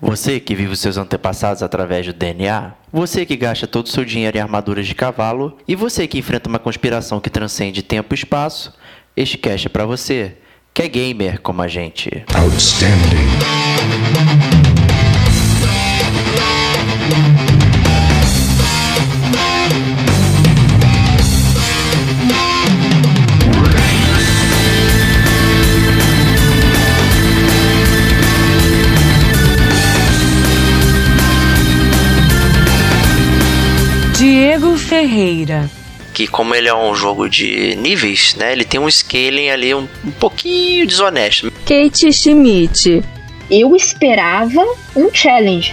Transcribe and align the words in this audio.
Você 0.00 0.38
que 0.38 0.54
vive 0.54 0.72
os 0.72 0.78
seus 0.78 0.96
antepassados 0.96 1.62
através 1.62 2.06
do 2.06 2.12
DNA, 2.12 2.72
você 2.92 3.26
que 3.26 3.36
gasta 3.36 3.66
todo 3.66 3.86
o 3.86 3.90
seu 3.90 4.04
dinheiro 4.04 4.36
em 4.36 4.40
armaduras 4.40 4.86
de 4.86 4.94
cavalo 4.94 5.56
e 5.66 5.74
você 5.74 6.06
que 6.06 6.18
enfrenta 6.18 6.48
uma 6.48 6.58
conspiração 6.58 7.20
que 7.20 7.28
transcende 7.28 7.82
tempo 7.82 8.14
e 8.14 8.16
espaço, 8.16 8.72
este 9.16 9.36
cast 9.36 9.66
é 9.66 9.70
para 9.70 9.84
você, 9.84 10.36
que 10.72 10.82
é 10.82 10.88
gamer 10.88 11.40
como 11.40 11.62
a 11.62 11.68
gente. 11.68 12.24
Outstanding. 12.32 13.77
Ferreira. 34.98 35.70
Que 36.12 36.26
como 36.26 36.56
ele 36.56 36.68
é 36.68 36.74
um 36.74 36.92
jogo 36.92 37.28
de 37.28 37.76
níveis, 37.76 38.34
né? 38.34 38.50
Ele 38.50 38.64
tem 38.64 38.80
um 38.80 38.90
scaling 38.90 39.48
ali 39.48 39.72
um, 39.72 39.86
um 40.04 40.10
pouquinho 40.10 40.84
desonesto. 40.84 41.52
Kate 41.64 42.12
Schmidt. 42.12 43.04
Eu 43.48 43.76
esperava 43.76 44.60
um 44.96 45.08
challenge. 45.14 45.72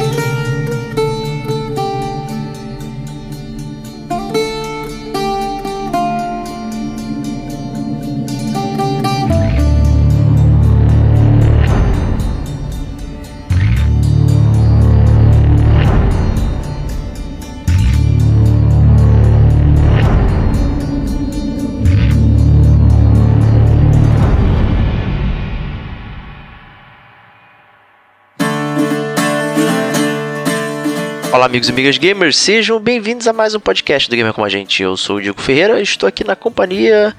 Olá, 31.41 31.47
amigos 31.47 31.69
e 31.69 31.71
amigas 31.71 31.97
gamers, 31.97 32.37
sejam 32.37 32.79
bem-vindos 32.79 33.27
a 33.27 33.33
mais 33.33 33.55
um 33.55 33.59
podcast 33.59 34.07
do 34.07 34.15
Gamer 34.15 34.31
com 34.31 34.43
a 34.43 34.47
gente. 34.47 34.83
Eu 34.83 34.95
sou 34.95 35.15
o 35.15 35.21
Diego 35.21 35.41
Ferreira 35.41 35.79
e 35.79 35.81
estou 35.81 36.07
aqui 36.07 36.23
na 36.23 36.35
companhia 36.35 37.15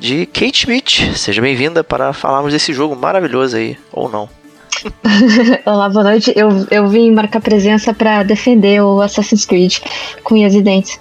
de 0.00 0.24
Kate 0.24 0.60
Schmidt. 0.60 1.12
Seja 1.18 1.42
bem-vinda 1.42 1.84
para 1.84 2.14
falarmos 2.14 2.54
desse 2.54 2.72
jogo 2.72 2.96
maravilhoso 2.96 3.54
aí, 3.54 3.76
ou 3.92 4.08
não. 4.08 4.30
Olá, 5.66 5.90
boa 5.90 6.04
noite. 6.04 6.32
Eu, 6.34 6.66
eu 6.70 6.88
vim 6.88 7.10
marcar 7.10 7.42
presença 7.42 7.92
para 7.92 8.22
defender 8.22 8.80
o 8.80 9.02
Assassin's 9.02 9.44
Creed 9.44 9.76
com 10.24 10.36
unhas 10.36 10.54
e 10.54 10.62
dentes. 10.62 10.98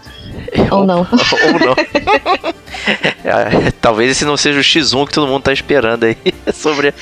Ou, 0.69 0.79
ou 0.79 0.85
não. 0.85 0.99
Ou 1.07 1.59
não. 1.67 1.75
é, 3.23 3.71
talvez 3.79 4.11
esse 4.11 4.25
não 4.25 4.35
seja 4.35 4.59
o 4.59 4.61
X1 4.61 5.07
que 5.07 5.13
todo 5.13 5.29
mundo 5.29 5.43
tá 5.43 5.53
esperando 5.53 6.03
aí 6.03 6.17
sobre 6.53 6.93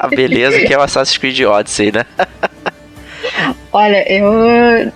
a 0.00 0.08
beleza 0.08 0.58
que 0.66 0.74
é 0.74 0.76
o 0.76 0.82
Assassin's 0.82 1.16
Creed 1.16 1.42
Odyssey, 1.42 1.92
né? 1.92 2.04
Olha, 3.72 4.04
eu 4.12 4.92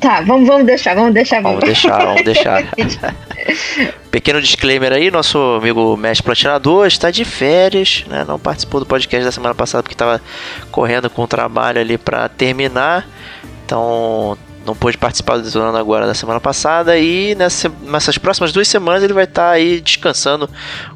Tá, 0.00 0.20
vamos, 0.20 0.46
vamos 0.46 0.66
deixar, 0.66 0.94
vamos 0.94 1.12
deixar. 1.12 1.42
Vamos, 1.42 1.60
vamos 1.60 1.64
deixar, 1.64 2.04
vamos 2.04 2.22
deixar. 2.76 3.14
Pequeno 4.10 4.40
disclaimer 4.40 4.92
aí, 4.92 5.10
nosso 5.10 5.38
amigo 5.60 5.96
mestre 5.96 6.24
platinador 6.24 6.86
está 6.86 7.10
de 7.10 7.24
férias, 7.24 8.04
né? 8.06 8.24
Não 8.26 8.38
participou 8.38 8.80
do 8.80 8.86
podcast 8.86 9.24
da 9.24 9.32
semana 9.32 9.54
passada 9.54 9.82
porque 9.82 9.94
estava 9.94 10.20
correndo 10.70 11.10
com 11.10 11.22
o 11.22 11.26
trabalho 11.26 11.80
ali 11.80 11.98
para 11.98 12.28
terminar. 12.28 13.08
Então, 13.64 14.38
não 14.64 14.74
pôde 14.74 14.96
participar 14.96 15.36
do 15.36 15.42
Detonando 15.42 15.78
agora 15.78 16.06
da 16.06 16.14
semana 16.14 16.40
passada 16.40 16.96
e 16.98 17.34
nessa, 17.34 17.72
nessas 17.82 18.18
próximas 18.18 18.52
duas 18.52 18.68
semanas 18.68 19.02
ele 19.02 19.12
vai 19.12 19.24
estar 19.24 19.48
tá 19.48 19.50
aí 19.50 19.80
descansando 19.80 20.48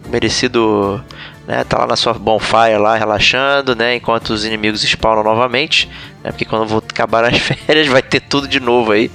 o 0.05 0.09
merecido 0.09 1.03
né? 1.47 1.65
Tá 1.65 1.79
lá 1.79 1.87
na 1.87 1.97
sua 1.97 2.13
bonfire 2.15 2.77
lá, 2.79 2.97
relaxando, 2.97 3.75
né? 3.75 3.97
Enquanto 3.97 4.31
os 4.31 4.45
inimigos 4.45 4.83
spawnam 4.83 5.23
novamente, 5.23 5.89
né? 6.23 6.31
Porque 6.31 6.45
quando 6.45 6.67
vou 6.67 6.79
acabar 6.79 7.25
as 7.25 7.39
férias 7.39 7.87
vai 7.89 8.03
ter 8.03 8.21
tudo 8.21 8.47
de 8.47 8.61
novo 8.61 8.93
aí. 8.93 9.11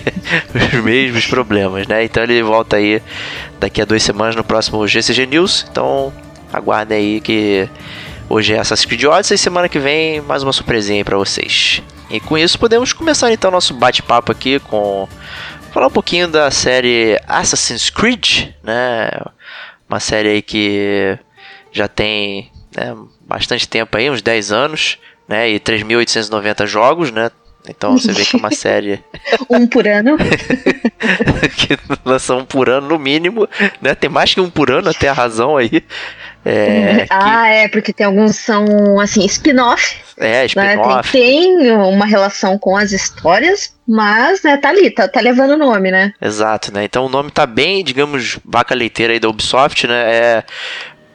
os 0.74 0.82
mesmos 0.82 1.26
problemas, 1.26 1.86
né? 1.86 2.04
Então 2.04 2.22
ele 2.22 2.42
volta 2.42 2.76
aí 2.76 3.02
daqui 3.58 3.80
a 3.80 3.84
duas 3.84 4.02
semanas 4.02 4.34
no 4.34 4.44
próximo 4.44 4.86
GCG 4.86 5.26
News. 5.26 5.66
Então 5.70 6.12
aguardem 6.52 6.98
aí 6.98 7.20
que 7.20 7.68
hoje 8.28 8.54
é 8.54 8.58
Assassin's 8.58 8.86
Creed 8.86 9.04
Odyssey 9.04 9.34
e 9.36 9.38
semana 9.38 9.68
que 9.68 9.78
vem 9.78 10.20
mais 10.20 10.42
uma 10.42 10.52
surpresinha 10.52 11.04
para 11.04 11.16
vocês. 11.16 11.82
E 12.10 12.18
com 12.18 12.36
isso 12.36 12.58
podemos 12.58 12.92
começar 12.92 13.32
então 13.32 13.50
nosso 13.50 13.72
bate-papo 13.72 14.32
aqui 14.32 14.58
com 14.58 15.08
falar 15.72 15.86
um 15.86 15.90
pouquinho 15.90 16.26
da 16.26 16.50
série 16.50 17.20
Assassin's 17.28 17.90
Creed, 17.90 18.48
né? 18.64 19.10
Uma 19.88 20.00
série 20.00 20.28
aí 20.28 20.42
que 20.42 21.18
já 21.72 21.88
tem 21.88 22.50
né, 22.76 22.96
bastante 23.20 23.68
tempo 23.68 23.96
aí, 23.96 24.10
uns 24.10 24.22
10 24.22 24.52
anos, 24.52 24.98
né? 25.28 25.50
E 25.50 25.60
3.890 25.60 26.66
jogos, 26.66 27.10
né? 27.10 27.30
Então 27.68 27.96
você 27.96 28.12
vê 28.12 28.24
que 28.24 28.36
é 28.36 28.38
uma 28.38 28.50
série. 28.54 29.02
um 29.48 29.66
por 29.66 29.86
ano. 29.86 30.16
que 31.56 31.78
lança 32.04 32.34
um 32.34 32.44
por 32.44 32.68
ano 32.68 32.88
no 32.88 32.98
mínimo, 32.98 33.48
né? 33.80 33.94
Tem 33.94 34.08
mais 34.08 34.32
que 34.32 34.40
um 34.40 34.50
por 34.50 34.70
ano, 34.70 34.88
até 34.88 35.08
a 35.08 35.12
razão 35.12 35.56
aí. 35.56 35.84
É, 36.44 37.06
ah, 37.10 37.42
que... 37.44 37.48
é, 37.48 37.68
porque 37.68 37.92
tem 37.92 38.06
alguns 38.06 38.36
são 38.36 38.98
assim, 38.98 39.24
spin-off. 39.26 39.98
É, 40.16 40.46
spin-off. 40.46 41.16
Né? 41.16 41.22
Tem, 41.22 41.58
tem, 41.58 41.72
uma 41.72 42.06
relação 42.06 42.58
com 42.58 42.76
as 42.76 42.92
histórias, 42.92 43.74
mas 43.86 44.42
né, 44.42 44.56
tá 44.56 44.70
ali, 44.70 44.90
tá, 44.90 45.06
tá 45.06 45.20
levando 45.20 45.50
o 45.50 45.58
nome, 45.58 45.90
né? 45.90 46.14
Exato, 46.20 46.72
né? 46.72 46.84
Então 46.84 47.04
o 47.04 47.10
nome 47.10 47.30
tá 47.30 47.44
bem, 47.44 47.84
digamos, 47.84 48.38
vaca 48.44 48.74
leiteira 48.74 49.12
aí 49.12 49.20
da 49.20 49.28
Ubisoft, 49.28 49.86
né? 49.86 50.14
É 50.14 50.44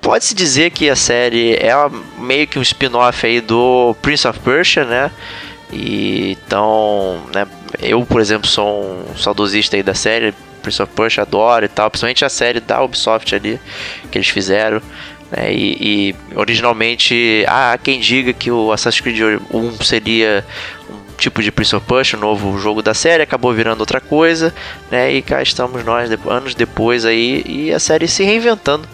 pode-se 0.06 0.36
dizer 0.36 0.70
que 0.70 0.88
a 0.88 0.96
série 0.96 1.56
é 1.56 1.74
meio 2.20 2.46
que 2.46 2.60
um 2.60 2.62
spin-off 2.62 3.26
aí 3.26 3.42
do 3.42 3.96
Prince 4.04 4.28
of 4.28 4.40
Persia, 4.40 4.86
né? 4.86 5.12
E 5.74 6.38
então, 6.46 7.24
né, 7.34 7.48
eu, 7.82 8.06
por 8.06 8.22
exemplo, 8.22 8.48
sou 8.48 9.04
um 9.10 9.18
saudosista 9.18 9.76
aí 9.76 9.82
da 9.82 9.96
série 9.96 10.32
Prince 10.62 10.80
of 10.80 10.94
Persia, 10.94 11.24
adoro 11.24 11.66
e 11.66 11.68
tal, 11.68 11.90
principalmente 11.90 12.24
a 12.24 12.30
série 12.30 12.60
da 12.60 12.84
Ubisoft 12.84 13.34
ali 13.34 13.60
que 14.12 14.20
eles 14.20 14.30
fizeram. 14.30 14.80
Né, 15.32 15.52
e, 15.52 16.12
e, 16.12 16.16
originalmente 16.36 17.44
há 17.48 17.76
quem 17.82 18.00
diga 18.00 18.32
que 18.32 18.52
o 18.52 18.72
Assassin's 18.72 19.02
Creed 19.02 19.42
1 19.52 19.82
seria 19.82 20.46
um 20.88 21.16
tipo 21.18 21.42
de 21.42 21.52
Prince 21.52 21.76
of 21.76 21.84
Persia, 21.88 22.16
um 22.16 22.22
novo 22.22 22.60
jogo 22.60 22.84
da 22.84 22.94
série, 22.94 23.24
acabou 23.24 23.52
virando 23.52 23.80
outra 23.80 24.00
coisa, 24.00 24.54
né? 24.92 25.12
E 25.12 25.24
cá 25.24 25.42
estamos 25.42 25.84
nós 25.84 26.12
anos 26.28 26.54
depois 26.54 27.06
aí 27.06 27.44
e 27.48 27.74
a 27.74 27.80
série 27.80 28.08
se 28.08 28.24
reinventando 28.24 28.88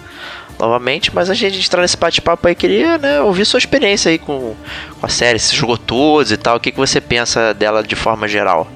novamente, 0.61 1.13
mas 1.13 1.29
a 1.29 1.33
gente 1.33 1.59
entrar 1.59 1.81
nesse 1.81 1.97
bate-papo 1.97 2.47
aí 2.47 2.55
queria 2.55 2.97
né, 2.97 3.19
ouvir 3.21 3.45
sua 3.45 3.57
experiência 3.57 4.09
aí 4.09 4.17
com, 4.17 4.53
com 4.99 5.05
a 5.05 5.09
série, 5.09 5.39
se 5.39 5.55
jogou 5.55 5.77
todos 5.77 6.31
e 6.31 6.37
tal, 6.37 6.57
o 6.57 6.59
que, 6.59 6.71
que 6.71 6.77
você 6.77 7.01
pensa 7.01 7.53
dela 7.53 7.83
de 7.83 7.95
forma 7.95 8.27
geral? 8.27 8.67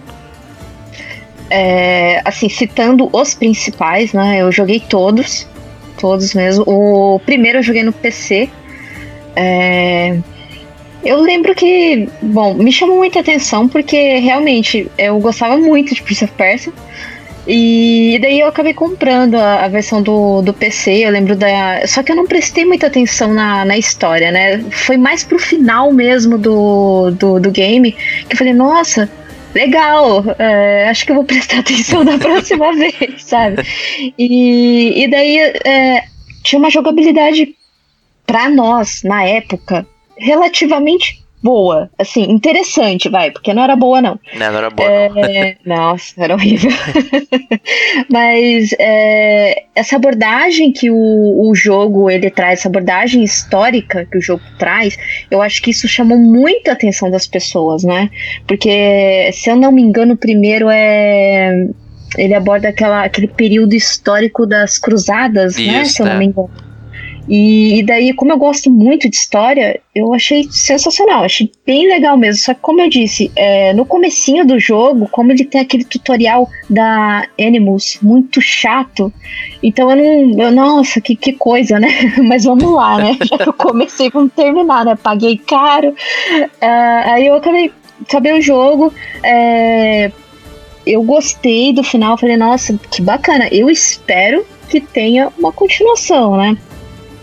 É, 1.49 2.21
assim, 2.25 2.49
citando 2.49 3.07
os 3.13 3.35
principais, 3.35 4.11
né, 4.13 4.41
eu 4.41 4.51
joguei 4.51 4.79
todos, 4.79 5.47
todos 5.99 6.33
mesmo. 6.33 6.63
O 6.67 7.19
primeiro 7.19 7.59
eu 7.59 7.63
joguei 7.63 7.83
no 7.83 7.93
PC. 7.93 8.49
É, 9.35 10.17
eu 11.03 11.21
lembro 11.21 11.53
que, 11.53 12.09
bom, 12.21 12.55
me 12.55 12.71
chamou 12.71 12.97
muita 12.97 13.19
atenção 13.19 13.67
porque 13.67 14.17
realmente 14.17 14.89
eu 14.97 15.19
gostava 15.19 15.55
muito 15.55 15.93
de 15.93 16.01
Prince 16.01 16.23
of 16.23 16.33
Persia. 16.33 16.73
E 17.47 18.17
daí 18.21 18.39
eu 18.39 18.47
acabei 18.47 18.73
comprando 18.73 19.35
a, 19.35 19.65
a, 19.65 19.67
versão 19.67 20.01
do, 20.01 20.41
do 20.41 20.53
PC, 20.53 21.05
eu 21.05 21.11
lembro 21.11 21.35
da. 21.35 21.85
Só 21.85 22.01
que 22.01 22.11
eu 22.11 22.15
não 22.15 22.25
prestei 22.25 22.65
muita 22.65 22.87
atenção 22.87 23.33
na, 23.33 23.63
na 23.63 23.77
história, 23.77 24.31
né? 24.31 24.63
Foi 24.71 24.97
mais 24.97 25.23
pro 25.23 25.37
final 25.37 25.91
mesmo 25.93 26.37
do, 26.37 27.11
do, 27.11 27.39
do 27.39 27.51
game 27.51 27.91
que 27.91 28.33
eu 28.33 28.37
falei, 28.37 28.53
nossa, 28.53 29.09
legal, 29.53 30.23
é, 30.39 30.89
acho 30.89 31.05
que 31.05 31.11
eu 31.11 31.15
vou 31.15 31.23
prestar 31.23 31.59
atenção 31.59 32.03
da 32.03 32.17
próxima 32.17 32.73
vez, 32.75 33.23
sabe? 33.23 33.63
E, 34.17 35.03
e 35.03 35.07
daí 35.07 35.37
é, 35.65 36.03
tinha 36.43 36.57
uma 36.59 36.71
jogabilidade 36.71 37.55
para 38.25 38.49
nós, 38.49 39.01
na 39.03 39.23
época, 39.23 39.85
relativamente 40.17 41.24
boa, 41.45 41.91
assim, 41.99 42.23
interessante, 42.23 43.07
vai, 43.07 43.29
porque 43.29 43.53
não 43.53 43.61
era 43.61 43.75
boa, 43.75 44.01
não. 44.01 44.19
Não, 44.33 44.51
não 44.51 44.57
era 44.57 44.69
boa, 44.71 44.89
é, 44.89 45.55
não. 45.63 45.75
Nossa, 45.85 46.15
era 46.17 46.33
horrível. 46.33 46.71
Mas 48.09 48.73
é, 48.79 49.65
essa 49.75 49.95
abordagem 49.97 50.71
que 50.71 50.89
o, 50.89 50.95
o 51.47 51.53
jogo 51.53 52.09
ele 52.09 52.31
traz, 52.31 52.59
essa 52.59 52.67
abordagem 52.67 53.23
histórica 53.23 54.07
que 54.11 54.17
o 54.17 54.21
jogo 54.21 54.41
traz, 54.57 54.97
eu 55.29 55.39
acho 55.39 55.61
que 55.61 55.69
isso 55.69 55.87
chamou 55.87 56.17
muita 56.17 56.71
atenção 56.71 57.11
das 57.11 57.27
pessoas, 57.27 57.83
né? 57.83 58.09
Porque, 58.47 59.29
se 59.31 59.47
eu 59.47 59.55
não 59.55 59.71
me 59.71 59.83
engano, 59.83 60.15
o 60.15 60.17
primeiro 60.17 60.67
é 60.67 61.67
ele 62.17 62.33
aborda 62.33 62.69
aquela, 62.69 63.03
aquele 63.03 63.27
período 63.27 63.73
histórico 63.75 64.45
das 64.45 64.79
cruzadas, 64.79 65.57
Isso, 65.57 65.67
né? 65.67 65.85
Se 65.85 66.01
eu 66.01 66.05
não 66.07 66.17
me 66.17 66.25
engano. 66.25 66.49
E, 67.27 67.83
daí, 67.83 68.13
como 68.13 68.31
eu 68.31 68.37
gosto 68.37 68.69
muito 68.69 69.09
de 69.09 69.15
história, 69.15 69.79
eu 69.93 70.13
achei 70.13 70.47
sensacional, 70.51 71.23
achei 71.23 71.51
bem 71.65 71.87
legal 71.87 72.15
mesmo. 72.17 72.43
Só 72.43 72.53
que 72.53 72.61
como 72.61 72.81
eu 72.81 72.89
disse, 72.89 73.31
é, 73.35 73.73
no 73.73 73.85
comecinho 73.85 74.45
do 74.45 74.59
jogo, 74.59 75.07
como 75.11 75.31
ele 75.31 75.43
tem 75.43 75.61
aquele 75.61 75.83
tutorial 75.83 76.47
da 76.69 77.27
Animals 77.39 77.97
muito 78.01 78.41
chato, 78.41 79.11
então 79.63 79.89
eu 79.89 79.95
não. 79.97 80.43
Eu, 80.43 80.51
nossa, 80.51 81.01
que, 81.01 81.15
que 81.15 81.33
coisa, 81.33 81.79
né? 81.79 81.89
Mas 82.23 82.43
vamos 82.43 82.71
lá, 82.71 82.97
né? 82.97 83.17
Já 83.23 83.37
que 83.43 83.49
eu 83.49 83.53
comecei, 83.53 84.09
vamos 84.09 84.31
terminar, 84.33 84.85
né? 84.85 84.95
Paguei 84.95 85.37
caro. 85.37 85.95
É, 86.61 86.67
aí 86.67 87.27
eu 87.27 87.35
acabei, 87.35 87.71
acabei 88.07 88.33
o 88.33 88.41
jogo. 88.41 88.93
É, 89.23 90.11
eu 90.85 91.01
gostei 91.01 91.73
do 91.73 91.83
final, 91.83 92.17
falei, 92.17 92.37
nossa, 92.37 92.79
que 92.91 93.01
bacana. 93.01 93.47
Eu 93.51 93.69
espero 93.69 94.45
que 94.69 94.79
tenha 94.79 95.31
uma 95.37 95.51
continuação, 95.51 96.37
né? 96.37 96.55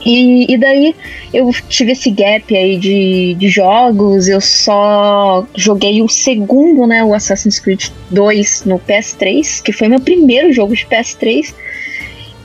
E, 0.04 0.52
e 0.52 0.58
daí 0.58 0.94
eu 1.32 1.50
tive 1.68 1.92
esse 1.92 2.10
gap 2.10 2.56
aí 2.56 2.76
de, 2.76 3.34
de 3.34 3.48
jogos, 3.48 4.28
eu 4.28 4.40
só 4.40 5.46
joguei 5.54 6.02
o 6.02 6.08
segundo, 6.08 6.86
né, 6.86 7.04
o 7.04 7.14
Assassin's 7.14 7.60
Creed 7.60 7.88
2 8.10 8.64
no 8.64 8.78
PS3, 8.80 9.62
que 9.62 9.72
foi 9.72 9.88
meu 9.88 10.00
primeiro 10.00 10.52
jogo 10.52 10.74
de 10.74 10.86
PS3. 10.86 11.54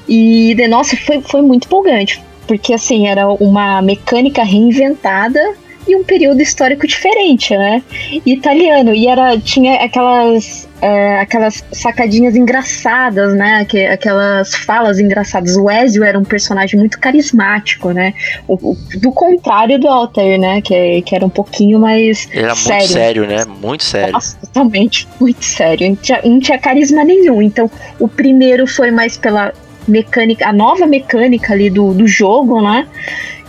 E, 0.08 0.54
de, 0.56 0.68
nossa, 0.68 0.96
foi, 0.96 1.22
foi 1.22 1.42
muito 1.42 1.66
empolgante, 1.66 2.24
porque 2.48 2.74
assim, 2.74 3.08
era 3.08 3.28
uma 3.28 3.82
mecânica 3.82 4.44
reinventada 4.44 5.40
e 5.88 5.96
um 5.96 6.04
período 6.04 6.42
histórico 6.42 6.86
diferente, 6.86 7.56
né? 7.56 7.82
Italiano. 8.26 8.94
E 8.94 9.08
era, 9.08 9.38
tinha 9.40 9.76
aquelas, 9.84 10.68
é, 10.82 11.20
aquelas 11.20 11.64
sacadinhas 11.72 12.36
engraçadas, 12.36 13.34
né? 13.34 13.66
Que, 13.66 13.86
aquelas 13.86 14.54
falas 14.56 15.00
engraçadas. 15.00 15.56
O 15.56 15.70
Ezio 15.70 16.04
era 16.04 16.18
um 16.20 16.24
personagem 16.24 16.80
muito 16.80 17.00
carismático, 17.00 17.92
né? 17.92 18.14
O, 18.48 18.72
o, 18.72 18.78
do 19.00 19.12
contrário 19.12 19.80
do 19.80 19.88
Altair, 19.88 20.40
né? 20.40 20.62
Que, 20.62 21.02
que 21.04 21.16
era 21.16 21.26
um 21.26 21.30
pouquinho 21.30 21.80
mais. 21.80 22.28
Ele 22.32 22.44
era 22.44 22.56
sério. 22.56 22.80
muito 22.80 22.94
sério, 22.94 23.28
né? 23.28 23.46
Muito 23.46 23.84
sério. 23.84 24.14
Nossa, 24.14 24.38
totalmente, 24.38 25.08
muito 25.20 25.44
sério. 25.44 25.90
Não 25.90 25.96
tinha, 25.96 26.22
não 26.24 26.40
tinha 26.40 26.58
carisma 26.58 27.04
nenhum. 27.04 27.42
Então, 27.42 27.70
o 28.00 28.08
primeiro 28.08 28.68
foi 28.68 28.92
mais 28.92 29.18
pela 29.18 29.54
mecânica, 29.88 30.48
a 30.48 30.54
nova 30.54 30.86
mecânica 30.86 31.54
ali 31.54 31.70
do, 31.70 31.94
do 31.94 32.08
jogo, 32.08 32.62
né? 32.62 32.88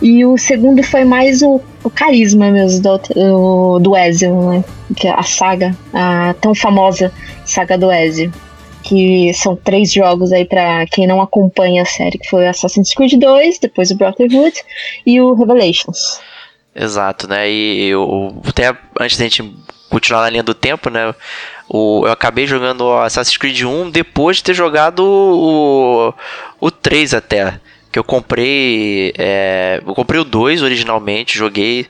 E 0.01 0.25
o 0.25 0.37
segundo 0.37 0.81
foi 0.81 1.03
mais 1.03 1.41
o, 1.41 1.59
o 1.89 1.91
carisma 1.91 2.49
mesmo 2.51 2.81
do, 2.81 3.79
do 3.79 3.97
Ezio, 3.97 4.49
né? 4.49 4.63
Que 4.95 5.07
é 5.07 5.11
a 5.11 5.23
saga, 5.23 5.75
a 5.93 6.33
tão 6.39 6.55
famosa 6.55 7.11
saga 7.45 7.77
do 7.77 7.91
Ezio. 7.91 8.31
Que 8.81 9.33
são 9.33 9.55
três 9.55 9.91
jogos 9.91 10.31
aí 10.31 10.45
para 10.45 10.85
quem 10.87 11.05
não 11.05 11.21
acompanha 11.21 11.81
a 11.81 11.85
série, 11.85 12.17
que 12.17 12.29
foi 12.29 12.47
Assassin's 12.47 12.93
Creed 12.93 13.19
2, 13.19 13.59
depois 13.59 13.91
o 13.91 13.95
Brotherhood 13.95 14.55
e 15.05 15.19
o 15.19 15.33
Revelations. 15.33 16.21
Exato, 16.73 17.27
né? 17.27 17.49
E 17.49 17.89
eu, 17.89 18.41
até 18.47 18.75
antes 18.99 19.17
da 19.17 19.25
gente 19.25 19.53
continuar 19.89 20.21
na 20.21 20.29
linha 20.29 20.43
do 20.43 20.53
tempo, 20.53 20.89
né? 20.89 21.13
O, 21.67 22.03
eu 22.05 22.11
acabei 22.11 22.47
jogando 22.47 22.91
Assassin's 22.93 23.37
Creed 23.37 23.63
1 23.63 23.89
depois 23.89 24.37
de 24.37 24.43
ter 24.43 24.53
jogado 24.53 24.99
o, 24.99 26.13
o 26.59 26.71
3 26.71 27.13
até 27.15 27.59
que 27.91 27.99
eu 27.99 28.03
comprei. 28.03 29.13
É, 29.17 29.81
eu 29.85 29.93
comprei 29.95 30.19
o 30.19 30.23
2 30.23 30.61
originalmente, 30.61 31.37
joguei 31.37 31.87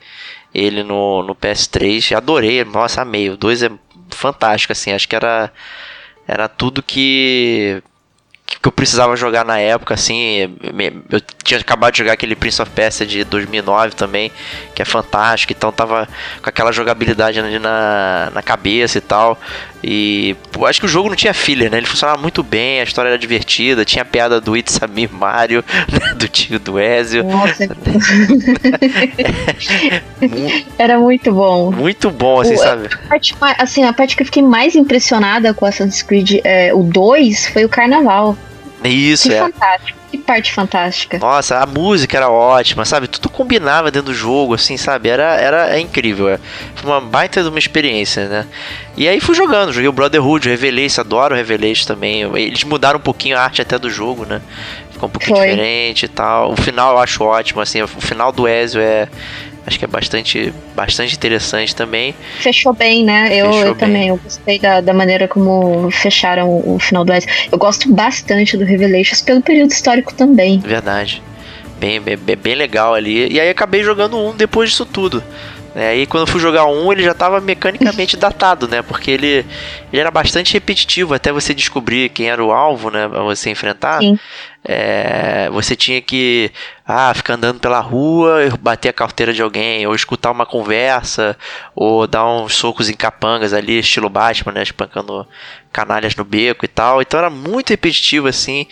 ele 0.53 0.83
no, 0.83 1.23
no 1.23 1.35
PS3, 1.35 2.15
adorei, 2.15 2.63
nossa, 2.63 3.01
amei. 3.01 3.29
O 3.29 3.37
2 3.37 3.63
é 3.63 3.71
fantástico, 4.11 4.73
assim, 4.73 4.91
acho 4.91 5.07
que 5.07 5.15
era, 5.15 5.51
era 6.27 6.47
tudo 6.47 6.83
que 6.83 7.81
que 8.61 8.67
eu 8.67 8.71
precisava 8.71 9.15
jogar 9.15 9.45
na 9.45 9.59
época, 9.59 9.93
assim. 9.93 10.57
Eu 11.09 11.21
tinha 11.49 11.59
acabado 11.59 11.93
de 11.93 11.99
jogar 11.99 12.13
aquele 12.13 12.35
Prince 12.35 12.61
of 12.61 12.71
Persia 12.71 13.05
de 13.05 13.23
2009 13.23 13.95
também, 13.95 14.31
que 14.75 14.81
é 14.81 14.85
fantástico. 14.85 15.51
Então 15.51 15.71
tava 15.71 16.07
com 16.41 16.49
aquela 16.49 16.71
jogabilidade 16.71 17.39
ali 17.39 17.57
na, 17.57 18.29
na 18.33 18.41
cabeça 18.43 18.99
e 18.99 19.01
tal. 19.01 19.39
E 19.81 20.35
pô, 20.51 20.65
acho 20.65 20.79
que 20.79 20.85
o 20.85 20.89
jogo 20.89 21.09
não 21.09 21.15
tinha 21.15 21.33
filler, 21.33 21.71
né? 21.71 21.77
Ele 21.77 21.87
funcionava 21.87 22.21
muito 22.21 22.43
bem, 22.43 22.81
a 22.81 22.83
história 22.83 23.09
era 23.09 23.17
divertida, 23.17 23.85
tinha 23.85 24.01
a 24.03 24.05
piada 24.05 24.39
do 24.41 24.55
Itzami 24.55 25.07
Mario, 25.07 25.63
né? 25.91 26.13
do 26.15 26.27
tio 26.27 26.59
do 26.59 26.79
Ezio. 26.79 27.23
Nossa. 27.23 27.63
era 30.77 30.99
muito 30.99 31.31
bom. 31.31 31.71
Muito 31.71 32.11
bom, 32.11 32.41
assim, 32.41 32.55
o, 32.55 32.57
sabe? 32.57 32.89
A 32.93 33.07
parte, 33.07 33.35
assim, 33.57 33.83
a 33.85 33.93
parte 33.93 34.15
que 34.15 34.21
eu 34.21 34.25
fiquei 34.25 34.43
mais 34.43 34.75
impressionada 34.75 35.53
com 35.53 35.65
Assassin's 35.65 36.03
Creed, 36.03 36.41
é, 36.43 36.73
o 36.73 36.83
2, 36.83 37.47
foi 37.47 37.63
o 37.63 37.69
carnaval. 37.69 38.37
Isso, 38.83 39.27
que 39.27 39.35
é. 39.35 39.39
fantástico. 39.39 39.99
Que 40.09 40.17
parte 40.17 40.51
fantástica. 40.51 41.19
Nossa, 41.19 41.59
a 41.59 41.65
música 41.67 42.17
era 42.17 42.29
ótima, 42.29 42.83
sabe? 42.83 43.07
Tudo 43.07 43.29
combinava 43.29 43.91
dentro 43.91 44.07
do 44.07 44.13
jogo, 44.13 44.55
assim, 44.55 44.75
sabe? 44.75 45.07
Era, 45.07 45.35
era 45.35 45.75
é 45.75 45.79
incrível. 45.79 46.27
É. 46.29 46.39
Foi 46.75 46.89
uma 46.89 46.99
baita 46.99 47.43
de 47.43 47.49
uma 47.49 47.59
experiência, 47.59 48.27
né? 48.27 48.47
E 48.97 49.07
aí 49.07 49.19
fui 49.19 49.35
jogando, 49.35 49.71
joguei 49.71 49.87
o 49.87 49.93
Brotherhood, 49.93 50.47
o 50.47 50.51
Revelation, 50.51 51.01
adoro 51.01 51.35
o 51.35 51.37
Revelation 51.37 51.85
também. 51.85 52.21
Eles 52.35 52.63
mudaram 52.63 52.97
um 52.97 53.01
pouquinho 53.01 53.37
a 53.37 53.41
arte 53.41 53.61
até 53.61 53.77
do 53.77 53.89
jogo, 53.89 54.25
né? 54.25 54.41
Ficou 54.91 55.07
um 55.07 55.11
pouquinho 55.11 55.37
Foi. 55.37 55.47
diferente 55.47 56.05
e 56.05 56.09
tal. 56.09 56.53
O 56.53 56.57
final 56.57 56.93
eu 56.93 56.99
acho 56.99 57.23
ótimo, 57.23 57.61
assim, 57.61 57.81
o 57.83 57.87
final 57.87 58.31
do 58.31 58.47
Ezio 58.47 58.81
é, 58.81 59.07
Acho 59.69 59.77
que 59.77 59.86
é 59.86 59.88
bastante, 59.88 60.51
bastante 60.75 61.16
interessante 61.16 61.75
também. 61.75 62.16
Fechou 62.39 62.74
bem, 62.74 63.06
né? 63.06 63.30
Eu, 63.31 63.51
eu 63.54 63.75
também, 63.75 64.07
eu 64.07 64.18
gostei 64.18 64.57
da, 64.57 64.81
da 64.81 64.95
maneira 64.95 65.27
como 65.27 65.92
fecharam 65.92 66.50
o, 66.50 66.74
o 66.75 66.80
final 66.80 67.06
do 67.06 67.13
S. 67.13 67.27
Eu 67.51 67.57
gosto 67.60 67.88
bastante 67.94 68.57
do 68.57 68.66
Revelations 68.66 69.21
pelo 69.21 69.44
período 69.44 69.69
histórico 69.69 70.12
também. 70.12 70.57
Verdade. 70.57 71.21
Bem, 71.80 72.01
bem, 72.01 72.18
bem 72.18 72.56
legal 72.56 72.95
ali. 72.95 73.31
E 73.31 73.39
aí 73.39 73.48
acabei 73.48 73.83
jogando 73.83 74.18
um 74.18 74.36
depois 74.36 74.71
disso 74.71 74.88
tudo. 74.88 75.24
É, 75.75 75.89
aí 75.89 76.07
quando 76.07 76.21
eu 76.24 76.27
fui 76.27 76.42
jogar 76.42 76.66
um, 76.66 76.92
ele 76.92 77.04
já 77.04 77.12
estava 77.12 77.39
mecanicamente 77.39 78.18
datado, 78.18 78.68
né? 78.68 78.81
Porque 78.81 79.12
ele, 79.12 79.45
ele 79.94 80.01
era 80.01 80.10
bastante 80.10 80.54
repetitivo 80.54 81.13
até 81.13 81.31
você 81.31 81.54
descobrir 81.54 82.10
quem 82.10 82.27
era 82.27 82.44
o 82.44 82.51
alvo, 82.51 82.89
né? 82.89 83.07
Pra 83.07 83.21
você 83.21 83.51
enfrentar. 83.51 84.00
Sim. 84.00 84.18
É, 84.63 85.50
você 85.51 85.75
tinha 85.75 86.01
que 86.01 86.51
ah, 86.85 87.13
ficar 87.13 87.35
andando 87.35 87.59
pela 87.59 87.79
rua, 87.79 88.49
bater 88.59 88.89
a 88.89 88.94
carteira 88.94 89.33
de 89.33 89.42
alguém, 89.42 89.87
ou 89.87 89.95
escutar 89.95 90.31
uma 90.31 90.45
conversa, 90.45 91.37
ou 91.75 92.06
dar 92.06 92.25
uns 92.25 92.56
socos 92.56 92.89
em 92.89 92.94
capangas 92.94 93.54
ali, 93.54 93.80
estilo 93.80 94.09
Batman, 94.09 94.51
né? 94.51 94.63
Espancando 94.63 95.25
canalhas 95.71 96.16
no 96.16 96.25
beco 96.25 96.66
e 96.66 96.68
tal. 96.68 97.01
Então 97.01 97.19
era 97.19 97.30
muito 97.30 97.69
repetitivo 97.69 98.28
assim. 98.28 98.68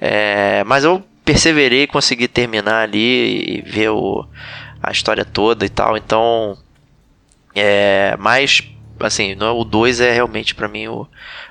É, 0.00 0.62
mas 0.64 0.84
eu 0.84 1.02
perseverei, 1.24 1.86
consegui 1.86 2.28
terminar 2.28 2.82
ali 2.82 3.58
e 3.58 3.62
ver 3.62 3.90
o 3.90 4.26
a 4.82 4.90
história 4.90 5.24
toda 5.24 5.64
e 5.64 5.68
tal. 5.68 5.96
Então, 5.96 6.56
é, 7.54 8.16
mas 8.18 8.62
assim, 8.98 9.34
o 9.40 9.64
2 9.64 10.00
é 10.00 10.12
realmente 10.12 10.54
para 10.54 10.68
mim 10.68 10.88
o, 10.88 11.06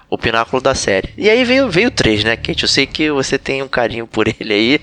o 0.10 0.18
pináculo 0.18 0.62
da 0.62 0.74
série. 0.74 1.10
E 1.18 1.30
aí 1.30 1.44
veio, 1.44 1.70
veio 1.70 1.90
o 1.90 1.92
3, 1.92 2.24
né, 2.24 2.36
Kate? 2.36 2.64
Eu 2.64 2.70
sei 2.70 2.88
que 2.88 3.12
você 3.12 3.38
tem 3.38 3.62
um 3.62 3.68
carinho 3.68 4.08
por 4.08 4.28
ele 4.28 4.54
aí. 4.54 4.82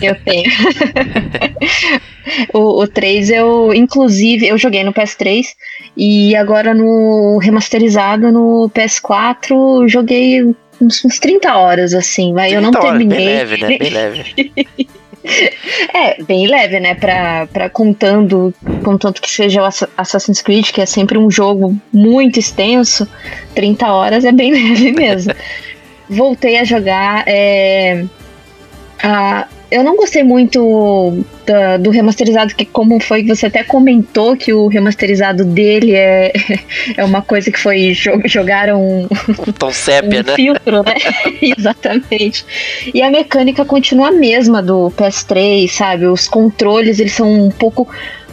Eu 0.00 0.14
tenho. 0.24 0.50
o, 2.54 2.82
o 2.82 2.86
3 2.86 3.30
eu, 3.30 3.74
inclusive, 3.74 4.46
eu 4.46 4.56
joguei 4.56 4.84
no 4.84 4.92
PS3 4.92 5.46
e 5.96 6.36
agora 6.36 6.72
no 6.72 7.38
remasterizado 7.38 8.30
no 8.30 8.70
PS4 8.72 9.88
joguei 9.88 10.44
uns, 10.80 11.04
uns 11.04 11.18
30 11.18 11.52
horas, 11.56 11.92
assim, 11.92 12.32
vai. 12.32 12.54
Eu 12.54 12.62
não 12.62 12.70
terminei. 12.70 13.18
Bem 13.18 13.26
leve, 13.26 13.56
né? 13.56 13.78
Bem 13.78 13.90
leve. 13.90 14.52
É, 15.92 16.22
bem 16.22 16.46
leve, 16.46 16.78
né? 16.80 16.94
Pra, 16.94 17.46
pra 17.46 17.70
contando, 17.70 18.54
contanto 18.84 19.20
que 19.20 19.30
seja 19.30 19.62
o 19.62 19.68
Assassin's 19.96 20.40
Creed, 20.40 20.70
que 20.70 20.80
é 20.80 20.86
sempre 20.86 21.18
um 21.18 21.30
jogo 21.30 21.76
muito 21.92 22.38
extenso, 22.38 23.08
30 23.54 23.92
horas 23.92 24.24
é 24.24 24.32
bem 24.32 24.52
leve 24.52 24.92
mesmo. 24.92 25.32
Voltei 26.08 26.58
a 26.58 26.64
jogar. 26.64 27.24
É, 27.26 28.04
a, 29.02 29.46
eu 29.70 29.84
não 29.84 29.96
gostei 29.96 30.24
muito 30.24 31.24
da, 31.46 31.76
do 31.76 31.90
remasterizado, 31.90 32.54
que 32.54 32.64
como 32.64 32.98
foi, 32.98 33.24
você 33.24 33.46
até 33.46 33.62
comentou 33.62 34.36
que 34.36 34.52
o 34.52 34.66
remasterizado 34.66 35.44
dele 35.44 35.94
é, 35.94 36.32
é 36.96 37.04
uma 37.04 37.22
coisa 37.22 37.50
que 37.52 37.58
foi, 37.58 37.94
jogaram 38.24 38.82
um, 38.82 39.08
um 39.48 39.52
tom 39.52 39.70
sépia, 39.70 40.20
um 40.20 40.24
né? 40.24 40.34
filtro, 40.34 40.82
né? 40.82 40.94
Exatamente. 41.56 42.44
E 42.92 43.00
a 43.00 43.10
mecânica 43.10 43.64
continua 43.64 44.08
a 44.08 44.12
mesma 44.12 44.60
do 44.60 44.90
PS3, 44.96 45.68
sabe? 45.68 46.06
Os 46.06 46.26
controles, 46.26 46.98
eles 46.98 47.12
são 47.12 47.46
um 47.46 47.50
pouco 47.50 47.88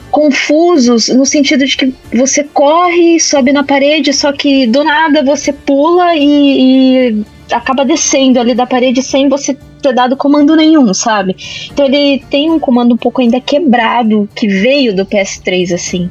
confusos 0.10 1.10
no 1.10 1.26
sentido 1.26 1.66
de 1.66 1.78
que 1.78 1.94
você 2.14 2.44
corre, 2.44 3.20
sobe 3.20 3.52
na 3.52 3.64
parede, 3.64 4.14
só 4.14 4.32
que 4.32 4.66
do 4.66 4.84
nada 4.84 5.22
você 5.22 5.54
pula 5.54 6.16
e, 6.16 7.10
e 7.10 7.26
acaba 7.52 7.86
descendo 7.86 8.40
ali 8.40 8.54
da 8.54 8.66
parede 8.66 9.02
sem 9.02 9.30
você 9.30 9.58
ter 9.82 9.94
dado 9.94 10.18
comando 10.18 10.56
nenhum, 10.56 10.94
sabe? 10.94 11.36
Então 11.72 11.86
ele 11.86 12.24
tem 12.30 12.50
um 12.50 12.60
comando 12.60 12.94
um 12.94 12.98
pouco 12.98 13.22
ainda 13.22 13.40
quebrado 13.40 14.30
que 14.36 14.48
veio 14.48 14.96
do 14.96 15.06
PS3 15.06 15.74
assim. 15.74 16.10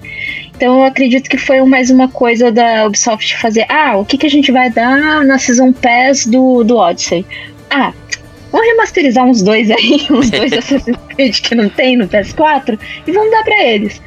Então 0.56 0.78
eu 0.78 0.84
acredito 0.84 1.28
que 1.28 1.36
foi 1.36 1.62
mais 1.64 1.90
uma 1.90 2.08
coisa 2.08 2.50
da 2.50 2.86
Ubisoft 2.86 3.36
fazer, 3.36 3.66
ah, 3.68 3.96
o 3.96 4.04
que, 4.04 4.16
que 4.16 4.26
a 4.26 4.30
gente 4.30 4.50
vai 4.50 4.70
dar 4.70 5.24
na 5.24 5.38
Season 5.38 5.72
Pass 5.72 6.26
do, 6.26 6.64
do 6.64 6.76
Odyssey? 6.76 7.26
Ah, 7.70 7.92
vamos 8.50 8.66
remasterizar 8.68 9.24
uns 9.24 9.42
dois 9.42 9.70
aí, 9.70 10.06
uns 10.10 10.30
dois 10.30 10.52
Assassin's 10.54 10.98
Creed 11.14 11.40
que 11.40 11.54
não 11.54 11.68
tem 11.68 11.96
no 11.96 12.08
PS4 12.08 12.78
e 13.06 13.12
vamos 13.12 13.30
dar 13.30 13.44
para 13.44 13.62
eles. 13.64 14.00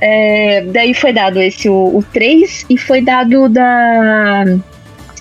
É, 0.00 0.62
daí 0.62 0.92
foi 0.94 1.12
dado 1.12 1.40
esse, 1.40 1.68
o, 1.68 1.96
o 1.96 2.04
3, 2.12 2.66
e 2.68 2.76
foi 2.76 3.00
dado 3.00 3.48
da. 3.48 4.44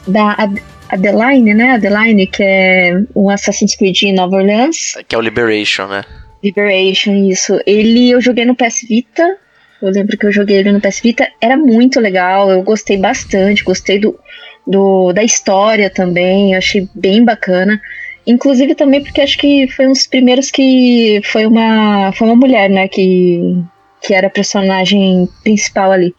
da 0.07 0.49
Adeline, 0.95 1.53
né? 1.53 1.71
Adeline, 1.71 2.27
que 2.27 2.43
é 2.43 3.01
um 3.15 3.29
Assassin's 3.29 3.75
Creed 3.75 4.03
em 4.03 4.13
Nova 4.13 4.37
Orleans. 4.37 4.93
Que 5.07 5.15
é 5.15 5.17
o 5.17 5.21
Liberation, 5.21 5.87
né? 5.87 6.03
Liberation, 6.43 7.13
isso. 7.29 7.59
Ele 7.65 8.11
eu 8.11 8.21
joguei 8.21 8.45
no 8.45 8.55
PS 8.55 8.85
Vita. 8.87 9.37
Eu 9.81 9.89
lembro 9.91 10.17
que 10.17 10.25
eu 10.25 10.31
joguei 10.31 10.57
ele 10.57 10.71
no 10.71 10.81
PS 10.81 11.01
Vita. 11.01 11.27
Era 11.39 11.57
muito 11.57 11.99
legal, 11.99 12.49
eu 12.49 12.61
gostei 12.63 12.97
bastante. 12.97 13.63
Gostei 13.63 13.99
do, 13.99 14.17
do 14.65 15.13
da 15.13 15.23
história 15.23 15.89
também. 15.89 16.53
Eu 16.53 16.57
achei 16.57 16.87
bem 16.95 17.23
bacana. 17.23 17.81
Inclusive 18.27 18.73
também 18.73 19.03
porque 19.03 19.21
acho 19.21 19.37
que 19.37 19.67
foi 19.67 19.87
um 19.87 19.91
dos 19.91 20.07
primeiros 20.07 20.49
que 20.49 21.21
foi 21.25 21.45
uma 21.45 22.11
foi 22.13 22.27
uma 22.27 22.35
mulher, 22.35 22.69
né, 22.69 22.87
que 22.87 23.63
que 24.01 24.13
era 24.13 24.27
a 24.27 24.31
personagem 24.31 25.27
principal 25.43 25.91
ali. 25.91 26.13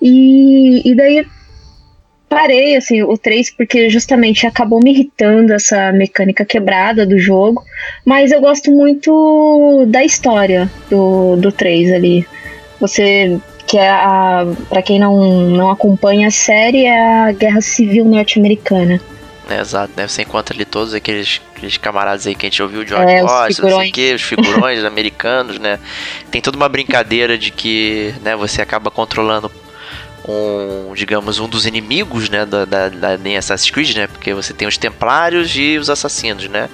E, 0.00 0.88
e 0.88 0.94
daí 0.94 1.26
parei 2.28 2.76
assim 2.76 3.02
o 3.02 3.16
3 3.16 3.50
porque 3.50 3.88
justamente 3.88 4.46
acabou 4.46 4.80
me 4.82 4.90
irritando 4.90 5.52
essa 5.52 5.92
mecânica 5.92 6.44
quebrada 6.44 7.06
do 7.06 7.18
jogo, 7.18 7.64
mas 8.04 8.32
eu 8.32 8.40
gosto 8.40 8.70
muito 8.70 9.84
da 9.88 10.04
história 10.04 10.70
do, 10.90 11.36
do 11.36 11.52
3 11.52 11.92
ali. 11.92 12.26
Você 12.80 13.40
que 13.66 13.78
é 13.78 13.90
a 13.90 14.46
para 14.68 14.82
quem 14.82 14.98
não, 14.98 15.50
não 15.50 15.70
acompanha 15.70 16.28
a 16.28 16.30
série 16.30 16.84
é 16.84 17.28
a 17.28 17.32
Guerra 17.32 17.60
Civil 17.60 18.04
Norte-Americana. 18.04 19.00
É, 19.48 19.60
exato, 19.60 19.92
né? 19.96 20.08
Você 20.08 20.22
encontra 20.22 20.54
ali 20.54 20.64
todos 20.64 20.92
aqueles, 20.92 21.40
aqueles 21.54 21.76
camaradas 21.76 22.26
aí 22.26 22.34
que 22.34 22.46
a 22.46 22.48
gente 22.48 22.60
ouviu, 22.60 22.84
George 22.84 23.12
é, 23.12 23.22
Washington, 23.22 23.62
não 23.68 23.78
sei 23.78 23.88
o 23.88 23.92
que, 23.92 24.14
os 24.14 24.22
figurões 24.22 24.82
americanos, 24.84 25.58
né? 25.58 25.78
Tem 26.30 26.40
toda 26.40 26.56
uma 26.56 26.68
brincadeira 26.68 27.38
de 27.38 27.52
que 27.52 28.12
né, 28.22 28.34
você 28.34 28.60
acaba 28.60 28.90
controlando 28.90 29.50
um, 30.32 30.94
digamos, 30.94 31.38
um 31.38 31.48
dos 31.48 31.66
inimigos, 31.66 32.28
né, 32.28 32.44
da, 32.44 32.64
da, 32.64 32.88
da 32.88 33.38
Assassin's 33.38 33.70
Creed, 33.70 33.96
né, 33.96 34.06
porque 34.06 34.34
você 34.34 34.52
tem 34.52 34.66
os 34.66 34.76
Templários 34.76 35.54
e 35.56 35.78
os 35.78 35.88
Assassinos, 35.88 36.48
né, 36.48 36.68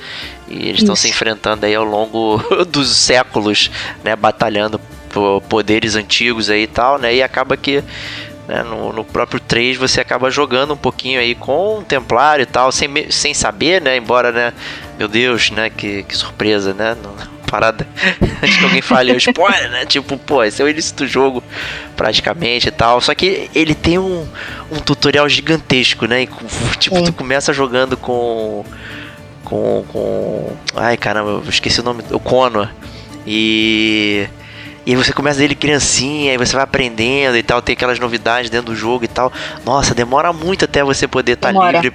e 0.48 0.68
eles 0.68 0.80
estão 0.80 0.96
se 0.96 1.08
enfrentando 1.08 1.66
aí 1.66 1.74
ao 1.74 1.84
longo 1.84 2.38
dos 2.68 2.96
séculos, 2.96 3.70
né, 4.02 4.16
batalhando 4.16 4.80
por 5.10 5.40
poderes 5.42 5.94
antigos 5.94 6.50
aí 6.50 6.62
e 6.62 6.66
tal, 6.66 6.98
né, 6.98 7.14
e 7.14 7.22
acaba 7.22 7.56
que 7.56 7.82
né, 8.48 8.62
no, 8.62 8.92
no, 8.92 9.04
próprio 9.04 9.38
3 9.38 9.76
você 9.76 10.00
acaba 10.00 10.30
jogando 10.30 10.74
um 10.74 10.76
pouquinho 10.76 11.20
aí 11.20 11.34
com 11.34 11.78
o 11.78 11.84
Templário 11.84 12.42
e 12.42 12.46
tal, 12.46 12.72
sem, 12.72 13.10
sem 13.10 13.32
saber, 13.32 13.80
né? 13.80 13.96
Embora, 13.96 14.32
né? 14.32 14.52
Meu 14.98 15.06
Deus, 15.06 15.50
né? 15.52 15.70
Que, 15.70 16.02
que 16.02 16.16
surpresa, 16.16 16.74
né? 16.74 16.96
Parada 17.52 17.86
antes 18.42 18.56
que 18.56 18.64
alguém 18.64 18.80
fale, 18.80 19.14
spoiler, 19.16 19.70
né? 19.70 19.84
Tipo, 19.84 20.16
pô, 20.16 20.42
esse 20.42 20.62
é 20.62 20.64
o 20.64 20.68
início 20.68 20.96
do 20.96 21.06
jogo, 21.06 21.44
praticamente 21.94 22.68
e 22.68 22.70
tal. 22.70 22.98
Só 23.02 23.14
que 23.14 23.50
ele 23.54 23.74
tem 23.74 23.98
um, 23.98 24.26
um 24.70 24.78
tutorial 24.78 25.28
gigantesco, 25.28 26.06
né? 26.06 26.22
E, 26.22 26.28
tipo, 26.78 27.02
tu 27.02 27.12
começa 27.12 27.52
jogando 27.52 27.94
com. 27.94 28.64
Com. 29.44 29.84
com. 29.88 30.56
Ai 30.74 30.96
caramba, 30.96 31.30
eu 31.30 31.44
esqueci 31.46 31.80
o 31.80 31.82
nome. 31.82 32.02
O 32.10 32.18
Conor. 32.18 32.70
E 33.26 34.26
e 34.84 34.90
aí 34.90 34.96
você 34.96 35.12
começa 35.12 35.38
dele 35.38 35.54
criancinha, 35.54 36.32
aí 36.32 36.38
você 36.38 36.54
vai 36.54 36.64
aprendendo 36.64 37.36
e 37.36 37.42
tal, 37.42 37.62
tem 37.62 37.74
aquelas 37.74 37.98
novidades 37.98 38.50
dentro 38.50 38.72
do 38.72 38.76
jogo 38.76 39.04
e 39.04 39.08
tal. 39.08 39.32
Nossa, 39.64 39.94
demora 39.94 40.32
muito 40.32 40.64
até 40.64 40.82
você 40.82 41.06
poder 41.06 41.32
estar 41.32 41.52
tá 41.52 41.70
livre 41.72 41.92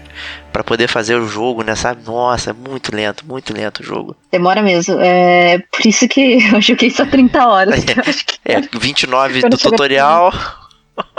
para 0.54 0.64
poder 0.64 0.88
fazer 0.88 1.16
o 1.16 1.28
jogo, 1.28 1.64
né? 1.64 1.76
Sabe? 1.76 2.02
Nossa, 2.06 2.52
é 2.52 2.54
muito 2.54 2.96
lento, 2.96 3.26
muito 3.28 3.54
lento 3.54 3.82
o 3.82 3.84
jogo. 3.84 4.16
Demora 4.32 4.62
mesmo. 4.62 4.98
É 5.00 5.60
por 5.72 5.86
isso 5.86 6.08
que 6.08 6.40
eu 6.54 6.62
joguei 6.62 6.90
só 6.90 7.06
30 7.06 7.48
horas. 7.48 7.86
É, 8.46 8.54
é 8.54 8.62
29 8.62 9.42
do 9.50 9.58
tutorial. 9.58 10.34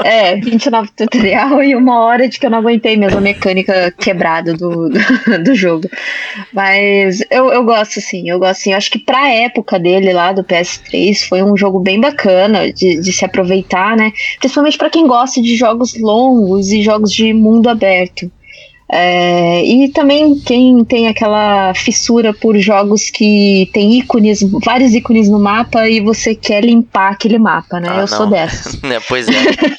É, 0.03 0.37
29 0.37 0.91
tutorial 0.97 1.63
e 1.63 1.75
uma 1.75 2.01
hora 2.01 2.29
de 2.29 2.39
que 2.39 2.47
eu 2.47 2.51
não 2.51 2.59
aguentei 2.59 2.97
mesmo 2.97 3.19
a 3.19 3.21
mecânica 3.21 3.93
quebrada 3.99 4.55
do, 4.55 4.89
do, 4.89 5.45
do, 5.45 5.55
jogo. 5.55 5.89
Mas 6.53 7.21
eu, 7.31 7.53
eu 7.53 7.65
gosto 7.65 8.01
sim, 8.01 8.29
eu 8.29 8.39
gosto 8.39 8.63
sim. 8.63 8.73
Eu 8.73 8.77
acho 8.77 8.91
que 8.91 8.99
pra 8.99 9.29
época 9.29 9.79
dele 9.79 10.13
lá 10.13 10.33
do 10.33 10.45
PS3 10.45 11.29
foi 11.29 11.43
um 11.43 11.57
jogo 11.57 11.81
bem 11.81 12.01
bacana 12.01 12.73
de, 12.73 13.01
de 13.01 13.13
se 13.13 13.25
aproveitar, 13.25 13.97
né? 13.97 14.13
Principalmente 14.39 14.79
para 14.79 14.91
quem 14.91 15.07
gosta 15.07 15.43
de 15.43 15.57
jogos 15.57 15.99
longos 16.01 16.71
e 16.73 16.83
jogos 16.83 17.13
de 17.13 17.33
mundo 17.33 17.69
aberto. 17.69 18.31
É, 18.91 19.63
e 19.65 19.89
também 19.91 20.39
quem 20.39 20.83
tem 20.83 21.09
aquela 21.09 21.75
fissura 21.75 22.33
por 22.33 22.57
jogos 22.59 23.11
que 23.11 23.69
tem 23.73 23.99
ícones, 23.99 24.41
vários 24.65 24.95
ícones 24.95 25.29
no 25.29 25.39
mapa 25.39 25.87
e 25.87 26.01
você 26.01 26.35
quer 26.35 26.65
limpar 26.65 27.13
aquele 27.13 27.39
mapa, 27.39 27.79
né? 27.79 27.89
Ah, 27.91 27.95
Eu 27.97 28.01
não. 28.01 28.07
sou 28.07 28.27
dessa. 28.27 28.79
É, 28.89 29.01
pois 29.01 29.29
é. 29.29 29.33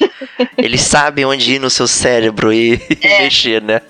Eles 0.56 0.82
sabem 0.82 1.24
onde 1.24 1.54
ir 1.54 1.58
no 1.58 1.68
seu 1.68 1.88
cérebro 1.88 2.52
e 2.52 2.80
é. 3.00 3.22
mexer, 3.22 3.60
né? 3.60 3.80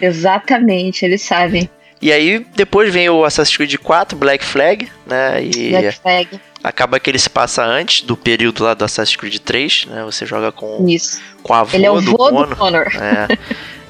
Exatamente, 0.00 1.04
eles 1.04 1.22
sabem. 1.22 1.70
E 2.02 2.12
aí 2.12 2.44
depois 2.56 2.92
vem 2.92 3.08
o 3.08 3.24
Assassin's 3.24 3.56
Creed 3.56 3.76
4, 3.76 4.18
Black 4.18 4.44
Flag, 4.44 4.88
né? 5.06 5.42
E 5.42 5.70
Black 5.70 5.92
Flag. 5.92 6.28
Acaba 6.64 6.98
que 6.98 7.10
ele 7.10 7.18
se 7.18 7.28
passa 7.28 7.62
antes 7.62 8.00
do 8.00 8.16
período 8.16 8.64
lá 8.64 8.72
do 8.72 8.84
Assassin's 8.86 9.16
Creed 9.16 9.36
3, 9.38 9.86
né? 9.90 10.02
Você 10.04 10.24
joga 10.24 10.50
com, 10.50 10.88
Isso. 10.88 11.20
com 11.42 11.52
a 11.52 11.60
avó 11.60 11.76
ele 11.76 11.84
é 11.84 11.90
o 11.90 12.00
do, 12.00 12.16
Connor. 12.16 12.48
do 12.48 12.56
Connor. 12.56 12.86
É. 12.96 13.28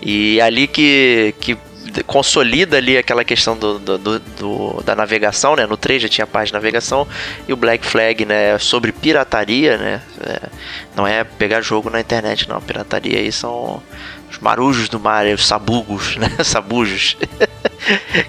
E 0.02 0.40
ali 0.40 0.66
que, 0.66 1.34
que 1.40 1.56
consolida 2.02 2.76
ali 2.76 2.98
aquela 2.98 3.24
questão 3.24 3.56
do, 3.56 3.78
do, 3.78 4.18
do, 4.18 4.82
da 4.84 4.96
navegação, 4.96 5.54
né? 5.54 5.66
No 5.66 5.76
3 5.76 6.02
já 6.02 6.08
tinha 6.08 6.26
parte 6.26 6.48
de 6.48 6.54
navegação 6.54 7.06
e 7.46 7.52
o 7.52 7.56
Black 7.56 7.86
Flag, 7.86 8.24
né? 8.24 8.58
Sobre 8.58 8.90
pirataria, 8.90 9.78
né? 9.78 10.02
É, 10.20 10.40
não 10.96 11.06
é 11.06 11.22
pegar 11.22 11.60
jogo 11.60 11.88
na 11.90 12.00
internet, 12.00 12.48
não. 12.48 12.60
Pirataria 12.60 13.18
aí 13.18 13.30
são 13.30 13.80
os 14.30 14.38
marujos 14.38 14.88
do 14.88 14.98
mar, 14.98 15.26
os 15.26 15.46
sabugos, 15.46 16.16
né? 16.16 16.28
Sabujos. 16.42 17.16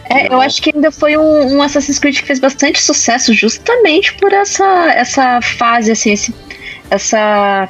É, 0.09 0.27
eu 0.33 0.41
acho 0.41 0.61
que 0.61 0.71
ainda 0.73 0.91
foi 0.91 1.17
um, 1.17 1.55
um, 1.55 1.61
Assassin's 1.61 1.99
Creed 1.99 2.19
que 2.19 2.25
fez 2.25 2.39
bastante 2.39 2.81
sucesso 2.81 3.33
justamente 3.33 4.13
por 4.15 4.31
essa, 4.33 4.91
essa 4.93 5.41
fase, 5.41 5.91
assim, 5.91 6.11
esse, 6.11 6.33
essa. 6.89 7.69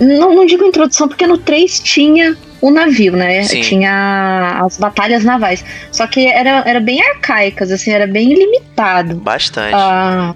Não, 0.00 0.34
não 0.34 0.46
digo 0.46 0.64
introdução, 0.64 1.08
porque 1.08 1.26
no 1.26 1.38
3 1.38 1.80
tinha 1.80 2.36
o 2.60 2.70
navio, 2.70 3.14
né? 3.14 3.42
Sim. 3.42 3.60
Tinha 3.60 4.60
as 4.64 4.78
batalhas 4.78 5.22
navais. 5.24 5.64
Só 5.92 6.06
que 6.06 6.26
era, 6.26 6.62
era 6.66 6.80
bem 6.80 7.02
arcaicas, 7.02 7.70
assim, 7.70 7.90
era 7.90 8.06
bem 8.06 8.32
limitado. 8.32 9.16
Bastante. 9.16 9.74
Ah, 9.74 10.34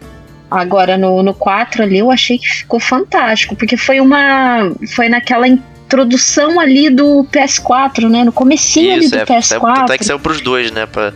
agora 0.50 0.98
no, 0.98 1.22
no 1.22 1.34
4 1.34 1.82
ali 1.82 1.98
eu 1.98 2.10
achei 2.10 2.38
que 2.38 2.48
ficou 2.48 2.78
fantástico, 2.80 3.56
porque 3.56 3.76
foi 3.76 4.00
uma. 4.00 4.70
Foi 4.94 5.08
naquela 5.08 5.46
introdução 5.88 6.60
ali 6.60 6.90
do 6.90 7.26
PS4, 7.32 8.08
né? 8.10 8.22
No 8.22 8.32
comecinho 8.32 8.98
Isso, 8.98 9.14
ali 9.14 9.26
do 9.26 9.32
é, 9.32 9.38
PS4. 9.38 9.78
Até 9.78 9.98
que 9.98 10.04
saiu 10.04 10.20
pros 10.20 10.42
dois, 10.42 10.70
né? 10.70 10.84
Pra, 10.84 11.12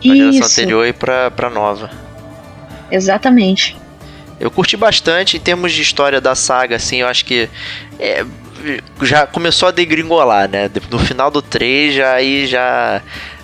pra 0.00 0.14
geração 0.14 0.46
anterior 0.46 0.86
e 0.86 0.92
pra, 0.92 1.30
pra 1.32 1.50
nova. 1.50 1.90
Exatamente. 2.90 3.76
Eu 4.38 4.50
curti 4.50 4.76
bastante 4.76 5.36
em 5.36 5.40
termos 5.40 5.72
de 5.72 5.82
história 5.82 6.20
da 6.20 6.34
saga, 6.34 6.76
assim, 6.76 6.98
eu 6.98 7.08
acho 7.08 7.24
que 7.24 7.48
é, 7.98 8.24
já 9.00 9.26
começou 9.26 9.68
a 9.68 9.72
degringolar, 9.72 10.48
né? 10.48 10.70
No 10.90 10.98
final 10.98 11.30
do 11.30 11.42
3 11.42 11.94
já 11.94 12.12
aí 12.12 12.46
já 12.46 13.02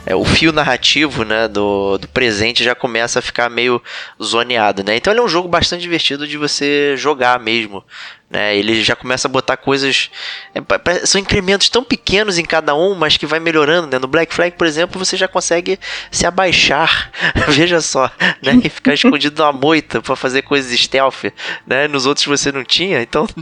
é, 0.09 0.15
o 0.17 0.25
fio 0.25 0.53
narrativo 0.53 1.23
né, 1.23 1.47
do, 1.47 1.99
do 1.99 2.09
presente 2.09 2.65
já 2.65 2.75
começa 2.75 3.19
a 3.19 3.23
ficar 3.23 3.51
meio 3.51 3.83
zoneado, 4.23 4.83
né? 4.83 4.97
Então 4.97 5.13
ele 5.13 5.21
é 5.21 5.23
um 5.23 5.29
jogo 5.29 5.47
bastante 5.47 5.83
divertido 5.83 6.27
de 6.27 6.39
você 6.39 6.97
jogar 6.97 7.39
mesmo. 7.39 7.85
Né? 8.31 8.57
Ele 8.57 8.83
já 8.83 8.97
começa 8.97 9.29
a 9.29 9.31
botar 9.31 9.59
coisas. 9.59 10.11
É, 10.55 11.07
são 11.07 11.21
incrementos 11.21 11.69
tão 11.69 11.85
pequenos 11.85 12.39
em 12.39 12.45
cada 12.45 12.75
um, 12.75 12.95
mas 12.95 13.19
que 13.19 13.27
vai 13.27 13.39
melhorando. 13.39 13.87
Né? 13.87 13.99
No 13.99 14.09
Black 14.09 14.33
Flag, 14.33 14.57
por 14.57 14.67
exemplo, 14.67 14.99
você 14.99 15.15
já 15.15 15.29
consegue 15.29 15.79
se 16.11 16.25
abaixar. 16.25 17.13
Veja 17.49 17.83
só, 17.83 18.11
né? 18.43 18.59
E 18.65 18.69
ficar 18.71 18.95
escondido 18.95 19.43
na 19.43 19.53
moita 19.53 20.01
para 20.01 20.17
fazer 20.17 20.41
coisas 20.41 20.79
stealth. 20.81 21.25
Né? 21.67 21.87
Nos 21.87 22.07
outros 22.07 22.25
você 22.25 22.51
não 22.51 22.65
tinha, 22.65 23.03
então. 23.03 23.29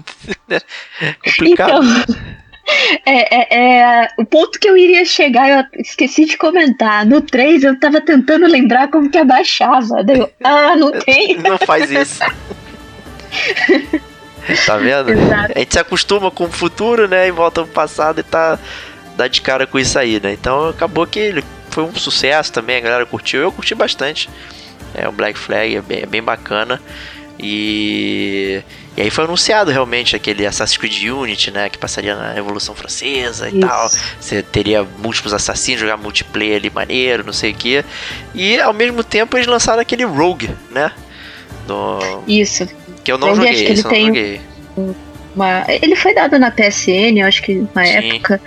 Né? 0.49 0.61
complicado. 1.25 1.85
Então... 1.85 2.46
É, 3.05 3.37
é, 3.37 4.03
é, 4.03 4.09
o 4.19 4.25
ponto 4.25 4.59
que 4.59 4.69
eu 4.69 4.77
iria 4.77 5.05
chegar, 5.05 5.49
eu 5.49 5.65
esqueci 5.81 6.25
de 6.25 6.37
comentar. 6.37 7.07
No 7.07 7.21
3 7.21 7.63
eu 7.63 7.79
tava 7.79 8.01
tentando 8.01 8.47
lembrar 8.47 8.89
como 8.89 9.09
que 9.11 9.19
abaixava. 9.19 10.03
Daí 10.03 10.19
eu, 10.19 10.31
ah, 10.43 10.75
não 10.77 10.91
tem. 11.01 11.37
Não 11.39 11.59
faz 11.59 11.91
isso. 11.91 12.19
tá 14.67 14.77
vendo? 14.77 15.13
Exato. 15.13 15.53
A 15.55 15.59
gente 15.59 15.73
se 15.73 15.79
acostuma 15.79 16.31
com 16.31 16.45
o 16.45 16.51
futuro, 16.51 17.07
né? 17.07 17.29
E 17.29 17.31
volta 17.31 17.63
pro 17.63 17.73
passado 17.73 18.21
e 18.21 18.25
tá 18.25 18.59
dá 19.17 19.29
de 19.29 19.41
cara 19.41 19.67
com 19.67 19.79
isso 19.79 19.99
aí, 19.99 20.21
né? 20.21 20.33
Então 20.33 20.69
acabou 20.69 21.07
que 21.07 21.19
ele 21.19 21.45
foi 21.71 21.85
um 21.85 21.95
sucesso 21.95 22.53
também, 22.53 22.77
a 22.77 22.81
galera 22.81 23.07
curtiu. 23.07 23.41
Eu 23.41 23.53
curti 23.53 23.75
bastante. 23.75 24.29
É, 24.95 25.09
o 25.09 25.13
Black 25.13 25.39
Flag 25.39 25.77
é 25.77 25.83
bem, 25.83 26.03
é 26.03 26.07
bem 26.07 26.23
bacana. 26.23 26.81
E, 27.39 28.63
e 28.97 29.03
aí 29.03 29.11
foi 29.11 29.25
anunciado 29.25 29.71
realmente 29.71 30.17
aquele 30.17 30.47
Assassin's 30.47 30.77
Creed 30.79 31.03
Unity, 31.11 31.51
né? 31.51 31.69
Que 31.69 31.77
passaria 31.79 32.15
na 32.17 32.33
Revolução 32.33 32.75
Francesa 32.75 33.47
e 33.49 33.59
Isso. 33.59 33.61
tal. 33.61 33.89
Você 34.21 34.43
teria 34.43 34.87
múltiplos 35.03 35.35
assassinos, 35.35 35.81
jogar 35.81 35.97
multiplayer 35.97 36.57
ali 36.57 36.71
maneiro, 36.71 37.25
não 37.25 37.33
sei 37.33 37.51
o 37.53 37.55
que. 37.55 37.85
E 38.35 38.59
ao 38.61 38.73
mesmo 38.73 39.05
tempo 39.05 39.37
eles 39.37 39.47
lançaram 39.47 39.81
aquele 39.81 40.05
Rogue, 40.05 40.51
né? 40.71 40.91
Do, 41.67 42.23
Isso. 42.27 42.67
que 43.05 43.13
eu 43.13 43.19
não 43.19 43.29
Rogue, 43.35 43.47
joguei, 43.47 43.65
esse 43.73 43.85
eu 43.85 43.91
não 43.93 44.07
joguei. 44.07 44.41
Uma- 45.35 45.65
Ele 45.69 45.95
foi 45.97 46.15
dado 46.15 46.39
na 46.39 46.51
PSN, 46.51 47.19
eu 47.21 47.27
acho 47.27 47.43
que 47.43 47.67
na 47.75 47.85
Sim. 47.85 47.93
época. 48.15 48.41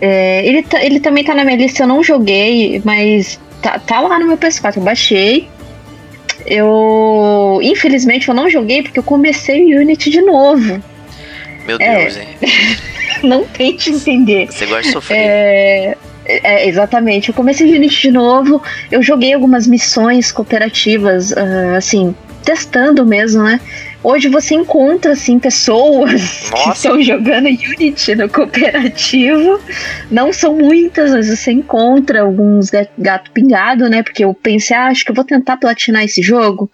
É, 0.00 0.46
ele, 0.46 0.62
tá- 0.62 0.82
ele 0.82 1.00
também 1.00 1.24
tá 1.24 1.34
na 1.34 1.44
minha 1.44 1.56
lista, 1.56 1.82
eu 1.82 1.86
não 1.86 2.02
joguei, 2.02 2.80
mas 2.84 3.40
tá, 3.62 3.78
tá 3.78 4.00
lá 4.00 4.18
no 4.18 4.26
meu 4.26 4.36
PS4, 4.38 4.76
eu 4.76 4.82
baixei. 4.82 5.48
Eu. 6.46 7.58
Infelizmente 7.62 8.28
eu 8.28 8.34
não 8.34 8.48
joguei 8.48 8.82
porque 8.82 8.98
eu 8.98 9.02
comecei 9.02 9.74
o 9.74 9.80
Unity 9.80 10.10
de 10.10 10.20
novo. 10.20 10.82
Meu 11.66 11.76
É. 11.80 12.02
Deus, 12.04 12.16
hein? 12.16 12.28
Não 13.22 13.44
tente 13.44 13.90
entender. 13.90 14.46
Você 14.46 14.66
gosta 14.66 14.82
de 14.82 14.92
sofrer. 14.92 15.16
É, 15.18 15.96
é, 16.26 16.68
exatamente. 16.68 17.28
Eu 17.30 17.34
comecei 17.34 17.66
o 17.66 17.74
Unity 17.74 18.02
de 18.02 18.10
novo. 18.10 18.62
Eu 18.90 19.02
joguei 19.02 19.32
algumas 19.32 19.66
missões 19.66 20.30
cooperativas, 20.30 21.32
ah, 21.32 21.76
assim, 21.76 22.14
testando 22.44 23.04
mesmo, 23.06 23.42
né? 23.42 23.60
Hoje 24.08 24.28
você 24.28 24.54
encontra, 24.54 25.14
assim, 25.14 25.36
pessoas 25.36 26.22
que 26.46 26.50
Nossa. 26.52 26.72
estão 26.74 27.02
jogando 27.02 27.46
Unity 27.48 28.14
no 28.14 28.28
cooperativo. 28.28 29.60
Não 30.08 30.32
são 30.32 30.54
muitas, 30.54 31.10
mas 31.10 31.28
você 31.28 31.50
encontra 31.50 32.20
alguns 32.20 32.70
ga- 32.70 32.86
gato 32.96 33.32
pingado, 33.32 33.88
né? 33.90 34.04
Porque 34.04 34.24
eu 34.24 34.32
pensei, 34.32 34.76
ah, 34.76 34.86
acho 34.86 35.04
que 35.04 35.10
eu 35.10 35.14
vou 35.14 35.24
tentar 35.24 35.56
platinar 35.56 36.04
esse 36.04 36.22
jogo. 36.22 36.70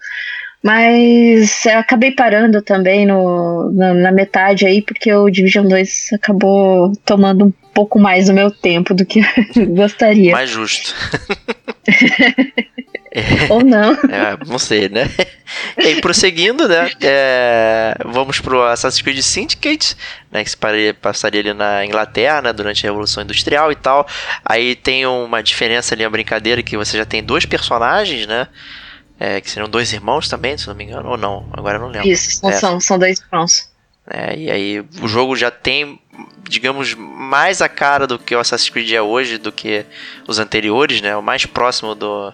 Mas 0.61 1.65
eu 1.65 1.79
acabei 1.79 2.11
parando 2.11 2.61
também 2.61 3.07
no, 3.07 3.71
na, 3.73 3.95
na 3.95 4.11
metade 4.11 4.67
aí, 4.67 4.83
porque 4.83 5.11
o 5.11 5.27
Division 5.27 5.67
2 5.67 6.09
acabou 6.13 6.93
tomando 7.03 7.45
um 7.45 7.53
pouco 7.73 7.97
mais 7.99 8.27
do 8.27 8.33
meu 8.33 8.51
tempo 8.51 8.93
do 8.93 9.03
que 9.07 9.21
eu 9.57 9.65
gostaria. 9.73 10.33
Mais 10.33 10.51
justo. 10.51 10.93
Ou 13.49 13.63
não. 13.63 13.93
É, 13.93 14.37
não 14.47 14.57
sei, 14.57 14.89
né? 14.89 15.09
E 15.77 15.87
aí, 15.87 16.01
prosseguindo, 16.01 16.67
né? 16.67 16.91
é, 17.01 17.95
vamos 18.05 18.39
pro 18.39 18.63
Assassin's 18.63 19.01
Creed 19.03 19.21
Syndicate, 19.21 19.95
né? 20.31 20.43
Que 20.43 20.49
se 20.49 20.57
passaria 20.99 21.41
ali 21.41 21.53
na 21.53 21.85
Inglaterra, 21.85 22.41
né? 22.41 22.53
Durante 22.53 22.85
a 22.85 22.89
Revolução 22.89 23.23
Industrial 23.23 23.71
e 23.71 23.75
tal. 23.75 24.07
Aí 24.43 24.75
tem 24.75 25.05
uma 25.05 25.43
diferença 25.43 25.93
ali, 25.93 26.03
uma 26.03 26.09
brincadeira, 26.09 26.63
que 26.63 26.75
você 26.75 26.97
já 26.97 27.05
tem 27.05 27.23
dois 27.23 27.45
personagens, 27.45 28.25
né? 28.25 28.47
É, 29.19 29.39
que 29.39 29.49
seriam 29.49 29.69
dois 29.69 29.93
irmãos 29.93 30.27
também, 30.27 30.57
se 30.57 30.67
não 30.67 30.75
me 30.75 30.83
engano, 30.83 31.09
ou 31.09 31.17
não, 31.17 31.47
agora 31.53 31.77
eu 31.77 31.81
não 31.81 31.89
lembro. 31.89 32.07
Isso, 32.09 32.39
são, 32.59 32.77
É. 32.77 32.79
são 32.79 32.99
dois 32.99 33.19
irmãos. 33.19 33.72
É, 34.09 34.37
e 34.37 34.51
aí 34.51 34.85
o 35.01 35.07
jogo 35.07 35.35
já 35.35 35.49
tem, 35.49 35.99
digamos, 36.49 36.93
mais 36.93 37.61
a 37.61 37.69
cara 37.69 38.05
do 38.05 38.19
que 38.19 38.35
o 38.35 38.39
Assassin's 38.39 38.69
Creed 38.69 38.91
é 38.91 39.01
hoje 39.01 39.37
do 39.37 39.51
que 39.51 39.85
os 40.27 40.39
anteriores, 40.39 41.01
né? 41.01 41.15
O 41.15 41.21
mais 41.21 41.45
próximo 41.45 41.95
do, 41.95 42.31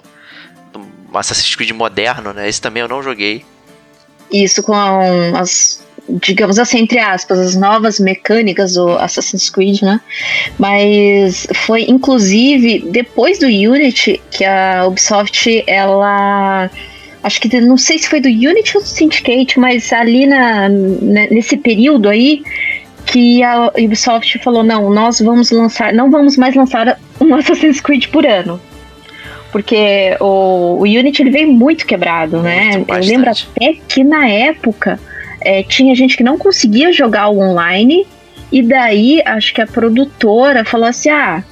do 0.73 0.87
Assassin's 1.13 1.55
Creed 1.55 1.71
moderno, 1.71 2.33
né? 2.33 2.49
Esse 2.49 2.61
também 2.61 2.81
eu 2.81 2.87
não 2.87 3.03
joguei. 3.03 3.45
Isso 4.31 4.63
com 4.63 4.73
as, 5.35 5.83
digamos 6.07 6.57
assim, 6.57 6.79
entre 6.79 6.99
aspas, 6.99 7.39
as 7.39 7.55
novas 7.55 7.99
mecânicas 7.99 8.73
do 8.73 8.89
Assassin's 8.97 9.49
Creed, 9.49 9.81
né? 9.81 10.01
Mas 10.57 11.47
foi 11.65 11.83
inclusive 11.83 12.79
depois 12.91 13.37
do 13.39 13.45
Unity 13.45 14.19
que 14.31 14.43
a 14.43 14.85
Ubisoft, 14.87 15.63
ela. 15.67 16.69
Acho 17.29 17.39
que 17.41 17.61
não 17.61 17.77
sei 17.77 17.99
se 17.99 18.09
foi 18.09 18.19
do 18.19 18.27
Unity 18.27 18.75
ou 18.75 18.81
do 18.81 18.87
Syndicate, 18.89 19.59
mas 19.59 19.93
ali 19.93 20.25
na, 20.25 20.67
ne- 20.67 21.27
nesse 21.29 21.55
período 21.57 22.09
aí 22.09 22.41
que 23.05 23.43
a 23.43 23.71
Ubisoft 23.77 24.39
falou: 24.39 24.63
não, 24.63 24.89
nós 24.89 25.19
vamos 25.19 25.51
lançar, 25.51 25.93
não 25.93 26.09
vamos 26.09 26.35
mais 26.37 26.55
lançar 26.55 26.99
um 27.21 27.33
Assassin's 27.37 27.79
Creed 27.81 28.07
por 28.07 28.25
ano. 28.25 28.59
Porque 29.51 30.17
o, 30.19 30.77
o 30.79 30.81
Unity 30.81 31.21
ele 31.21 31.29
veio 31.29 31.51
muito 31.51 31.85
quebrado, 31.85 32.41
né? 32.41 32.77
Muito, 32.77 32.91
Eu 32.95 32.99
lembro 32.99 33.25
bastante. 33.27 33.49
até 33.55 33.73
que 33.87 34.03
na 34.03 34.27
época 34.27 34.99
é, 35.41 35.61
tinha 35.61 35.93
gente 35.93 36.17
que 36.17 36.23
não 36.23 36.35
conseguia 36.35 36.91
jogar 36.91 37.29
o 37.29 37.37
online, 37.39 38.07
e 38.51 38.63
daí 38.63 39.21
acho 39.23 39.53
que 39.53 39.61
a 39.61 39.67
produtora 39.67 40.65
falou 40.65 40.87
assim: 40.87 41.09
ah, 41.11 41.43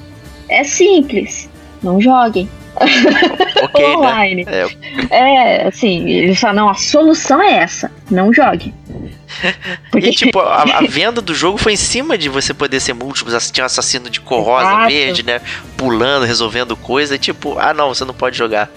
é 0.48 0.64
simples, 0.64 1.48
não 1.80 2.00
joguem 2.00 2.48
Ok, 3.62 3.80
né? 3.86 3.96
online. 3.96 4.46
É, 4.48 4.66
É, 5.10 5.66
assim, 5.68 6.08
eles 6.08 6.38
falaram: 6.40 6.60
não, 6.66 6.70
a 6.70 6.74
solução 6.74 7.42
é 7.42 7.58
essa, 7.58 7.90
não 8.10 8.32
jogue. 8.32 8.72
E 9.96 10.10
tipo, 10.12 10.38
a, 10.40 10.62
a 10.62 10.80
venda 10.88 11.20
do 11.20 11.34
jogo 11.34 11.58
foi 11.58 11.72
em 11.74 11.76
cima 11.76 12.16
de 12.16 12.28
você 12.28 12.52
poder 12.54 12.80
ser 12.80 12.94
múltiplos. 12.94 13.34
ass- 13.34 13.50
Tinha 13.50 13.64
um 13.64 13.66
assassino 13.66 14.08
de 14.10 14.20
cor 14.20 14.42
rosa, 14.42 14.66
Exato. 14.70 14.88
verde, 14.88 15.22
né? 15.24 15.40
Pulando, 15.76 16.24
resolvendo 16.24 16.76
coisa. 16.76 17.14
E 17.14 17.18
tipo, 17.18 17.56
ah 17.58 17.74
não, 17.74 17.88
você 17.94 18.04
não 18.04 18.14
pode 18.14 18.36
jogar. 18.36 18.70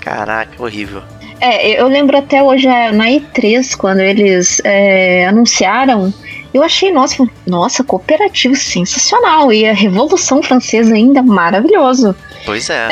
Caraca, 0.00 0.62
horrível. 0.62 1.02
É, 1.40 1.80
eu 1.80 1.88
lembro 1.88 2.16
até 2.16 2.42
hoje 2.42 2.66
é, 2.66 2.92
na 2.92 3.06
E3, 3.06 3.76
quando 3.76 4.00
eles 4.00 4.60
é, 4.64 5.26
anunciaram, 5.26 6.12
eu 6.54 6.62
achei, 6.62 6.92
nossa, 6.92 7.28
nossa, 7.44 7.82
cooperativo 7.82 8.54
sensacional. 8.54 9.52
E 9.52 9.66
a 9.66 9.72
Revolução 9.72 10.40
Francesa 10.40 10.94
ainda 10.94 11.20
maravilhoso. 11.20 12.14
Pois 12.46 12.70
é. 12.70 12.86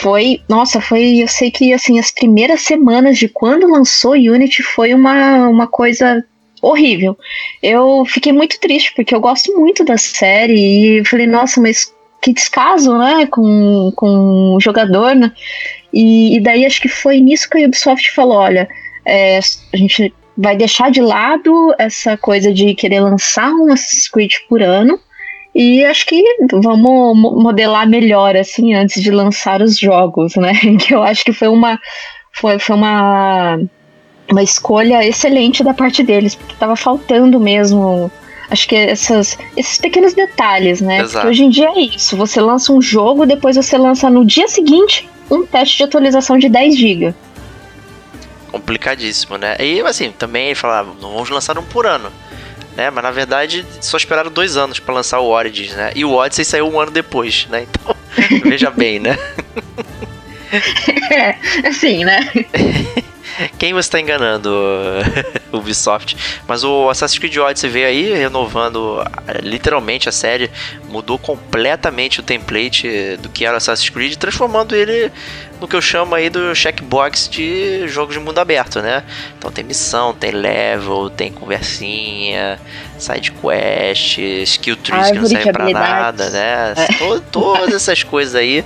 Foi, 0.00 0.40
nossa, 0.48 0.80
foi, 0.80 1.16
eu 1.16 1.26
sei 1.26 1.50
que 1.50 1.72
assim, 1.72 1.98
as 1.98 2.12
primeiras 2.12 2.60
semanas 2.60 3.18
de 3.18 3.26
quando 3.26 3.66
lançou 3.66 4.12
Unity 4.12 4.62
foi 4.62 4.94
uma, 4.94 5.48
uma 5.48 5.66
coisa 5.66 6.24
horrível. 6.62 7.18
Eu 7.60 8.04
fiquei 8.06 8.32
muito 8.32 8.60
triste, 8.60 8.92
porque 8.94 9.12
eu 9.12 9.20
gosto 9.20 9.52
muito 9.58 9.84
da 9.84 9.98
série, 9.98 11.00
e 11.00 11.04
falei, 11.04 11.26
nossa, 11.26 11.60
mas 11.60 11.92
que 12.22 12.32
descaso, 12.32 12.96
né, 12.96 13.26
com, 13.26 13.92
com 13.96 14.54
o 14.56 14.60
jogador, 14.60 15.14
né? 15.14 15.32
E, 15.92 16.36
e 16.36 16.40
daí 16.40 16.64
acho 16.64 16.80
que 16.80 16.88
foi 16.88 17.20
nisso 17.20 17.50
que 17.50 17.58
a 17.58 17.66
Ubisoft 17.66 18.12
falou, 18.12 18.36
olha, 18.36 18.68
é, 19.04 19.38
a 19.38 19.76
gente 19.76 20.14
vai 20.36 20.56
deixar 20.56 20.90
de 20.90 21.00
lado 21.00 21.74
essa 21.78 22.16
coisa 22.16 22.52
de 22.52 22.74
querer 22.74 23.00
lançar 23.00 23.50
um 23.52 23.72
Assassin's 23.72 24.08
Creed 24.08 24.32
por 24.48 24.62
ano, 24.62 24.98
e 25.54 25.84
acho 25.84 26.04
que 26.06 26.20
vamos 26.52 27.16
mo- 27.16 27.40
modelar 27.40 27.88
melhor, 27.88 28.36
assim, 28.36 28.74
antes 28.74 29.00
de 29.00 29.10
lançar 29.10 29.62
os 29.62 29.78
jogos, 29.78 30.34
né? 30.34 30.52
Que 30.80 30.94
eu 30.94 31.02
acho 31.02 31.24
que 31.24 31.32
foi 31.32 31.48
uma. 31.48 31.78
Foi, 32.32 32.58
foi 32.58 32.74
uma, 32.74 33.60
uma 34.28 34.42
escolha 34.42 35.06
excelente 35.06 35.62
da 35.62 35.72
parte 35.72 36.02
deles, 36.02 36.34
porque 36.34 36.56
tava 36.58 36.74
faltando 36.74 37.38
mesmo. 37.38 38.10
Acho 38.50 38.68
que 38.68 38.74
essas, 38.74 39.38
esses 39.56 39.78
pequenos 39.78 40.12
detalhes, 40.14 40.80
né? 40.80 40.96
Exato. 40.98 41.12
Porque 41.12 41.28
hoje 41.28 41.44
em 41.44 41.50
dia 41.50 41.68
é 41.68 41.80
isso. 41.80 42.16
Você 42.16 42.40
lança 42.40 42.72
um 42.72 42.82
jogo, 42.82 43.24
depois 43.24 43.54
você 43.56 43.78
lança 43.78 44.10
no 44.10 44.24
dia 44.24 44.48
seguinte 44.48 45.08
um 45.30 45.46
teste 45.46 45.76
de 45.78 45.84
atualização 45.84 46.36
de 46.36 46.48
10 46.48 46.76
GB. 46.76 47.14
Complicadíssimo, 48.54 49.36
né? 49.36 49.56
E 49.58 49.80
assim, 49.80 50.12
também 50.12 50.54
falavam, 50.54 50.94
não 51.02 51.12
vamos 51.12 51.28
lançar 51.28 51.58
um 51.58 51.64
por 51.64 51.88
ano. 51.88 52.12
Né? 52.76 52.88
Mas 52.88 53.02
na 53.02 53.10
verdade 53.10 53.66
só 53.80 53.96
esperaram 53.96 54.30
dois 54.30 54.56
anos 54.56 54.78
pra 54.78 54.94
lançar 54.94 55.18
o 55.18 55.26
Origins, 55.26 55.72
né? 55.72 55.90
E 55.94 56.04
o 56.04 56.12
Odyssey 56.12 56.44
saiu 56.44 56.68
um 56.68 56.78
ano 56.78 56.92
depois, 56.92 57.48
né? 57.50 57.66
Então, 57.68 57.96
veja 58.48 58.70
bem, 58.70 59.00
né? 59.00 59.18
É, 61.10 61.36
assim, 61.66 62.04
né? 62.04 62.20
Quem 63.58 63.72
você 63.72 63.80
está 63.88 64.00
enganando, 64.00 64.50
Ubisoft? 65.52 66.16
Mas 66.46 66.62
o 66.64 66.88
Assassin's 66.88 67.18
Creed 67.18 67.36
Odyssey 67.36 67.68
veio 67.70 67.86
aí 67.86 68.14
renovando 68.14 69.02
literalmente 69.42 70.08
a 70.08 70.12
série, 70.12 70.50
mudou 70.88 71.18
completamente 71.18 72.20
o 72.20 72.22
template 72.22 73.16
do 73.20 73.28
que 73.28 73.44
era 73.44 73.54
o 73.54 73.56
Assassin's 73.56 73.88
Creed, 73.90 74.16
transformando 74.16 74.74
ele 74.74 75.10
no 75.60 75.68
que 75.68 75.76
eu 75.76 75.80
chamo 75.80 76.14
aí 76.14 76.28
do 76.28 76.54
checkbox 76.54 77.28
de 77.28 77.86
jogos 77.88 78.14
de 78.14 78.20
mundo 78.20 78.38
aberto, 78.38 78.80
né? 78.82 79.02
Então 79.38 79.50
tem 79.50 79.64
missão, 79.64 80.12
tem 80.12 80.30
level, 80.32 81.08
tem 81.10 81.32
conversinha, 81.32 82.60
side 82.98 83.32
quest, 83.32 84.18
skill 84.18 84.76
trees 84.76 85.10
que 85.10 85.18
não 85.18 85.26
servem 85.26 85.52
pra 85.52 85.62
habilidades. 85.64 86.00
nada, 86.00 86.30
né? 86.30 86.74
To- 86.98 87.20
Todas 87.32 87.72
essas 87.74 88.02
coisas 88.02 88.34
aí 88.34 88.64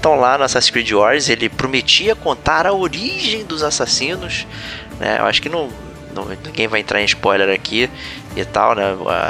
estão 0.00 0.16
lá 0.18 0.38
no 0.38 0.44
Assassin's 0.44 0.70
Creed 0.70 0.90
Wars. 0.92 1.28
Ele 1.28 1.48
prometia 1.48 2.16
contar 2.16 2.66
a 2.66 2.72
origem 2.72 3.44
dos 3.44 3.62
assassinos. 3.62 4.46
Né? 4.98 5.18
Eu 5.20 5.26
acho 5.26 5.40
que 5.42 5.48
não, 5.48 5.68
não- 6.14 6.24
ninguém 6.44 6.66
vai 6.66 6.80
entrar 6.80 7.00
em 7.00 7.04
spoiler 7.04 7.48
aqui 7.54 7.88
e 8.34 8.44
tal. 8.44 8.74
Né? 8.74 8.82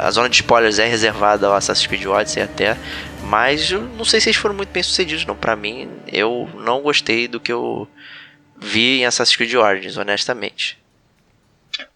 A 0.03 0.09
zona 0.11 0.29
de 0.29 0.35
spoilers 0.37 0.79
é 0.79 0.87
reservada 0.87 1.47
ao 1.47 1.53
Assassin's 1.53 1.87
Creed 1.87 2.05
Odyssey 2.05 2.41
até. 2.41 2.77
Mas 3.23 3.69
eu 3.71 3.81
não 3.81 4.03
sei 4.05 4.19
se 4.19 4.29
eles 4.29 4.37
foram 4.37 4.55
muito 4.55 4.69
bem 4.71 4.81
sucedidos. 4.81 5.25
Não. 5.25 5.35
Pra 5.35 5.55
mim, 5.55 5.89
eu 6.11 6.49
não 6.55 6.81
gostei 6.81 7.27
do 7.27 7.39
que 7.39 7.51
eu 7.51 7.87
vi 8.57 9.01
em 9.01 9.05
Assassin's 9.05 9.35
Creed 9.35 9.53
Origins, 9.55 9.97
honestamente. 9.97 10.77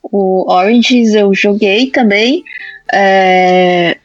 o 0.03 0.51
Oranges 0.51 1.13
eu 1.13 1.33
joguei 1.33 1.89
também. 1.91 2.43
É, 2.91 3.97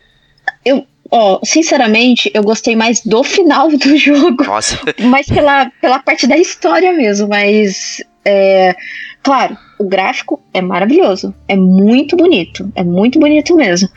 eu, 0.65 0.87
ó, 1.11 1.41
sinceramente, 1.45 2.31
eu 2.33 2.43
gostei 2.43 2.77
mais 2.77 3.01
do 3.01 3.23
final 3.23 3.69
do 3.69 3.97
jogo. 3.97 4.45
Nossa. 4.45 4.79
mais 5.01 5.27
pela, 5.27 5.71
pela 5.81 5.99
parte 5.99 6.27
da 6.27 6.37
história 6.37 6.93
mesmo, 6.93 7.29
mas. 7.29 8.03
É, 8.25 8.75
claro, 9.23 9.57
o 9.79 9.85
gráfico 9.85 10.43
é 10.53 10.61
maravilhoso. 10.61 11.35
É 11.49 11.57
muito 11.57 12.17
bonito. 12.17 12.71
É 12.75 12.85
muito 12.85 13.19
bonito 13.19 13.55
mesmo. 13.57 13.89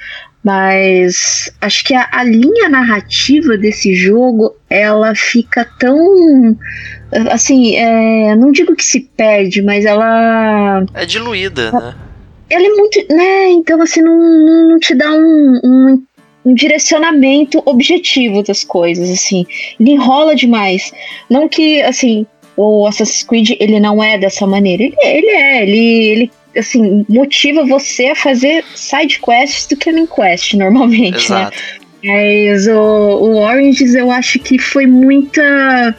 Mas 0.44 1.50
acho 1.62 1.86
que 1.86 1.96
a, 1.96 2.10
a, 2.12 2.24
linha 2.24 2.68
narrativa 2.68 3.58
desse 3.58 3.96
jogo 3.96 4.54
ela 4.70 5.16
fica 5.16 5.66
tão. 5.80 6.58
Assim, 7.32 7.78
é, 7.78 8.36
não 8.36 8.52
digo 8.52 8.76
que 8.76 8.84
se 8.84 9.00
perde, 9.00 9.62
mas 9.62 9.86
ela. 9.86 10.86
É 10.94 11.06
diluída, 11.06 11.72
né? 11.72 11.96
Ela 12.50 12.66
é 12.66 12.70
muito. 12.70 13.14
né? 13.14 13.52
Então, 13.52 13.82
assim, 13.82 14.02
não, 14.02 14.70
não 14.70 14.80
te 14.80 14.94
dá 14.94 15.12
um, 15.12 15.62
um, 15.64 16.04
um 16.46 16.54
direcionamento 16.54 17.62
objetivo 17.66 18.44
das 18.44 18.64
coisas, 18.64 19.10
assim. 19.10 19.46
Ele 19.80 19.92
enrola 19.92 20.36
demais. 20.36 20.92
Não 21.30 21.48
que, 21.48 21.82
assim, 21.82 22.26
o 22.56 22.86
Assassin's 22.88 23.24
Creed 23.24 23.52
ele 23.60 23.80
não 23.80 24.04
é 24.04 24.18
dessa 24.18 24.46
maneira. 24.46 24.84
Ele, 24.84 24.96
ele 25.02 25.28
é, 25.28 25.64
ele, 25.64 26.12
ele 26.12 26.32
assim, 26.58 27.06
motiva 27.10 27.66
você 27.66 28.08
a 28.08 28.16
fazer 28.16 28.64
side 28.76 29.20
quests 29.20 29.68
do 29.68 29.78
que 29.78 29.92
main 29.92 30.08
quest, 30.08 30.54
normalmente, 30.54 31.32
né? 31.32 31.42
Exato. 31.42 31.58
né? 31.58 31.84
Mas 32.06 32.68
o, 32.68 32.74
o 32.74 33.38
Oranges 33.38 33.96
eu 33.96 34.12
acho 34.12 34.38
que 34.40 34.60
foi 34.60 34.86
muita 34.86 35.96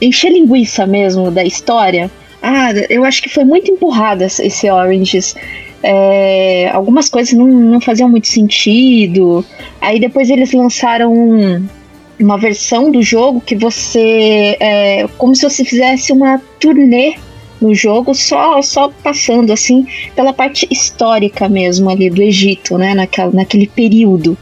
encher 0.00 0.30
linguiça 0.30 0.86
mesmo 0.86 1.30
da 1.30 1.42
história. 1.42 2.10
Ah, 2.42 2.70
eu 2.88 3.04
acho 3.04 3.22
que 3.22 3.28
foi 3.28 3.44
muito 3.44 3.70
empurrado 3.70 4.22
esse 4.24 4.70
Oranges. 4.70 5.34
É, 5.82 6.70
algumas 6.72 7.08
coisas 7.08 7.32
não, 7.32 7.46
não 7.46 7.80
faziam 7.80 8.08
muito 8.08 8.28
sentido. 8.28 9.44
Aí 9.80 10.00
depois 10.00 10.30
eles 10.30 10.52
lançaram 10.52 11.12
um, 11.12 11.66
uma 12.18 12.36
versão 12.36 12.90
do 12.90 13.02
jogo 13.02 13.40
que 13.40 13.54
você. 13.54 14.56
É, 14.60 15.06
como 15.16 15.34
se 15.34 15.42
você 15.42 15.64
fizesse 15.64 16.12
uma 16.12 16.40
turnê 16.58 17.14
no 17.60 17.74
jogo, 17.74 18.14
só, 18.14 18.62
só 18.62 18.88
passando 19.02 19.52
assim 19.52 19.86
pela 20.14 20.32
parte 20.32 20.66
histórica 20.70 21.48
mesmo 21.48 21.90
ali 21.90 22.08
do 22.08 22.22
Egito, 22.22 22.78
né? 22.78 22.94
Naquela, 22.94 23.32
naquele 23.32 23.66
período. 23.66 24.36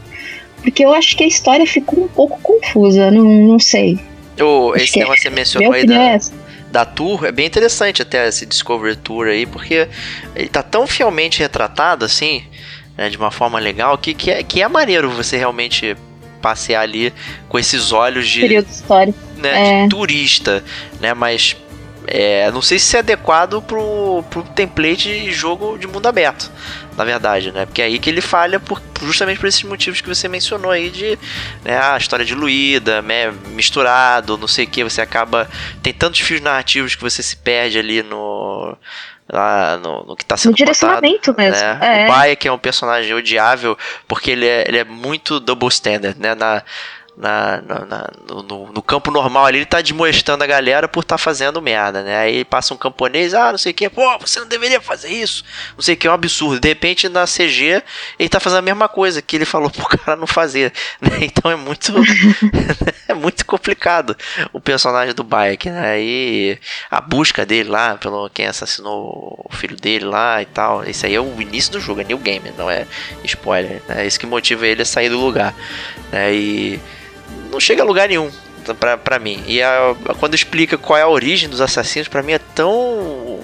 Porque 0.61 0.83
eu 0.83 0.93
acho 0.93 1.15
que 1.15 1.23
a 1.23 1.27
história 1.27 1.65
ficou 1.65 2.03
um 2.03 2.07
pouco 2.07 2.39
confusa, 2.41 3.09
não, 3.09 3.23
não 3.23 3.59
sei. 3.59 3.97
Oh, 4.39 4.75
esse 4.75 4.99
negócio 4.99 5.23
que 5.23 5.29
você 5.29 5.35
mencionou 5.35 5.71
aí 5.71 5.85
da, 5.85 6.11
é 6.11 6.19
da 6.71 6.85
tour 6.85 7.25
é 7.25 7.31
bem 7.31 7.45
interessante 7.45 8.01
até 8.01 8.27
esse 8.27 8.45
Discovery 8.45 8.95
Tour 8.97 9.27
aí, 9.27 9.45
porque 9.45 9.87
ele 10.35 10.49
tá 10.49 10.61
tão 10.61 10.85
fielmente 10.85 11.39
retratado 11.39 12.05
assim, 12.05 12.43
né, 12.97 13.09
de 13.09 13.17
uma 13.17 13.31
forma 13.31 13.59
legal, 13.59 13.97
que, 13.97 14.13
que, 14.13 14.31
é, 14.31 14.43
que 14.43 14.61
é 14.61 14.67
maneiro 14.67 15.09
você 15.09 15.37
realmente 15.37 15.95
passear 16.41 16.81
ali 16.81 17.13
com 17.47 17.57
esses 17.57 17.91
olhos 17.91 18.27
de. 18.27 18.41
Período 18.41 18.69
histórico. 18.69 19.17
Né, 19.37 19.81
é. 19.81 19.83
de 19.83 19.89
turista, 19.89 20.63
né? 20.99 21.13
Mas 21.13 21.55
é, 22.07 22.49
não 22.51 22.61
sei 22.61 22.79
se 22.79 22.95
é 22.95 22.99
adequado 22.99 23.61
pro, 23.61 24.23
pro 24.29 24.41
template 24.43 25.09
de 25.09 25.31
jogo 25.31 25.77
de 25.77 25.87
mundo 25.87 26.07
aberto, 26.07 26.51
na 26.97 27.03
verdade, 27.03 27.51
né? 27.51 27.67
Porque 27.67 27.81
é 27.81 27.85
aí 27.85 27.99
que 27.99 28.09
ele 28.09 28.21
falha 28.21 28.59
por, 28.59 28.81
justamente 29.03 29.39
por 29.39 29.47
esses 29.47 29.61
motivos 29.61 30.01
que 30.01 30.09
você 30.09 30.27
mencionou 30.27 30.71
aí 30.71 30.89
de 30.89 31.17
né, 31.63 31.79
a 31.79 31.95
história 31.95 32.25
diluída, 32.25 33.03
né, 33.03 33.31
misturado, 33.49 34.35
não 34.35 34.47
sei 34.47 34.65
o 34.65 34.67
que, 34.67 34.83
você 34.83 34.99
acaba. 34.99 35.47
Tem 35.83 35.93
tantos 35.93 36.21
fios 36.21 36.41
narrativos 36.41 36.95
que 36.95 37.01
você 37.03 37.21
se 37.21 37.37
perde 37.37 37.77
ali 37.77 38.01
no. 38.01 38.75
Lá 39.29 39.75
no, 39.83 40.05
no 40.05 40.15
que 40.15 40.23
está 40.23 40.37
sendo 40.37 40.51
no 40.51 40.57
direcionamento 40.57 41.33
contado, 41.33 41.37
mesmo. 41.37 41.61
Né? 41.61 42.03
É. 42.03 42.05
O 42.05 42.07
Bayek 42.13 42.47
é 42.47 42.51
um 42.51 42.57
personagem 42.57 43.13
odiável 43.13 43.77
porque 44.07 44.31
ele 44.31 44.47
é, 44.47 44.63
ele 44.65 44.77
é 44.77 44.85
muito 44.85 45.41
double 45.41 45.67
standard, 45.67 46.17
né? 46.17 46.33
Na, 46.33 46.63
na, 47.17 47.61
na, 47.63 47.85
na 47.85 48.09
no, 48.29 48.71
no, 48.71 48.81
campo 48.81 49.09
normal 49.09 49.47
ali, 49.47 49.57
ele 49.57 49.65
tá 49.65 49.81
desmoestando 49.81 50.43
a 50.43 50.47
galera 50.47 50.87
por 50.87 51.03
tá 51.03 51.17
fazendo 51.17 51.59
merda, 51.59 52.03
né? 52.03 52.15
Aí 52.15 52.45
passa 52.45 52.75
um 52.75 52.77
camponês, 52.77 53.33
ah, 53.33 53.51
não 53.51 53.57
sei 53.57 53.71
o 53.71 53.75
que, 53.75 53.89
pô, 53.89 54.17
você 54.19 54.39
não 54.39 54.47
deveria 54.47 54.79
fazer 54.79 55.09
isso, 55.09 55.43
não 55.75 55.81
sei 55.81 55.95
o 55.95 55.97
que, 55.97 56.05
é 56.05 56.11
um 56.11 56.13
absurdo. 56.13 56.59
De 56.59 56.67
repente 56.67 57.09
na 57.09 57.25
CG 57.25 57.81
ele 58.19 58.29
tá 58.29 58.39
fazendo 58.39 58.59
a 58.59 58.61
mesma 58.61 58.87
coisa 58.87 59.19
que 59.19 59.35
ele 59.35 59.45
falou 59.45 59.69
pro 59.71 59.87
cara 59.87 60.15
não 60.15 60.27
fazer, 60.27 60.71
né? 61.01 61.09
Então 61.37 61.51
é 61.51 61.55
muito 61.55 61.93
é 63.07 63.13
muito 63.13 63.45
complicado 63.45 64.15
o 64.53 64.61
personagem 64.61 65.13
do 65.13 65.23
Bayek, 65.23 65.69
né? 65.69 65.99
E 65.99 66.59
a 66.89 67.01
busca 67.01 67.45
dele 67.45 67.69
lá, 67.69 67.95
pelo 67.95 68.29
quem 68.29 68.45
assassinou 68.45 69.43
o 69.43 69.55
filho 69.55 69.75
dele 69.75 70.05
lá 70.05 70.41
e 70.41 70.45
tal, 70.45 70.83
isso 70.85 71.05
aí 71.05 71.15
é 71.15 71.19
o 71.19 71.41
início 71.41 71.71
do 71.71 71.79
jogo, 71.79 72.01
é 72.01 72.03
new 72.03 72.17
game, 72.17 72.53
não 72.57 72.69
é 72.69 72.85
spoiler, 73.23 73.81
né? 73.87 74.03
É 74.03 74.07
isso 74.07 74.19
que 74.19 74.25
motiva 74.25 74.67
ele 74.67 74.83
a 74.83 74.85
sair 74.85 75.09
do 75.09 75.19
lugar, 75.19 75.53
né? 76.11 76.33
E 76.33 76.79
não 77.51 77.59
chega 77.59 77.81
a 77.81 77.85
lugar 77.85 78.07
nenhum 78.07 78.29
pra, 78.73 78.97
pra 78.97 79.19
mim. 79.19 79.43
E 79.47 79.61
a, 79.61 79.95
quando 80.19 80.35
explica 80.35 80.77
qual 80.77 80.97
é 80.97 81.01
a 81.01 81.07
origem 81.07 81.49
dos 81.49 81.61
assassinos, 81.61 82.07
pra 82.07 82.23
mim 82.23 82.33
é 82.33 82.39
tão. 82.39 83.39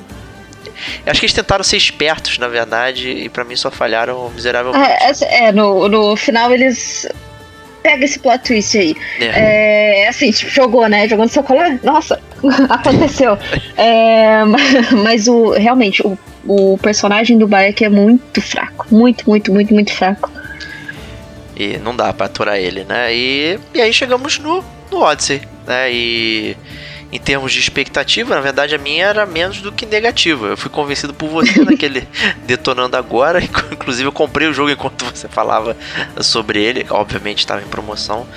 Acho 1.06 1.20
que 1.20 1.26
eles 1.26 1.34
tentaram 1.34 1.64
ser 1.64 1.78
espertos, 1.78 2.38
na 2.38 2.48
verdade, 2.48 3.10
e 3.10 3.30
para 3.30 3.44
mim 3.44 3.56
só 3.56 3.72
falharam 3.72 4.30
miseravelmente. 4.32 5.24
É, 5.24 5.46
é, 5.46 5.52
no, 5.52 5.88
no 5.88 6.16
final 6.16 6.52
eles 6.52 7.08
pega 7.82 8.06
esse 8.06 8.18
plot 8.20 8.44
twist 8.44 8.78
aí. 8.78 8.96
É, 9.20 10.04
é 10.04 10.08
assim, 10.08 10.32
tipo, 10.32 10.50
jogou, 10.50 10.88
né? 10.88 11.08
Jogou 11.08 11.26
no 11.26 11.32
seu 11.32 11.44
colar. 11.44 11.78
Nossa, 11.84 12.20
aconteceu. 12.70 13.38
é, 13.78 14.44
mas 15.04 15.28
o 15.28 15.52
realmente, 15.52 16.02
o, 16.06 16.18
o 16.46 16.78
personagem 16.82 17.38
do 17.38 17.48
Bayek 17.48 17.86
é 17.86 17.90
muito 17.90 18.42
fraco. 18.42 18.88
Muito, 18.90 19.30
muito, 19.30 19.54
muito, 19.54 19.74
muito 19.74 19.94
fraco. 19.94 20.32
E 21.56 21.78
não 21.78 21.96
dá 21.96 22.12
pra 22.14 22.26
aturar 22.26 22.58
ele, 22.58 22.84
né? 22.84 23.14
E, 23.14 23.60
e 23.74 23.82
aí 23.82 23.94
chegamos 23.94 24.40
no, 24.40 24.64
no 24.92 25.02
Odyssey, 25.02 25.42
né? 25.66 25.92
E 25.92 26.58
em 27.12 27.20
termos 27.20 27.54
de 27.54 27.60
expectativa, 27.60 28.34
na 28.34 28.42
verdade 28.42 28.74
a 28.74 28.78
minha 28.80 29.06
era 29.06 29.24
menos 29.26 29.62
do 29.62 29.72
que 29.72 29.86
negativa. 29.86 30.48
Eu 30.48 30.58
fui 30.58 30.72
convencido 30.72 31.14
por 31.14 31.30
você 31.30 31.62
naquele 31.64 32.08
Detonando 32.46 32.98
Agora, 32.98 33.40
inclusive 33.72 34.08
eu 34.08 34.12
comprei 34.12 34.48
o 34.48 34.54
jogo 34.54 34.72
enquanto 34.72 35.06
você 35.06 35.28
falava 35.28 35.78
sobre 36.22 36.60
ele, 36.64 36.86
obviamente 36.90 37.40
estava 37.40 37.62
em 37.62 37.68
promoção, 37.68 38.28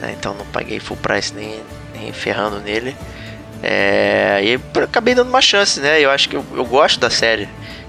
né? 0.00 0.14
então 0.16 0.32
não 0.34 0.46
paguei 0.46 0.78
full 0.78 0.96
price 0.96 1.34
nem, 1.34 1.60
nem 1.92 2.12
ferrando 2.12 2.60
nele. 2.60 2.96
É, 3.62 4.40
e 4.44 4.80
acabei 4.80 5.14
dando 5.14 5.28
uma 5.28 5.42
chance, 5.42 5.80
né? 5.80 6.00
Eu 6.00 6.10
acho 6.10 6.28
que 6.28 6.36
eu, 6.36 6.44
eu 6.54 6.64
gosto 6.64 7.00
da 7.00 7.10
série 7.10 7.48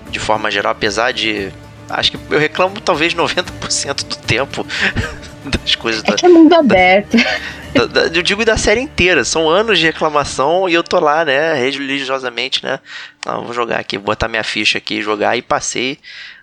de 0.10 0.20
forma 0.20 0.50
geral, 0.52 0.72
apesar 0.72 1.13
de 1.13 1.52
acho 1.94 2.12
que 2.12 2.20
eu 2.30 2.40
reclamo 2.40 2.80
talvez 2.82 3.14
90% 3.14 4.08
do 4.08 4.16
tempo 4.18 4.66
das 5.46 5.76
coisas. 5.76 6.04
É 6.04 6.08
da, 6.08 6.16
que 6.16 6.26
é 6.26 6.30
mundo 6.30 6.54
aberto. 6.54 7.18
Da, 7.74 7.86
da, 7.86 8.02
eu 8.08 8.22
digo 8.22 8.44
da 8.44 8.58
série 8.58 8.82
inteira. 8.82 9.24
São 9.24 9.50
anos 9.50 9.80
de 9.80 9.86
reclamação 9.86 10.68
e 10.68 10.74
eu 10.74 10.84
tô 10.84 11.00
lá, 11.00 11.24
né, 11.24 11.54
religiosamente, 11.54 12.62
né. 12.66 12.82
Não, 13.26 13.46
vou 13.46 13.54
jogar 13.54 13.80
aqui, 13.80 13.98
vou 13.98 14.08
botar 14.08 14.28
minha 14.28 14.44
ficha 14.44 14.78
aqui, 14.78 15.02
jogar 15.02 15.38
e 15.38 15.42
passei 15.42 15.98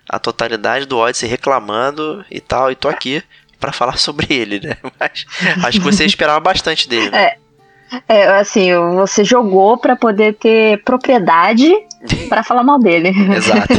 a 0.09 0.17
totalidade 0.17 0.87
do 0.87 0.97
Odyssey 0.97 1.29
reclamando 1.29 2.25
e 2.31 2.39
tal, 2.39 2.71
e 2.71 2.75
tô 2.75 2.89
aqui 2.89 3.21
para 3.59 3.71
falar 3.71 3.97
sobre 4.01 4.25
ele, 4.33 4.59
né? 4.59 4.75
Mas 4.99 5.27
acho 5.63 5.79
que 5.79 5.85
você 5.85 6.03
esperava 6.03 6.39
bastante 6.39 6.89
dele. 6.89 7.11
Né? 7.11 7.25
É. 7.25 7.37
É, 8.07 8.27
assim, 8.37 8.69
você 8.95 9.23
jogou 9.23 9.75
para 9.75 9.95
poder 9.95 10.35
ter 10.35 10.83
propriedade 10.83 11.73
para 12.27 12.43
falar 12.43 12.63
mal 12.63 12.77
dele. 12.77 13.09
Exato. 13.35 13.73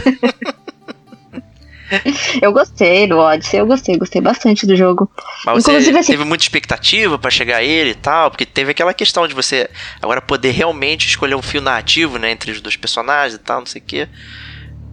eu 2.41 2.53
gostei 2.53 3.07
do 3.07 3.19
Odyssey, 3.19 3.61
eu 3.61 3.67
gostei, 3.67 3.97
gostei 3.97 4.21
bastante 4.21 4.67
do 4.67 4.77
jogo. 4.77 5.11
Mas 5.45 5.67
Inclusive, 5.67 5.99
assim, 5.99 6.13
teve 6.13 6.25
muita 6.25 6.45
expectativa 6.45 7.19
para 7.19 7.31
chegar 7.31 7.59
a 7.59 7.63
ele 7.63 7.91
e 7.91 7.95
tal, 7.95 8.31
porque 8.31 8.47
teve 8.47 8.71
aquela 8.71 8.95
questão 8.95 9.27
de 9.27 9.35
você 9.35 9.69
agora 10.01 10.21
poder 10.21 10.53
realmente 10.53 11.07
escolher 11.07 11.35
um 11.35 11.43
fio 11.43 11.61
narrativo, 11.61 12.19
né, 12.19 12.31
entre 12.31 12.53
os 12.53 12.61
dois 12.61 12.77
personagens 12.77 13.35
e 13.35 13.39
tal, 13.39 13.61
não 13.61 13.67
sei 13.67 13.81
o 13.81 13.85
quê. 13.85 14.09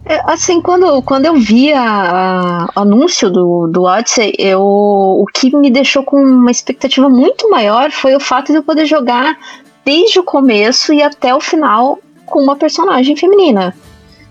É, 0.04 0.22
assim, 0.32 0.62
quando, 0.62 1.02
quando 1.02 1.26
eu 1.26 1.34
vi 1.34 1.72
o 1.72 2.80
anúncio 2.80 3.30
do, 3.30 3.66
do 3.66 3.82
Odyssey, 3.82 4.34
eu, 4.38 4.60
o 4.60 5.24
que 5.34 5.54
me 5.54 5.70
deixou 5.70 6.02
com 6.02 6.16
uma 6.16 6.50
expectativa 6.50 7.08
muito 7.08 7.50
maior 7.50 7.90
foi 7.90 8.14
o 8.14 8.20
fato 8.20 8.50
de 8.50 8.58
eu 8.58 8.62
poder 8.62 8.86
jogar 8.86 9.38
desde 9.84 10.18
o 10.18 10.22
começo 10.22 10.92
e 10.92 11.02
até 11.02 11.34
o 11.34 11.40
final 11.40 11.98
com 12.24 12.42
uma 12.42 12.56
personagem 12.56 13.16
feminina 13.16 13.74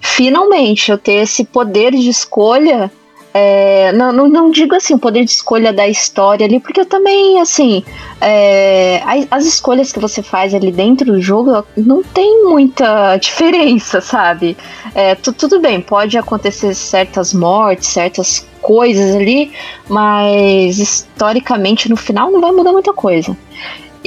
finalmente 0.08 0.92
eu 0.92 0.98
ter 0.98 1.24
esse 1.24 1.44
poder 1.44 1.92
de 1.92 2.10
escolha. 2.10 2.92
É, 3.34 3.92
não, 3.92 4.12
não, 4.12 4.28
não, 4.28 4.50
digo 4.50 4.74
assim, 4.74 4.96
o 4.96 5.00
poder 5.00 5.24
de 5.24 5.30
escolha 5.30 5.72
da 5.72 5.88
história 5.88 6.44
ali, 6.44 6.60
porque 6.60 6.82
eu 6.82 6.86
também, 6.88 7.40
assim, 7.40 7.84
é, 8.20 9.00
as, 9.06 9.28
as, 9.30 9.46
escolhas 9.46 9.92
que 9.92 10.00
você 10.00 10.24
faz 10.24 10.56
ali 10.56 10.72
dentro 10.72 11.12
do 11.12 11.22
jogo 11.22 11.64
não 11.76 12.02
tem 12.02 12.46
muita 12.46 13.16
diferença, 13.22 14.02
sabe? 14.02 14.58
É, 14.96 15.14
tu, 15.14 15.32
tudo 15.32 15.60
bem, 15.60 15.80
pode 15.80 16.18
acontecer 16.18 16.74
certas 16.74 17.32
mortes, 17.32 17.90
certas 17.90 18.48
coisas 18.60 19.16
ali, 19.16 19.52
mas 19.88 20.80
historicamente 20.80 21.88
no 21.90 21.96
final 21.96 22.32
não 22.32 22.42
vai 22.42 22.52
mudar 22.52 22.72
muita 22.72 22.92
coisa. 22.92 23.38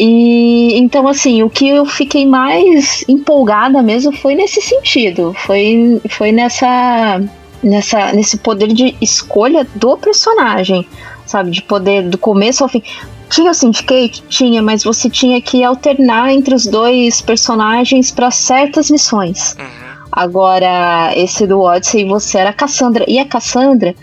E 0.03 0.79
então, 0.79 1.07
assim, 1.07 1.43
o 1.43 1.51
que 1.51 1.69
eu 1.69 1.85
fiquei 1.85 2.25
mais 2.25 3.05
empolgada 3.07 3.83
mesmo 3.83 4.11
foi 4.17 4.35
nesse 4.35 4.63
sentido. 4.63 5.35
Foi, 5.45 6.01
foi 6.09 6.33
nessa. 6.33 7.21
nessa, 7.63 8.11
nesse 8.13 8.39
poder 8.39 8.69
de 8.69 8.97
escolha 8.99 9.67
do 9.75 9.99
personagem, 9.99 10.87
sabe? 11.27 11.51
De 11.51 11.61
poder 11.61 12.09
do 12.09 12.17
começo 12.17 12.63
ao 12.63 12.71
fim. 12.71 12.83
Tinha 13.29 13.51
o 13.51 13.55
Syndicate? 13.55 14.25
Tinha, 14.27 14.63
mas 14.63 14.83
você 14.83 15.11
tinha 15.11 15.39
que 15.39 15.63
alternar 15.63 16.33
entre 16.33 16.55
os 16.55 16.67
dois 16.67 17.21
personagens 17.21 18.11
para 18.11 18.31
certas 18.31 18.91
missões. 18.91 19.55
Uhum. 19.59 19.91
Agora, 20.11 21.13
esse 21.15 21.47
do 21.47 21.61
Odyssey, 21.61 22.07
você 22.07 22.39
era 22.39 22.51
a 22.51 22.55
Cassandra. 22.55 23.05
E 23.07 23.19
a 23.19 23.27
Cassandra, 23.27 23.95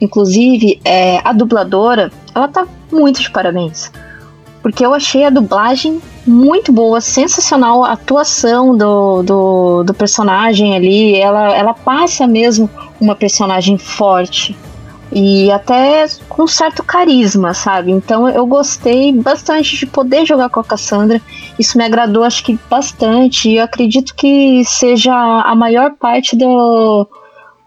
inclusive, 0.00 0.80
é, 0.84 1.20
a 1.24 1.32
dubladora, 1.32 2.10
ela 2.34 2.48
tá 2.48 2.66
muito 2.90 3.22
de 3.22 3.30
parabéns. 3.30 3.92
Porque 4.64 4.82
eu 4.82 4.94
achei 4.94 5.26
a 5.26 5.28
dublagem 5.28 6.00
muito 6.26 6.72
boa, 6.72 6.98
sensacional 6.98 7.84
a 7.84 7.92
atuação 7.92 8.74
do, 8.74 9.22
do, 9.22 9.84
do 9.84 9.92
personagem 9.92 10.74
ali. 10.74 11.14
Ela, 11.16 11.54
ela 11.54 11.74
passa 11.74 12.26
mesmo 12.26 12.70
uma 12.98 13.14
personagem 13.14 13.76
forte 13.76 14.56
e 15.12 15.50
até 15.50 16.06
com 16.30 16.46
certo 16.46 16.82
carisma, 16.82 17.52
sabe? 17.52 17.92
Então 17.92 18.26
eu 18.26 18.46
gostei 18.46 19.12
bastante 19.12 19.76
de 19.76 19.84
poder 19.84 20.24
jogar 20.24 20.48
com 20.48 20.60
a 20.60 20.64
Cassandra. 20.64 21.20
Isso 21.58 21.76
me 21.76 21.84
agradou, 21.84 22.24
acho 22.24 22.42
que 22.42 22.58
bastante. 22.70 23.50
E 23.50 23.56
eu 23.58 23.64
acredito 23.64 24.14
que 24.14 24.64
seja 24.64 25.12
a 25.12 25.54
maior 25.54 25.90
parte 25.90 26.34
do, 26.34 27.06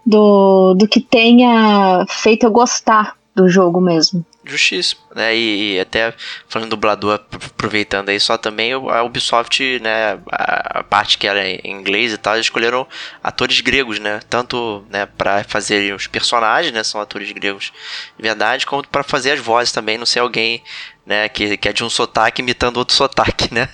do, 0.04 0.74
do 0.74 0.88
que 0.88 0.98
tenha 0.98 2.04
feito 2.08 2.44
eu 2.44 2.50
gostar 2.50 3.14
do 3.36 3.48
jogo 3.48 3.80
mesmo 3.80 4.26
justíssimo, 4.50 5.00
né? 5.14 5.34
E, 5.34 5.74
e, 5.74 5.80
até 5.80 6.14
falando 6.48 6.70
dublador, 6.70 7.14
aproveitando 7.14 8.08
aí 8.08 8.18
só 8.18 8.36
também, 8.36 8.72
a 8.72 9.02
Ubisoft, 9.02 9.78
né, 9.80 10.18
a, 10.30 10.80
a, 10.80 10.82
parte 10.82 11.18
que 11.18 11.26
era 11.26 11.48
em 11.48 11.60
inglês 11.64 12.12
e 12.12 12.18
tal, 12.18 12.34
eles 12.34 12.46
escolheram 12.46 12.86
atores 13.22 13.60
gregos, 13.60 13.98
né? 13.98 14.20
Tanto, 14.28 14.84
né, 14.90 15.06
para 15.06 15.44
fazer 15.44 15.94
os 15.94 16.06
personagens, 16.06 16.72
né, 16.72 16.82
são 16.82 17.00
atores 17.00 17.30
gregos 17.32 17.72
de 18.16 18.22
verdade, 18.22 18.66
como 18.66 18.86
para 18.86 19.02
fazer 19.02 19.32
as 19.32 19.40
vozes 19.40 19.72
também, 19.72 19.98
não 19.98 20.06
ser 20.06 20.20
alguém 20.20 20.62
né? 21.08 21.26
Que, 21.26 21.56
que 21.56 21.68
é 21.70 21.72
de 21.72 21.82
um 21.82 21.88
sotaque 21.88 22.42
imitando 22.42 22.76
outro 22.76 22.94
sotaque, 22.94 23.52
né? 23.52 23.70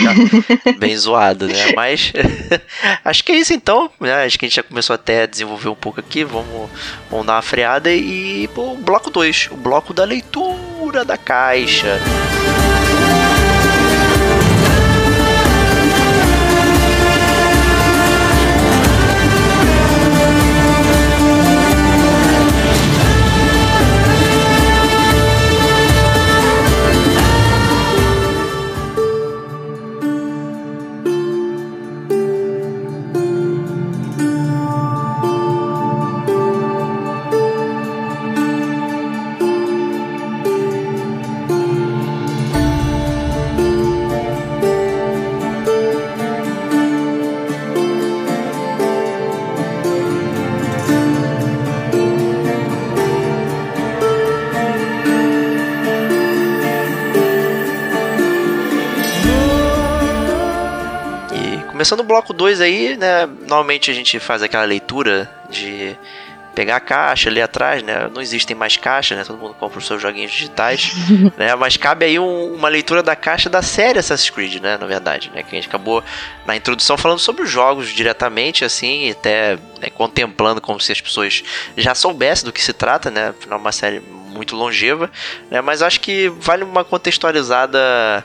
bem 0.78 0.94
zoado, 0.94 1.48
né? 1.48 1.72
Mas 1.74 2.12
acho 3.02 3.24
que 3.24 3.32
é 3.32 3.36
isso 3.36 3.54
então. 3.54 3.90
Né? 3.98 4.26
Acho 4.26 4.38
que 4.38 4.44
a 4.44 4.48
gente 4.48 4.56
já 4.56 4.62
começou 4.62 4.92
até 4.92 5.22
a 5.22 5.26
desenvolver 5.26 5.70
um 5.70 5.74
pouco 5.74 5.98
aqui. 5.98 6.22
Vamos, 6.22 6.70
vamos 7.10 7.26
dar 7.26 7.36
uma 7.36 7.42
freada 7.42 7.90
e 7.90 8.46
pro 8.48 8.74
bloco 8.76 9.10
2, 9.10 9.48
o 9.52 9.56
bloco 9.56 9.94
da 9.94 10.04
leitura 10.04 11.02
da 11.02 11.16
caixa. 11.16 11.98
Começando 61.80 62.00
o 62.00 62.04
bloco 62.04 62.34
2 62.34 62.60
aí, 62.60 62.94
né? 62.94 63.24
Normalmente 63.24 63.90
a 63.90 63.94
gente 63.94 64.20
faz 64.20 64.42
aquela 64.42 64.64
leitura 64.64 65.30
de 65.48 65.96
pegar 66.54 66.76
a 66.76 66.80
caixa, 66.80 67.30
ler 67.30 67.40
atrás, 67.40 67.82
né? 67.82 68.06
Não 68.12 68.20
existem 68.20 68.54
mais 68.54 68.76
caixas, 68.76 69.16
né? 69.16 69.24
Todo 69.24 69.38
mundo 69.38 69.54
compra 69.54 69.78
os 69.78 69.86
seus 69.86 70.02
joguinhos 70.02 70.30
digitais, 70.30 70.92
né? 71.38 71.54
Mas 71.54 71.78
cabe 71.78 72.04
aí 72.04 72.18
um, 72.18 72.52
uma 72.52 72.68
leitura 72.68 73.02
da 73.02 73.16
caixa 73.16 73.48
da 73.48 73.62
série 73.62 73.98
Assassin's 73.98 74.28
Creed, 74.28 74.60
né? 74.60 74.76
Na 74.76 74.84
verdade, 74.84 75.32
né? 75.34 75.42
Que 75.42 75.56
a 75.56 75.58
gente 75.58 75.68
acabou 75.68 76.04
na 76.44 76.54
introdução 76.54 76.98
falando 76.98 77.18
sobre 77.18 77.44
os 77.44 77.50
jogos 77.50 77.88
diretamente, 77.88 78.62
assim, 78.62 79.12
até 79.12 79.56
né, 79.80 79.88
contemplando 79.94 80.60
como 80.60 80.78
se 80.78 80.92
as 80.92 81.00
pessoas 81.00 81.42
já 81.78 81.94
soubessem 81.94 82.44
do 82.44 82.52
que 82.52 82.60
se 82.60 82.74
trata, 82.74 83.10
né? 83.10 83.28
Afinal, 83.30 83.58
uma 83.58 83.72
série 83.72 84.00
muito 84.00 84.54
longeva, 84.54 85.10
né? 85.50 85.62
Mas 85.62 85.80
acho 85.80 85.98
que 86.02 86.28
vale 86.28 86.62
uma 86.62 86.84
contextualizada 86.84 88.22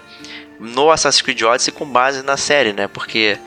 no 0.59 0.91
Assassin's 0.91 1.21
Creed 1.21 1.41
Odyssey 1.41 1.73
com 1.73 1.85
base 1.85 2.21
na 2.23 2.37
série, 2.37 2.73
né? 2.73 2.87
Porque 2.87 3.37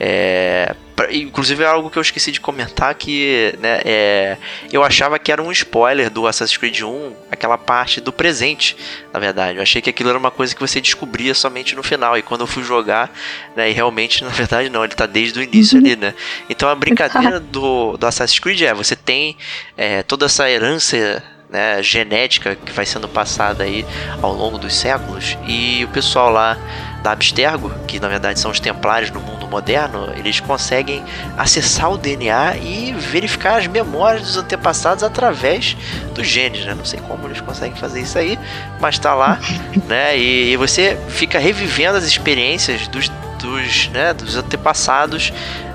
é, 0.00 0.74
inclusive 1.12 1.62
é 1.62 1.66
algo 1.66 1.90
que 1.90 1.96
eu 1.96 2.02
esqueci 2.02 2.32
de 2.32 2.40
comentar 2.40 2.94
que 2.94 3.54
né, 3.60 3.80
é, 3.84 4.36
eu 4.72 4.82
achava 4.82 5.18
que 5.18 5.30
era 5.30 5.42
um 5.42 5.52
spoiler 5.52 6.10
do 6.10 6.26
Assassin's 6.26 6.56
Creed 6.56 6.82
1, 6.82 7.14
aquela 7.30 7.56
parte 7.56 8.00
do 8.00 8.12
presente, 8.12 8.76
na 9.12 9.20
verdade. 9.20 9.58
Eu 9.58 9.62
achei 9.62 9.80
que 9.80 9.90
aquilo 9.90 10.08
era 10.10 10.18
uma 10.18 10.30
coisa 10.30 10.54
que 10.54 10.60
você 10.60 10.80
descobria 10.80 11.34
somente 11.34 11.74
no 11.74 11.82
final. 11.82 12.16
E 12.16 12.22
quando 12.22 12.42
eu 12.42 12.46
fui 12.46 12.62
jogar, 12.62 13.12
né, 13.54 13.70
e 13.70 13.72
realmente, 13.72 14.22
na 14.24 14.30
verdade, 14.30 14.68
não, 14.68 14.84
ele 14.84 14.94
tá 14.94 15.06
desde 15.06 15.38
o 15.38 15.42
início 15.42 15.78
uhum. 15.78 15.84
ali, 15.84 15.96
né? 15.96 16.14
Então 16.48 16.68
a 16.68 16.74
brincadeira 16.74 17.38
do, 17.40 17.96
do 17.96 18.06
Assassin's 18.06 18.38
Creed 18.38 18.62
é, 18.62 18.74
você 18.74 18.96
tem 18.96 19.36
é, 19.76 20.02
toda 20.02 20.26
essa 20.26 20.50
herança 20.50 21.22
né, 21.52 21.82
genética 21.82 22.56
que 22.56 22.72
vai 22.72 22.86
sendo 22.86 23.06
passada 23.06 23.64
aí 23.64 23.84
ao 24.22 24.32
longo 24.32 24.56
dos 24.56 24.74
séculos 24.74 25.36
e 25.46 25.84
o 25.84 25.88
pessoal 25.88 26.30
lá 26.30 26.56
da 27.02 27.12
Abstergo, 27.12 27.70
que 27.86 28.00
na 28.00 28.08
verdade 28.08 28.40
são 28.40 28.50
os 28.50 28.58
templários 28.58 29.10
no 29.10 29.20
mundo 29.20 29.46
moderno, 29.46 30.10
eles 30.16 30.40
conseguem 30.40 31.04
acessar 31.36 31.92
o 31.92 31.98
DNA 31.98 32.56
e 32.56 32.94
verificar 32.96 33.58
as 33.58 33.66
memórias 33.66 34.22
dos 34.22 34.36
antepassados 34.38 35.04
através 35.04 35.76
dos 36.14 36.26
genes, 36.26 36.64
né? 36.64 36.74
Não 36.74 36.84
sei 36.84 37.00
como 37.00 37.26
eles 37.26 37.40
conseguem 37.40 37.76
fazer 37.76 38.00
isso 38.00 38.16
aí, 38.16 38.38
mas 38.80 38.98
tá 38.98 39.14
lá, 39.14 39.38
né? 39.86 40.16
E, 40.16 40.52
e 40.52 40.56
você 40.56 40.96
fica 41.08 41.38
revivendo 41.38 41.98
as 41.98 42.04
experiências 42.04 42.86
dos, 42.88 43.10
dos, 43.38 43.88
né, 43.88 44.14
dos 44.14 44.36
antepassados 44.36 45.32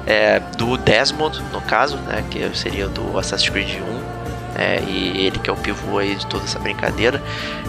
é, 0.08 0.40
do 0.58 0.78
Desmond, 0.78 1.44
no 1.52 1.62
caso, 1.62 1.98
né? 1.98 2.24
Que 2.32 2.50
seria 2.58 2.88
do 2.88 3.20
Assassin's 3.20 3.50
Creed 3.50 3.82
1 3.82 4.07
né? 4.58 4.84
E 4.88 5.26
ele 5.28 5.38
que 5.38 5.50
é 5.50 5.54
o 5.54 5.56
pivô 5.56 6.00
aí 6.00 6.16
de 6.16 6.26
toda 6.26 6.44
essa 6.44 6.58
brincadeira. 6.58 7.22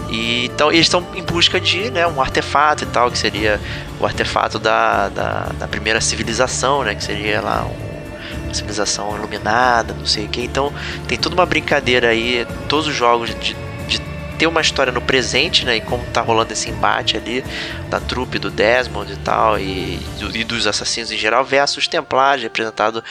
E 0.09 0.45
então 0.45 0.71
eles 0.71 0.87
estão 0.87 1.05
em 1.13 1.23
busca 1.23 1.59
de 1.59 1.91
né, 1.91 2.07
um 2.07 2.19
artefato 2.19 2.83
e 2.83 2.87
tal, 2.87 3.11
que 3.11 3.17
seria 3.17 3.61
o 3.99 4.05
artefato 4.05 4.57
da, 4.57 5.07
da, 5.09 5.51
da 5.59 5.67
primeira 5.67 6.01
civilização, 6.01 6.83
né? 6.83 6.95
Que 6.95 7.03
seria 7.03 7.41
lá 7.41 7.65
um, 7.65 8.53
civilização 8.53 9.15
iluminada, 9.15 9.93
não 9.93 10.05
sei 10.05 10.25
o 10.25 10.29
que. 10.29 10.41
Então 10.41 10.73
tem 11.07 11.17
toda 11.17 11.35
uma 11.35 11.45
brincadeira 11.45 12.09
aí, 12.09 12.47
todos 12.67 12.87
os 12.87 12.95
jogos 12.95 13.29
de, 13.39 13.55
de 13.87 14.01
ter 14.39 14.47
uma 14.47 14.61
história 14.61 14.91
no 14.91 15.01
presente, 15.01 15.65
né? 15.65 15.77
E 15.77 15.81
como 15.81 16.03
tá 16.07 16.21
rolando 16.21 16.51
esse 16.53 16.71
embate 16.71 17.15
ali 17.15 17.45
da 17.87 17.99
trupe 17.99 18.39
do 18.39 18.49
Desmond 18.49 19.13
e 19.13 19.17
tal, 19.17 19.59
e, 19.59 19.99
e 20.33 20.43
dos 20.43 20.65
assassinos 20.65 21.11
em 21.11 21.17
geral, 21.17 21.45
versus 21.45 21.77
os 21.77 21.87
Templários, 21.87 22.41
representado 22.41 23.03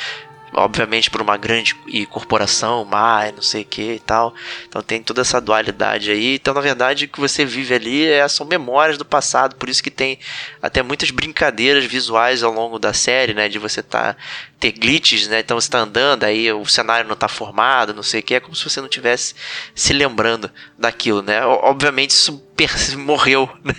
obviamente 0.52 1.11
por 1.11 1.20
uma 1.20 1.37
grande 1.37 1.74
corporação, 2.11 2.84
má, 2.84 3.30
não 3.32 3.42
sei 3.42 3.62
o 3.62 3.64
que 3.64 3.92
e 3.94 4.00
tal. 4.00 4.34
Então 4.68 4.82
tem 4.82 5.02
toda 5.02 5.20
essa 5.20 5.40
dualidade 5.40 6.11
aí. 6.11 6.34
Então, 6.34 6.54
na 6.54 6.61
verdade, 6.61 7.04
o 7.04 7.08
que 7.08 7.20
você 7.20 7.44
vive 7.44 7.74
ali 7.74 8.06
é, 8.06 8.26
são 8.28 8.46
memórias 8.46 8.98
do 8.98 9.04
passado, 9.04 9.56
por 9.56 9.68
isso 9.68 9.82
que 9.82 9.90
tem 9.90 10.18
até 10.62 10.82
muitas 10.82 11.11
brincadeiras 11.11 11.84
visuais 11.84 12.42
ao 12.42 12.52
longo 12.52 12.78
da 12.78 12.92
série, 12.92 13.34
né? 13.34 13.48
De 13.48 13.58
você 13.58 13.82
tá 13.82 14.16
ter 14.58 14.72
glitches, 14.72 15.28
né? 15.28 15.40
Então 15.40 15.61
você 15.61 15.70
tá 15.70 15.78
andando, 15.78 16.24
aí 16.24 16.52
o 16.52 16.66
cenário 16.66 17.08
não 17.08 17.16
tá 17.16 17.28
formado, 17.28 17.94
não 17.94 18.02
sei 18.02 18.20
o 18.20 18.22
que, 18.22 18.34
é 18.34 18.40
como 18.40 18.56
se 18.56 18.64
você 18.64 18.80
não 18.80 18.88
tivesse 18.88 19.34
se 19.74 19.92
lembrando 19.92 20.50
daquilo, 20.76 21.22
né? 21.22 21.44
Obviamente 21.44 22.11
isso 22.11 22.42
morreu 22.98 23.48
né? 23.64 23.74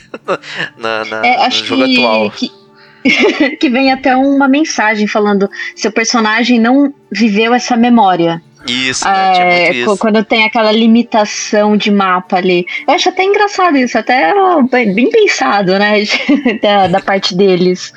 na, 0.77 1.05
na, 1.05 1.25
é, 1.25 1.45
no 1.45 1.51
jogo 1.51 1.85
que, 1.85 1.97
atual. 1.97 2.31
Que 2.31 2.58
que 3.59 3.69
vem 3.69 3.91
até 3.91 4.15
uma 4.15 4.47
mensagem 4.47 5.07
falando 5.07 5.49
seu 5.75 5.91
personagem 5.91 6.59
não 6.59 6.93
viveu 7.11 7.53
essa 7.53 7.75
memória. 7.75 8.41
Isso, 8.67 9.05
né? 9.05 9.69
é, 9.69 9.73
isso. 9.73 9.97
Quando 9.97 10.23
tem 10.23 10.43
aquela 10.43 10.71
limitação 10.71 11.77
de 11.77 11.89
mapa 11.89 12.37
ali. 12.37 12.65
Eu 12.87 12.93
acho 12.93 13.09
até 13.09 13.23
engraçado 13.23 13.77
isso, 13.77 13.97
até 13.97 14.33
bem, 14.69 14.93
bem 14.93 15.09
pensado, 15.09 15.77
né? 15.79 16.03
da, 16.61 16.87
da 16.87 16.99
parte 16.99 17.35
deles. 17.35 17.93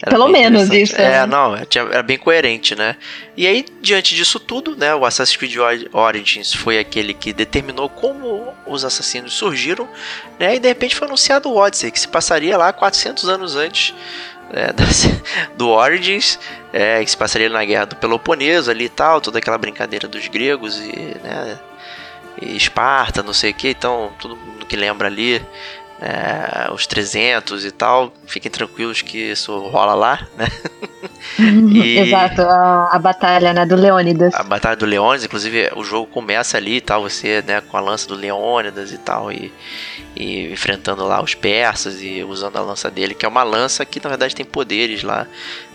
Era 0.00 0.12
Pelo 0.12 0.28
menos 0.28 0.70
isso. 0.70 0.94
É, 0.96 1.20
né? 1.20 1.26
não, 1.26 1.56
era 1.56 2.02
bem 2.02 2.16
coerente, 2.16 2.74
né? 2.76 2.96
E 3.36 3.46
aí, 3.46 3.64
diante 3.80 4.14
disso 4.14 4.38
tudo, 4.38 4.76
né, 4.76 4.94
o 4.94 5.04
Assassin's 5.04 5.36
Creed 5.36 5.56
Origins 5.92 6.52
foi 6.54 6.78
aquele 6.78 7.12
que 7.12 7.32
determinou 7.32 7.88
como 7.88 8.54
os 8.66 8.84
assassinos 8.84 9.32
surgiram, 9.34 9.88
né? 10.38 10.54
E 10.54 10.58
de 10.60 10.68
repente 10.68 10.94
foi 10.94 11.08
anunciado 11.08 11.48
o 11.48 11.56
Odyssey, 11.56 11.90
que 11.90 11.98
se 11.98 12.08
passaria 12.08 12.56
lá 12.56 12.72
400 12.72 13.28
anos 13.28 13.56
antes 13.56 13.92
é, 14.52 14.72
do 15.56 15.68
Origins, 15.68 16.38
é, 16.72 17.02
que 17.04 17.10
se 17.10 17.16
passaria 17.16 17.48
na 17.48 17.64
guerra 17.64 17.86
do 17.86 17.96
Peloponeso 17.96 18.70
ali 18.70 18.84
e 18.84 18.88
tal, 18.88 19.20
toda 19.20 19.38
aquela 19.38 19.58
brincadeira 19.58 20.06
dos 20.06 20.28
gregos 20.28 20.78
e, 20.78 21.16
né, 21.22 21.58
e 22.40 22.56
Esparta, 22.56 23.22
não 23.22 23.32
sei 23.32 23.50
o 23.50 23.54
que, 23.54 23.70
então 23.70 24.12
tudo 24.20 24.36
mundo 24.36 24.64
que 24.64 24.76
lembra 24.76 25.08
ali 25.08 25.44
é, 26.00 26.72
os 26.72 26.86
300 26.86 27.64
e 27.64 27.70
tal, 27.70 28.12
fiquem 28.26 28.50
tranquilos 28.50 29.02
que 29.02 29.18
isso 29.18 29.58
rola 29.68 29.94
lá, 29.94 30.28
né? 30.36 30.46
e 31.74 31.98
Exato, 31.98 32.42
a, 32.42 32.90
a, 32.92 32.98
batalha 32.98 33.52
né, 33.52 33.66
do 33.66 33.74
Leônidas. 33.74 34.32
A 34.34 34.44
batalha 34.44 34.76
do 34.76 34.86
Leônidas, 34.86 35.24
inclusive 35.24 35.70
o 35.74 35.82
jogo 35.82 36.06
começa 36.06 36.56
ali 36.56 36.76
e 36.76 36.80
tal, 36.80 37.02
você 37.02 37.42
né, 37.46 37.60
com 37.60 37.76
a 37.76 37.80
lança 37.80 38.06
do 38.06 38.14
Leônidas 38.14 38.92
e 38.92 38.98
tal, 38.98 39.32
e, 39.32 39.52
e 40.14 40.52
enfrentando 40.52 41.04
lá 41.04 41.20
os 41.20 41.34
persas 41.34 42.00
e 42.00 42.22
usando 42.22 42.56
a 42.56 42.60
lança 42.60 42.90
dele, 42.90 43.14
que 43.14 43.26
é 43.26 43.28
uma 43.28 43.42
lança 43.42 43.84
que 43.84 44.00
na 44.02 44.08
verdade 44.08 44.36
tem 44.36 44.46
poderes 44.46 45.02
lá 45.02 45.26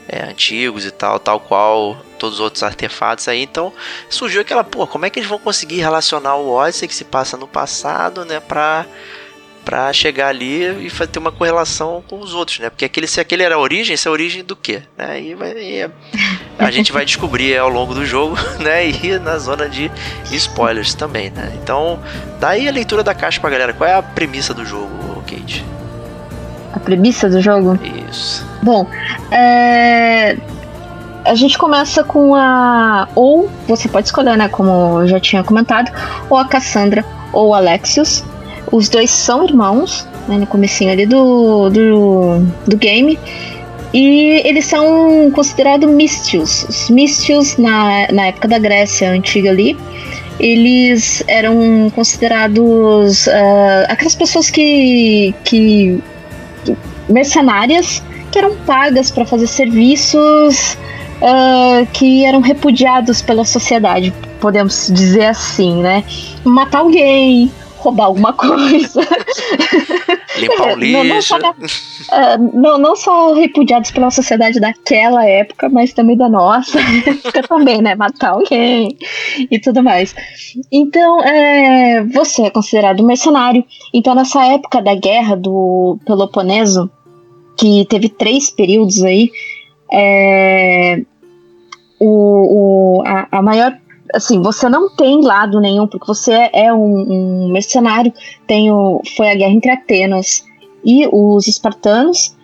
é, 0.07 0.23
antigos 0.23 0.85
e 0.85 0.91
tal, 0.91 1.19
tal 1.19 1.39
qual 1.39 1.97
todos 2.17 2.35
os 2.35 2.39
outros 2.41 2.63
artefatos 2.63 3.27
aí. 3.27 3.41
Então 3.41 3.73
surgiu 4.09 4.39
aquela, 4.39 4.63
pô, 4.63 4.87
como 4.87 5.05
é 5.05 5.09
que 5.09 5.19
eles 5.19 5.29
vão 5.29 5.39
conseguir 5.39 5.81
relacionar 5.81 6.35
o 6.35 6.49
Odyssey 6.49 6.87
que 6.87 6.95
se 6.95 7.03
passa 7.03 7.35
no 7.35 7.47
passado, 7.47 8.23
né, 8.23 8.39
pra 8.39 8.85
para 9.63 9.91
chegar 9.93 10.27
ali 10.27 10.63
e 10.85 11.07
ter 11.07 11.19
uma 11.19 11.31
correlação 11.31 12.03
com 12.09 12.19
os 12.19 12.33
outros, 12.33 12.59
né? 12.59 12.69
Porque 12.69 12.85
aquele, 12.85 13.07
se 13.07 13.19
aquele 13.19 13.43
era 13.43 13.55
a 13.55 13.59
origem, 13.59 13.93
essa 13.93 14.09
é 14.09 14.09
a 14.09 14.13
origem 14.13 14.43
do 14.43 14.55
quê? 14.55 14.83
Né? 14.97 15.21
E, 15.21 15.35
vai, 15.35 15.51
e 15.51 15.89
a 16.59 16.71
gente 16.71 16.91
vai 16.91 17.05
descobrir 17.05 17.57
ao 17.57 17.69
longo 17.69 17.93
do 17.93 18.05
jogo, 18.05 18.35
né? 18.59 18.87
E 18.87 19.17
na 19.19 19.37
zona 19.37 19.69
de 19.69 19.91
spoilers 20.31 20.93
também, 20.93 21.29
né? 21.29 21.51
Então, 21.61 21.99
daí 22.39 22.67
a 22.67 22.71
leitura 22.71 23.03
da 23.03 23.13
caixa 23.13 23.39
pra 23.39 23.49
galera. 23.49 23.73
Qual 23.73 23.89
é 23.89 23.95
a 23.95 24.01
premissa 24.01 24.53
do 24.53 24.65
jogo, 24.65 25.23
Kate? 25.27 25.65
A 26.73 26.79
premissa 26.79 27.29
do 27.29 27.41
jogo? 27.41 27.79
Isso. 28.09 28.45
Bom, 28.61 28.87
é... 29.31 30.37
a 31.23 31.35
gente 31.35 31.57
começa 31.57 32.03
com 32.03 32.35
a. 32.35 33.07
Ou 33.15 33.49
você 33.67 33.87
pode 33.87 34.07
escolher, 34.07 34.37
né? 34.37 34.49
Como 34.49 35.01
eu 35.01 35.07
já 35.07 35.19
tinha 35.19 35.43
comentado, 35.43 35.91
ou 36.29 36.37
a 36.37 36.45
Cassandra 36.45 37.05
ou 37.31 37.53
Alexios 37.53 38.23
os 38.73 38.89
dois 38.89 39.11
são 39.11 39.45
irmãos, 39.45 40.07
né, 40.27 40.35
no 40.35 40.47
comecinho 40.47 40.91
ali 40.91 41.05
do, 41.05 41.69
do, 41.69 42.39
do 42.67 42.75
game. 42.75 43.19
E 43.93 44.41
eles 44.43 44.65
são 44.65 45.29
considerados 45.31 45.87
místios. 45.87 46.65
Os 46.67 46.89
místios, 46.89 47.55
na, 47.57 48.07
na 48.11 48.25
época 48.25 48.47
da 48.47 48.57
Grécia 48.57 49.11
antiga 49.11 49.51
ali, 49.51 49.77
eles 50.39 51.23
eram 51.27 51.91
considerados 51.93 53.27
uh, 53.27 53.85
aquelas 53.87 54.15
pessoas 54.15 54.49
que, 54.49 55.35
que. 55.43 56.01
mercenárias 57.07 58.01
que 58.31 58.39
eram 58.39 58.55
pagas 58.65 59.11
para 59.11 59.23
fazer 59.23 59.45
serviços 59.45 60.75
uh, 61.21 61.85
que 61.93 62.25
eram 62.25 62.41
repudiados 62.41 63.21
pela 63.21 63.45
sociedade, 63.45 64.11
podemos 64.41 64.89
dizer 64.91 65.25
assim, 65.25 65.83
né? 65.83 66.03
Matar 66.43 66.79
alguém, 66.79 67.51
roubar 67.83 68.05
alguma 68.05 68.33
coisa. 68.33 69.01
Limpar 70.39 70.73
o 70.73 70.79
lixo. 70.79 70.93
Não, 70.93 71.03
não, 71.03 71.21
só, 71.21 71.37
uh, 71.37 72.51
não, 72.53 72.77
não, 72.77 72.95
só 72.95 73.33
repudiados 73.33 73.91
pela 73.91 74.09
sociedade 74.09 74.59
daquela 74.59 75.25
época, 75.25 75.69
mas 75.69 75.93
também 75.93 76.17
da 76.17 76.29
nossa 76.29 76.79
época 77.05 77.43
também, 77.43 77.81
né? 77.81 77.93
Matar 77.95 78.31
alguém 78.31 78.97
e 79.51 79.59
tudo 79.59 79.83
mais. 79.83 80.15
Então, 80.71 81.21
é, 81.21 82.03
você 82.05 82.43
é 82.43 82.49
considerado 82.49 83.03
mercenário. 83.03 83.63
Então, 83.93 84.15
nessa 84.15 84.43
época 84.45 84.81
da 84.81 84.95
guerra 84.95 85.35
do 85.35 85.99
Peloponeso, 86.05 86.89
que 87.57 87.85
teve 87.85 88.09
três 88.09 88.49
períodos 88.49 89.03
aí, 89.03 89.29
é, 89.91 91.01
o, 91.99 92.99
o, 92.99 93.03
a, 93.05 93.27
a 93.31 93.41
maior 93.41 93.77
assim, 94.13 94.41
você 94.41 94.69
não 94.69 94.89
tem 94.89 95.21
lado 95.23 95.59
nenhum, 95.59 95.87
porque 95.87 96.07
você 96.07 96.49
é 96.53 96.73
um, 96.73 97.47
um 97.47 97.51
mercenário. 97.51 98.13
Tem 98.47 98.71
o, 98.71 99.01
foi 99.17 99.31
a 99.31 99.35
guerra 99.35 99.53
entre 99.53 99.71
Atenas 99.71 100.45
e 100.83 101.07
os 101.11 101.47
espartanos. 101.47 102.35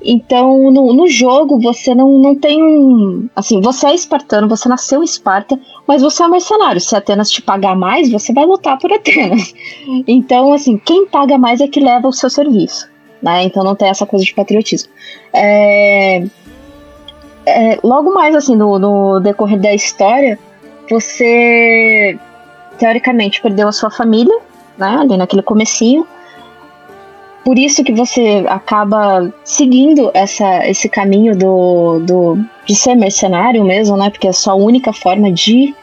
Então, 0.00 0.70
no, 0.70 0.92
no, 0.92 1.08
jogo, 1.08 1.60
você 1.60 1.92
não, 1.92 2.18
não 2.20 2.34
tem 2.34 2.62
um. 2.62 3.28
Assim, 3.34 3.60
você 3.60 3.88
é 3.88 3.94
espartano, 3.94 4.48
você 4.48 4.68
nasceu 4.68 5.02
em 5.02 5.04
Esparta, 5.04 5.58
mas 5.88 6.02
você 6.02 6.22
é 6.22 6.28
mercenário. 6.28 6.80
Se 6.80 6.94
Atenas 6.94 7.30
te 7.30 7.42
pagar 7.42 7.74
mais, 7.74 8.08
você 8.10 8.32
vai 8.32 8.46
lutar 8.46 8.78
por 8.78 8.92
Atenas. 8.92 9.52
Então, 10.06 10.52
assim, 10.52 10.78
quem 10.78 11.06
paga 11.06 11.36
mais 11.36 11.60
é 11.60 11.66
que 11.66 11.80
leva 11.80 12.06
o 12.06 12.12
seu 12.12 12.30
serviço. 12.30 12.88
Né? 13.20 13.42
Então, 13.44 13.64
não 13.64 13.74
tem 13.74 13.88
essa 13.88 14.06
coisa 14.06 14.24
de 14.24 14.32
patriotismo. 14.32 14.90
É, 15.32 16.24
é, 17.44 17.78
logo 17.82 18.14
mais, 18.14 18.36
assim, 18.36 18.54
no, 18.54 18.78
no 18.78 19.18
decorrer 19.18 19.58
da 19.58 19.74
história, 19.74 20.38
você 20.88 22.18
teoricamente 22.78 23.40
perdeu 23.40 23.68
a 23.68 23.72
sua 23.72 23.90
família, 23.90 24.36
né, 24.76 24.98
ali 25.00 25.16
naquele 25.16 25.42
comecinho. 25.42 26.06
Por 27.44 27.58
isso 27.58 27.82
que 27.82 27.92
você 27.92 28.44
acaba 28.46 29.32
seguindo 29.42 30.10
essa, 30.12 30.68
esse 30.68 30.88
caminho 30.88 31.36
do, 31.36 31.98
do, 32.00 32.38
de 32.66 32.74
ser 32.74 32.94
mercenário 32.94 33.64
mesmo, 33.64 33.96
né? 33.96 34.10
Porque 34.10 34.26
é 34.26 34.30
a 34.30 34.34
sua 34.34 34.54
única 34.54 34.92
forma 34.92 35.32
de, 35.32 35.74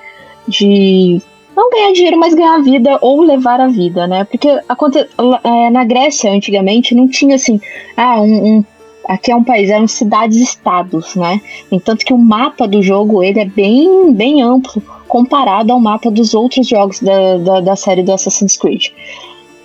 de 0.47 1.19
não 1.57 1.71
ganhar 1.71 1.91
dinheiro, 1.91 2.19
mas 2.19 2.35
ganhar 2.35 2.55
a 2.55 2.61
vida 2.61 2.99
ou 3.01 3.21
levar 3.21 3.59
a 3.59 3.67
vida, 3.67 4.05
né? 4.05 4.25
Porque 4.25 4.47
aconte, 4.69 4.99
é, 5.43 5.69
na 5.71 5.83
Grécia, 5.83 6.31
antigamente, 6.31 6.93
não 6.93 7.07
tinha 7.07 7.35
assim, 7.35 7.59
ah, 7.97 8.21
um, 8.21 8.57
um 8.57 8.63
aqui 9.07 9.31
é 9.31 9.35
um 9.35 9.43
país, 9.43 9.69
eram 9.69 9.87
cidades-estados, 9.87 11.15
né? 11.15 11.41
Entanto 11.71 12.05
que 12.05 12.13
o 12.13 12.17
mapa 12.17 12.67
do 12.67 12.83
jogo 12.83 13.23
ele 13.23 13.39
é 13.39 13.45
bem, 13.45 14.13
bem 14.13 14.43
amplo 14.43 14.83
comparado 15.15 15.71
ao 15.71 15.79
mapa 15.79 16.11
dos 16.11 16.33
outros 16.33 16.67
jogos 16.67 16.99
da, 16.99 17.37
da, 17.37 17.61
da 17.61 17.75
série 17.77 18.03
do 18.03 18.11
Assassin's 18.11 18.57
Creed. 18.57 18.87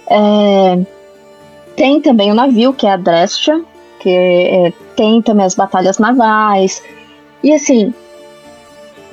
É, 0.09 0.79
tem 1.75 2.01
também 2.01 2.31
o 2.31 2.35
navio, 2.35 2.73
que 2.73 2.87
é 2.87 2.93
a 2.93 2.97
Drestia, 2.97 3.61
que 3.99 4.09
é, 4.09 4.73
tem 4.95 5.21
também 5.21 5.45
as 5.45 5.57
batalhas 5.57 5.99
navais. 5.99 6.81
E 7.43 7.53
assim, 7.53 7.93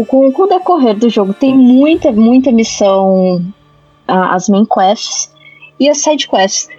com, 0.08 0.32
com 0.32 0.43
o 0.43 0.47
decorrer 0.47 0.95
do 0.95 1.10
jogo, 1.10 1.34
tem 1.34 1.56
muita, 1.56 2.12
muita 2.12 2.52
missão, 2.52 3.43
as 4.08 4.47
main 4.47 4.65
quests 4.65 5.34
e 5.80 5.89
as 5.89 5.97
side 5.97 6.28
quests. 6.28 6.69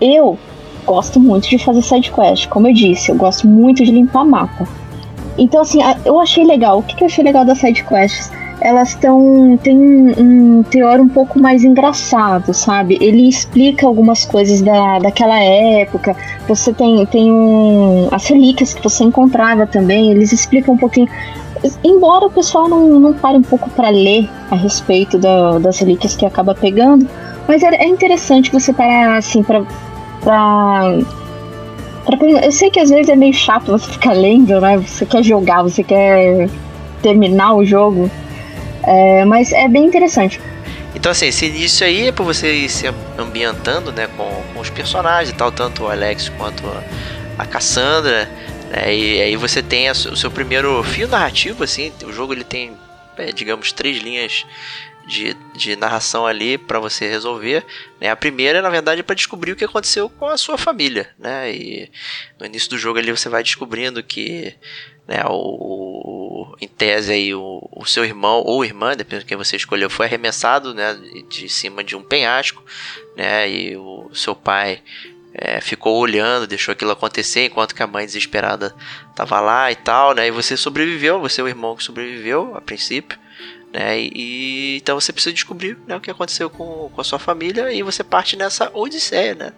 Eu 0.00 0.38
gosto 0.86 1.18
muito 1.18 1.48
de 1.48 1.58
fazer 1.58 1.82
side 1.82 2.12
quest, 2.12 2.48
como 2.50 2.68
eu 2.68 2.72
disse, 2.72 3.10
eu 3.10 3.16
gosto 3.16 3.48
muito 3.48 3.84
de 3.84 3.90
limpar 3.90 4.24
mapa. 4.24 4.64
Então, 5.36 5.62
assim, 5.62 5.80
eu 6.04 6.20
achei 6.20 6.44
legal. 6.44 6.78
O 6.78 6.82
que, 6.84 6.94
que 6.94 7.02
eu 7.02 7.06
achei 7.06 7.24
legal 7.24 7.44
das 7.44 7.58
side 7.58 7.82
quests? 7.82 8.30
Elas 8.60 8.90
estão 8.90 9.58
tem 9.62 9.76
um, 9.76 10.62
teor 10.62 11.00
um 11.00 11.08
pouco 11.08 11.38
mais 11.38 11.64
engraçado, 11.64 12.52
sabe? 12.52 12.98
Ele 13.00 13.28
explica 13.28 13.86
algumas 13.86 14.24
coisas 14.24 14.60
da, 14.60 14.98
daquela 14.98 15.38
época. 15.38 16.16
Você 16.48 16.72
tem 16.72 17.04
tem 17.06 17.32
um, 17.32 18.08
as 18.10 18.26
relíquias 18.26 18.74
que 18.74 18.82
você 18.82 19.04
encontrava 19.04 19.66
também. 19.66 20.10
Eles 20.10 20.32
explicam 20.32 20.74
um 20.74 20.78
pouquinho. 20.78 21.08
Embora 21.82 22.26
o 22.26 22.30
pessoal 22.30 22.68
não, 22.68 23.00
não 23.00 23.12
pare 23.12 23.36
um 23.36 23.42
pouco 23.42 23.68
para 23.70 23.88
ler 23.88 24.28
a 24.50 24.54
respeito 24.54 25.18
da, 25.18 25.58
das 25.58 25.78
relíquias 25.78 26.14
que 26.14 26.24
acaba 26.24 26.54
pegando, 26.54 27.08
mas 27.48 27.62
é, 27.62 27.68
é 27.74 27.88
interessante 27.88 28.52
você 28.52 28.72
parar 28.72 29.16
assim 29.16 29.42
para 29.42 29.62
eu 32.42 32.52
sei 32.52 32.70
que 32.70 32.80
às 32.80 32.88
vezes 32.88 33.08
é 33.08 33.16
meio 33.16 33.34
chato 33.34 33.70
você 33.70 33.90
ficar 33.92 34.12
lendo, 34.12 34.60
né? 34.60 34.78
Você 34.78 35.04
quer 35.04 35.22
jogar, 35.22 35.62
você 35.62 35.82
quer 35.82 36.48
terminar 37.02 37.54
o 37.54 37.64
jogo. 37.64 38.10
É, 38.88 39.24
mas 39.26 39.52
é 39.52 39.68
bem 39.68 39.84
interessante. 39.84 40.40
Então, 40.94 41.12
assim, 41.12 41.26
esse 41.26 41.44
início 41.44 41.86
aí 41.86 42.08
é 42.08 42.12
pra 42.12 42.24
você 42.24 42.50
ir 42.54 42.70
se 42.70 42.86
ambientando, 43.18 43.92
né, 43.92 44.08
com, 44.16 44.42
com 44.54 44.60
os 44.60 44.70
personagens 44.70 45.28
e 45.28 45.36
tal, 45.36 45.52
tanto 45.52 45.84
o 45.84 45.90
Alex 45.90 46.30
quanto 46.30 46.64
a, 47.38 47.44
Cassandra, 47.44 48.24
né, 48.70 48.94
e 48.94 49.20
aí 49.20 49.36
você 49.36 49.62
tem 49.62 49.90
a, 49.90 49.92
o 49.92 50.16
seu 50.16 50.30
primeiro 50.30 50.82
fio 50.82 51.06
narrativo, 51.06 51.62
assim, 51.62 51.92
o 52.02 52.12
jogo 52.12 52.32
ele 52.32 52.44
tem, 52.44 52.72
é, 53.18 53.30
digamos, 53.30 53.72
três 53.72 53.98
linhas 53.98 54.46
de, 55.08 55.34
de 55.54 55.74
narração 55.74 56.26
ali 56.26 56.58
para 56.58 56.78
você 56.78 57.08
resolver. 57.08 57.64
Né? 58.00 58.10
A 58.10 58.16
primeira, 58.16 58.60
na 58.60 58.68
verdade, 58.68 59.00
é 59.00 59.02
para 59.02 59.16
descobrir 59.16 59.52
o 59.52 59.56
que 59.56 59.64
aconteceu 59.64 60.08
com 60.10 60.26
a 60.26 60.36
sua 60.36 60.58
família. 60.58 61.08
Né? 61.18 61.52
E 61.52 61.90
no 62.38 62.46
início 62.46 62.68
do 62.68 62.78
jogo 62.78 62.98
ali 62.98 63.10
você 63.10 63.28
vai 63.28 63.42
descobrindo 63.42 64.02
que 64.02 64.54
né, 65.08 65.22
o, 65.26 66.54
em 66.60 66.68
tese 66.68 67.10
aí 67.10 67.34
o, 67.34 67.66
o, 67.72 67.86
seu 67.86 68.04
irmão 68.04 68.42
ou 68.44 68.62
irmã, 68.62 68.94
dependendo 68.94 69.24
de 69.24 69.28
quem 69.28 69.38
você 69.38 69.56
escolheu, 69.56 69.88
foi 69.88 70.04
arremessado 70.04 70.74
né, 70.74 70.94
de 71.30 71.48
cima 71.48 71.82
de 71.82 71.96
um 71.96 72.02
penhasco, 72.02 72.62
né, 73.16 73.50
e 73.50 73.74
o 73.74 74.10
seu 74.12 74.36
pai 74.36 74.82
é, 75.32 75.62
ficou 75.62 75.96
olhando, 75.96 76.46
deixou 76.46 76.72
aquilo 76.72 76.90
acontecer 76.90 77.46
enquanto 77.46 77.74
que 77.74 77.82
a 77.82 77.86
mãe 77.86 78.04
desesperada 78.04 78.74
estava 79.08 79.40
lá 79.40 79.72
e 79.72 79.76
tal, 79.76 80.14
né, 80.14 80.26
e 80.26 80.30
você 80.30 80.58
sobreviveu, 80.58 81.18
você 81.18 81.40
é 81.40 81.44
o 81.44 81.48
irmão 81.48 81.74
que 81.74 81.82
sobreviveu 81.82 82.54
a 82.54 82.60
princípio, 82.60 83.18
né, 83.72 83.98
e, 83.98 84.76
então 84.76 84.98
você 84.98 85.12
precisa 85.12 85.32
descobrir 85.32 85.78
né, 85.86 85.96
o 85.96 86.00
que 86.00 86.10
aconteceu 86.10 86.48
com, 86.48 86.90
com 86.94 87.00
a 87.00 87.04
sua 87.04 87.18
família 87.18 87.72
e 87.72 87.82
você 87.82 88.02
parte 88.02 88.36
nessa 88.36 88.70
odisseia, 88.72 89.34
né, 89.34 89.52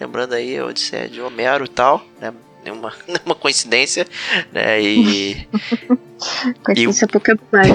lembrando 0.00 0.34
aí 0.34 0.56
a 0.58 0.64
odisseia 0.64 1.08
de 1.08 1.20
Homero 1.20 1.64
e 1.64 1.68
tal, 1.68 2.04
né, 2.20 2.32
nenhuma, 2.68 2.92
nenhuma 3.06 3.34
coincidência, 3.34 4.06
né? 4.52 4.80
E. 4.80 5.48
coincidência 6.64 7.04
e, 7.04 7.08
pouco 7.08 7.38
mais. 7.50 7.70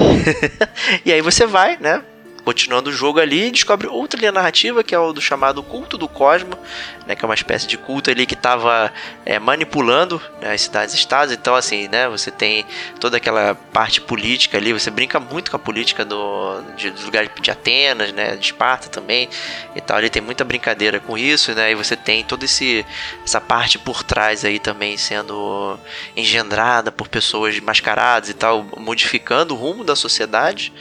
e 1.04 1.12
aí 1.12 1.20
você 1.20 1.46
vai, 1.46 1.76
né? 1.78 2.02
Continuando 2.44 2.90
o 2.90 2.92
jogo 2.92 3.18
ali, 3.18 3.50
descobre 3.50 3.88
outra 3.88 4.20
linha 4.20 4.30
narrativa, 4.30 4.84
que 4.84 4.94
é 4.94 4.98
o 4.98 5.12
do 5.12 5.20
chamado 5.20 5.62
culto 5.62 5.96
do 5.96 6.06
cosmo, 6.06 6.58
né, 7.06 7.16
que 7.16 7.24
é 7.24 7.26
uma 7.26 7.34
espécie 7.34 7.66
de 7.66 7.78
culto 7.78 8.10
ali 8.10 8.26
que 8.26 8.34
estava 8.34 8.92
é, 9.24 9.38
manipulando 9.38 10.20
né, 10.40 10.52
as 10.52 10.60
cidades-estados. 10.60 11.32
Então, 11.32 11.54
assim, 11.54 11.88
né, 11.88 12.08
você 12.08 12.30
tem 12.30 12.66
toda 13.00 13.16
aquela 13.16 13.54
parte 13.54 14.00
política 14.00 14.58
ali, 14.58 14.72
você 14.72 14.90
brinca 14.90 15.18
muito 15.18 15.50
com 15.50 15.56
a 15.56 15.60
política 15.60 16.04
do, 16.04 16.60
de, 16.76 16.90
dos 16.90 17.04
lugares 17.04 17.30
de 17.40 17.50
Atenas, 17.50 18.12
né, 18.12 18.36
de 18.36 18.44
Esparta 18.44 18.88
também 18.88 19.28
e 19.74 19.80
tal. 19.80 19.96
Ali 19.96 20.10
tem 20.10 20.22
muita 20.22 20.44
brincadeira 20.44 21.00
com 21.00 21.16
isso, 21.16 21.52
né, 21.54 21.72
e 21.72 21.74
você 21.74 21.96
tem 21.96 22.22
toda 22.22 22.44
essa 22.44 23.40
parte 23.40 23.78
por 23.78 24.02
trás 24.02 24.44
aí 24.44 24.58
também 24.58 24.96
sendo 24.98 25.78
engendrada 26.14 26.92
por 26.92 27.08
pessoas 27.08 27.58
mascaradas 27.60 28.28
e 28.28 28.34
tal, 28.34 28.66
modificando 28.76 29.54
o 29.54 29.56
rumo 29.56 29.82
da 29.82 29.96
sociedade 29.96 30.72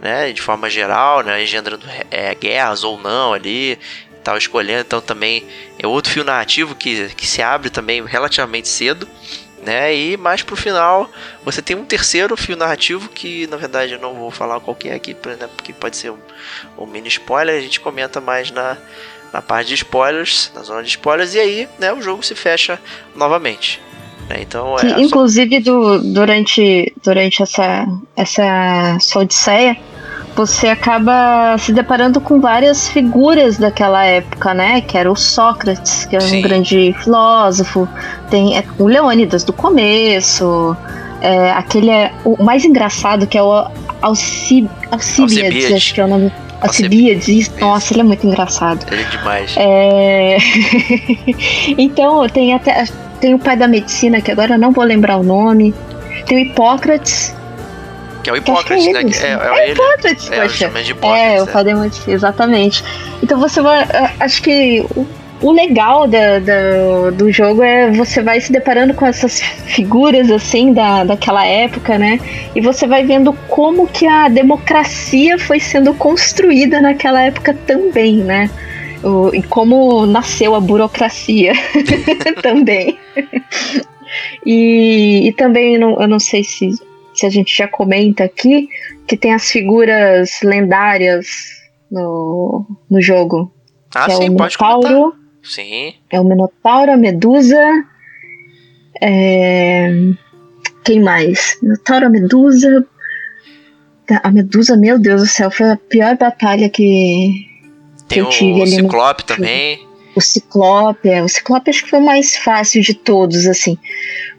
né, 0.00 0.32
de 0.32 0.42
forma 0.42 0.68
geral, 0.68 1.22
né, 1.22 1.42
engendrando 1.42 1.86
é, 2.10 2.34
guerras 2.34 2.84
ou 2.84 2.98
não 2.98 3.32
ali, 3.32 3.78
tal, 4.22 4.36
escolhendo. 4.36 4.80
Então 4.80 5.00
também 5.00 5.46
é 5.78 5.86
outro 5.86 6.12
fio 6.12 6.24
narrativo 6.24 6.74
que, 6.74 7.08
que 7.14 7.26
se 7.26 7.40
abre 7.42 7.70
também 7.70 8.04
relativamente 8.04 8.68
cedo. 8.68 9.08
Né? 9.62 9.94
E 9.96 10.16
mais 10.16 10.42
pro 10.42 10.54
final 10.54 11.10
você 11.42 11.60
tem 11.60 11.74
um 11.74 11.84
terceiro 11.84 12.36
fio 12.36 12.56
narrativo 12.56 13.08
que 13.08 13.48
na 13.48 13.56
verdade 13.56 13.94
eu 13.94 13.98
não 13.98 14.14
vou 14.14 14.30
falar 14.30 14.60
qual 14.60 14.76
que 14.76 14.88
é 14.88 14.94
aqui, 14.94 15.14
né? 15.14 15.48
porque 15.56 15.72
pode 15.72 15.96
ser 15.96 16.10
um, 16.10 16.18
um, 16.78 16.86
mini 16.86 17.08
spoiler, 17.08 17.56
a 17.56 17.60
gente 17.60 17.80
comenta 17.80 18.20
mais 18.20 18.52
na, 18.52 18.76
na 19.32 19.42
parte 19.42 19.68
de 19.68 19.74
spoilers, 19.74 20.52
na 20.54 20.62
zona 20.62 20.84
de 20.84 20.90
spoilers, 20.90 21.34
e 21.34 21.40
aí 21.40 21.68
né, 21.80 21.92
o 21.92 22.00
jogo 22.00 22.22
se 22.22 22.34
fecha 22.36 22.78
novamente. 23.16 23.82
Né? 24.28 24.38
Então, 24.40 24.76
é 24.78 25.00
inclusive 25.00 25.62
só... 25.62 25.70
do, 25.70 26.12
durante, 26.12 26.92
durante 27.02 27.42
essa, 27.42 27.86
essa 28.16 28.98
sua 29.00 29.22
odisseia, 29.22 29.76
você 30.36 30.68
acaba 30.68 31.56
se 31.58 31.72
deparando 31.72 32.20
com 32.20 32.40
várias 32.40 32.88
figuras 32.88 33.56
daquela 33.56 34.04
época, 34.04 34.52
né? 34.52 34.82
Que 34.82 34.98
era 34.98 35.10
o 35.10 35.16
Sócrates, 35.16 36.04
que 36.04 36.14
era 36.14 36.24
Sim. 36.24 36.38
um 36.38 36.42
grande 36.42 36.94
filósofo, 37.02 37.88
tem 38.30 38.58
é, 38.58 38.64
o 38.78 38.86
Leônidas 38.86 39.42
do 39.44 39.52
começo, 39.52 40.76
é, 41.22 41.50
aquele 41.52 41.90
é, 41.90 42.12
o 42.22 42.42
mais 42.44 42.64
engraçado 42.66 43.26
que 43.26 43.38
é 43.38 43.42
o 43.42 43.66
Alci, 44.02 44.68
Alcibiades, 44.90 45.72
acho 45.72 45.94
que 45.94 46.00
é 46.02 46.04
o 46.04 46.08
nome. 46.08 46.30
Alcibiades, 46.60 47.50
nossa, 47.58 47.94
ele 47.94 48.00
é 48.00 48.04
muito 48.04 48.26
engraçado. 48.26 48.84
Ele 48.90 49.02
é 49.02 49.04
demais. 49.04 49.54
É... 49.56 50.36
então, 51.78 52.26
tem 52.28 52.54
até 52.54 52.84
tem 53.26 53.34
o 53.34 53.40
pai 53.40 53.56
da 53.56 53.66
medicina, 53.66 54.20
que 54.20 54.30
agora 54.30 54.54
eu 54.54 54.58
não 54.58 54.70
vou 54.70 54.84
lembrar 54.84 55.16
o 55.16 55.22
nome. 55.24 55.74
Tem 56.26 56.38
o 56.38 56.40
Hipócrates. 56.40 57.34
Que 58.22 58.30
é 58.30 58.32
o 58.32 58.36
Hipócrates, 58.36 58.86
é 58.86 58.92
né? 58.92 59.00
É, 59.02 59.62
é, 59.62 59.68
é, 59.68 59.72
Hipócrates, 59.72 60.30
é, 60.30 60.42
poxa. 60.42 60.68
De 60.68 60.90
Hipócrates, 60.92 61.38
é, 61.38 61.42
o 61.42 61.46
pai 61.48 61.64
da 61.64 61.74
medicina, 61.74 62.14
exatamente. 62.14 62.84
Então 63.20 63.40
você 63.40 63.60
vai. 63.60 63.84
Acho 64.20 64.40
que 64.40 64.86
o, 64.94 65.04
o 65.42 65.50
legal 65.50 66.06
da, 66.06 66.38
da, 66.38 67.10
do 67.14 67.32
jogo 67.32 67.64
é 67.64 67.90
você 67.90 68.22
vai 68.22 68.40
se 68.40 68.52
deparando 68.52 68.94
com 68.94 69.04
essas 69.04 69.40
figuras 69.40 70.30
assim 70.30 70.72
da, 70.72 71.02
daquela 71.02 71.44
época, 71.44 71.98
né? 71.98 72.20
E 72.54 72.60
você 72.60 72.86
vai 72.86 73.04
vendo 73.04 73.32
como 73.48 73.88
que 73.88 74.06
a 74.06 74.28
democracia 74.28 75.36
foi 75.36 75.58
sendo 75.58 75.92
construída 75.94 76.80
naquela 76.80 77.22
época 77.22 77.56
também, 77.66 78.18
né? 78.18 78.48
O, 79.02 79.34
e 79.34 79.42
como 79.42 80.06
nasceu 80.06 80.54
a 80.54 80.60
burocracia 80.60 81.52
também. 82.42 82.98
e, 84.44 85.28
e 85.28 85.32
também, 85.32 85.78
não, 85.78 86.00
eu 86.00 86.08
não 86.08 86.18
sei 86.18 86.44
se, 86.44 86.70
se 87.14 87.26
a 87.26 87.30
gente 87.30 87.56
já 87.56 87.68
comenta 87.68 88.24
aqui, 88.24 88.68
que 89.06 89.16
tem 89.16 89.32
as 89.32 89.50
figuras 89.50 90.30
lendárias 90.42 91.26
no, 91.90 92.66
no 92.90 93.00
jogo. 93.00 93.52
Ah, 93.94 94.06
é 94.06 94.10
sim, 94.10 94.30
o 94.30 94.36
pode 94.36 94.56
Minotauro. 94.58 95.14
Sim. 95.42 95.94
É 96.10 96.20
o 96.20 96.24
Minotauro, 96.24 96.92
a 96.92 96.96
Medusa. 96.96 97.84
É... 99.00 99.90
Quem 100.84 101.00
mais? 101.00 101.58
Minotauro, 101.62 102.06
a 102.06 102.10
Medusa. 102.10 102.86
A 104.22 104.30
Medusa, 104.30 104.76
meu 104.76 104.98
Deus 104.98 105.22
do 105.22 105.26
céu, 105.26 105.50
foi 105.50 105.70
a 105.70 105.76
pior 105.76 106.16
batalha 106.16 106.68
que, 106.68 107.46
tem 108.08 108.22
o 108.22 108.66
Ciclope 108.66 109.22
no... 109.22 109.26
também. 109.26 109.86
O 110.14 110.20
Ciclope, 110.20 111.08
é. 111.08 111.22
O 111.22 111.28
Ciclope 111.28 111.70
acho 111.70 111.84
que 111.84 111.90
foi 111.90 111.98
o 111.98 112.04
mais 112.04 112.36
fácil 112.36 112.80
de 112.80 112.94
todos, 112.94 113.46
assim. 113.46 113.76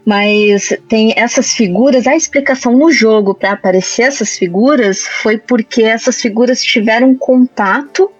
Mas 0.04 0.76
tem 0.88 1.12
essas 1.16 1.52
figuras, 1.52 2.06
a 2.06 2.16
explicação 2.16 2.76
no 2.76 2.90
jogo 2.90 3.34
para 3.34 3.52
aparecer 3.52 4.02
essas 4.02 4.36
figuras 4.36 5.06
foi 5.06 5.38
porque 5.38 5.82
essas 5.82 6.20
figuras 6.20 6.62
tiveram 6.62 7.14
contato 7.14 8.10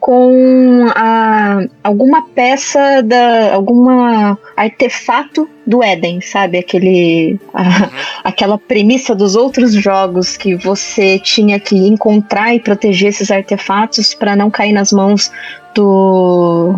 com 0.00 0.86
a, 0.94 1.60
alguma 1.82 2.22
peça 2.28 3.02
da 3.02 3.54
alguma 3.54 4.38
artefato 4.56 5.48
do 5.66 5.82
Éden, 5.82 6.20
sabe? 6.20 6.58
Aquele 6.58 7.38
a, 7.52 7.62
uhum. 7.62 7.90
aquela 8.24 8.58
premissa 8.58 9.14
dos 9.14 9.34
outros 9.34 9.72
jogos 9.72 10.36
que 10.36 10.54
você 10.54 11.18
tinha 11.18 11.58
que 11.58 11.76
encontrar 11.76 12.54
e 12.54 12.60
proteger 12.60 13.08
esses 13.08 13.30
artefatos 13.30 14.14
para 14.14 14.36
não 14.36 14.50
cair 14.50 14.72
nas 14.72 14.92
mãos 14.92 15.30
do, 15.74 16.74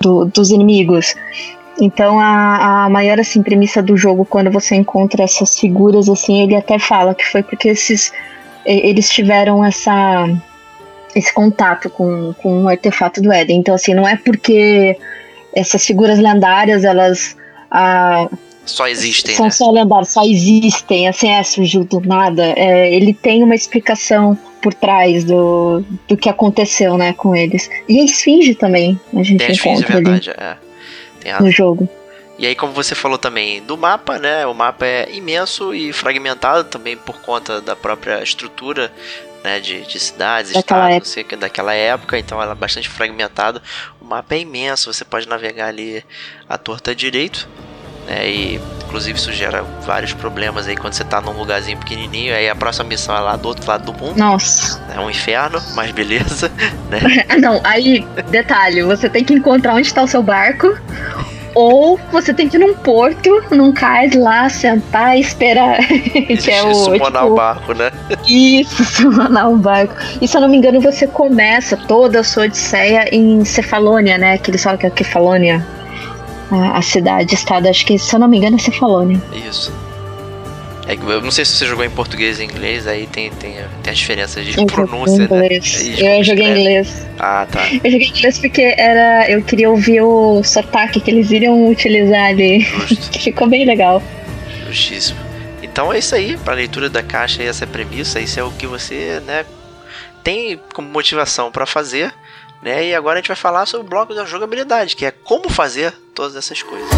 do, 0.00 0.24
dos 0.26 0.50
inimigos. 0.50 1.14
Então 1.80 2.18
a, 2.20 2.84
a 2.84 2.88
maior 2.90 3.18
assim 3.18 3.42
premissa 3.42 3.82
do 3.82 3.96
jogo 3.96 4.24
quando 4.24 4.50
você 4.50 4.74
encontra 4.74 5.22
essas 5.24 5.58
figuras 5.58 6.08
assim, 6.08 6.42
ele 6.42 6.56
até 6.56 6.78
fala 6.78 7.14
que 7.14 7.24
foi 7.24 7.42
porque 7.42 7.68
esses 7.68 8.12
eles 8.66 9.08
tiveram 9.08 9.64
essa 9.64 10.28
esse 11.14 11.32
contato 11.32 11.90
com, 11.90 12.32
com 12.34 12.64
o 12.64 12.68
artefato 12.68 13.20
do 13.20 13.32
Éden. 13.32 13.58
Então, 13.58 13.74
assim, 13.74 13.94
não 13.94 14.06
é 14.06 14.16
porque 14.16 14.96
essas 15.54 15.84
figuras 15.84 16.18
lendárias, 16.18 16.84
elas. 16.84 17.36
Ah, 17.70 18.28
só 18.64 18.86
existem. 18.86 19.34
São 19.34 19.46
né? 19.46 19.50
só 19.50 19.70
lendárias, 19.70 20.12
só 20.12 20.24
existem, 20.24 21.08
assim, 21.08 21.30
é, 21.30 21.42
surgiu 21.42 21.84
do 21.84 22.00
nada. 22.00 22.44
É, 22.56 22.92
ele 22.92 23.12
tem 23.12 23.42
uma 23.42 23.54
explicação 23.54 24.38
por 24.62 24.74
trás 24.74 25.24
do, 25.24 25.82
do 26.06 26.16
que 26.16 26.28
aconteceu, 26.28 26.96
né, 26.96 27.12
com 27.14 27.34
eles. 27.34 27.68
E 27.88 27.98
a 28.00 28.04
Esfinge 28.04 28.54
também, 28.54 29.00
a 29.14 29.22
gente 29.22 29.38
tem 29.38 29.48
a 29.48 29.50
Esfinge, 29.50 29.82
encontra 29.82 29.94
verdade, 29.94 30.30
é. 31.24 31.40
no 31.40 31.50
jogo. 31.50 31.88
E 32.38 32.46
aí, 32.46 32.54
como 32.54 32.72
você 32.72 32.94
falou 32.94 33.18
também 33.18 33.62
do 33.62 33.76
mapa, 33.76 34.18
né? 34.18 34.46
O 34.46 34.54
mapa 34.54 34.86
é 34.86 35.08
imenso 35.12 35.74
e 35.74 35.92
fragmentado 35.92 36.64
também 36.64 36.96
por 36.96 37.20
conta 37.20 37.60
da 37.60 37.76
própria 37.76 38.22
estrutura 38.22 38.90
né, 39.42 39.60
de, 39.60 39.82
de 39.82 39.98
cidades, 39.98 40.52
daquela 40.52 40.88
estados, 40.90 41.16
época. 41.16 41.36
daquela 41.36 41.74
época, 41.74 42.18
então 42.18 42.40
ela 42.42 42.52
é 42.52 42.54
bastante 42.54 42.88
fragmentada. 42.88 43.62
O 44.00 44.04
mapa 44.04 44.34
é 44.34 44.40
imenso, 44.40 44.92
você 44.92 45.04
pode 45.04 45.28
navegar 45.28 45.68
ali 45.68 46.04
à 46.48 46.58
torta 46.58 46.94
direito, 46.94 47.48
né, 48.06 48.28
e 48.28 48.60
inclusive 48.84 49.18
isso 49.18 49.32
gera 49.32 49.62
vários 49.84 50.12
problemas 50.12 50.66
aí 50.66 50.76
quando 50.76 50.94
você 50.94 51.04
tá 51.04 51.20
num 51.20 51.32
lugarzinho 51.32 51.78
pequenininho, 51.78 52.34
aí 52.34 52.48
a 52.48 52.56
próxima 52.56 52.84
missão 52.88 53.16
é 53.16 53.20
lá 53.20 53.36
do 53.36 53.46
outro 53.46 53.66
lado 53.68 53.84
do 53.84 53.92
mundo. 53.92 54.18
Nossa. 54.18 54.82
É 54.94 54.98
um 54.98 55.08
inferno, 55.08 55.62
mas 55.74 55.92
beleza, 55.92 56.48
né? 56.90 57.00
Não, 57.40 57.60
aí, 57.64 58.00
detalhe, 58.30 58.82
você 58.82 59.08
tem 59.08 59.24
que 59.24 59.32
encontrar 59.32 59.74
onde 59.74 59.86
está 59.86 60.02
o 60.02 60.08
seu 60.08 60.22
barco, 60.22 60.76
ou 61.54 61.98
você 62.12 62.32
tem 62.32 62.48
que 62.48 62.56
ir 62.56 62.60
num 62.60 62.74
porto, 62.74 63.42
num 63.50 63.72
cais 63.72 64.14
lá, 64.14 64.48
sentar 64.48 65.16
e 65.16 65.20
esperar. 65.20 65.78
que 65.86 66.50
é 66.50 66.62
o. 66.62 66.74
Summonar 66.74 67.22
tipo, 67.22 67.32
o 67.32 67.34
barco, 67.34 67.74
né? 67.74 67.90
Isso, 68.26 68.84
summonar 68.84 69.48
um 69.48 69.58
barco. 69.58 69.94
E 70.20 70.28
se 70.28 70.36
eu 70.36 70.40
não 70.40 70.48
me 70.48 70.56
engano, 70.56 70.80
você 70.80 71.06
começa 71.06 71.76
toda 71.76 72.20
a 72.20 72.24
sua 72.24 72.44
odisseia 72.44 73.08
em 73.14 73.44
Cefalônia, 73.44 74.18
né? 74.18 74.38
Que 74.38 74.50
eles 74.50 74.62
falam 74.62 74.78
que 74.78 74.86
é 74.86 74.90
Kefalônia. 74.90 75.64
A, 76.50 76.78
a 76.78 76.82
cidade, 76.82 77.34
estado, 77.34 77.68
acho 77.68 77.86
que, 77.86 77.98
se 77.98 78.14
eu 78.14 78.18
não 78.18 78.26
me 78.26 78.38
engano, 78.38 78.56
é 78.56 78.58
Cefalônia. 78.58 79.20
Isso. 79.32 79.72
É 80.90 80.94
eu 80.94 81.20
não 81.20 81.30
sei 81.30 81.44
se 81.44 81.52
você 81.52 81.66
jogou 81.66 81.84
em 81.84 81.90
português 81.90 82.40
e 82.40 82.44
inglês, 82.44 82.84
aí 82.84 83.06
tem, 83.06 83.30
tem, 83.30 83.54
tem 83.80 83.92
as 83.92 83.96
diferenças 83.96 84.44
de 84.44 84.58
eu 84.58 84.66
pronúncia, 84.66 85.28
né? 85.28 85.48
Eu 86.18 86.24
joguei 86.24 86.46
em 86.46 86.50
inglês. 86.50 87.06
Ah, 87.16 87.46
tá. 87.48 87.60
Eu 87.84 87.92
joguei 87.92 88.08
em 88.08 88.10
inglês 88.10 88.38
porque 88.40 88.74
era, 88.76 89.30
eu 89.30 89.40
queria 89.40 89.70
ouvir 89.70 90.00
o 90.00 90.42
sotaque 90.42 91.00
que 91.00 91.08
eles 91.08 91.30
iriam 91.30 91.68
utilizar 91.68 92.30
ali. 92.30 92.64
Ficou 93.20 93.48
bem 93.48 93.64
legal. 93.64 94.02
Justíssimo. 94.66 95.20
Então 95.62 95.92
é 95.92 95.98
isso 96.00 96.12
aí, 96.12 96.36
para 96.38 96.54
leitura 96.54 96.90
da 96.90 97.04
caixa, 97.04 97.40
essa 97.40 97.64
é 97.64 97.68
a 97.68 97.68
premissa, 97.68 98.18
isso 98.18 98.40
é 98.40 98.42
o 98.42 98.50
que 98.50 98.66
você 98.66 99.22
né, 99.24 99.46
tem 100.24 100.60
como 100.74 100.88
motivação 100.88 101.52
para 101.52 101.66
fazer. 101.66 102.12
Né? 102.60 102.88
E 102.88 102.94
agora 102.96 103.14
a 103.14 103.20
gente 103.20 103.28
vai 103.28 103.36
falar 103.36 103.64
sobre 103.64 103.86
o 103.86 103.88
bloco 103.88 104.12
da 104.12 104.24
jogabilidade, 104.24 104.96
que 104.96 105.06
é 105.06 105.12
como 105.12 105.48
fazer 105.48 105.94
todas 106.16 106.34
essas 106.34 106.60
coisas. 106.64 106.90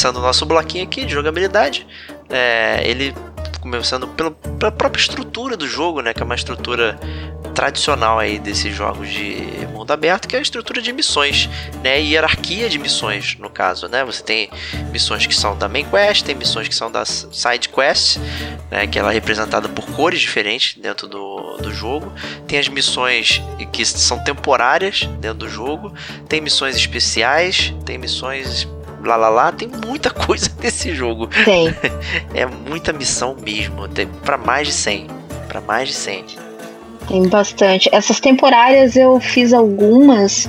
Começando 0.00 0.16
o 0.16 0.22
nosso 0.22 0.46
bloquinho 0.46 0.84
aqui 0.84 1.04
de 1.04 1.12
jogabilidade, 1.12 1.86
é, 2.30 2.80
ele 2.88 3.14
começando 3.60 4.08
pelo, 4.08 4.30
pela 4.30 4.72
própria 4.72 4.98
estrutura 4.98 5.58
do 5.58 5.68
jogo, 5.68 6.00
né, 6.00 6.14
que 6.14 6.22
é 6.22 6.24
uma 6.24 6.34
estrutura 6.34 6.98
tradicional 7.54 8.18
aí 8.18 8.38
desses 8.38 8.74
jogos 8.74 9.10
de 9.10 9.66
mundo 9.70 9.90
aberto, 9.90 10.26
que 10.26 10.34
é 10.34 10.38
a 10.38 10.42
estrutura 10.42 10.80
de 10.80 10.90
missões, 10.90 11.50
né? 11.84 12.00
E 12.00 12.12
hierarquia 12.12 12.70
de 12.70 12.78
missões, 12.78 13.36
no 13.38 13.50
caso, 13.50 13.88
né? 13.88 14.02
Você 14.02 14.22
tem 14.22 14.48
missões 14.90 15.26
que 15.26 15.34
são 15.34 15.54
da 15.54 15.68
main 15.68 15.84
quest, 15.84 16.24
tem 16.24 16.34
missões 16.34 16.66
que 16.66 16.74
são 16.74 16.90
das 16.90 17.28
side 17.30 17.68
quests, 17.68 18.18
né? 18.70 18.86
Que 18.86 18.98
ela 18.98 19.10
é 19.10 19.14
representada 19.14 19.68
por 19.68 19.84
cores 19.90 20.20
diferentes 20.20 20.80
dentro 20.80 21.06
do, 21.06 21.58
do 21.58 21.70
jogo. 21.74 22.10
Tem 22.46 22.58
as 22.58 22.68
missões 22.68 23.42
que 23.70 23.84
são 23.84 24.18
temporárias 24.24 25.04
dentro 25.18 25.40
do 25.40 25.48
jogo. 25.48 25.92
Tem 26.26 26.40
missões 26.40 26.74
especiais, 26.74 27.74
tem 27.84 27.98
missões 27.98 28.66
lá 29.04 29.16
lá 29.16 29.28
lá, 29.28 29.52
tem 29.52 29.68
muita 29.86 30.10
coisa 30.14 30.50
nesse 30.62 30.94
jogo. 30.94 31.28
Tem. 31.44 31.74
é 32.34 32.46
muita 32.46 32.92
missão 32.92 33.36
mesmo, 33.40 33.88
tem 33.88 34.06
para 34.06 34.36
mais 34.36 34.68
de 34.68 34.74
100, 34.74 35.06
para 35.48 35.60
mais 35.60 35.88
de 35.88 35.94
100. 35.94 36.24
Tem 37.08 37.28
bastante. 37.28 37.88
Essas 37.92 38.20
temporárias 38.20 38.94
eu 38.94 39.18
fiz 39.18 39.52
algumas. 39.52 40.48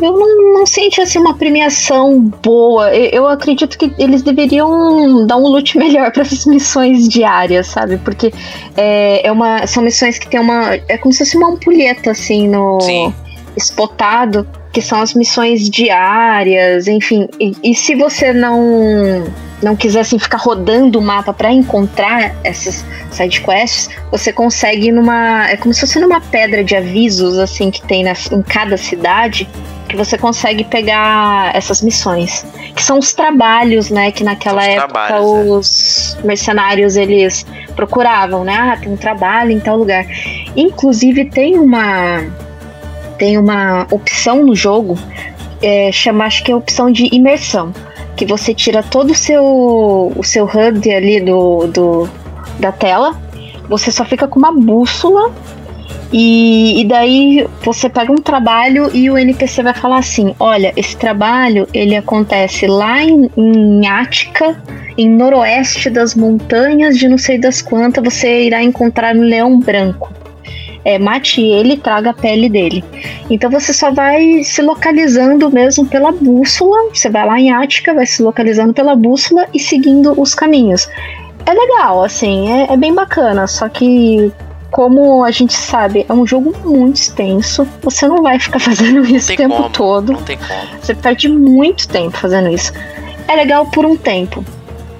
Eu 0.00 0.12
não, 0.12 0.52
não 0.54 0.64
senti 0.64 1.00
assim 1.00 1.18
uma 1.18 1.34
premiação 1.34 2.20
boa. 2.20 2.94
Eu, 2.94 3.10
eu 3.10 3.28
acredito 3.28 3.76
que 3.76 3.92
eles 3.98 4.22
deveriam 4.22 5.26
dar 5.26 5.36
um 5.36 5.48
loot 5.48 5.76
melhor 5.78 6.12
para 6.12 6.22
essas 6.22 6.46
missões 6.46 7.08
diárias, 7.08 7.66
sabe? 7.66 7.96
Porque 7.98 8.32
é, 8.76 9.26
é 9.26 9.32
uma, 9.32 9.66
são 9.66 9.82
missões 9.82 10.18
que 10.18 10.28
tem 10.28 10.38
uma. 10.38 10.74
É 10.86 10.96
como 10.96 11.12
se 11.12 11.18
fosse 11.18 11.36
uma 11.36 11.50
ampulheta, 11.50 12.12
assim, 12.12 12.46
no. 12.46 12.80
Sim. 12.80 13.12
Espotado, 13.58 14.48
que 14.72 14.80
são 14.80 15.00
as 15.00 15.14
missões 15.14 15.68
diárias, 15.68 16.86
enfim. 16.86 17.28
E, 17.40 17.52
e 17.62 17.74
se 17.74 17.94
você 17.94 18.32
não 18.32 19.24
não 19.62 19.74
quiser 19.74 20.00
assim, 20.00 20.18
ficar 20.18 20.38
rodando 20.38 20.98
o 20.98 21.02
mapa 21.02 21.32
para 21.32 21.52
encontrar 21.52 22.34
essas 22.44 22.84
side 23.10 23.40
quests, 23.40 23.90
você 24.10 24.32
consegue 24.32 24.92
numa. 24.92 25.48
É 25.48 25.56
como 25.56 25.74
se 25.74 25.80
fosse 25.80 25.98
numa 25.98 26.20
pedra 26.20 26.62
de 26.62 26.76
avisos, 26.76 27.38
assim, 27.38 27.70
que 27.70 27.82
tem 27.82 28.04
nas, 28.04 28.30
em 28.30 28.42
cada 28.42 28.76
cidade, 28.76 29.48
que 29.88 29.96
você 29.96 30.16
consegue 30.16 30.64
pegar 30.64 31.54
essas 31.54 31.82
missões. 31.82 32.46
Que 32.74 32.82
são 32.82 32.98
os 32.98 33.12
trabalhos, 33.12 33.90
né? 33.90 34.12
Que 34.12 34.22
naquela 34.22 34.62
os 34.62 34.68
época 34.68 35.16
é. 35.16 35.20
os 35.20 36.18
mercenários 36.22 36.96
eles 36.96 37.44
procuravam, 37.74 38.44
né? 38.44 38.54
Ah, 38.54 38.76
tem 38.76 38.92
um 38.92 38.96
trabalho 38.96 39.50
em 39.50 39.60
tal 39.60 39.76
lugar. 39.76 40.06
Inclusive 40.56 41.24
tem 41.24 41.58
uma. 41.58 42.24
Tem 43.18 43.36
uma 43.36 43.86
opção 43.90 44.44
no 44.44 44.54
jogo, 44.54 44.96
é, 45.60 45.90
chama, 45.92 46.24
acho 46.24 46.44
que 46.44 46.50
é 46.50 46.54
a 46.54 46.58
opção 46.58 46.90
de 46.90 47.14
imersão 47.14 47.72
que 48.18 48.26
você 48.26 48.52
tira 48.52 48.82
todo 48.82 49.12
o 49.12 49.14
seu 49.14 50.12
o 50.14 50.24
seu 50.24 50.44
HUD 50.44 50.90
ali 50.90 51.20
do, 51.20 51.68
do 51.68 52.08
da 52.58 52.72
tela, 52.72 53.16
você 53.68 53.92
só 53.92 54.04
fica 54.04 54.26
com 54.26 54.40
uma 54.40 54.50
bússola 54.50 55.32
e, 56.12 56.80
e 56.80 56.84
daí 56.84 57.46
você 57.62 57.88
pega 57.88 58.10
um 58.10 58.16
trabalho 58.16 58.90
e 58.92 59.08
o 59.08 59.16
NPC 59.16 59.62
vai 59.62 59.74
falar 59.74 59.98
assim, 59.98 60.34
olha, 60.40 60.72
esse 60.76 60.96
trabalho 60.96 61.68
ele 61.72 61.94
acontece 61.94 62.66
lá 62.66 63.04
em, 63.04 63.30
em 63.36 63.86
Ática, 63.86 64.60
em 64.96 65.08
noroeste 65.08 65.88
das 65.88 66.16
montanhas 66.16 66.98
de 66.98 67.08
não 67.08 67.18
sei 67.18 67.38
das 67.38 67.62
quantas, 67.62 68.02
você 68.02 68.46
irá 68.46 68.62
encontrar 68.62 69.14
um 69.14 69.20
leão 69.20 69.60
branco 69.60 70.12
é, 70.88 70.98
mate 70.98 71.42
ele 71.42 71.74
e 71.74 71.76
traga 71.76 72.10
a 72.10 72.14
pele 72.14 72.48
dele. 72.48 72.82
Então 73.28 73.50
você 73.50 73.74
só 73.74 73.90
vai 73.90 74.42
se 74.42 74.62
localizando 74.62 75.50
mesmo 75.50 75.84
pela 75.84 76.10
bússola. 76.10 76.88
Você 76.94 77.10
vai 77.10 77.26
lá 77.26 77.38
em 77.38 77.52
Ática, 77.52 77.92
vai 77.92 78.06
se 78.06 78.22
localizando 78.22 78.72
pela 78.72 78.96
bússola 78.96 79.46
e 79.52 79.60
seguindo 79.60 80.18
os 80.18 80.34
caminhos. 80.34 80.88
É 81.44 81.52
legal, 81.52 82.02
assim, 82.02 82.50
é, 82.50 82.72
é 82.72 82.76
bem 82.76 82.94
bacana, 82.94 83.46
só 83.46 83.68
que 83.68 84.32
como 84.70 85.22
a 85.24 85.30
gente 85.30 85.52
sabe, 85.52 86.06
é 86.08 86.12
um 86.12 86.26
jogo 86.26 86.54
muito 86.64 86.96
extenso. 86.96 87.68
Você 87.82 88.08
não 88.08 88.22
vai 88.22 88.38
ficar 88.38 88.58
fazendo 88.60 89.04
isso 89.04 89.30
o 89.30 89.36
tempo 89.36 89.56
como, 89.56 89.70
todo. 89.70 90.12
Não 90.12 90.22
tem 90.22 90.38
como. 90.38 90.80
Você 90.80 90.94
perde 90.94 91.28
muito 91.28 91.86
tempo 91.86 92.16
fazendo 92.16 92.48
isso. 92.48 92.72
É 93.26 93.36
legal 93.36 93.66
por 93.66 93.84
um 93.84 93.94
tempo. 93.94 94.42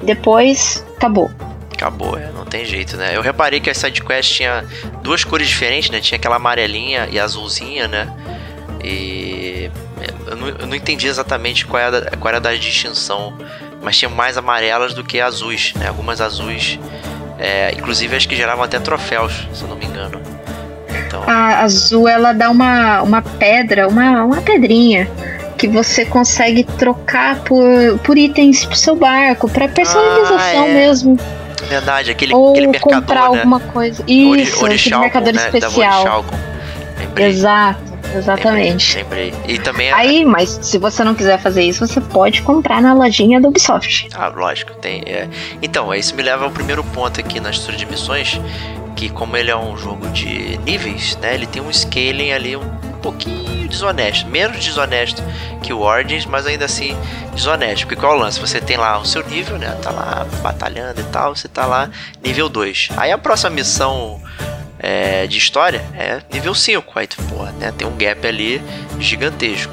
Depois, 0.02 0.84
acabou. 0.96 1.30
Acabou, 1.78 2.18
é, 2.18 2.32
não 2.34 2.44
tem 2.44 2.64
jeito, 2.64 2.96
né? 2.96 3.12
Eu 3.14 3.22
reparei 3.22 3.60
que 3.60 3.70
a 3.70 3.74
sidequest 3.74 4.34
tinha 4.34 4.64
duas 5.00 5.22
cores 5.22 5.46
diferentes, 5.46 5.90
né? 5.90 6.00
Tinha 6.00 6.16
aquela 6.18 6.34
amarelinha 6.34 7.08
e 7.08 7.20
azulzinha, 7.20 7.86
né? 7.86 8.12
E 8.82 9.70
eu 10.26 10.36
não, 10.36 10.48
eu 10.48 10.66
não 10.66 10.74
entendi 10.74 11.06
exatamente 11.06 11.64
qual 11.64 11.80
era, 11.80 12.10
qual 12.18 12.34
era 12.34 12.48
a 12.50 12.54
distinção, 12.56 13.32
mas 13.80 13.96
tinha 13.96 14.08
mais 14.08 14.36
amarelas 14.36 14.92
do 14.92 15.04
que 15.04 15.20
azuis, 15.20 15.72
né? 15.76 15.86
Algumas 15.86 16.20
azuis, 16.20 16.80
é, 17.38 17.72
inclusive 17.76 18.16
as 18.16 18.26
que 18.26 18.34
geravam 18.34 18.64
até 18.64 18.80
troféus, 18.80 19.46
se 19.54 19.62
eu 19.62 19.68
não 19.68 19.76
me 19.76 19.86
engano. 19.86 20.20
Então, 21.06 21.22
A 21.28 21.60
azul 21.60 22.08
ela 22.08 22.32
dá 22.32 22.50
uma, 22.50 23.02
uma 23.02 23.22
pedra, 23.22 23.86
uma, 23.86 24.24
uma 24.24 24.42
pedrinha 24.42 25.08
que 25.56 25.68
você 25.68 26.04
consegue 26.04 26.64
trocar 26.64 27.36
por, 27.44 27.98
por 28.02 28.18
itens 28.18 28.64
pro 28.64 28.76
seu 28.76 28.96
barco, 28.96 29.48
pra 29.48 29.68
personalização 29.68 30.64
Ah, 30.64 30.68
é. 30.68 30.74
mesmo. 30.74 31.16
Verdade, 31.68 32.10
aquele, 32.10 32.34
Ou 32.34 32.50
aquele 32.50 32.66
mercador, 32.68 33.00
comprar 33.00 33.20
né? 33.20 33.26
alguma 33.38 33.60
coisa. 33.60 34.02
Ori- 34.02 34.42
Isso, 34.42 34.54
aquele 34.56 34.64
Orichalcon, 34.72 35.02
mercador 35.04 35.32
né? 35.34 35.44
Especial. 35.46 36.24
Exato, 37.16 37.80
exatamente. 38.16 38.96
Lembrei, 38.96 39.30
lembrei. 39.30 39.54
E 39.56 39.58
também 39.58 39.92
Aí, 39.92 40.24
mas 40.24 40.58
se 40.62 40.78
você 40.78 41.02
não 41.04 41.14
quiser 41.14 41.38
fazer 41.38 41.62
isso, 41.62 41.86
você 41.86 42.00
pode 42.00 42.42
comprar 42.42 42.80
na 42.80 42.92
lojinha 42.94 43.40
do 43.40 43.48
Ubisoft. 43.48 44.08
Ah, 44.14 44.28
lógico, 44.28 44.72
tem. 44.74 45.02
é. 45.06 45.28
Então, 45.62 45.94
isso 45.94 46.14
me 46.14 46.22
leva 46.22 46.44
ao 46.44 46.50
primeiro 46.50 46.82
ponto 46.84 47.18
aqui 47.20 47.40
na 47.40 47.50
estrutura 47.50 47.76
de 47.76 47.86
missões, 47.86 48.40
que 48.96 49.08
como 49.08 49.36
ele 49.36 49.50
é 49.50 49.56
um 49.56 49.76
jogo 49.76 50.08
de 50.08 50.58
níveis, 50.64 51.16
né, 51.20 51.34
ele 51.34 51.46
tem 51.46 51.60
um 51.62 51.72
scaling 51.72 52.32
ali 52.32 52.56
um 52.56 52.62
pouquinho 52.98 53.68
desonesto, 53.68 54.26
menos 54.28 54.64
desonesto 54.64 55.22
que 55.62 55.72
o 55.72 55.80
Origins, 55.80 56.24
mas 56.26 56.46
ainda 56.46 56.64
assim 56.64 56.96
desonesto, 57.34 57.86
porque 57.86 57.96
qual 58.00 58.14
é 58.14 58.16
o 58.16 58.18
lance? 58.18 58.40
Você 58.40 58.60
tem 58.60 58.76
lá 58.76 58.98
o 58.98 59.04
seu 59.04 59.26
nível, 59.28 59.58
né, 59.58 59.76
tá 59.82 59.90
lá 59.90 60.26
batalhando 60.42 61.00
e 61.00 61.04
tal, 61.04 61.34
você 61.36 61.48
tá 61.48 61.66
lá 61.66 61.90
nível 62.24 62.48
2. 62.48 62.88
Aí 62.96 63.10
a 63.12 63.18
próxima 63.18 63.50
missão 63.50 64.20
é, 64.78 65.26
de 65.26 65.36
história 65.38 65.84
é 65.94 66.20
nível 66.32 66.54
5, 66.54 66.98
aí 66.98 67.06
tu, 67.06 67.16
porra, 67.24 67.52
né, 67.52 67.72
tem 67.76 67.86
um 67.86 67.96
gap 67.96 68.26
ali 68.26 68.62
gigantesco. 68.98 69.72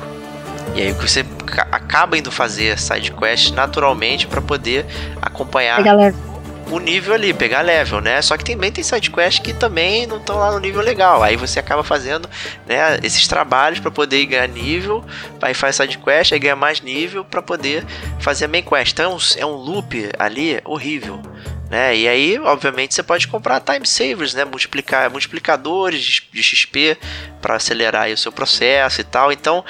E 0.76 0.82
aí 0.82 0.92
você 0.94 1.24
ca- 1.46 1.68
acaba 1.72 2.18
indo 2.18 2.32
fazer 2.32 2.78
side 2.78 3.12
quest 3.12 3.52
naturalmente 3.54 4.28
para 4.28 4.42
poder 4.42 4.86
acompanhar. 5.22 5.80
O 6.72 6.80
nível 6.80 7.14
ali, 7.14 7.34
pegar 7.34 7.62
level, 7.62 8.02
né? 8.02 8.22
Só 8.22 8.38
que 8.38 8.44
também 8.44 8.72
tem 8.72 8.84
side 8.84 9.12
quest 9.12 9.42
que 9.42 9.54
também 9.54 10.08
não 10.08 10.18
estão 10.18 10.38
lá 10.38 10.52
no 10.52 10.60
nível 10.60 10.82
legal. 10.82 11.22
Aí 11.22 11.36
você 11.36 11.60
acaba 11.60 11.84
fazendo, 11.84 12.30
né, 12.66 13.00
esses 13.04 13.28
trabalhos 13.28 13.80
para 13.80 13.92
poder 13.92 14.26
ganhar 14.26 14.48
nível, 14.48 15.04
aí 15.42 15.54
faz 15.54 15.76
side 15.76 15.98
quest, 15.98 16.32
aí 16.32 16.40
ganha 16.40 16.56
mais 16.56 16.82
nível 16.82 17.24
para 17.24 17.42
poder 17.42 17.86
fazer 18.20 18.46
a 18.46 18.48
main 18.48 18.64
quest. 18.64 18.94
Então 18.94 19.12
é 19.12 19.16
um, 19.16 19.20
é 19.38 19.46
um 19.46 19.56
loop 19.56 20.10
ali 20.18 20.60
horrível. 20.64 21.22
Né? 21.70 21.98
E 21.98 22.08
aí, 22.08 22.40
obviamente, 22.40 22.94
você 22.94 23.02
pode 23.02 23.28
comprar 23.28 23.60
time 23.60 23.88
savers, 23.88 24.36
né? 24.36 24.46
Multiplicar 24.46 25.10
multiplicadores 25.10 26.22
de 26.32 26.44
XP 26.44 26.96
para 27.42 27.56
acelerar 27.56 28.10
o 28.10 28.18
seu 28.18 28.32
processo 28.32 29.02
e 29.02 29.04
tal. 29.04 29.32
Então, 29.32 29.66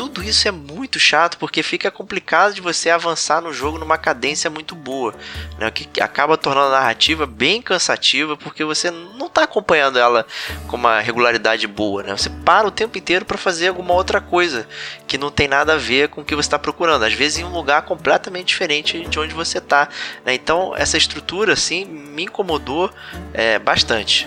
tudo 0.00 0.22
isso 0.22 0.48
é 0.48 0.50
muito 0.50 0.98
chato 0.98 1.36
porque 1.36 1.62
fica 1.62 1.90
complicado 1.90 2.54
de 2.54 2.62
você 2.62 2.88
avançar 2.88 3.42
no 3.42 3.52
jogo 3.52 3.76
numa 3.76 3.98
cadência 3.98 4.48
muito 4.48 4.74
boa, 4.74 5.14
né? 5.58 5.68
O 5.68 5.72
que 5.72 6.00
acaba 6.00 6.38
tornando 6.38 6.68
a 6.68 6.80
narrativa 6.80 7.26
bem 7.26 7.60
cansativa 7.60 8.34
porque 8.34 8.64
você 8.64 8.90
não 8.90 9.26
está 9.26 9.42
acompanhando 9.42 9.98
ela 9.98 10.24
com 10.66 10.76
uma 10.76 11.00
regularidade 11.00 11.66
boa, 11.66 12.02
né? 12.02 12.16
Você 12.16 12.30
para 12.30 12.66
o 12.66 12.70
tempo 12.70 12.96
inteiro 12.96 13.26
para 13.26 13.36
fazer 13.36 13.68
alguma 13.68 13.92
outra 13.92 14.22
coisa 14.22 14.66
que 15.06 15.18
não 15.18 15.30
tem 15.30 15.46
nada 15.46 15.74
a 15.74 15.76
ver 15.76 16.08
com 16.08 16.22
o 16.22 16.24
que 16.24 16.34
você 16.34 16.46
está 16.46 16.58
procurando, 16.58 17.04
às 17.04 17.12
vezes 17.12 17.40
em 17.40 17.44
um 17.44 17.52
lugar 17.52 17.82
completamente 17.82 18.46
diferente 18.46 19.06
de 19.06 19.18
onde 19.18 19.34
você 19.34 19.58
está. 19.58 19.86
Né? 20.24 20.32
Então 20.32 20.74
essa 20.74 20.96
estrutura 20.96 21.52
assim 21.52 21.84
me 21.84 22.22
incomodou 22.22 22.90
é, 23.34 23.58
bastante. 23.58 24.26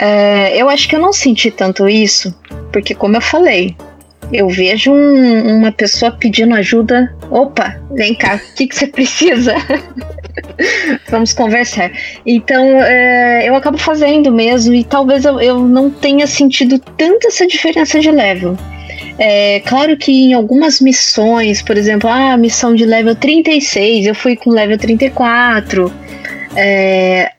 É, 0.00 0.56
eu 0.56 0.66
acho 0.70 0.88
que 0.88 0.96
eu 0.96 1.00
não 1.00 1.12
senti 1.12 1.50
tanto 1.50 1.86
isso, 1.86 2.34
porque 2.72 2.94
como 2.94 3.18
eu 3.18 3.20
falei, 3.20 3.76
eu 4.32 4.48
vejo 4.48 4.92
um- 4.92 5.56
uma 5.56 5.72
pessoa 5.72 6.12
pedindo 6.12 6.54
ajuda. 6.54 7.14
Opa, 7.30 7.76
vem 7.92 8.14
cá, 8.14 8.36
o 8.36 8.54
que, 8.54 8.66
que 8.66 8.74
você 8.76 8.86
precisa? 8.86 9.54
Vamos 11.08 11.32
conversar. 11.32 11.90
Então, 12.26 12.82
é, 12.82 13.48
eu 13.48 13.54
acabo 13.54 13.78
fazendo 13.78 14.30
mesmo, 14.32 14.74
e 14.74 14.84
talvez 14.84 15.24
eu, 15.24 15.40
eu 15.40 15.60
não 15.60 15.90
tenha 15.90 16.26
sentido 16.26 16.78
tanta 16.78 17.28
essa 17.28 17.46
diferença 17.46 18.00
de 18.00 18.10
level. 18.10 18.56
É 19.18 19.60
claro 19.66 19.96
que 19.96 20.12
em 20.12 20.34
algumas 20.34 20.80
missões, 20.80 21.60
por 21.60 21.76
exemplo, 21.76 22.08
ah, 22.08 22.36
missão 22.36 22.74
de 22.74 22.84
level 22.84 23.16
36, 23.16 24.06
eu 24.06 24.14
fui 24.14 24.36
com 24.36 24.50
level 24.50 24.78
34. 24.78 25.92
É, 26.54 27.32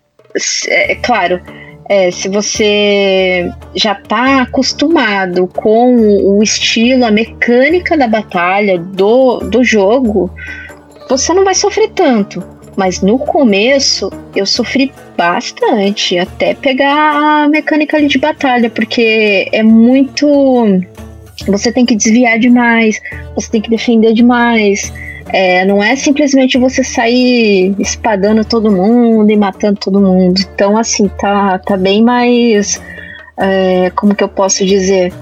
é 0.67 0.95
claro, 0.95 1.41
É, 1.89 2.11
se 2.11 2.29
você 2.29 3.51
já 3.73 3.93
está 3.93 4.43
acostumado 4.43 5.47
com 5.47 5.95
o 5.95 6.43
estilo, 6.43 7.03
a 7.03 7.09
mecânica 7.09 7.97
da 7.97 8.07
batalha, 8.07 8.77
do, 8.77 9.39
do 9.39 9.63
jogo, 9.63 10.31
você 11.09 11.33
não 11.33 11.43
vai 11.43 11.55
sofrer 11.55 11.89
tanto. 11.89 12.43
Mas 12.77 13.01
no 13.01 13.17
começo 13.17 14.11
eu 14.35 14.45
sofri 14.45 14.93
bastante 15.17 16.17
até 16.17 16.53
pegar 16.53 17.43
a 17.43 17.49
mecânica 17.49 17.97
ali 17.97 18.07
de 18.07 18.19
batalha, 18.19 18.69
porque 18.69 19.49
é 19.51 19.63
muito. 19.63 20.27
Você 21.47 21.71
tem 21.71 21.85
que 21.85 21.95
desviar 21.95 22.37
demais, 22.37 23.01
você 23.33 23.49
tem 23.49 23.61
que 23.61 23.69
defender 23.69 24.13
demais. 24.13 24.93
É, 25.31 25.63
não 25.65 25.83
é 25.83 25.95
simplesmente 25.95 26.57
você 26.57 26.83
sair 26.83 27.75
espadando 27.79 28.43
todo 28.43 28.71
mundo 28.71 29.29
e 29.31 29.37
matando 29.37 29.79
todo 29.79 30.01
mundo. 30.01 30.41
Então, 30.53 30.77
assim, 30.77 31.07
tá, 31.07 31.59
tá 31.59 31.77
bem 31.77 32.03
mais. 32.03 32.81
É, 33.37 33.91
como 33.95 34.15
que 34.15 34.23
eu 34.23 34.29
posso 34.29 34.65
dizer? 34.65 35.13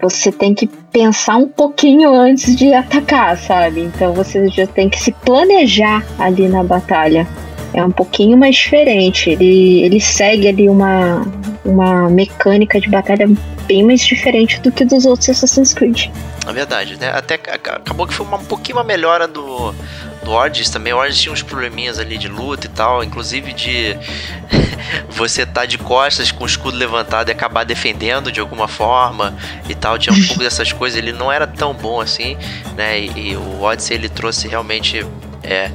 Você 0.00 0.30
tem 0.30 0.54
que 0.54 0.68
pensar 0.92 1.36
um 1.36 1.48
pouquinho 1.48 2.14
antes 2.14 2.54
de 2.54 2.72
atacar, 2.72 3.36
sabe? 3.36 3.80
Então 3.80 4.14
você 4.14 4.48
já 4.48 4.66
tem 4.66 4.88
que 4.88 5.00
se 5.00 5.10
planejar 5.10 6.04
ali 6.18 6.48
na 6.48 6.62
batalha. 6.62 7.26
É 7.74 7.84
um 7.84 7.90
pouquinho 7.90 8.36
mais 8.36 8.56
diferente. 8.56 9.30
Ele, 9.30 9.82
ele 9.82 10.00
segue 10.00 10.48
ali 10.48 10.68
uma, 10.68 11.26
uma 11.64 12.08
mecânica 12.08 12.80
de 12.80 12.88
batalha 12.88 13.28
bem 13.66 13.84
mais 13.84 14.00
diferente 14.00 14.58
do 14.60 14.72
que 14.72 14.84
dos 14.84 15.04
outros 15.04 15.28
Assassin's 15.28 15.74
Creed. 15.74 16.06
Na 16.44 16.52
verdade, 16.52 16.98
né? 16.98 17.10
Até 17.10 17.34
acabou 17.34 18.06
que 18.06 18.14
foi 18.14 18.24
uma, 18.24 18.38
um 18.38 18.44
pouquinho 18.44 18.78
uma 18.78 18.84
melhora 18.84 19.28
do, 19.28 19.74
do 20.24 20.30
Origins 20.30 20.70
também. 20.70 20.94
O 20.94 20.96
Origins 20.96 21.20
tinha 21.20 21.32
uns 21.32 21.42
probleminhas 21.42 21.98
ali 21.98 22.16
de 22.16 22.26
luta 22.26 22.66
e 22.66 22.70
tal, 22.70 23.04
inclusive 23.04 23.52
de 23.52 23.94
você 25.10 25.44
tá 25.44 25.66
de 25.66 25.76
costas 25.76 26.32
com 26.32 26.44
o 26.44 26.46
escudo 26.46 26.76
levantado 26.76 27.28
e 27.28 27.32
acabar 27.32 27.64
defendendo 27.64 28.32
de 28.32 28.40
alguma 28.40 28.66
forma 28.66 29.36
e 29.68 29.74
tal. 29.74 29.98
Tinha 29.98 30.14
um 30.14 30.26
pouco 30.26 30.40
dessas 30.42 30.72
coisas. 30.72 30.98
Ele 30.98 31.12
não 31.12 31.30
era 31.30 31.46
tão 31.46 31.74
bom 31.74 32.00
assim, 32.00 32.38
né? 32.74 32.98
E, 32.98 33.32
e 33.32 33.36
o 33.36 33.60
Odyssey 33.60 33.98
ele 33.98 34.08
trouxe 34.08 34.48
realmente 34.48 35.04
é, 35.42 35.70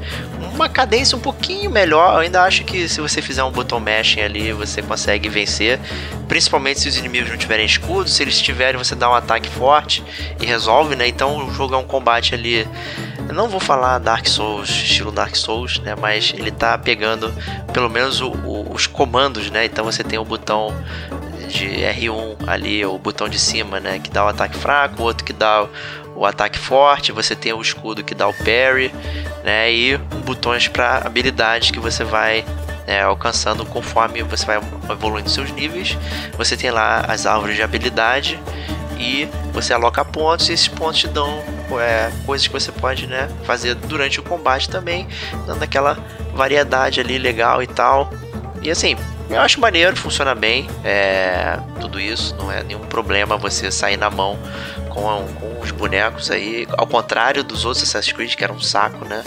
uma 0.54 0.70
cadência 0.70 1.18
um 1.18 1.22
pouquinho 1.22 1.70
melhor. 1.70 2.14
Eu 2.14 2.20
ainda 2.20 2.44
acho 2.44 2.64
que 2.64 2.88
se 2.88 3.02
você 3.02 3.22
fizer 3.22 3.44
um 3.44 3.52
botão 3.52 3.80
mashing 3.80 4.22
ali, 4.22 4.52
você 4.54 4.82
consegue 4.82 5.28
vencer. 5.30 5.80
Principalmente 6.28 6.80
se 6.80 6.88
os 6.88 6.98
inimigos 6.98 7.30
não 7.30 7.38
tiverem 7.38 7.66
escudo. 7.66 8.10
Se 8.10 8.24
eles 8.24 8.40
tiverem, 8.42 8.78
você 8.78 8.96
dá 8.96 9.10
um 9.10 9.16
ataque 9.16 9.50
forte 9.50 10.04
e 10.40 10.46
resolve, 10.46 10.96
né? 10.96 11.08
Então 11.08 11.48
o 11.48 11.54
jogo 11.54 11.76
é 11.76 11.78
um 11.78 11.84
combate 11.84 12.36
ali. 12.36 12.68
Eu 13.28 13.34
não 13.34 13.48
vou 13.48 13.60
falar 13.60 14.00
Dark 14.00 14.28
Souls, 14.28 14.70
estilo 14.70 15.12
Dark 15.12 15.36
Souls, 15.36 15.80
né? 15.80 15.96
Mas 16.00 16.34
ele 16.38 16.52
tá 16.52 16.78
pegando 16.78 17.34
pelo 17.74 17.90
menos 17.90 18.22
o, 18.22 18.30
o, 18.30 18.74
os 18.74 18.86
comandos, 18.88 19.50
né? 19.50 19.66
Então 19.66 19.84
você 19.84 20.04
tem 20.04 20.20
o 20.20 20.26
botão 20.26 20.74
de 21.48 21.68
R1 21.68 22.48
ali, 22.48 22.86
o 22.86 22.98
botão 22.98 23.30
de 23.30 23.40
cima, 23.40 23.80
né? 23.80 24.00
Que 24.00 24.10
dá 24.10 24.26
o 24.26 24.28
ataque 24.28 24.58
fraco, 24.58 25.02
o 25.02 25.06
outro 25.06 25.24
que 25.24 25.34
dá 25.34 25.68
o 26.24 26.26
ataque 26.26 26.58
forte, 26.58 27.12
você 27.12 27.36
tem 27.36 27.52
o 27.52 27.62
escudo 27.62 28.02
que 28.02 28.16
dá 28.16 28.26
o 28.28 28.34
parry, 28.34 28.94
né? 29.44 29.70
E 29.72 29.98
botões 30.26 30.70
para 30.70 31.00
habilidades 31.00 31.70
que 31.70 31.80
você 31.80 32.06
vai 32.06 32.46
é, 32.88 33.02
alcançando 33.02 33.66
conforme 33.66 34.24
você 34.24 34.46
vai 34.46 34.62
evoluindo 34.90 35.30
seus 35.30 35.52
níveis. 35.52 35.98
Você 36.38 36.56
tem 36.56 36.72
lá 36.72 37.02
as 37.10 37.26
árvores 37.26 37.58
de 37.58 37.62
habilidade 37.62 38.40
e 38.98 39.28
você 39.52 39.74
aloca 39.74 40.06
pontos 40.06 40.48
e 40.48 40.54
esses 40.54 40.70
pontos 40.70 41.02
te 41.02 41.10
dão 41.10 41.44
é, 41.78 42.10
coisas 42.26 42.48
que 42.48 42.54
você 42.54 42.72
pode 42.72 43.06
né, 43.06 43.30
fazer 43.44 43.76
durante 43.76 44.22
o 44.22 44.24
combate 44.24 44.70
também, 44.70 45.06
dando 45.46 45.62
aquela 45.62 45.98
variedade 46.34 47.02
ali 47.02 47.18
legal 47.18 47.62
e 47.62 47.68
tal. 47.68 48.10
E 48.64 48.72
assim, 48.72 48.96
eu 49.30 49.40
acho 49.42 49.60
maneiro, 49.60 49.96
funciona 49.96 50.34
bem, 50.34 50.68
é, 50.84 51.58
tudo 51.80 52.00
isso, 52.00 52.36
não 52.38 52.52
é 52.52 52.64
nenhum 52.64 52.80
problema 52.82 53.36
você 53.38 53.72
sair 53.72 53.98
na 53.98 54.10
mão 54.10 54.38
com, 54.90 55.02
com 55.40 55.60
os 55.62 55.72
bonecos 55.72 56.30
aí, 56.30 56.68
ao 56.78 56.86
contrário 56.86 57.44
dos 57.44 57.66
outros 57.66 57.84
Assassin's 57.84 58.14
Creed, 58.14 58.36
que 58.36 58.44
era 58.44 58.54
um 58.54 58.60
saco, 58.60 59.06
né? 59.06 59.24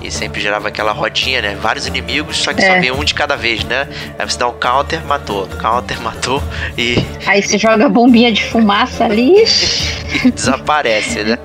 E 0.00 0.10
sempre 0.10 0.40
gerava 0.40 0.68
aquela 0.68 0.92
rodinha, 0.92 1.42
né? 1.42 1.56
Vários 1.60 1.86
inimigos, 1.86 2.36
só 2.38 2.54
que 2.54 2.62
é. 2.62 2.74
só 2.74 2.80
vem 2.80 2.92
um 2.92 3.02
de 3.02 3.14
cada 3.14 3.36
vez, 3.36 3.64
né? 3.64 3.88
Aí 4.18 4.30
você 4.30 4.38
dá 4.38 4.46
um 4.46 4.52
counter, 4.52 5.04
matou, 5.04 5.46
counter, 5.60 5.98
matou 6.02 6.42
e. 6.76 6.96
Aí 7.26 7.42
você 7.42 7.58
joga 7.58 7.88
bombinha 7.88 8.32
de 8.32 8.44
fumaça 8.44 9.04
ali. 9.04 9.42
e 10.24 10.30
desaparece, 10.30 11.24
né? 11.24 11.38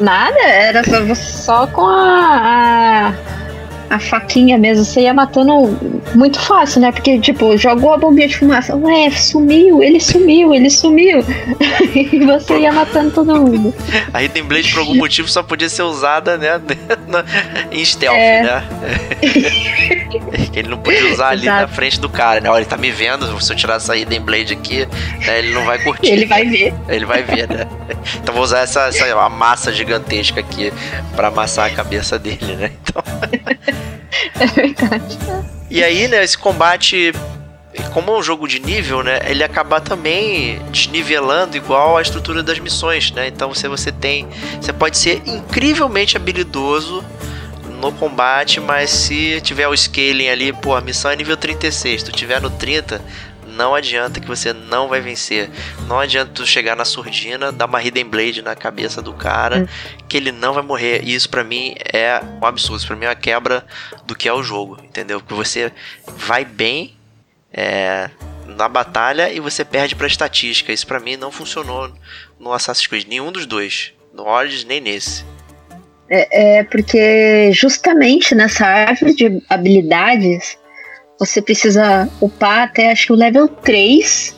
Nada, 0.00 0.40
era 0.40 0.82
só 1.14 1.66
com 1.66 1.86
a, 1.86 3.08
a 3.08 3.37
a 3.90 3.98
faquinha 3.98 4.58
mesmo, 4.58 4.84
você 4.84 5.02
ia 5.02 5.14
matando 5.14 5.52
muito 6.14 6.38
fácil, 6.40 6.80
né? 6.80 6.92
Porque, 6.92 7.18
tipo, 7.18 7.56
jogou 7.56 7.92
a 7.92 7.96
bombinha 7.96 8.28
de 8.28 8.36
fumaça, 8.36 8.76
ué, 8.76 9.10
sumiu, 9.10 9.82
ele 9.82 10.00
sumiu, 10.00 10.54
ele 10.54 10.70
sumiu. 10.70 11.24
e 11.94 12.18
você 12.24 12.58
ia 12.60 12.72
matando 12.72 13.10
todo 13.12 13.34
mundo. 13.34 13.74
A 14.12 14.22
Hidden 14.22 14.44
Blade, 14.44 14.72
por 14.72 14.80
algum 14.80 14.96
motivo, 14.96 15.28
só 15.28 15.42
podia 15.42 15.68
ser 15.68 15.82
usada, 15.82 16.36
né? 16.36 16.60
em 17.72 17.84
stealth, 17.84 18.16
é. 18.16 18.42
né? 18.42 18.64
ele 20.54 20.68
não 20.68 20.78
podia 20.78 21.12
usar 21.12 21.28
ali 21.28 21.42
Exato. 21.42 21.62
na 21.62 21.68
frente 21.68 22.00
do 22.00 22.08
cara, 22.08 22.40
né? 22.40 22.50
Olha, 22.50 22.60
ele 22.60 22.66
tá 22.66 22.76
me 22.76 22.90
vendo, 22.90 23.40
se 23.40 23.52
eu 23.52 23.56
tirar 23.56 23.76
essa 23.76 23.96
Hidden 23.96 24.20
Blade 24.20 24.52
aqui, 24.52 24.86
né, 25.26 25.38
ele 25.38 25.52
não 25.52 25.64
vai 25.64 25.78
curtir. 25.78 26.10
Ele 26.10 26.26
vai 26.26 26.44
ver. 26.44 26.74
Ele 26.88 27.04
vai 27.04 27.22
ver, 27.22 27.48
né? 27.48 27.66
Então 28.16 28.34
vou 28.34 28.42
usar 28.42 28.60
essa, 28.60 28.88
essa 28.88 29.28
massa 29.28 29.72
gigantesca 29.72 30.40
aqui 30.40 30.72
para 31.14 31.28
amassar 31.28 31.66
a 31.66 31.70
cabeça 31.70 32.18
dele, 32.18 32.56
né? 32.56 32.70
Então. 32.82 33.02
É 34.40 34.46
verdade. 34.46 35.18
E 35.70 35.82
aí, 35.82 36.08
né, 36.08 36.24
esse 36.24 36.36
combate 36.36 37.12
como 37.92 38.10
é 38.10 38.18
um 38.18 38.22
jogo 38.22 38.48
de 38.48 38.58
nível, 38.58 39.02
né, 39.02 39.20
ele 39.26 39.44
acaba 39.44 39.80
também 39.80 40.58
desnivelando 40.70 41.56
igual 41.56 41.96
a 41.96 42.02
estrutura 42.02 42.42
das 42.42 42.58
missões, 42.58 43.12
né? 43.12 43.28
Então 43.28 43.52
você 43.52 43.68
você 43.68 43.92
tem, 43.92 44.26
você 44.60 44.72
pode 44.72 44.98
ser 44.98 45.22
incrivelmente 45.26 46.16
habilidoso 46.16 47.04
no 47.80 47.92
combate, 47.92 48.60
mas 48.60 48.90
se 48.90 49.40
tiver 49.40 49.68
o 49.68 49.76
scaling 49.76 50.28
ali, 50.28 50.52
pô, 50.52 50.74
a 50.74 50.80
missão 50.80 51.10
é 51.10 51.16
nível 51.16 51.36
36, 51.36 52.02
tu 52.02 52.12
tiver 52.12 52.40
no 52.40 52.50
30, 52.50 53.00
não 53.58 53.74
adianta 53.74 54.20
que 54.20 54.26
você 54.26 54.52
não 54.52 54.88
vai 54.88 55.00
vencer. 55.00 55.50
Não 55.88 55.98
adianta 55.98 56.30
tu 56.32 56.46
chegar 56.46 56.76
na 56.76 56.84
surdina, 56.84 57.50
dar 57.50 57.66
uma 57.66 57.82
Hidden 57.82 58.04
Blade 58.04 58.40
na 58.40 58.54
cabeça 58.54 59.02
do 59.02 59.12
cara, 59.12 59.58
hum. 59.58 59.66
que 60.08 60.16
ele 60.16 60.30
não 60.30 60.54
vai 60.54 60.62
morrer. 60.62 61.02
E 61.02 61.12
isso 61.12 61.28
para 61.28 61.42
mim 61.42 61.74
é 61.92 62.20
um 62.40 62.46
absurdo. 62.46 62.86
Para 62.86 62.94
mim 62.94 63.06
é 63.06 63.08
uma 63.08 63.16
quebra 63.16 63.66
do 64.06 64.14
que 64.14 64.28
é 64.28 64.32
o 64.32 64.44
jogo, 64.44 64.78
entendeu? 64.82 65.20
Porque 65.20 65.34
você 65.34 65.72
vai 66.06 66.44
bem 66.44 66.96
é, 67.52 68.08
na 68.46 68.68
batalha 68.68 69.32
e 69.32 69.40
você 69.40 69.64
perde 69.64 69.96
pra 69.96 70.06
estatística. 70.06 70.72
Isso 70.72 70.86
para 70.86 71.00
mim 71.00 71.16
não 71.16 71.32
funcionou 71.32 71.92
no 72.38 72.52
Assassin's 72.52 72.86
Creed. 72.86 73.08
Nenhum 73.08 73.32
dos 73.32 73.44
dois. 73.44 73.92
No 74.14 74.24
Origins 74.24 74.64
nem 74.64 74.80
nesse. 74.80 75.24
É, 76.10 76.58
é 76.58 76.64
porque 76.64 77.52
justamente 77.52 78.34
nessa 78.34 78.66
árvore 78.66 79.14
de 79.14 79.42
habilidades 79.48 80.57
você 81.18 81.42
precisa 81.42 82.08
upar 82.20 82.64
até 82.64 82.92
acho 82.92 83.06
que 83.06 83.12
o 83.12 83.16
level 83.16 83.48
3 83.48 84.36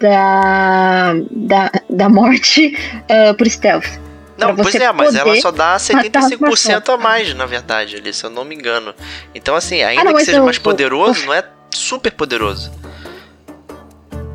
da, 0.00 1.14
da, 1.30 1.70
da 1.88 2.08
morte 2.08 2.76
uh, 3.02 3.34
por 3.38 3.48
stealth. 3.48 4.00
Não, 4.36 4.54
pois 4.56 4.74
é, 4.74 4.90
mas 4.90 5.14
ela 5.14 5.40
só 5.40 5.52
dá 5.52 5.76
75% 5.76 6.92
a 6.92 6.96
mais, 6.96 7.32
na 7.34 7.46
verdade, 7.46 7.96
ali, 7.96 8.12
se 8.12 8.24
eu 8.24 8.30
não 8.30 8.44
me 8.44 8.54
engano. 8.54 8.92
Então, 9.32 9.54
assim, 9.54 9.82
ainda 9.82 10.02
ah, 10.02 10.04
não, 10.06 10.14
que 10.14 10.24
seja 10.24 10.42
mais 10.42 10.58
poderoso, 10.58 11.24
não 11.26 11.32
é 11.32 11.44
super 11.70 12.10
poderoso 12.10 12.72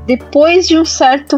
depois 0.10 0.68
de 0.68 0.76
um 0.76 0.84
certo, 0.84 1.38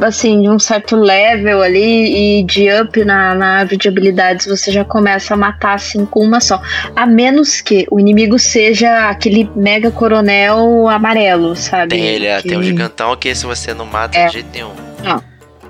assim, 0.00 0.40
de 0.40 0.48
um 0.48 0.58
certo 0.58 0.96
level 0.96 1.60
ali 1.60 2.38
e 2.40 2.42
de 2.44 2.66
up 2.72 3.04
na, 3.04 3.34
na 3.34 3.58
árvore 3.58 3.76
de 3.76 3.88
habilidades, 3.88 4.46
você 4.46 4.72
já 4.72 4.86
começa 4.86 5.34
a 5.34 5.36
matar 5.36 5.74
assim 5.74 6.06
com 6.06 6.20
uma 6.20 6.40
só. 6.40 6.62
A 6.96 7.04
menos 7.04 7.60
que 7.60 7.86
o 7.90 8.00
inimigo 8.00 8.38
seja 8.38 9.10
aquele 9.10 9.50
mega 9.54 9.90
coronel 9.90 10.88
amarelo, 10.88 11.54
sabe? 11.54 11.90
Tem 11.90 12.06
ele, 12.06 12.24
é, 12.24 12.40
que... 12.40 12.48
tem 12.48 12.56
um 12.56 12.62
gigantão 12.62 13.14
que 13.16 13.34
se 13.34 13.44
você 13.44 13.74
não 13.74 13.84
mata 13.84 14.16
é. 14.16 14.28
de 14.28 14.32
jeito 14.32 14.48
nenhum. 14.50 14.72
Não. 15.04 15.22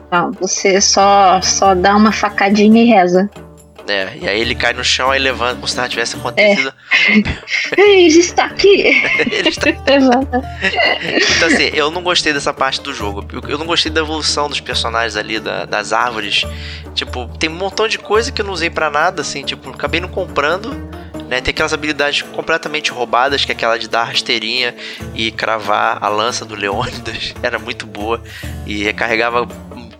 Não, 0.09 0.30
você 0.30 0.80
só, 0.80 1.40
só 1.42 1.74
dá 1.74 1.97
uma 1.97 2.12
facadinha 2.12 2.80
e 2.80 2.86
reza. 2.86 3.28
É, 3.89 4.16
e 4.20 4.28
aí 4.28 4.41
ele 4.41 4.55
cai 4.55 4.72
no 4.72 4.82
chão 4.82 5.14
e 5.14 5.18
levanta 5.18 5.55
como 5.57 5.68
se 5.68 5.76
nada 5.76 5.89
tivesse 5.89 6.16
acontecido. 6.16 6.72
É. 7.09 7.80
ele 7.80 8.18
está 8.18 8.47
aqui! 8.47 8.82
ele 9.30 9.49
está 9.49 9.70
aqui. 9.70 9.82
então 11.37 11.49
assim, 11.49 11.70
eu 11.72 11.91
não 11.91 12.03
gostei 12.03 12.32
dessa 12.32 12.53
parte 12.53 12.80
do 12.80 12.93
jogo. 12.93 13.24
Eu 13.49 13.59
não 13.59 13.66
gostei 13.66 13.91
da 13.91 14.01
evolução 14.01 14.49
dos 14.49 14.61
personagens 14.61 15.16
ali, 15.16 15.39
da, 15.39 15.64
das 15.64 15.93
árvores. 15.93 16.45
Tipo, 16.95 17.28
tem 17.39 17.49
um 17.49 17.55
montão 17.55 17.87
de 17.87 17.99
coisa 17.99 18.32
que 18.32 18.41
eu 18.41 18.45
não 18.47 18.53
usei 18.53 18.70
para 18.70 18.91
nada, 18.91 19.22
assim, 19.22 19.45
tipo, 19.45 19.70
acabei 19.70 20.01
não 20.01 20.09
comprando. 20.09 20.74
Né, 21.28 21.41
tem 21.41 21.51
aquelas 21.51 21.72
habilidades 21.72 22.22
completamente 22.22 22.93
roubadas, 22.93 23.45
que 23.45 23.51
é 23.51 23.55
aquela 23.55 23.76
de 23.76 23.89
dar 23.89 24.05
rasteirinha 24.05 24.72
e 25.12 25.32
cravar 25.32 25.99
a 26.01 26.09
lança 26.09 26.45
do 26.45 26.55
Leônidas. 26.55 27.34
Era 27.43 27.59
muito 27.59 27.84
boa. 27.84 28.22
E 28.64 28.84
recarregava 28.84 29.45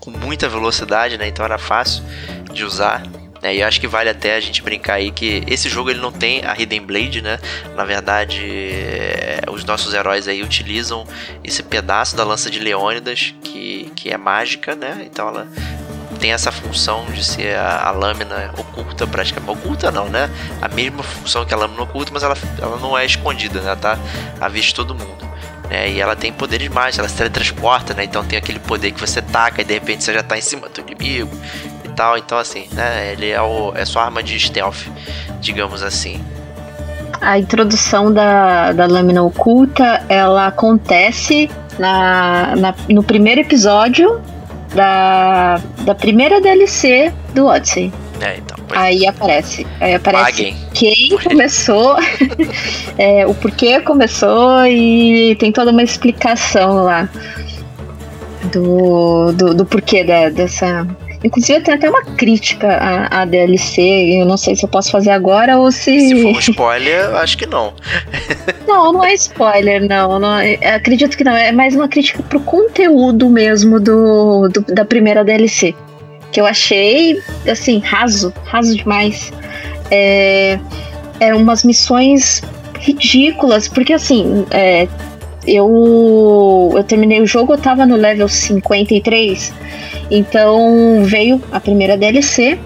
com 0.01 0.11
muita 0.13 0.49
velocidade, 0.49 1.19
né? 1.19 1.27
Então 1.27 1.45
era 1.45 1.59
fácil 1.59 2.05
de 2.53 2.63
usar. 2.63 3.03
É, 3.43 3.55
e 3.55 3.61
eu 3.61 3.67
acho 3.67 3.81
que 3.81 3.87
vale 3.87 4.09
até 4.09 4.37
a 4.37 4.41
gente 4.41 4.63
brincar 4.63 4.95
aí 4.95 5.11
que 5.11 5.43
esse 5.47 5.69
jogo 5.69 5.91
ele 5.91 6.01
não 6.01 6.13
tem 6.13 6.45
a 6.45 6.55
Hidden 6.55 6.83
Blade, 6.83 7.23
né? 7.23 7.39
Na 7.75 7.85
verdade, 7.85 8.43
é, 8.45 9.43
os 9.51 9.65
nossos 9.65 9.95
heróis 9.95 10.27
aí 10.29 10.43
utilizam 10.43 11.07
esse 11.45 11.63
pedaço 11.63 12.17
da 12.17 12.25
lança 12.25 12.51
de 12.51 12.59
Leônidas, 12.59 13.35
que, 13.43 13.91
que 13.95 14.11
é 14.11 14.17
mágica, 14.17 14.75
né? 14.75 15.03
Então 15.05 15.29
ela 15.29 15.49
tem 16.17 16.33
essa 16.33 16.51
função 16.51 17.05
de 17.07 17.23
ser 17.23 17.57
a, 17.57 17.89
a, 17.89 17.91
lâmina 17.91 18.53
oculta, 18.57 19.07
praticamente. 19.07 19.59
Oculta 19.59 19.91
não, 19.91 20.09
né? 20.09 20.31
A 20.61 20.69
mesma 20.69 21.03
função 21.03 21.45
que 21.45 21.55
a 21.55 21.57
lâmina 21.57 21.83
oculta, 21.83 22.11
mas 22.13 22.23
ela, 22.23 22.37
ela 22.61 22.79
não 22.79 22.97
é 22.97 23.05
escondida, 23.05 23.61
né? 23.61 23.67
Ela 23.67 23.77
tá 23.77 23.99
à 24.41 24.49
vista 24.49 24.69
de 24.69 24.75
todo 24.75 24.95
mundo. 24.95 25.27
Né? 25.69 25.91
E 25.91 26.01
ela 26.01 26.17
tem 26.17 26.33
poderes 26.33 26.69
mágicos, 26.69 26.99
ela 27.01 27.09
se 27.09 27.17
teletransporta, 27.17 27.95
né? 27.95 28.05
Então 28.05 28.25
tem 28.25 28.39
aquele 28.39 28.59
poder 28.59 28.93
que 28.93 29.01
você 29.01 29.21
taca 29.21 29.61
e 29.61 29.65
de 29.65 29.75
repente 29.75 30.05
você 30.05 30.15
já 30.15 30.23
tá 30.23 30.39
em 30.39 30.41
cima 30.43 30.69
do 30.69 30.81
inimigo 30.81 31.31
tal. 31.97 32.17
Então, 32.19 32.39
assim, 32.39 32.69
né? 32.73 33.13
Ele 33.13 33.31
é, 33.31 33.41
o, 33.41 33.73
é 33.75 33.85
sua 33.85 34.05
arma 34.05 34.23
de 34.23 34.39
stealth, 34.39 34.87
digamos 35.41 35.83
assim. 35.83 36.23
A 37.21 37.39
introdução 37.39 38.13
da, 38.13 38.73
da 38.73 38.87
lâmina 38.87 39.23
oculta, 39.23 40.05
ela 40.09 40.47
acontece 40.47 41.51
na, 41.79 42.55
na, 42.57 42.75
no 42.89 43.03
primeiro 43.03 43.41
episódio 43.41 44.21
da, 44.75 45.61
da 45.81 45.95
primeira 45.95 46.41
DLC 46.41 47.13
do 47.35 47.47
Odyssey. 47.47 47.93
É, 48.21 48.37
então. 48.37 48.57
Aí 48.75 49.05
é. 49.05 49.09
aparece. 49.09 49.67
Aí 49.81 49.95
aparece 49.95 50.25
Paguem. 50.25 50.57
quem 50.75 51.19
começou, 51.25 51.97
é, 52.99 53.27
o 53.27 53.35
porquê 53.35 53.81
começou 53.81 54.67
e 54.67 55.35
tem 55.37 55.53
toda 55.53 55.71
uma 55.71 55.83
explicação 55.83 56.85
lá 56.85 57.09
do, 58.53 59.33
do, 59.33 59.55
do 59.55 59.67
porquê 59.67 60.05
da, 60.05 60.29
dessa, 60.29 60.87
Inclusive 61.27 61.61
tem 61.61 61.75
até 61.75 61.91
uma 61.91 62.05
crítica 62.05 62.69
à, 62.69 63.23
à, 63.23 63.25
DLC, 63.25 64.21
eu 64.21 64.25
não 64.25 64.37
sei 64.37 64.55
se 64.55 64.65
eu 64.65 64.69
posso 64.69 64.93
fazer 64.93 65.11
agora 65.11 65.59
ou 65.59 65.73
se. 65.73 65.99
Se 65.99 66.23
for 66.23 66.37
um 66.37 66.39
spoiler, 66.39 67.17
acho 67.17 67.37
que 67.37 67.47
não. 67.47 67.75
não, 68.65 68.93
não 68.93 69.05
é 69.05 69.13
spoiler, 69.15 69.89
não, 69.89 70.21
não. 70.21 70.37
Acredito 70.73 71.17
que 71.17 71.25
não. 71.25 71.35
É 71.35 71.51
mais 71.51 71.75
uma 71.75 71.89
crítica 71.89 72.23
pro 72.23 72.39
conteúdo 72.39 73.29
mesmo 73.29 73.81
do, 73.81 74.49
do 74.49 74.61
da 74.73 74.85
primeira 74.85 75.25
DLC. 75.25 75.75
Que 76.31 76.41
eu 76.41 76.47
achei, 76.47 77.21
assim, 77.51 77.81
raso, 77.81 78.33
raso 78.45 78.77
demais. 78.77 79.33
É, 79.91 80.61
é 81.19 81.35
umas 81.35 81.65
missões 81.65 82.41
ridículas, 82.79 83.67
porque 83.67 83.95
assim, 83.95 84.47
é, 84.53 84.87
eu, 85.47 86.73
eu 86.75 86.85
terminei 86.85 87.21
o 87.21 87.27
jogo, 87.27 87.55
eu 87.55 87.59
tava 87.59 87.87
no 87.87 87.97
level 87.97 88.29
53, 88.29 89.53
então 90.11 91.05
veio 91.05 91.41
a 91.53 91.61
primeira 91.61 91.97
DLC 91.97 92.59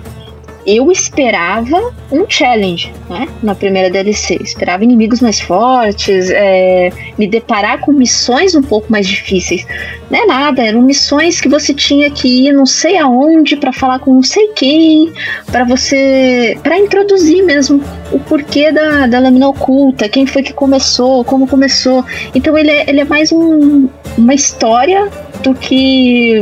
eu 0.66 0.90
esperava 0.90 1.92
um 2.12 2.24
challenge, 2.28 2.92
né? 3.08 3.28
Na 3.42 3.54
primeira 3.54 3.90
DLC. 3.90 4.38
Esperava 4.42 4.84
inimigos 4.84 5.20
mais 5.20 5.40
fortes, 5.40 6.30
é, 6.30 6.90
me 7.18 7.26
deparar 7.26 7.80
com 7.80 7.92
missões 7.92 8.54
um 8.54 8.62
pouco 8.62 8.90
mais 8.90 9.06
difíceis. 9.06 9.66
Não 10.10 10.22
é 10.22 10.26
nada, 10.26 10.62
eram 10.62 10.82
missões 10.82 11.40
que 11.40 11.48
você 11.48 11.72
tinha 11.72 12.10
que 12.10 12.46
ir 12.46 12.52
não 12.52 12.66
sei 12.66 12.98
aonde 12.98 13.56
para 13.56 13.72
falar 13.72 14.00
com 14.00 14.14
não 14.14 14.22
sei 14.22 14.48
quem, 14.48 15.12
para 15.46 15.64
você. 15.64 16.58
para 16.62 16.78
introduzir 16.78 17.44
mesmo 17.44 17.82
o 18.12 18.18
porquê 18.18 18.72
da, 18.72 19.06
da 19.06 19.18
lâmina 19.18 19.48
oculta, 19.48 20.08
quem 20.08 20.26
foi 20.26 20.42
que 20.42 20.52
começou, 20.52 21.24
como 21.24 21.46
começou. 21.46 22.04
Então 22.34 22.56
ele 22.58 22.70
é, 22.70 22.88
ele 22.88 23.00
é 23.00 23.04
mais 23.04 23.32
um, 23.32 23.88
uma 24.18 24.34
história 24.34 25.08
do 25.42 25.54
que 25.54 26.40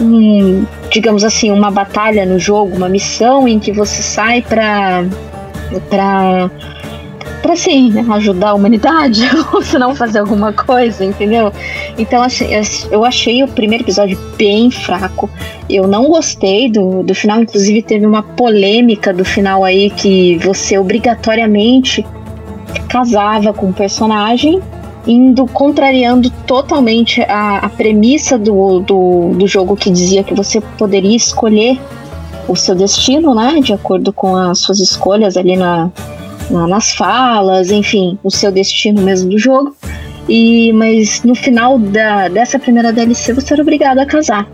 um, 0.00 0.64
digamos 0.92 1.24
assim, 1.24 1.50
uma 1.50 1.70
batalha 1.70 2.26
no 2.26 2.38
jogo, 2.38 2.76
uma 2.76 2.88
missão 2.88 3.48
em 3.48 3.58
que 3.58 3.72
você 3.72 4.02
sai 4.02 4.42
para 4.42 5.04
para 5.88 6.50
para 7.40 7.56
sim, 7.56 7.90
né, 7.90 8.06
ajudar 8.08 8.50
a 8.50 8.54
humanidade 8.54 9.22
ou 9.52 9.60
se 9.62 9.76
não 9.76 9.96
fazer 9.96 10.20
alguma 10.20 10.52
coisa, 10.52 11.04
entendeu? 11.04 11.52
Então 11.98 12.22
assim, 12.22 12.46
eu 12.90 13.04
achei 13.04 13.42
o 13.42 13.48
primeiro 13.48 13.82
episódio 13.82 14.16
bem 14.36 14.70
fraco. 14.70 15.28
Eu 15.68 15.88
não 15.88 16.08
gostei 16.08 16.70
do, 16.70 17.02
do 17.02 17.14
final, 17.14 17.40
inclusive 17.40 17.82
teve 17.82 18.06
uma 18.06 18.22
polêmica 18.22 19.12
do 19.12 19.24
final 19.24 19.64
aí 19.64 19.90
que 19.90 20.38
você 20.38 20.78
obrigatoriamente 20.78 22.06
casava 22.88 23.52
com 23.52 23.70
o 23.70 23.72
personagem 23.72 24.60
indo 25.06 25.46
contrariando 25.46 26.30
totalmente 26.46 27.22
a, 27.22 27.58
a 27.58 27.68
premissa 27.68 28.38
do, 28.38 28.80
do, 28.80 29.32
do 29.34 29.46
jogo 29.46 29.76
que 29.76 29.90
dizia 29.90 30.22
que 30.22 30.34
você 30.34 30.60
poderia 30.60 31.16
escolher 31.16 31.80
o 32.48 32.56
seu 32.56 32.74
destino, 32.74 33.34
né? 33.34 33.60
De 33.60 33.72
acordo 33.72 34.12
com 34.12 34.36
as 34.36 34.58
suas 34.58 34.78
escolhas 34.78 35.36
ali 35.36 35.56
na, 35.56 35.90
na, 36.50 36.66
nas 36.66 36.92
falas, 36.92 37.70
enfim, 37.70 38.18
o 38.22 38.30
seu 38.30 38.52
destino 38.52 39.02
mesmo 39.02 39.30
do 39.30 39.38
jogo. 39.38 39.74
E 40.28 40.72
mas 40.72 41.22
no 41.24 41.34
final 41.34 41.78
da, 41.78 42.28
dessa 42.28 42.58
primeira 42.58 42.92
DLC 42.92 43.32
você 43.32 43.54
era 43.54 43.62
obrigado 43.62 43.98
a 43.98 44.06
casar. 44.06 44.48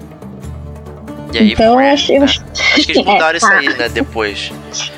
E 1.32 1.38
aí 1.38 1.52
então, 1.52 1.74
foi, 1.74 1.84
eu 1.84 1.88
acho, 1.92 2.12
eu 2.12 2.22
acho, 2.22 2.44
acho 2.52 2.86
que 2.86 2.92
eles 2.92 3.04
mudaram 3.04 3.34
é, 3.34 3.36
isso 3.36 3.46
aí, 3.46 3.68
né, 3.76 3.88
depois. 3.88 4.52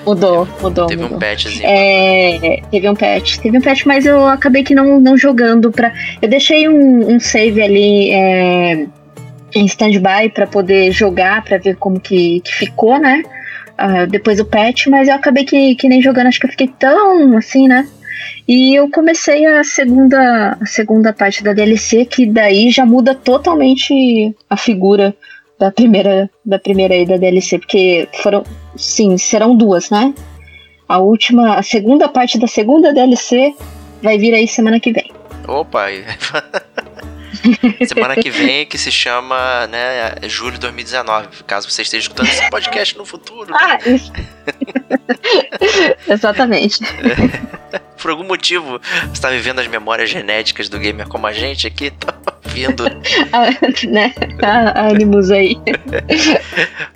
Mudou, 0.07 0.49
mudou. 0.61 0.87
Teve 0.87 1.03
mudou. 1.03 1.17
um 1.17 1.21
patchzinho. 1.21 1.67
É, 1.67 2.63
teve 2.71 2.89
um 2.89 2.95
patch. 2.95 3.39
Teve 3.39 3.59
um 3.59 3.61
patch, 3.61 3.85
mas 3.85 4.07
eu 4.07 4.27
acabei 4.27 4.63
que 4.63 4.75
não, 4.75 5.01
não 5.01 5.17
jogando 5.17 5.71
pra. 5.73 5.93
Eu 6.21 6.29
deixei 6.29 6.69
um, 6.69 7.15
um 7.15 7.21
save 7.21 7.61
ali 7.61 8.11
é, 8.13 8.87
em 9.55 9.65
stand-by 9.67 10.31
pra 10.33 10.47
poder 10.47 10.93
jogar, 10.93 11.43
pra 11.43 11.59
ver 11.59 11.77
como 11.77 11.99
que, 11.99 12.41
que 12.41 12.55
ficou, 12.55 12.99
né? 12.99 13.23
Uh, 13.79 14.07
depois 14.07 14.37
do 14.37 14.45
patch, 14.45 14.89
mas 14.89 15.09
eu 15.09 15.15
acabei 15.15 15.45
que, 15.45 15.75
que 15.75 15.89
nem 15.89 16.03
jogando, 16.03 16.27
acho 16.27 16.39
que 16.39 16.47
eu 16.47 16.51
fiquei 16.51 16.69
tão 16.69 17.37
assim, 17.37 17.67
né? 17.67 17.89
E 18.47 18.75
eu 18.75 18.91
comecei 18.91 19.47
a 19.47 19.65
segunda, 19.65 20.59
a 20.61 20.67
segunda 20.67 21.13
parte 21.13 21.43
da 21.43 21.53
DLC, 21.53 22.05
que 22.05 22.27
daí 22.27 22.71
já 22.71 22.85
muda 22.85 23.15
totalmente 23.15 24.35
a 24.49 24.57
figura 24.57 25.15
da 25.61 25.71
primeira 25.71 26.31
da 26.45 26.59
primeira 26.59 26.95
aí 26.95 27.05
da 27.05 27.19
DLC, 27.19 27.59
porque 27.59 28.09
foram, 28.23 28.43
sim, 28.77 29.19
serão 29.19 29.55
duas, 29.55 29.91
né? 29.91 30.15
A 30.89 30.99
última, 30.99 31.57
a 31.57 31.63
segunda 31.63 32.09
parte 32.09 32.39
da 32.39 32.49
segunda 32.49 32.95
DLC 32.95 33.55
vai 34.03 34.19
vir 34.19 34.35
aí 34.35 34.49
semana 34.49 34.81
que 34.81 34.91
vem. 34.91 35.13
Opa! 35.47 35.87
semana 37.87 38.17
que 38.17 38.31
vem, 38.31 38.67
que 38.67 38.79
se 38.79 38.91
chama, 38.91 39.67
né, 39.67 40.17
julho 40.25 40.53
de 40.53 40.61
2019, 40.61 41.45
caso 41.47 41.71
você 41.71 41.83
esteja 41.83 42.03
escutando 42.03 42.29
esse 42.29 42.49
podcast 42.51 42.97
no 42.97 43.05
futuro. 43.05 43.55
Ah, 43.55 43.79
isso. 43.87 44.13
Exatamente. 46.09 46.81
Por 48.01 48.11
algum 48.11 48.25
motivo, 48.25 48.81
você 48.81 49.13
está 49.13 49.29
vivendo 49.29 49.59
as 49.59 49.67
memórias 49.67 50.09
genéticas 50.09 50.69
do 50.69 50.79
gamer 50.79 51.07
como 51.07 51.27
a 51.27 51.33
gente 51.33 51.67
aqui, 51.67 51.91
tá 52.01 52.15
vindo. 52.47 52.85
né? 53.89 54.15
A, 54.43 54.89
Animus 54.89 55.31
aí. 55.31 55.57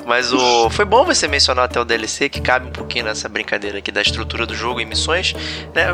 Mas 0.07 0.33
o 0.33 0.71
foi 0.71 0.85
bom 0.85 1.05
você 1.05 1.29
mencionar 1.29 1.67
até 1.67 1.79
o 1.79 1.85
DLC, 1.85 2.29
que 2.29 2.41
cabe 2.41 2.69
um 2.69 2.73
pouquinho 2.73 3.05
nessa 3.05 3.29
brincadeira 3.29 3.79
aqui 3.79 3.93
da 3.93 4.01
estrutura 4.01 4.47
do 4.47 4.55
jogo 4.55 4.81
e 4.81 4.87
missões. 4.87 5.35
Né? 5.75 5.85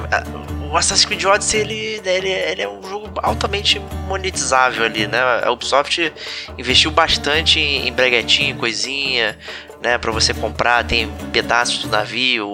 O 0.70 0.76
Assassin's 0.76 1.04
Creed 1.04 1.24
Odyssey, 1.24 1.60
ele, 1.60 2.00
ele, 2.04 2.28
ele 2.28 2.62
é 2.62 2.68
um 2.68 2.80
jogo 2.88 3.10
altamente 3.20 3.80
monetizável 4.06 4.84
ali, 4.84 5.04
né? 5.08 5.18
A 5.42 5.50
Ubisoft 5.50 6.12
investiu 6.56 6.92
bastante 6.92 7.58
em 7.58 7.92
breguetinho, 7.92 8.54
coisinha, 8.56 9.36
né, 9.82 9.98
para 9.98 10.12
você 10.12 10.32
comprar, 10.32 10.84
tem 10.84 11.10
pedaços 11.32 11.82
do 11.82 11.88
navio, 11.88 12.48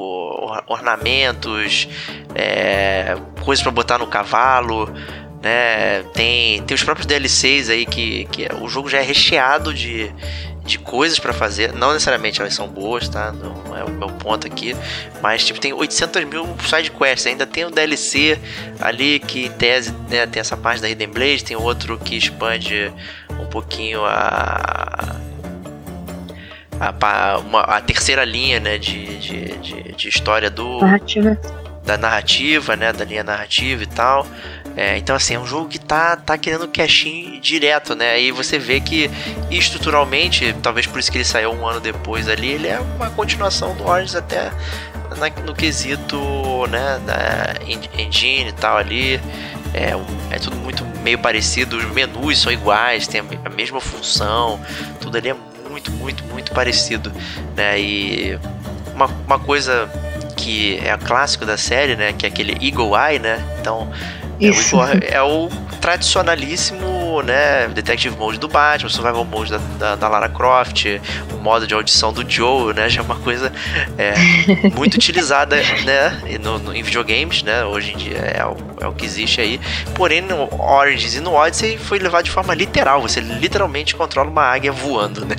ornamentos, 0.66 1.88
é, 2.34 3.16
coisas 3.44 3.62
para 3.62 3.72
botar 3.72 3.98
no 3.98 4.06
cavalo, 4.06 4.90
né? 5.42 6.02
Tem, 6.14 6.62
tem 6.62 6.74
os 6.74 6.82
próprios 6.82 7.06
DLCs 7.06 7.68
aí 7.68 7.84
que, 7.84 8.24
que 8.26 8.48
o 8.62 8.68
jogo 8.68 8.88
já 8.88 8.98
é 8.98 9.02
recheado 9.02 9.74
de, 9.74 10.10
de 10.66 10.78
coisas 10.78 11.18
para 11.18 11.32
fazer. 11.32 11.72
Não 11.72 11.92
necessariamente 11.92 12.40
elas 12.40 12.54
são 12.54 12.68
boas, 12.68 13.08
tá? 13.08 13.32
Não 13.32 13.76
é 13.76 13.84
o 13.84 13.90
meu 13.90 14.08
ponto 14.08 14.46
aqui. 14.46 14.76
Mas, 15.22 15.44
tipo, 15.44 15.60
tem 15.60 15.72
800 15.72 16.24
mil 16.24 16.46
side 16.68 16.90
quests. 16.90 17.26
Ainda 17.26 17.46
tem 17.46 17.64
o 17.64 17.70
DLC 17.70 18.38
ali 18.80 19.20
que, 19.20 19.46
em 19.46 19.50
tese, 19.52 19.92
né, 20.08 20.26
tem 20.26 20.40
essa 20.40 20.56
parte 20.56 20.82
da 20.82 20.88
Hidden 20.88 21.08
Blade. 21.08 21.44
Tem 21.44 21.56
outro 21.56 21.98
que 21.98 22.16
expande 22.16 22.92
um 23.38 23.46
pouquinho 23.46 24.04
a 24.04 25.16
a, 26.80 27.38
uma, 27.38 27.60
a 27.62 27.80
terceira 27.80 28.24
linha 28.24 28.60
né, 28.60 28.78
de, 28.78 29.18
de, 29.18 29.58
de, 29.58 29.82
de 29.92 30.08
história 30.08 30.50
do 30.50 30.80
narrativa. 30.80 31.38
da 31.84 31.96
narrativa, 31.96 32.76
né, 32.76 32.92
da 32.92 33.04
linha 33.04 33.24
narrativa 33.24 33.82
e 33.82 33.86
tal. 33.86 34.26
É, 34.76 34.98
então 34.98 35.16
assim, 35.16 35.34
é 35.34 35.38
um 35.38 35.46
jogo 35.46 35.68
que 35.68 35.78
tá, 35.78 36.16
tá 36.16 36.36
querendo 36.36 36.68
cash-in 36.68 37.40
direto, 37.40 37.94
né? 37.94 38.10
Aí 38.10 38.30
você 38.30 38.58
vê 38.58 38.78
que 38.78 39.10
estruturalmente, 39.50 40.54
talvez 40.62 40.86
por 40.86 41.00
isso 41.00 41.10
que 41.10 41.16
ele 41.16 41.24
saiu 41.24 41.50
um 41.52 41.66
ano 41.66 41.80
depois 41.80 42.28
ali, 42.28 42.48
ele 42.48 42.68
é 42.68 42.78
uma 42.78 43.08
continuação 43.10 43.74
do 43.74 43.86
Origins 43.88 44.14
até 44.14 44.52
na, 45.16 45.30
no 45.44 45.54
quesito, 45.54 46.18
né, 46.68 47.00
da 47.06 47.54
engine 47.98 48.50
e 48.50 48.52
tal 48.52 48.76
ali. 48.76 49.20
É, 49.72 49.92
é 50.34 50.38
tudo 50.38 50.56
muito 50.56 50.84
meio 51.02 51.18
parecido, 51.18 51.76
os 51.76 51.84
menus 51.92 52.40
são 52.40 52.52
iguais, 52.52 53.06
tem 53.06 53.22
a 53.44 53.50
mesma 53.50 53.80
função, 53.80 54.60
tudo 55.00 55.16
ali 55.16 55.30
é 55.30 55.36
muito, 55.70 55.90
muito, 55.92 56.24
muito 56.24 56.52
parecido, 56.52 57.12
né? 57.54 57.78
E 57.78 58.38
uma, 58.94 59.06
uma 59.06 59.38
coisa 59.38 59.90
que 60.36 60.78
é 60.78 60.96
clássico 60.96 61.44
da 61.44 61.56
série, 61.56 61.96
né? 61.96 62.12
Que 62.12 62.26
é 62.26 62.28
aquele 62.28 62.52
Eagle 62.66 62.92
Eye, 62.96 63.18
né? 63.18 63.44
Então, 63.60 63.90
é, 64.40 64.48
Isso. 64.48 64.76
o, 64.76 64.82
é 64.82 65.22
o 65.22 65.48
tradicionalíssimo, 65.80 67.22
né? 67.22 67.68
Detective 67.68 68.16
Mode 68.16 68.38
do 68.38 68.48
Batman, 68.48 68.88
Survival 68.88 69.24
Mode 69.24 69.50
da, 69.50 69.58
da, 69.78 69.96
da, 69.96 70.08
Lara 70.08 70.28
Croft, 70.28 70.84
o 71.32 71.36
modo 71.38 71.66
de 71.66 71.74
audição 71.74 72.12
do 72.12 72.28
Joe, 72.28 72.74
né? 72.74 72.88
Já 72.88 73.00
é 73.00 73.04
uma 73.04 73.16
coisa 73.16 73.52
é, 73.96 74.14
muito 74.76 74.94
utilizada, 74.94 75.56
né? 75.84 76.38
No, 76.42 76.58
no, 76.58 76.74
em 76.74 76.82
videogames, 76.82 77.42
né? 77.42 77.64
Hoje 77.64 77.92
em 77.92 77.96
dia 77.96 78.18
é 78.18 78.44
o, 78.44 78.56
é 78.80 78.86
o 78.86 78.92
que 78.92 79.04
existe 79.04 79.40
aí. 79.40 79.60
Porém, 79.94 80.20
no 80.20 80.48
Origins 80.60 81.14
e 81.14 81.20
no 81.20 81.32
Odyssey 81.32 81.78
foi 81.78 81.98
levado 81.98 82.24
de 82.24 82.30
forma 82.30 82.54
literal. 82.54 83.00
Você 83.02 83.20
literalmente 83.20 83.94
controla 83.94 84.28
uma 84.28 84.42
águia 84.42 84.72
voando, 84.72 85.24
né? 85.24 85.36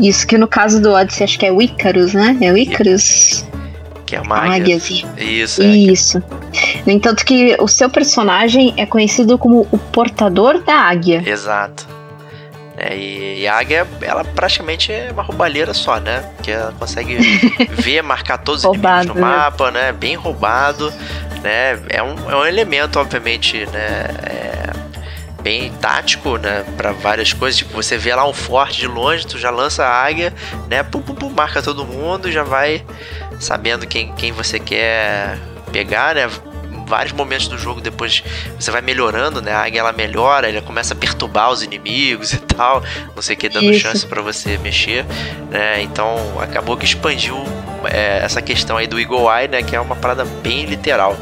Isso 0.00 0.26
que 0.26 0.38
no 0.38 0.48
caso 0.48 0.80
do 0.80 0.90
Odyssey 0.92 1.24
acho 1.24 1.38
que 1.38 1.46
é 1.46 1.52
o 1.52 1.60
Icarus, 1.60 2.14
né? 2.14 2.36
É 2.40 2.50
o 2.50 2.56
Icarus. 2.56 3.44
Que 4.06 4.16
é 4.16 4.18
águia. 4.18 4.56
Águiazinha. 4.56 5.12
Isso. 5.18 5.62
Isso. 5.62 6.22
No 6.86 6.92
entanto 6.92 7.24
que 7.24 7.56
o 7.60 7.68
seu 7.68 7.88
personagem 7.88 8.74
é 8.76 8.84
conhecido 8.84 9.38
como 9.38 9.66
o 9.70 9.78
portador 9.78 10.62
da 10.62 10.74
águia. 10.74 11.22
Exato. 11.24 11.86
É, 12.76 12.96
e, 12.96 13.42
e, 13.42 13.46
a 13.46 13.58
águia, 13.58 13.86
ela 14.00 14.24
praticamente 14.24 14.90
é 14.90 15.10
uma 15.12 15.22
roubalheira 15.22 15.72
só, 15.72 16.00
né? 16.00 16.24
Que 16.42 16.50
ela 16.50 16.72
consegue 16.78 17.16
ver, 17.70 18.02
marcar 18.02 18.38
todos 18.38 18.62
os 18.62 18.64
Roubado, 18.64 19.04
inimigos 19.04 19.14
no 19.14 19.20
mapa, 19.20 19.70
né? 19.70 19.92
Bem 19.92 20.16
roubado, 20.16 20.92
né? 21.42 21.78
É 21.88 22.02
um, 22.02 22.30
é 22.30 22.36
um 22.36 22.44
elemento, 22.46 22.98
obviamente, 22.98 23.66
né? 23.66 24.06
É 24.24 24.62
bem 25.42 25.72
tático, 25.72 26.36
né, 26.38 26.64
para 26.76 26.92
várias 26.92 27.32
coisas. 27.32 27.58
Tipo, 27.58 27.74
você 27.74 27.98
vê 27.98 28.14
lá 28.14 28.26
um 28.26 28.32
forte 28.32 28.80
de 28.80 28.86
longe, 28.86 29.26
tu 29.26 29.38
já 29.38 29.50
lança 29.50 29.84
a 29.84 30.04
águia, 30.04 30.32
né, 30.68 30.82
pum, 30.82 31.02
pum, 31.02 31.14
pum, 31.14 31.30
marca 31.30 31.60
todo 31.60 31.84
mundo, 31.84 32.30
já 32.30 32.44
vai 32.44 32.84
sabendo 33.38 33.86
quem, 33.86 34.12
quem 34.12 34.32
você 34.32 34.58
quer 34.58 35.38
pegar, 35.72 36.14
né. 36.14 36.28
Vários 36.86 37.12
momentos 37.12 37.48
do 37.48 37.56
jogo 37.56 37.80
depois 37.80 38.22
você 38.58 38.70
vai 38.70 38.82
melhorando, 38.82 39.40
né? 39.40 39.52
A 39.52 39.64
águia 39.64 39.80
ela 39.80 39.92
melhora, 39.92 40.50
ela 40.50 40.60
começa 40.60 40.92
a 40.92 40.96
perturbar 40.96 41.50
os 41.50 41.62
inimigos 41.62 42.34
e 42.34 42.38
tal, 42.38 42.82
não 43.14 43.22
sei 43.22 43.34
o 43.34 43.38
que, 43.38 43.48
dando 43.48 43.70
Isso. 43.70 43.80
chance 43.80 44.06
para 44.06 44.20
você 44.20 44.58
mexer, 44.58 45.06
né? 45.50 45.80
Então 45.80 46.16
acabou 46.38 46.76
que 46.76 46.84
expandiu 46.84 47.36
é, 47.84 48.20
essa 48.22 48.42
questão 48.42 48.76
aí 48.76 48.86
do 48.86 49.00
Eagle 49.00 49.26
Eye, 49.32 49.48
né? 49.48 49.62
Que 49.62 49.74
é 49.74 49.80
uma 49.80 49.96
parada 49.96 50.24
bem 50.42 50.66
literal. 50.66 51.16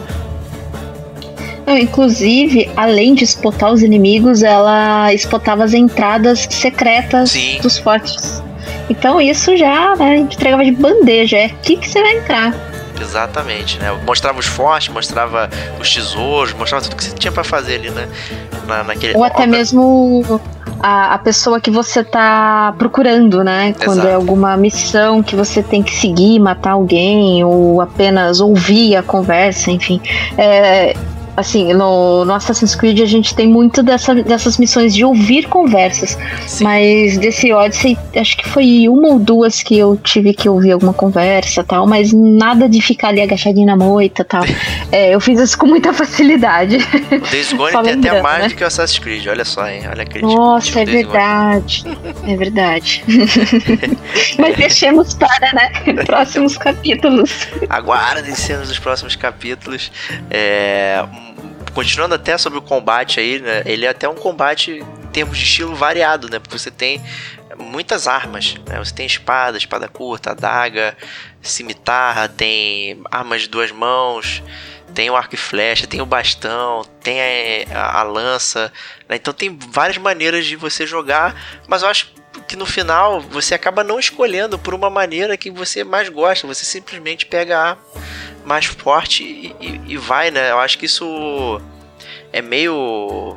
Não, 1.71 1.79
inclusive, 1.79 2.69
além 2.77 3.15
de 3.15 3.23
spotar 3.23 3.73
os 3.73 3.81
inimigos, 3.81 4.43
ela 4.43 5.15
spotava 5.15 5.63
as 5.63 5.73
entradas 5.73 6.49
secretas 6.51 7.31
Sim. 7.31 7.61
dos 7.63 7.79
fortes. 7.79 8.43
Então 8.91 9.21
isso 9.21 9.57
já 9.57 9.95
né, 9.97 10.17
entregava 10.17 10.65
de 10.65 10.73
bandeja, 10.73 11.39
é 11.39 11.45
aqui 11.47 11.77
que 11.77 11.89
você 11.89 12.03
vai 12.03 12.19
entrar. 12.19 12.55
Exatamente, 13.01 13.79
né? 13.79 13.99
Mostrava 14.05 14.39
os 14.39 14.47
fortes, 14.47 14.89
mostrava 14.93 15.49
os 15.81 15.95
tesouros, 15.95 16.53
mostrava 16.53 16.85
tudo 16.85 16.97
que 16.97 17.05
você 17.05 17.15
tinha 17.15 17.33
para 17.33 17.45
fazer 17.45 17.77
ali, 17.77 17.91
né? 17.91 18.07
Na, 18.67 18.85
naquele... 18.85 19.17
Ou 19.17 19.25
até 19.25 19.47
mesmo 19.47 20.23
a, 20.81 21.15
a, 21.15 21.19
pessoa 21.19 21.61
que 21.61 21.71
você 21.71 22.05
tá 22.05 22.75
procurando, 22.77 23.43
né? 23.43 23.75
Quando 23.83 24.01
Exato. 24.01 24.09
é 24.09 24.15
alguma 24.15 24.57
missão 24.57 25.23
que 25.23 25.35
você 25.35 25.63
tem 25.63 25.83
que 25.83 25.95
seguir, 25.95 26.39
matar 26.41 26.73
alguém, 26.73 27.43
ou 27.43 27.81
apenas 27.81 28.41
ouvir 28.41 28.97
a 28.97 29.03
conversa, 29.03 29.71
enfim. 29.71 30.01
É, 30.37 30.95
assim, 31.41 31.73
no, 31.73 32.25
no, 32.25 32.33
Assassin's 32.33 32.75
Creed 32.75 33.01
a 33.01 33.07
gente 33.07 33.35
tem 33.35 33.49
muito 33.49 33.83
dessa, 33.83 34.15
dessas 34.15 34.59
missões 34.59 34.95
de 34.95 35.05
ouvir 35.05 35.47
conversas. 35.49 36.17
Sim. 36.47 36.65
Mas 36.65 37.19
desse 37.19 37.53
Odyssey, 37.53 37.99
acho 38.17 38.37
que 38.37 38.49
foi 38.49 38.89
uma 38.89 39.09
ou 39.09 39.19
duas 39.19 39.63
que 39.63 39.79
eu 39.79 39.97
tive 39.97 40.33
que 40.33 40.49
ouvir 40.49 40.73
alguma 40.73 40.93
conversa 40.93 41.65
tal, 41.65 41.87
mas 41.87 42.13
nada 42.13 42.69
de 42.69 42.81
ficar 42.81 43.09
ali 43.09 43.21
agachadinho 43.21 43.67
na 43.67 43.77
moita 43.77 44.25
tal. 44.25 44.45
é, 44.93 45.15
eu 45.15 45.21
fiz 45.21 45.41
isso 45.41 45.59
com 45.59 45.67
muita 45.67 45.93
facilidade. 45.93 46.79
O 47.11 47.31
Days 47.31 47.53
Gone 47.53 47.73
tem 47.83 48.11
até 48.11 48.23
mais 48.23 48.43
né? 48.43 48.49
do 48.49 48.55
que 48.55 48.65
o 48.65 48.67
Assassin's 48.67 48.99
Creed, 48.99 49.27
olha 49.27 49.45
só, 49.45 49.69
hein? 49.69 49.83
Olha 49.91 50.05
a 50.05 50.27
Nossa, 50.27 50.81
é 50.81 50.85
verdade. 50.85 51.85
é 52.27 52.37
verdade. 52.37 53.05
mas 54.39 54.57
deixemos 54.57 55.15
para, 55.15 55.53
né? 55.53 55.71
Próximos 56.05 56.57
capítulos. 56.57 57.49
Aguardem 57.69 58.35
cenas 58.35 58.69
dos 58.69 58.79
próximos 58.79 59.17
capítulos. 59.17 59.91
É 60.31 61.05
continuando 61.75 62.15
até 62.15 62.37
sobre 62.39 62.59
o 62.59 62.63
combate 62.63 63.21
aí, 63.21 63.39
né? 63.41 63.63
Ele 63.65 63.87
é 63.87 63.89
até 63.89 64.09
um 64.09 64.15
combate 64.15 64.73
em 64.73 65.07
termos 65.09 65.39
de 65.39 65.45
estilo 65.45 65.75
variado, 65.75 66.29
né? 66.29 66.39
Porque 66.39 66.59
você 66.59 66.71
tem 66.71 67.03
muitas 67.59 68.07
armas, 68.07 68.57
né? 68.67 68.79
Você 68.79 68.95
tem 68.95 69.07
espada, 69.07 69.57
espada 69.59 69.89
curta, 69.89 70.31
adaga, 70.31 70.97
cimitarra, 71.43 72.29
tem 72.29 73.03
armas 73.11 73.43
de 73.43 73.49
duas 73.49 73.71
mãos, 73.71 74.43
tem 74.95 75.11
o 75.11 75.17
arco 75.17 75.35
e 75.35 75.39
flecha, 75.39 75.87
tem 75.87 76.01
o 76.01 76.07
bastão, 76.07 76.83
tem 77.03 77.21
a, 77.21 77.79
a, 77.79 78.01
a 78.01 78.03
lança, 78.03 78.73
né? 79.09 79.17
Então 79.17 79.33
tem 79.33 79.57
várias 79.71 79.99
maneiras 79.99 80.47
de 80.47 80.57
você 80.57 80.87
jogar, 80.87 81.35
mas 81.69 81.83
eu 81.83 81.89
acho 81.89 82.20
que 82.47 82.57
no 82.57 82.67
final 82.67 83.21
você 83.21 83.55
acaba 83.55 83.85
não 83.85 83.99
escolhendo 83.99 84.59
por 84.59 84.75
uma 84.75 84.91
maneira 84.91 85.37
que 85.37 85.51
você 85.51 85.85
mais 85.85 86.09
gosta, 86.09 86.47
você 86.47 86.65
simplesmente 86.65 87.27
pega 87.27 87.73
a 87.73 87.77
mais 88.45 88.65
forte 88.67 89.23
e, 89.23 89.55
e, 89.61 89.81
e, 89.93 89.97
vai, 89.97 90.31
né? 90.31 90.51
Eu 90.51 90.59
acho 90.59 90.79
que 90.79 90.87
isso 90.87 91.61
é 92.33 92.41
meio. 92.43 93.37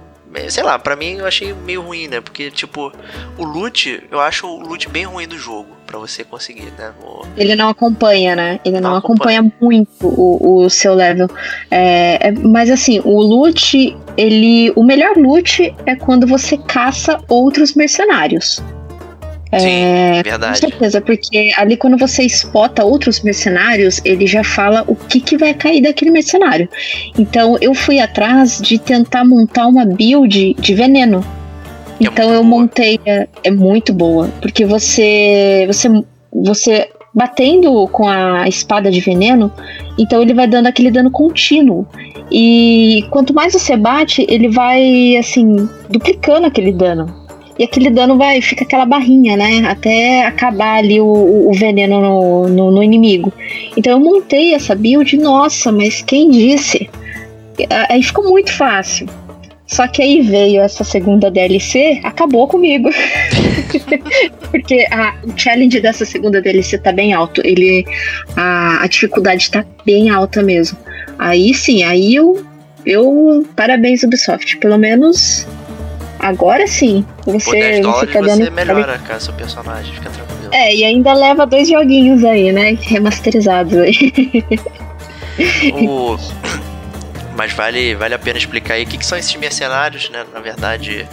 Sei 0.49 0.63
lá, 0.63 0.79
pra 0.79 0.95
mim 0.95 1.17
eu 1.17 1.27
achei 1.27 1.53
meio 1.53 1.81
ruim, 1.83 2.07
né? 2.07 2.19
Porque, 2.19 2.49
tipo, 2.49 2.91
o 3.37 3.43
loot, 3.43 4.03
eu 4.09 4.19
acho 4.19 4.47
o 4.47 4.59
loot 4.61 4.89
bem 4.89 5.03
ruim 5.03 5.27
do 5.27 5.37
jogo 5.37 5.67
para 5.85 5.99
você 5.99 6.23
conseguir, 6.23 6.73
né? 6.75 6.91
O... 7.03 7.23
Ele 7.37 7.55
não 7.55 7.69
acompanha, 7.69 8.35
né? 8.35 8.59
Ele 8.65 8.79
não, 8.79 8.91
Não 8.91 8.97
acompanha, 8.97 9.41
acompanha. 9.41 9.51
muito 9.61 10.07
o, 10.07 10.63
o 10.63 10.69
seu 10.71 10.95
level. 10.95 11.27
É, 11.69 12.29
é- 12.29 12.31
mas 12.31 12.71
assim, 12.71 12.99
o 13.03 13.21
loot, 13.21 13.95
ele. 14.17 14.71
O 14.75 14.83
melhor 14.83 15.15
loot 15.17 15.75
é 15.85 15.95
quando 15.95 16.25
você 16.25 16.57
caça 16.57 17.19
outros 17.27 17.75
mercenários. 17.75 18.59
Sim, 19.59 19.83
É, 19.83 20.17
Com 20.23 20.29
verdade. 20.29 20.59
certeza, 20.59 21.01
porque 21.01 21.51
ali 21.57 21.77
quando 21.77 21.97
você 21.97 22.27
spota 22.27 22.83
outros 22.83 23.21
mercenários, 23.21 24.01
ele 24.03 24.25
já 24.27 24.43
fala 24.43 24.83
o 24.87 24.95
que, 24.95 25.19
que 25.19 25.37
vai 25.37 25.53
cair 25.53 25.81
daquele 25.81 26.11
mercenário. 26.11 26.67
Então 27.17 27.57
eu 27.61 27.73
fui 27.73 27.99
atrás 27.99 28.59
de 28.61 28.77
tentar 28.77 29.23
montar 29.25 29.67
uma 29.67 29.85
build 29.85 30.55
de 30.59 30.73
veneno. 30.73 31.23
É 31.99 32.05
Então 32.05 32.25
eu 32.33 32.43
boa. 32.43 32.59
montei. 32.61 32.99
É, 33.05 33.27
é 33.43 33.51
muito 33.51 33.93
boa. 33.93 34.29
Porque 34.41 34.65
você. 34.65 35.65
Você. 35.67 35.89
Você 36.33 36.89
batendo 37.15 37.87
com 37.89 38.09
a 38.09 38.47
espada 38.47 38.89
de 38.89 38.99
veneno, 38.99 39.51
então 39.99 40.19
ele 40.19 40.33
vai 40.33 40.47
dando 40.47 40.65
aquele 40.65 40.89
dano 40.89 41.11
contínuo. 41.11 41.85
E 42.31 43.05
quanto 43.11 43.35
mais 43.35 43.53
você 43.53 43.77
bate, 43.77 44.25
ele 44.27 44.49
vai 44.49 45.15
assim, 45.17 45.69
duplicando 45.91 46.47
aquele 46.47 46.71
dano. 46.71 47.22
E 47.57 47.63
aquele 47.65 47.89
dano 47.91 48.17
vai, 48.17 48.41
fica 48.41 48.63
aquela 48.63 48.85
barrinha, 48.85 49.37
né? 49.37 49.63
Até 49.67 50.25
acabar 50.25 50.77
ali 50.79 50.99
o, 50.99 51.05
o- 51.49 51.53
veneno 51.53 52.01
no, 52.01 52.47
no- 52.47 52.71
no 52.71 52.83
inimigo. 52.83 53.31
Então 53.77 53.93
eu 53.93 53.99
montei 53.99 54.53
essa 54.55 54.73
build, 54.73 55.15
nossa, 55.17 55.71
mas 55.71 56.01
quem 56.01 56.31
disse? 56.31 56.89
Aí 57.89 58.01
ficou 58.01 58.27
muito 58.29 58.51
fácil. 58.51 59.07
Só 59.67 59.87
que 59.87 60.01
aí 60.01 60.21
veio 60.21 60.61
essa 60.61 60.83
segunda 60.83 61.31
DLC, 61.31 61.99
acabou 62.03 62.47
comigo. 62.47 62.89
Porque 64.51 64.85
a, 64.91 65.15
o 65.23 65.33
challenge 65.39 65.79
dessa 65.79 66.05
segunda 66.05 66.41
DLC 66.41 66.77
tá 66.77 66.91
bem 66.91 67.13
alto. 67.13 67.41
Ele. 67.45 67.85
A, 68.35 68.83
a 68.83 68.87
dificuldade 68.87 69.49
tá 69.51 69.65
bem 69.85 70.09
alta 70.09 70.41
mesmo. 70.43 70.77
Aí 71.17 71.53
sim, 71.53 71.83
aí 71.83 72.15
eu. 72.15 72.43
Eu. 72.85 73.45
Parabéns, 73.55 74.03
Ubisoft. 74.03 74.57
Pelo 74.57 74.77
menos. 74.77 75.47
Agora 76.23 76.65
sim. 76.67 77.05
Por 77.23 77.33
Você, 77.39 77.51
10 77.51 77.75
você 77.77 77.81
dólares 77.81 78.13
tá 78.13 78.19
você 78.19 78.25
dando. 78.43 78.51
melhora, 78.51 78.97
cara, 78.99 79.19
seu 79.19 79.33
personagem, 79.33 79.93
fica 79.93 80.09
tranquilo. 80.09 80.49
É, 80.53 80.73
e 80.75 80.83
ainda 80.83 81.13
leva 81.13 81.45
dois 81.45 81.67
joguinhos 81.67 82.23
aí, 82.23 82.51
né? 82.51 82.77
Remasterizados 82.81 83.77
aí. 83.77 84.13
O... 85.73 86.17
Mas 87.35 87.51
vale, 87.53 87.95
vale 87.95 88.13
a 88.13 88.19
pena 88.19 88.37
explicar 88.37 88.75
aí 88.75 88.83
o 88.83 88.87
que, 88.87 88.97
que 88.99 89.05
são 89.05 89.17
esses 89.17 89.35
mercenários, 89.35 90.07
né? 90.11 90.23
Na 90.31 90.39
verdade, 90.39 91.07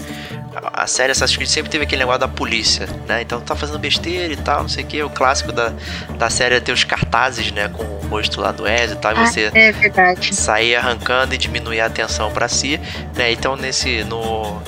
a 0.74 0.86
série 0.86 1.12
Assassin's 1.12 1.36
Creed 1.38 1.48
sempre 1.48 1.70
teve 1.70 1.84
aquele 1.84 2.00
negócio 2.00 2.20
da 2.20 2.28
polícia, 2.28 2.86
né? 3.08 3.22
Então 3.22 3.40
tá 3.40 3.56
fazendo 3.56 3.78
besteira 3.78 4.30
e 4.30 4.36
tal, 4.36 4.60
não 4.62 4.68
sei 4.68 4.84
o 4.84 4.86
que. 4.86 5.02
O 5.02 5.08
clássico 5.08 5.50
da, 5.52 5.72
da 6.18 6.28
série 6.28 6.56
é 6.56 6.60
ter 6.60 6.72
os 6.72 6.84
cartazes, 6.84 7.50
né? 7.52 7.68
Com 7.68 7.82
o 7.82 8.08
rosto 8.10 8.38
lá 8.42 8.52
do 8.52 8.68
Ezio 8.68 8.96
e 8.96 8.98
tal, 9.00 9.12
e 9.12 9.14
você 9.26 9.50
É 9.54 9.72
verdade. 9.72 10.34
sair 10.34 10.74
arrancando 10.76 11.34
e 11.34 11.38
diminuir 11.38 11.80
a 11.80 11.86
atenção 11.86 12.30
pra 12.30 12.46
si, 12.48 12.78
né? 13.16 13.32
Então 13.32 13.56
nesse 13.56 14.04
no 14.04 14.60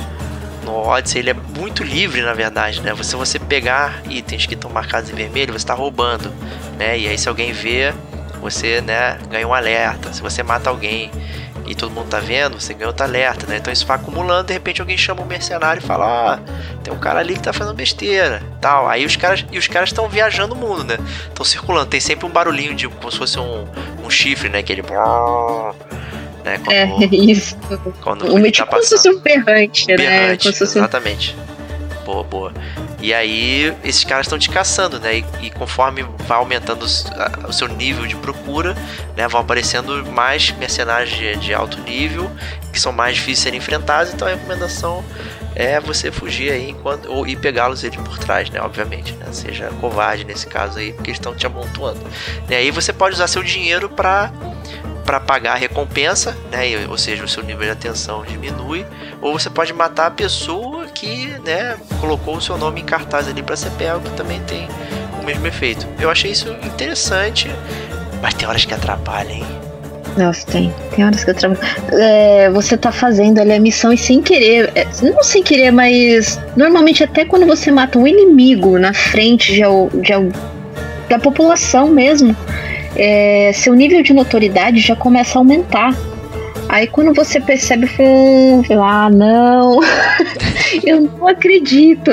no 0.64 0.74
Odyssey 0.74 1.20
ele 1.20 1.30
é 1.30 1.34
muito 1.34 1.82
livre, 1.82 2.22
na 2.22 2.34
verdade, 2.34 2.80
né? 2.80 2.92
Você 2.94 3.16
você 3.16 3.38
pegar 3.38 4.02
itens 4.08 4.46
que 4.46 4.54
estão 4.54 4.70
marcados 4.70 5.10
em 5.10 5.14
vermelho, 5.14 5.52
você 5.52 5.66
tá 5.66 5.74
roubando, 5.74 6.32
né? 6.78 6.98
E 6.98 7.08
aí 7.08 7.18
se 7.18 7.28
alguém 7.28 7.52
vê, 7.52 7.92
você, 8.40 8.80
né, 8.80 9.18
ganha 9.30 9.46
um 9.46 9.54
alerta. 9.54 10.12
Se 10.12 10.20
você 10.20 10.42
mata 10.42 10.68
alguém 10.68 11.10
e 11.66 11.74
todo 11.74 11.92
mundo 11.92 12.08
tá 12.08 12.18
vendo, 12.18 12.60
você 12.60 12.74
ganha 12.74 12.88
outro 12.88 13.04
alerta, 13.04 13.46
né? 13.46 13.56
Então 13.58 13.72
isso 13.72 13.86
vai 13.86 13.96
acumulando, 13.96 14.48
de 14.48 14.52
repente 14.52 14.80
alguém 14.80 14.96
chama 14.98 15.22
um 15.22 15.26
mercenário 15.26 15.80
e 15.80 15.86
fala: 15.86 16.34
"Ah, 16.34 16.38
tem 16.82 16.92
um 16.92 16.98
cara 16.98 17.20
ali 17.20 17.34
que 17.34 17.40
tá 17.40 17.52
fazendo 17.52 17.74
besteira", 17.74 18.42
tal. 18.60 18.88
Aí 18.88 19.04
os 19.04 19.16
caras 19.16 19.44
e 19.50 19.58
os 19.58 19.68
caras 19.68 19.90
estão 19.90 20.08
viajando 20.08 20.54
o 20.54 20.58
mundo, 20.58 20.84
né? 20.84 20.98
Estão 21.28 21.44
circulando, 21.44 21.86
tem 21.86 22.00
sempre 22.00 22.26
um 22.26 22.30
barulhinho 22.30 22.74
de 22.74 22.88
como 22.88 23.10
se 23.10 23.18
fosse 23.18 23.38
um, 23.38 23.66
um 24.04 24.10
chifre, 24.10 24.48
né, 24.48 24.58
aquele 24.58 24.82
né, 26.44 26.58
quando, 26.58 26.72
é, 26.72 27.06
isso. 27.16 27.56
Quando 28.00 28.22
o 28.26 28.52
tá 28.52 28.66
passando. 28.66 28.68
Como 28.68 28.82
se 28.82 28.90
fosse 28.90 29.10
um 29.10 29.20
berrante, 29.20 29.84
um 29.84 29.96
berrante 29.96 30.48
né? 30.48 30.54
Exatamente. 30.60 31.36
Boa, 32.04 32.24
boa. 32.24 32.52
E 33.00 33.12
aí 33.12 33.74
esses 33.82 34.04
caras 34.04 34.26
estão 34.26 34.38
te 34.38 34.48
caçando, 34.48 35.00
né? 35.00 35.18
E, 35.18 35.24
e 35.42 35.50
conforme 35.50 36.04
vai 36.26 36.38
aumentando 36.38 36.84
o, 36.84 37.48
o, 37.48 37.52
seu 37.52 37.66
nível 37.66 38.06
de 38.06 38.14
procura, 38.16 38.76
né? 39.16 39.26
Vão 39.26 39.40
aparecendo 39.40 40.04
mais 40.06 40.52
mercenários 40.52 41.10
de, 41.10 41.36
de 41.36 41.52
alto 41.52 41.80
nível 41.80 42.30
que 42.72 42.80
são 42.80 42.92
mais 42.92 43.16
difíceis 43.16 43.38
de 43.38 43.42
serem 43.42 43.58
enfrentados. 43.58 44.14
Então 44.14 44.26
a 44.26 44.30
recomendação 44.30 45.04
é 45.54 45.80
você 45.80 46.10
fugir 46.10 46.52
aí 46.52 46.70
enquanto, 46.70 47.10
ou, 47.10 47.26
e 47.26 47.36
pegá-los 47.36 47.82
ele 47.84 47.96
por 47.98 48.18
trás, 48.18 48.48
né? 48.50 48.60
Obviamente, 48.60 49.12
né? 49.14 49.26
Seja 49.32 49.68
covarde 49.80 50.24
nesse 50.24 50.46
caso 50.46 50.78
aí, 50.78 50.92
porque 50.92 51.10
eles 51.10 51.18
estão 51.18 51.34
te 51.34 51.44
amontoando. 51.44 52.00
E 52.48 52.54
aí 52.54 52.70
você 52.70 52.92
pode 52.92 53.16
usar 53.16 53.26
seu 53.26 53.42
dinheiro 53.42 53.88
para 53.88 54.32
para 55.04 55.20
pagar 55.20 55.52
a 55.52 55.56
recompensa, 55.56 56.36
né? 56.50 56.86
Ou 56.88 56.96
seja, 56.96 57.24
o 57.24 57.28
seu 57.28 57.42
nível 57.42 57.64
de 57.64 57.70
atenção 57.70 58.24
diminui, 58.24 58.86
ou 59.20 59.38
você 59.38 59.50
pode 59.50 59.72
matar 59.72 60.06
a 60.06 60.10
pessoa 60.10 60.86
que, 60.86 61.26
né, 61.44 61.76
colocou 62.00 62.36
o 62.36 62.40
seu 62.40 62.56
nome 62.56 62.80
em 62.80 62.84
cartaz 62.84 63.28
ali 63.28 63.42
para 63.42 63.56
ser 63.56 63.70
pego, 63.72 64.00
que 64.00 64.10
também 64.10 64.40
tem 64.42 64.68
o 65.20 65.24
mesmo 65.24 65.46
efeito. 65.46 65.86
Eu 65.98 66.10
achei 66.10 66.30
isso 66.30 66.50
interessante, 66.64 67.50
mas 68.20 68.34
tem 68.34 68.48
horas 68.48 68.64
que 68.64 68.74
atrapalha, 68.74 69.32
hein? 69.32 69.46
Nossa, 70.16 70.46
tem. 70.46 70.72
Tem 70.94 71.04
horas 71.04 71.24
que 71.24 71.30
atrapalha. 71.30 71.76
É, 71.92 72.50
você 72.50 72.76
tá 72.76 72.92
fazendo 72.92 73.40
ali 73.40 73.52
a 73.52 73.60
missão 73.60 73.92
e 73.92 73.98
sem 73.98 74.20
querer. 74.20 74.70
É, 74.74 74.86
não 75.02 75.22
sem 75.22 75.42
querer, 75.42 75.70
mas 75.70 76.38
normalmente 76.56 77.02
até 77.02 77.24
quando 77.24 77.46
você 77.46 77.70
mata 77.70 77.98
um 77.98 78.06
inimigo 78.06 78.78
na 78.78 78.92
frente 78.92 79.52
de, 79.52 79.62
de, 80.00 80.12
da 81.08 81.18
população 81.18 81.88
mesmo 81.88 82.36
é, 82.96 83.52
seu 83.54 83.74
nível 83.74 84.02
de 84.02 84.12
notoriedade 84.12 84.80
já 84.80 84.96
começa 84.96 85.38
a 85.38 85.40
aumentar. 85.40 85.94
Aí 86.68 86.86
quando 86.86 87.12
você 87.12 87.38
percebe, 87.38 87.86
fala, 87.86 89.04
ah, 89.04 89.10
não, 89.10 89.80
eu 90.84 91.02
não 91.02 91.28
acredito. 91.28 92.12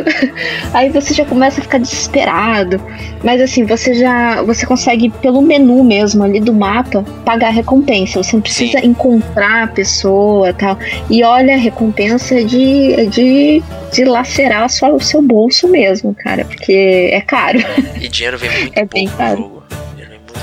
Aí 0.74 0.90
você 0.90 1.14
já 1.14 1.24
começa 1.24 1.62
a 1.62 1.64
ficar 1.64 1.78
desesperado. 1.78 2.82
Mas 3.24 3.40
assim, 3.42 3.64
você 3.64 3.94
já 3.94 4.42
você 4.42 4.66
consegue 4.66 5.10
pelo 5.10 5.42
menu 5.42 5.82
mesmo 5.82 6.24
ali 6.24 6.42
do 6.42 6.54
mapa 6.54 7.06
pagar 7.24 7.48
a 7.48 7.52
recompensa. 7.52 8.22
Você 8.22 8.36
não 8.36 8.42
precisa 8.42 8.80
Sim. 8.80 8.88
encontrar 8.88 9.64
a 9.64 9.68
pessoa, 9.68 10.52
tal. 10.52 10.78
E 11.10 11.24
olha, 11.24 11.54
a 11.54 11.58
recompensa 11.58 12.42
é 12.42 12.44
de 12.44 12.94
é 12.94 13.06
de 13.06 13.64
de 13.94 14.04
lacerar 14.04 14.70
sua, 14.70 14.94
o 14.94 15.00
seu 15.00 15.22
bolso 15.22 15.68
mesmo, 15.68 16.14
cara, 16.14 16.46
porque 16.46 17.10
é 17.12 17.22
caro. 17.22 17.60
E 18.00 18.08
dinheiro 18.08 18.38
vem 18.38 18.52
muito 18.52 18.78
é 18.78 18.86
bem 18.86 19.08
caro. 19.08 19.59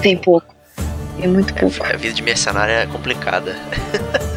Tem 0.00 0.16
pouco. 0.16 0.56
Tem 1.18 1.28
muito 1.28 1.54
pouco. 1.54 1.82
A 1.82 1.96
vida 1.96 2.14
de 2.14 2.22
mercenário 2.22 2.74
é 2.74 2.86
complicada. 2.86 3.56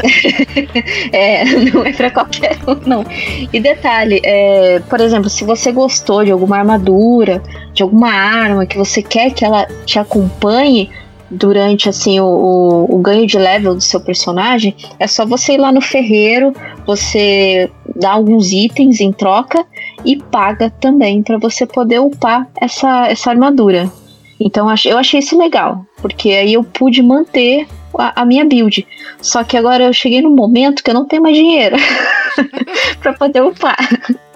é, 1.11 1.43
não 1.43 1.85
é 1.85 1.91
pra 1.91 2.09
qualquer 2.09 2.57
um, 2.65 2.75
não. 2.87 3.05
E 3.51 3.59
detalhe, 3.59 4.21
é, 4.23 4.79
por 4.89 5.01
exemplo, 5.01 5.29
se 5.29 5.43
você 5.43 5.71
gostou 5.71 6.23
de 6.23 6.31
alguma 6.31 6.57
armadura, 6.57 7.43
de 7.73 7.83
alguma 7.83 8.11
arma, 8.11 8.65
que 8.65 8.77
você 8.77 9.01
quer 9.01 9.31
que 9.31 9.43
ela 9.43 9.67
te 9.85 9.99
acompanhe 9.99 10.89
durante 11.29 11.87
assim 11.87 12.19
o, 12.19 12.25
o, 12.25 12.95
o 12.95 12.97
ganho 12.99 13.27
de 13.27 13.37
level 13.37 13.75
do 13.75 13.81
seu 13.81 13.99
personagem, 13.99 14.75
é 14.97 15.05
só 15.05 15.25
você 15.25 15.53
ir 15.53 15.57
lá 15.57 15.71
no 15.71 15.81
ferreiro, 15.81 16.53
você 16.85 17.69
dá 17.95 18.11
alguns 18.11 18.51
itens 18.51 18.99
em 18.99 19.11
troca 19.11 19.65
e 20.05 20.17
paga 20.17 20.69
também 20.69 21.21
para 21.21 21.37
você 21.37 21.65
poder 21.65 21.99
upar 21.99 22.47
essa, 22.59 23.07
essa 23.07 23.29
armadura. 23.29 23.91
Então 24.39 24.69
eu 24.85 24.97
achei 24.97 25.19
isso 25.19 25.37
legal, 25.37 25.85
porque 26.01 26.29
aí 26.29 26.53
eu 26.53 26.63
pude 26.63 27.01
manter 27.03 27.67
a, 27.97 28.21
a 28.21 28.25
minha 28.25 28.45
build. 28.45 28.87
Só 29.21 29.43
que 29.43 29.57
agora 29.57 29.83
eu 29.83 29.93
cheguei 29.93 30.21
num 30.21 30.33
momento 30.35 30.83
que 30.83 30.89
eu 30.89 30.93
não 30.93 31.05
tenho 31.05 31.23
mais 31.23 31.35
dinheiro 31.35 31.75
para 33.01 33.13
poder 33.13 33.41
upar. 33.41 33.77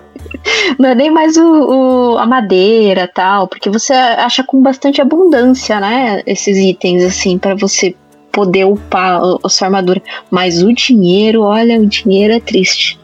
Não 0.78 0.90
é 0.90 0.96
nem 0.96 1.10
mais 1.10 1.38
o, 1.38 1.44
o, 1.44 2.18
a 2.18 2.26
madeira 2.26 3.08
tal, 3.08 3.48
porque 3.48 3.70
você 3.70 3.94
acha 3.94 4.44
com 4.44 4.62
bastante 4.62 5.02
abundância, 5.02 5.80
né? 5.80 6.22
Esses 6.26 6.58
itens, 6.58 7.04
assim, 7.04 7.38
para 7.38 7.56
você 7.56 7.96
poder 8.32 8.66
upar 8.66 9.22
a, 9.22 9.38
a 9.44 9.50
sua 9.50 9.68
armadura. 9.68 10.02
Mas 10.30 10.62
o 10.62 10.74
dinheiro, 10.74 11.44
olha, 11.44 11.80
o 11.80 11.86
dinheiro 11.86 12.34
é 12.34 12.40
triste. 12.40 13.00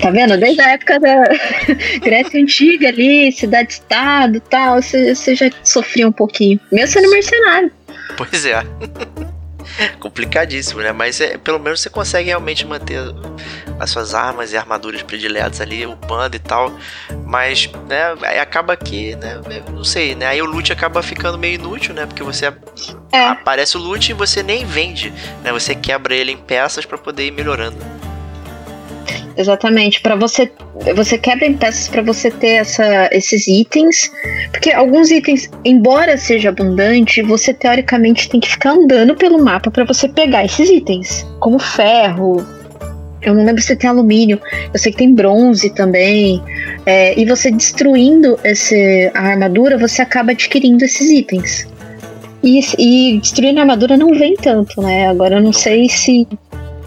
Tá 0.00 0.10
vendo? 0.10 0.36
Desde 0.36 0.60
a 0.60 0.70
época 0.70 1.00
da 1.00 1.24
Grécia 2.02 2.40
Antiga 2.40 2.88
ali, 2.88 3.32
cidade-estado 3.32 4.40
tal, 4.40 4.82
você, 4.82 5.14
você 5.14 5.34
já 5.34 5.50
sofria 5.62 6.08
um 6.08 6.12
pouquinho. 6.12 6.58
Mesmo 6.72 7.00
sendo 7.00 7.10
mercenário. 7.10 7.70
Pois 8.16 8.44
é. 8.44 8.62
Complicadíssimo, 10.00 10.80
né? 10.80 10.92
Mas 10.92 11.20
é, 11.20 11.38
pelo 11.38 11.58
menos 11.58 11.80
você 11.80 11.90
consegue 11.90 12.28
realmente 12.28 12.66
manter 12.66 12.98
as 13.78 13.90
suas 13.90 14.14
armas 14.14 14.52
e 14.52 14.56
armaduras 14.56 15.02
prediletas 15.02 15.60
ali, 15.60 15.86
o 15.86 15.94
bando 15.94 16.36
e 16.36 16.38
tal. 16.40 16.76
Mas, 17.24 17.70
né, 17.86 18.16
aí 18.22 18.38
acaba 18.38 18.76
que, 18.76 19.14
né, 19.16 19.40
não 19.70 19.84
sei, 19.84 20.14
né? 20.14 20.26
Aí 20.26 20.42
o 20.42 20.46
loot 20.46 20.72
acaba 20.72 21.02
ficando 21.02 21.38
meio 21.38 21.54
inútil, 21.54 21.94
né? 21.94 22.06
Porque 22.06 22.22
você 22.22 22.52
é. 23.12 23.26
aparece 23.26 23.76
o 23.76 23.80
loot 23.80 24.10
e 24.10 24.14
você 24.14 24.42
nem 24.42 24.64
vende, 24.64 25.12
né? 25.42 25.52
Você 25.52 25.74
quebra 25.74 26.14
ele 26.14 26.32
em 26.32 26.38
peças 26.38 26.84
para 26.84 26.98
poder 26.98 27.26
ir 27.26 27.30
melhorando. 27.30 27.78
Exatamente, 29.38 30.00
para 30.00 30.16
você 30.16 30.50
você 30.96 31.16
quebra 31.16 31.46
em 31.46 31.54
peças 31.54 31.86
para 31.86 32.02
você 32.02 32.28
ter 32.28 32.54
essa, 32.54 33.08
esses 33.12 33.46
itens, 33.46 34.10
porque 34.50 34.72
alguns 34.72 35.12
itens, 35.12 35.48
embora 35.64 36.16
seja 36.18 36.48
abundante, 36.48 37.22
você 37.22 37.54
teoricamente 37.54 38.28
tem 38.28 38.40
que 38.40 38.48
ficar 38.48 38.72
andando 38.72 39.14
pelo 39.14 39.42
mapa 39.42 39.70
para 39.70 39.84
você 39.84 40.08
pegar 40.08 40.44
esses 40.44 40.68
itens, 40.68 41.24
como 41.38 41.60
ferro. 41.60 42.44
Eu 43.22 43.32
não 43.32 43.44
lembro 43.44 43.62
se 43.62 43.76
tem 43.76 43.88
alumínio, 43.88 44.40
eu 44.72 44.78
sei 44.78 44.90
que 44.90 44.98
tem 44.98 45.14
bronze 45.14 45.70
também. 45.70 46.42
É, 46.84 47.18
e 47.18 47.24
você 47.24 47.52
destruindo 47.52 48.38
esse, 48.42 49.08
a 49.14 49.20
armadura, 49.20 49.78
você 49.78 50.02
acaba 50.02 50.32
adquirindo 50.32 50.84
esses 50.84 51.10
itens. 51.10 51.68
E, 52.42 52.60
e 52.76 53.18
destruindo 53.18 53.60
a 53.60 53.62
armadura 53.62 53.96
não 53.96 54.14
vem 54.14 54.34
tanto, 54.34 54.80
né? 54.82 55.08
Agora 55.08 55.36
eu 55.36 55.42
não 55.42 55.52
sei 55.52 55.88
se 55.88 56.26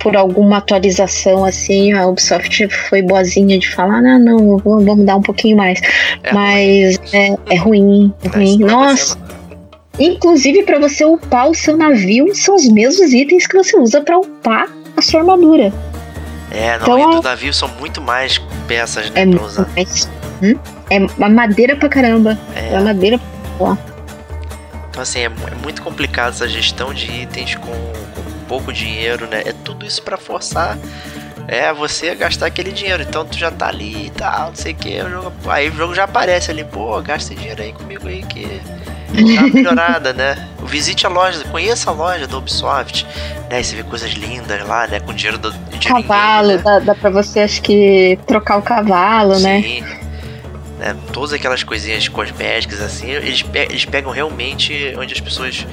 por 0.01 0.17
alguma 0.17 0.57
atualização 0.57 1.45
assim, 1.45 1.93
a 1.93 2.07
Ubisoft 2.07 2.67
foi 2.89 3.01
boazinha 3.01 3.57
de 3.59 3.69
falar, 3.69 4.01
não, 4.01 4.19
não, 4.19 4.57
vamos 4.57 5.05
dar 5.05 5.15
um 5.15 5.21
pouquinho 5.21 5.57
mais. 5.57 5.79
É 6.23 6.33
Mas 6.33 6.97
ruim. 6.97 7.09
É, 7.13 7.53
é 7.53 7.55
ruim, 7.55 8.13
é 8.23 8.27
ruim. 8.27 8.57
Nossa. 8.59 9.17
Inclusive, 9.99 10.63
para 10.63 10.79
você 10.79 11.05
upar 11.05 11.49
o 11.49 11.53
seu 11.53 11.77
navio, 11.77 12.33
são 12.33 12.55
os 12.55 12.67
mesmos 12.67 13.13
itens 13.13 13.45
que 13.45 13.55
você 13.55 13.77
usa 13.77 14.01
para 14.01 14.17
upar 14.17 14.67
a 14.97 15.01
sua 15.01 15.19
armadura. 15.19 15.71
É, 16.49 16.77
não, 16.79 16.97
então, 16.97 17.13
e 17.13 17.15
do 17.15 17.21
navio 17.21 17.53
são 17.53 17.69
muito 17.79 18.01
mais 18.01 18.39
peças 18.67 19.09
né, 19.11 19.21
é 19.21 19.25
pra 19.25 19.43
usar. 19.43 19.69
Mais, 19.75 20.09
hum? 20.41 20.55
É 20.89 20.97
uma 21.17 21.29
madeira 21.29 21.75
pra 21.75 21.87
caramba. 21.87 22.37
É, 22.55 22.73
é 22.73 22.79
madeira 22.79 23.19
pra 23.57 23.77
Então, 24.89 25.01
assim, 25.01 25.19
é, 25.19 25.25
é 25.25 25.55
muito 25.61 25.81
complicado 25.81 26.29
essa 26.29 26.47
gestão 26.47 26.93
de 26.93 27.05
itens 27.05 27.55
com 27.55 27.71
pouco 28.51 28.73
dinheiro, 28.73 29.27
né? 29.27 29.43
É 29.45 29.53
tudo 29.53 29.85
isso 29.85 30.03
para 30.03 30.17
forçar 30.17 30.77
é 31.47 31.71
você 31.73 32.13
gastar 32.13 32.47
aquele 32.47 32.69
dinheiro. 32.71 33.01
Então 33.01 33.25
tu 33.25 33.37
já 33.37 33.49
tá 33.49 33.69
ali 33.69 34.07
e 34.07 34.09
tal, 34.09 34.49
não 34.49 34.55
sei 34.55 34.73
o 34.73 34.75
que. 34.75 34.97
Aí 35.47 35.69
o 35.69 35.73
jogo 35.73 35.95
já 35.95 36.03
aparece 36.03 36.51
ali, 36.51 36.65
pô, 36.65 37.01
gasta 37.01 37.33
dinheiro 37.33 37.61
aí 37.61 37.71
comigo 37.71 38.09
aí 38.09 38.23
que 38.23 38.61
dá 39.13 39.41
uma 39.41 39.53
melhorada, 39.53 40.11
né? 40.11 40.49
Visite 40.67 41.07
a 41.07 41.09
loja, 41.09 41.43
conheça 41.45 41.89
a 41.89 41.93
loja 41.93 42.27
do 42.27 42.39
Ubisoft, 42.39 43.07
né? 43.49 43.63
você 43.63 43.73
vê 43.73 43.83
coisas 43.83 44.11
lindas 44.11 44.67
lá, 44.67 44.85
né? 44.85 44.99
Com 44.99 45.13
dinheiro 45.13 45.37
do 45.37 45.51
dinheiro 45.51 46.07
cavalo, 46.07 46.47
né? 46.49 46.57
dá, 46.57 46.79
dá 46.79 46.95
pra 46.95 47.09
você 47.09 47.39
acho 47.39 47.61
que 47.61 48.19
trocar 48.27 48.57
o 48.57 48.61
cavalo, 48.61 49.39
né? 49.39 49.61
Sim. 49.61 49.81
né? 49.81 50.00
Né, 50.81 50.97
todas 51.13 51.31
aquelas 51.31 51.63
coisinhas 51.63 52.07
cosméticas 52.07 52.81
assim, 52.81 53.11
eles, 53.11 53.43
pe 53.43 53.59
eles 53.59 53.85
pegam 53.85 54.11
realmente 54.11 54.95
onde 54.97 55.13
as 55.13 55.19
pessoas 55.19 55.67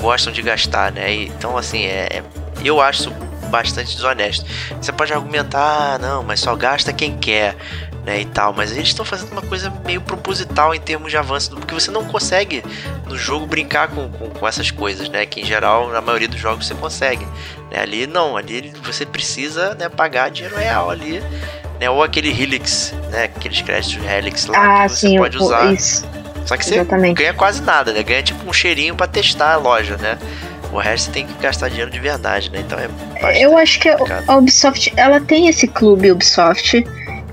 gostam 0.00 0.32
de 0.32 0.42
gastar, 0.42 0.90
né? 0.90 1.14
então, 1.14 1.56
assim, 1.56 1.84
é, 1.84 2.08
é, 2.10 2.22
eu 2.64 2.80
acho 2.80 3.12
bastante 3.50 3.94
desonesto. 3.94 4.44
Você 4.80 4.90
pode 4.90 5.12
argumentar, 5.12 5.94
ah, 5.94 5.98
não, 5.98 6.24
mas 6.24 6.40
só 6.40 6.56
gasta 6.56 6.92
quem 6.92 7.16
quer, 7.16 7.54
né? 8.04 8.20
E 8.20 8.24
tal, 8.24 8.52
mas 8.52 8.72
eles 8.72 8.88
estão 8.88 9.04
fazendo 9.04 9.30
uma 9.30 9.42
coisa 9.42 9.70
meio 9.86 10.00
proposital 10.00 10.74
em 10.74 10.80
termos 10.80 11.12
de 11.12 11.16
avanço, 11.16 11.50
porque 11.50 11.72
você 11.72 11.92
não 11.92 12.04
consegue 12.04 12.64
no 13.06 13.16
jogo 13.16 13.46
brincar 13.46 13.88
com, 13.88 14.10
com, 14.10 14.28
com 14.28 14.48
essas 14.48 14.72
coisas, 14.72 15.08
né? 15.08 15.24
Que 15.24 15.40
em 15.40 15.44
geral, 15.44 15.88
na 15.90 16.00
maioria 16.00 16.26
dos 16.26 16.40
jogos 16.40 16.66
você 16.66 16.74
consegue. 16.74 17.24
Né? 17.70 17.80
Ali 17.80 18.08
não, 18.08 18.36
ali 18.36 18.72
você 18.82 19.06
precisa 19.06 19.74
né, 19.76 19.88
pagar 19.88 20.30
dinheiro 20.30 20.56
real 20.56 20.90
ali. 20.90 21.22
Né, 21.80 21.88
ou 21.88 22.02
aquele 22.02 22.28
Helix, 22.28 22.92
né? 23.10 23.24
Aqueles 23.24 23.60
créditos 23.62 24.04
Helix 24.04 24.46
lá 24.46 24.58
ah, 24.58 24.82
que 24.84 24.88
você 24.90 25.08
sim, 25.08 25.18
pode 25.18 25.36
usar. 25.36 25.72
Isso. 25.72 26.04
Só 26.44 26.56
que 26.56 26.64
você 26.64 26.76
Exatamente. 26.76 27.18
ganha 27.18 27.34
quase 27.34 27.62
nada, 27.62 27.92
né? 27.92 28.02
Ganha 28.02 28.22
tipo 28.22 28.48
um 28.48 28.52
cheirinho 28.52 28.94
para 28.96 29.06
testar 29.06 29.52
a 29.52 29.56
loja, 29.56 29.96
né? 29.98 30.18
O 30.72 30.78
resto 30.78 31.06
você 31.06 31.12
tem 31.12 31.26
que 31.26 31.34
gastar 31.34 31.68
dinheiro 31.68 31.90
de 31.90 31.98
verdade, 31.98 32.50
né? 32.50 32.60
Então 32.60 32.78
é 32.78 33.42
Eu 33.42 33.56
acho 33.56 33.78
que 33.80 33.88
a 33.88 34.36
Ubisoft, 34.36 34.92
ela 34.96 35.20
tem 35.20 35.48
esse 35.48 35.66
clube 35.68 36.10
Ubisoft, 36.10 36.84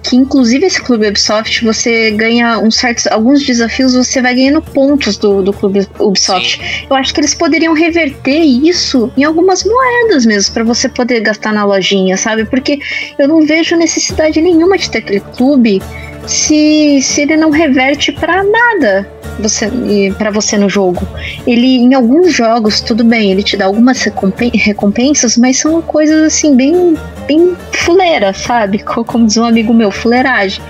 que 0.05 0.15
inclusive 0.15 0.67
esse 0.67 0.79
clube 0.81 1.07
Ubisoft 1.07 1.65
você 1.65 2.11
ganha 2.11 2.59
um 2.59 2.69
certos, 2.69 3.07
alguns 3.07 3.43
desafios, 3.43 3.95
você 3.95 4.21
vai 4.21 4.35
ganhando 4.35 4.61
pontos 4.61 5.17
do, 5.17 5.41
do 5.41 5.51
clube 5.51 5.87
Ubisoft. 5.99 6.57
Sim. 6.57 6.85
Eu 6.89 6.95
acho 6.95 7.11
que 7.13 7.19
eles 7.19 7.33
poderiam 7.33 7.73
reverter 7.73 8.39
isso 8.39 9.11
em 9.17 9.23
algumas 9.23 9.63
moedas 9.63 10.25
mesmo, 10.25 10.53
para 10.53 10.63
você 10.63 10.87
poder 10.87 11.21
gastar 11.21 11.51
na 11.51 11.65
lojinha, 11.65 12.17
sabe? 12.17 12.45
Porque 12.45 12.79
eu 13.17 13.27
não 13.27 13.43
vejo 13.45 13.75
necessidade 13.75 14.39
nenhuma 14.39 14.77
de 14.77 14.91
ter 14.91 14.99
aquele 14.99 15.19
clube 15.19 15.81
se, 16.27 17.01
se 17.01 17.21
ele 17.21 17.35
não 17.35 17.49
reverte 17.49 18.11
para 18.11 18.43
nada 18.43 19.14
você 19.39 19.69
para 20.17 20.31
você 20.31 20.57
no 20.57 20.69
jogo. 20.69 21.07
Ele 21.45 21.77
em 21.77 21.93
alguns 21.93 22.33
jogos 22.33 22.81
tudo 22.81 23.03
bem, 23.03 23.31
ele 23.31 23.43
te 23.43 23.57
dá 23.57 23.65
algumas 23.65 24.05
recompensas, 24.53 25.37
mas 25.37 25.57
são 25.57 25.81
coisas 25.81 26.23
assim 26.23 26.55
bem 26.55 26.95
bem 27.27 27.55
fuleira, 27.71 28.33
sabe? 28.33 28.79
Como 28.83 29.25
diz 29.25 29.37
um 29.37 29.45
amigo 29.45 29.73
meu, 29.73 29.91
fuleiragem. 29.91 30.61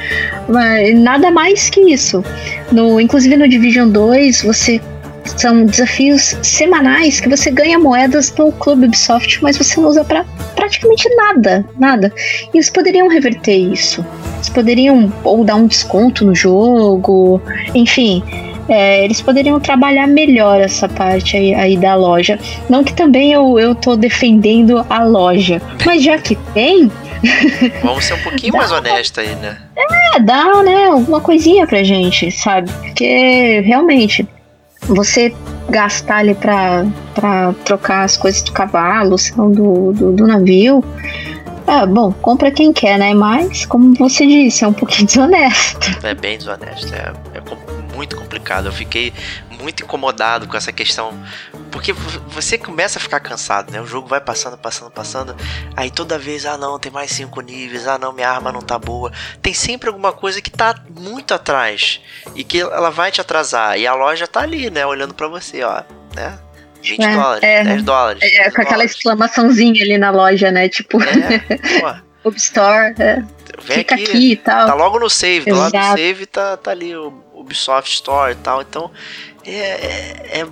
Mas 0.47 0.97
nada 0.99 1.31
mais 1.31 1.69
que 1.69 1.81
isso. 1.81 2.23
No 2.71 2.99
inclusive 2.99 3.35
no 3.37 3.47
Division 3.47 3.89
2, 3.89 4.43
você 4.43 4.81
são 5.37 5.65
desafios 5.65 6.37
semanais 6.43 7.19
que 7.19 7.27
você 7.27 7.49
ganha 7.49 7.79
moedas 7.79 8.33
no 8.37 8.51
Clube 8.51 8.85
Ubisoft, 8.85 9.41
mas 9.41 9.57
você 9.57 9.79
não 9.79 9.89
usa 9.89 10.03
para 10.03 10.23
praticamente 10.55 11.07
nada, 11.15 11.65
nada. 11.77 12.13
E 12.53 12.57
eles 12.57 12.69
poderiam 12.69 13.07
reverter 13.07 13.55
isso. 13.55 14.05
Eles 14.35 14.49
poderiam 14.49 15.11
ou 15.23 15.43
dar 15.43 15.55
um 15.55 15.67
desconto 15.67 16.25
no 16.25 16.35
jogo, 16.35 17.41
enfim. 17.73 18.23
É, 18.67 19.03
eles 19.03 19.21
poderiam 19.21 19.59
trabalhar 19.59 20.07
melhor 20.07 20.59
essa 20.59 20.89
parte 20.89 21.37
aí, 21.37 21.53
aí, 21.53 21.77
da 21.77 21.95
loja. 21.95 22.39
Não 22.69 22.83
que 22.83 22.93
também 22.93 23.31
eu, 23.31 23.59
eu 23.59 23.75
tô 23.75 23.95
defendendo 23.95 24.83
a 24.89 25.03
loja, 25.03 25.61
mas 25.85 26.03
já 26.03 26.17
que 26.17 26.35
tem. 26.53 26.91
Vamos 27.83 28.05
ser 28.05 28.15
um 28.15 28.23
pouquinho 28.23 28.53
mais 28.53 28.71
honesta 28.71 29.21
aí, 29.21 29.35
né? 29.35 29.57
É, 29.75 30.19
dá, 30.19 30.63
né? 30.63 30.85
Alguma 30.85 31.21
coisinha 31.21 31.67
pra 31.67 31.83
gente, 31.83 32.31
sabe? 32.31 32.71
Porque 32.71 33.61
realmente 33.61 34.27
você 34.81 35.33
gastar 35.69 36.17
ali 36.17 36.35
pra, 36.35 36.85
pra 37.13 37.53
trocar 37.65 38.03
as 38.03 38.17
coisas 38.17 38.41
do 38.41 38.51
cavalo, 38.51 39.15
do, 39.35 39.93
do, 39.93 40.11
do 40.13 40.27
navio. 40.27 40.83
É, 41.67 41.85
bom, 41.85 42.11
compra 42.11 42.51
quem 42.51 42.71
quer, 42.71 42.99
né? 42.99 43.13
Mas, 43.13 43.65
como 43.65 43.95
você 43.95 44.25
disse, 44.25 44.63
é 44.63 44.67
um 44.67 44.73
pouquinho 44.73 45.07
desonesto. 45.07 46.05
É 46.05 46.13
bem 46.13 46.37
desonesto, 46.37 46.93
é, 46.93 47.11
é 47.33 47.41
muito 47.95 48.15
complicado. 48.15 48.67
Eu 48.67 48.73
fiquei 48.73 49.13
muito 49.59 49.83
incomodado 49.83 50.47
com 50.47 50.55
essa 50.57 50.71
questão. 50.71 51.13
Porque 51.71 51.93
você 52.27 52.57
começa 52.57 52.99
a 52.99 53.01
ficar 53.01 53.19
cansado, 53.19 53.71
né? 53.71 53.81
O 53.81 53.85
jogo 53.85 54.07
vai 54.07 54.21
passando, 54.21 54.57
passando, 54.57 54.91
passando. 54.91 55.35
Aí 55.75 55.89
toda 55.89 56.19
vez, 56.19 56.45
ah 56.45 56.57
não, 56.57 56.77
tem 56.77 56.91
mais 56.91 57.11
cinco 57.11 57.41
níveis, 57.41 57.87
ah 57.87 57.97
não, 57.97 58.13
minha 58.13 58.29
arma 58.29 58.51
não 58.51 58.61
tá 58.61 58.77
boa. 58.77 59.11
Tem 59.41 59.53
sempre 59.53 59.89
alguma 59.89 60.11
coisa 60.11 60.41
que 60.41 60.51
tá 60.51 60.75
muito 60.89 61.33
atrás. 61.33 62.01
E 62.35 62.43
que 62.43 62.61
ela 62.61 62.89
vai 62.89 63.11
te 63.11 63.21
atrasar. 63.21 63.77
E 63.77 63.87
a 63.87 63.93
loja 63.93 64.27
tá 64.27 64.41
ali, 64.41 64.69
né? 64.69 64.85
Olhando 64.85 65.13
para 65.13 65.27
você, 65.27 65.63
ó. 65.63 65.83
Né? 66.15 66.37
20 66.81 67.01
é, 67.01 67.15
dólares, 67.15 67.43
é, 67.43 67.63
10 67.63 67.83
dólares. 67.83 68.21
É, 68.21 68.29
10 68.29 68.37
com 68.37 68.61
aquela 68.61 68.75
dólares. 68.75 68.91
exclamaçãozinha 68.91 69.83
ali 69.83 69.97
na 69.97 70.11
loja, 70.11 70.51
né? 70.51 70.69
Tipo. 70.69 71.01
É, 71.01 72.01
Upstore, 72.23 72.95
é. 72.99 73.23
Vem 73.61 73.77
Fica 73.77 73.95
aqui, 73.95 74.03
aqui, 74.03 74.31
e 74.31 74.35
tal. 74.35 74.67
Tá 74.67 74.73
logo 74.73 74.99
no 74.99 75.09
save, 75.09 75.49
do 75.49 75.57
lado 75.57 75.71
do 75.71 75.97
save 75.97 76.25
tá, 76.25 76.57
tá 76.57 76.71
ali 76.71 76.95
o 76.95 77.24
Ubisoft 77.45 77.93
Store 77.93 78.33
e 78.33 78.35
tal. 78.35 78.61
Então, 78.61 78.91
é, 79.45 80.41
é, 80.41 80.47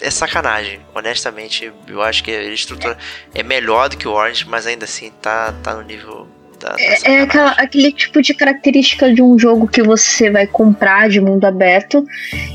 é, 0.00 0.10
sacanagem. 0.10 0.80
Honestamente, 0.94 1.72
eu 1.86 2.02
acho 2.02 2.24
que 2.24 2.30
a 2.30 2.42
estrutura 2.44 2.98
é 3.34 3.42
melhor 3.42 3.88
do 3.88 3.96
que 3.96 4.08
o 4.08 4.12
Orange, 4.12 4.46
mas 4.48 4.66
ainda 4.66 4.84
assim 4.84 5.10
tá, 5.20 5.54
tá 5.62 5.74
no 5.74 5.82
nível 5.82 6.26
da, 6.58 6.74
é, 6.78 7.12
é 7.12 7.20
aquela, 7.20 7.50
aquele 7.52 7.92
tipo 7.92 8.22
de 8.22 8.32
característica 8.32 9.12
de 9.12 9.20
um 9.20 9.38
jogo 9.38 9.68
que 9.68 9.82
você 9.82 10.30
vai 10.30 10.46
comprar 10.46 11.08
de 11.08 11.20
mundo 11.20 11.44
aberto 11.44 12.06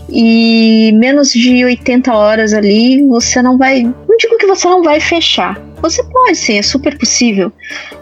e 0.09 0.91
menos 0.95 1.31
de 1.31 1.63
80 1.63 2.11
horas 2.11 2.53
ali 2.53 3.05
você 3.07 3.41
não 3.41 3.57
vai. 3.57 3.83
Não 3.83 4.17
digo 4.17 4.37
que 4.37 4.47
você 4.47 4.67
não 4.67 4.81
vai 4.81 4.99
fechar, 4.99 5.59
você 5.81 6.03
pode 6.03 6.37
sim, 6.37 6.57
é 6.57 6.61
super 6.61 6.97
possível. 6.97 7.51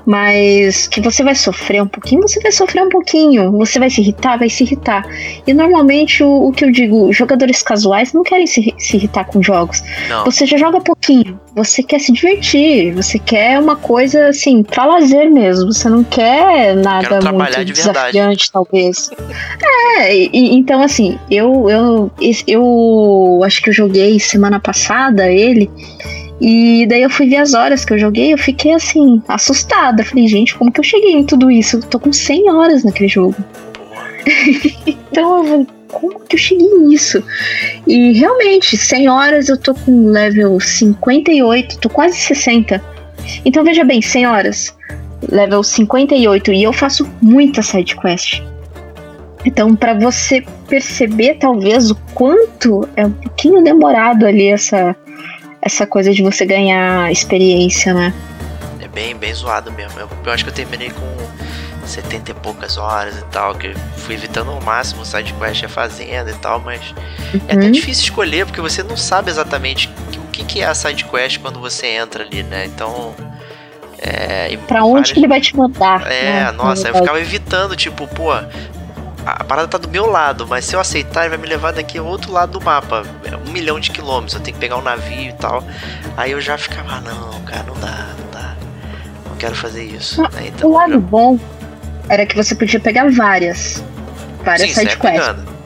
Mas 0.05 0.87
que 0.87 1.01
você 1.01 1.23
vai 1.23 1.35
sofrer 1.35 1.81
um 1.81 1.87
pouquinho, 1.87 2.21
você 2.21 2.39
vai 2.39 2.51
sofrer 2.51 2.81
um 2.83 2.89
pouquinho. 2.89 3.51
Você 3.53 3.77
vai 3.79 3.89
se 3.89 4.01
irritar, 4.01 4.37
vai 4.37 4.49
se 4.49 4.63
irritar. 4.63 5.05
E 5.45 5.53
normalmente 5.53 6.23
o, 6.23 6.47
o 6.47 6.51
que 6.51 6.63
eu 6.63 6.71
digo, 6.71 7.11
jogadores 7.11 7.61
casuais 7.61 8.13
não 8.13 8.23
querem 8.23 8.47
se, 8.47 8.73
se 8.77 8.97
irritar 8.97 9.25
com 9.25 9.41
jogos. 9.43 9.83
Não. 10.07 10.25
Você 10.25 10.45
já 10.45 10.57
joga 10.57 10.79
pouquinho, 10.79 11.39
você 11.55 11.83
quer 11.83 11.99
se 11.99 12.11
divertir, 12.11 12.93
você 12.93 13.19
quer 13.19 13.59
uma 13.59 13.75
coisa 13.75 14.27
assim, 14.27 14.63
pra 14.63 14.85
lazer 14.85 15.29
mesmo. 15.29 15.73
Você 15.73 15.89
não 15.89 16.03
quer 16.03 16.75
nada 16.75 17.31
muito 17.31 17.65
de 17.65 17.73
desafiante, 17.73 18.51
talvez. 18.51 19.09
É, 19.97 20.15
e, 20.15 20.55
então 20.55 20.81
assim, 20.81 21.19
eu, 21.29 21.69
eu, 21.69 22.11
eu 22.47 23.41
acho 23.43 23.61
que 23.61 23.69
eu 23.69 23.73
joguei 23.73 24.19
semana 24.19 24.59
passada 24.59 25.29
ele. 25.29 25.69
E 26.39 26.85
daí 26.87 27.01
eu 27.01 27.09
fui 27.09 27.27
ver 27.27 27.37
as 27.37 27.53
horas 27.53 27.83
que 27.83 27.93
eu 27.93 27.99
joguei, 27.99 28.33
eu 28.33 28.37
fiquei 28.37 28.73
assim, 28.73 29.21
assustada. 29.27 30.03
Falei, 30.03 30.27
gente, 30.27 30.55
como 30.55 30.71
que 30.71 30.79
eu 30.79 30.83
cheguei 30.83 31.13
em 31.13 31.23
tudo 31.23 31.49
isso? 31.49 31.77
Eu 31.77 31.81
tô 31.83 31.99
com 31.99 32.13
100 32.13 32.51
horas 32.51 32.83
naquele 32.83 33.09
jogo. 33.09 33.35
então 34.85 35.37
eu 35.37 35.43
falei, 35.45 35.67
como 35.87 36.19
que 36.19 36.35
eu 36.35 36.39
cheguei 36.39 36.69
nisso? 36.79 37.23
E 37.87 38.13
realmente, 38.13 38.77
100 38.77 39.09
horas 39.09 39.49
eu 39.49 39.57
tô 39.57 39.73
com 39.73 40.11
level 40.11 40.59
58, 40.59 41.79
tô 41.79 41.89
quase 41.89 42.17
60. 42.17 42.81
Então 43.43 43.63
veja 43.63 43.83
bem, 43.83 44.01
100 44.01 44.27
horas, 44.27 44.77
level 45.31 45.63
58, 45.63 46.51
e 46.51 46.63
eu 46.63 46.73
faço 46.73 47.09
muita 47.21 47.61
side 47.61 47.95
quest. 47.95 48.43
Então, 49.45 49.75
para 49.75 49.93
você 49.93 50.43
perceber 50.67 51.35
talvez 51.35 51.89
o 51.89 51.95
quanto 52.13 52.87
é 52.95 53.05
um 53.05 53.11
pouquinho 53.11 53.63
demorado 53.63 54.25
ali 54.25 54.47
essa 54.47 54.95
essa 55.61 55.85
coisa 55.85 56.13
de 56.13 56.21
você 56.21 56.45
ganhar 56.45 57.11
experiência, 57.11 57.93
né? 57.93 58.13
É 58.79 58.87
bem, 58.87 59.15
bem 59.15 59.33
zoado 59.33 59.71
mesmo. 59.71 59.99
Eu, 59.99 60.09
eu 60.25 60.31
acho 60.31 60.43
que 60.43 60.49
eu 60.49 60.53
terminei 60.53 60.89
com 60.89 61.87
70 61.87 62.31
e 62.31 62.33
poucas 62.33 62.77
horas 62.77 63.17
e 63.17 63.23
tal, 63.25 63.55
que 63.55 63.73
fui 63.97 64.15
evitando 64.15 64.51
ao 64.51 64.61
máximo 64.61 65.01
o 65.01 65.05
sidequest 65.05 65.63
ia 65.63 65.69
fazendo 65.69 66.29
e 66.29 66.33
tal, 66.35 66.59
mas 66.59 66.93
uhum. 67.33 67.41
é 67.47 67.53
até 67.53 67.65
uhum. 67.65 67.71
difícil 67.71 68.03
escolher 68.03 68.45
porque 68.45 68.61
você 68.61 68.83
não 68.83 68.97
sabe 68.97 69.29
exatamente 69.29 69.89
o 70.17 70.27
que, 70.31 70.43
que 70.43 70.61
é 70.61 70.65
a 70.65 70.75
sidequest 70.75 71.39
quando 71.39 71.59
você 71.59 71.87
entra 71.87 72.23
ali, 72.23 72.43
né? 72.43 72.65
Então. 72.65 73.15
É, 73.99 74.55
pra 74.67 74.83
onde 74.83 74.93
várias... 74.93 75.11
que 75.11 75.19
ele 75.19 75.27
vai 75.27 75.41
te 75.41 75.55
mandar? 75.55 76.05
É, 76.11 76.43
né? 76.43 76.51
nossa, 76.51 76.89
eu 76.89 76.95
ficava 76.95 77.19
evitando, 77.19 77.75
tipo, 77.75 78.07
pô, 78.07 78.31
a 79.31 79.43
parada 79.43 79.67
tá 79.67 79.77
do 79.77 79.89
meu 79.89 80.05
lado, 80.05 80.47
mas 80.47 80.65
se 80.65 80.75
eu 80.75 80.79
aceitar, 80.79 81.21
ele 81.21 81.29
vai 81.29 81.37
me 81.37 81.47
levar 81.47 81.73
daqui 81.73 81.97
ao 81.97 82.05
outro 82.05 82.31
lado 82.31 82.59
do 82.59 82.63
mapa. 82.63 83.03
É 83.25 83.35
um 83.35 83.51
milhão 83.51 83.79
de 83.79 83.91
quilômetros, 83.91 84.35
eu 84.35 84.41
tenho 84.41 84.55
que 84.55 84.59
pegar 84.59 84.77
um 84.77 84.81
navio 84.81 85.29
e 85.29 85.33
tal. 85.33 85.63
Aí 86.15 86.31
eu 86.31 86.39
já 86.39 86.57
ficava, 86.57 86.95
ah, 86.95 87.01
não, 87.01 87.41
cara, 87.41 87.63
não 87.63 87.75
dá, 87.75 88.07
não 88.19 88.31
dá. 88.31 88.55
Não 89.29 89.35
quero 89.35 89.55
fazer 89.55 89.83
isso. 89.83 90.21
Né? 90.21 90.29
então, 90.47 90.69
o 90.69 90.73
lado 90.73 90.93
já... 90.93 90.99
bom 90.99 91.39
era 92.09 92.25
que 92.25 92.35
você 92.35 92.55
podia 92.55 92.79
pegar 92.79 93.11
várias. 93.11 93.83
Várias 94.43 94.71
sidequests. 94.71 95.56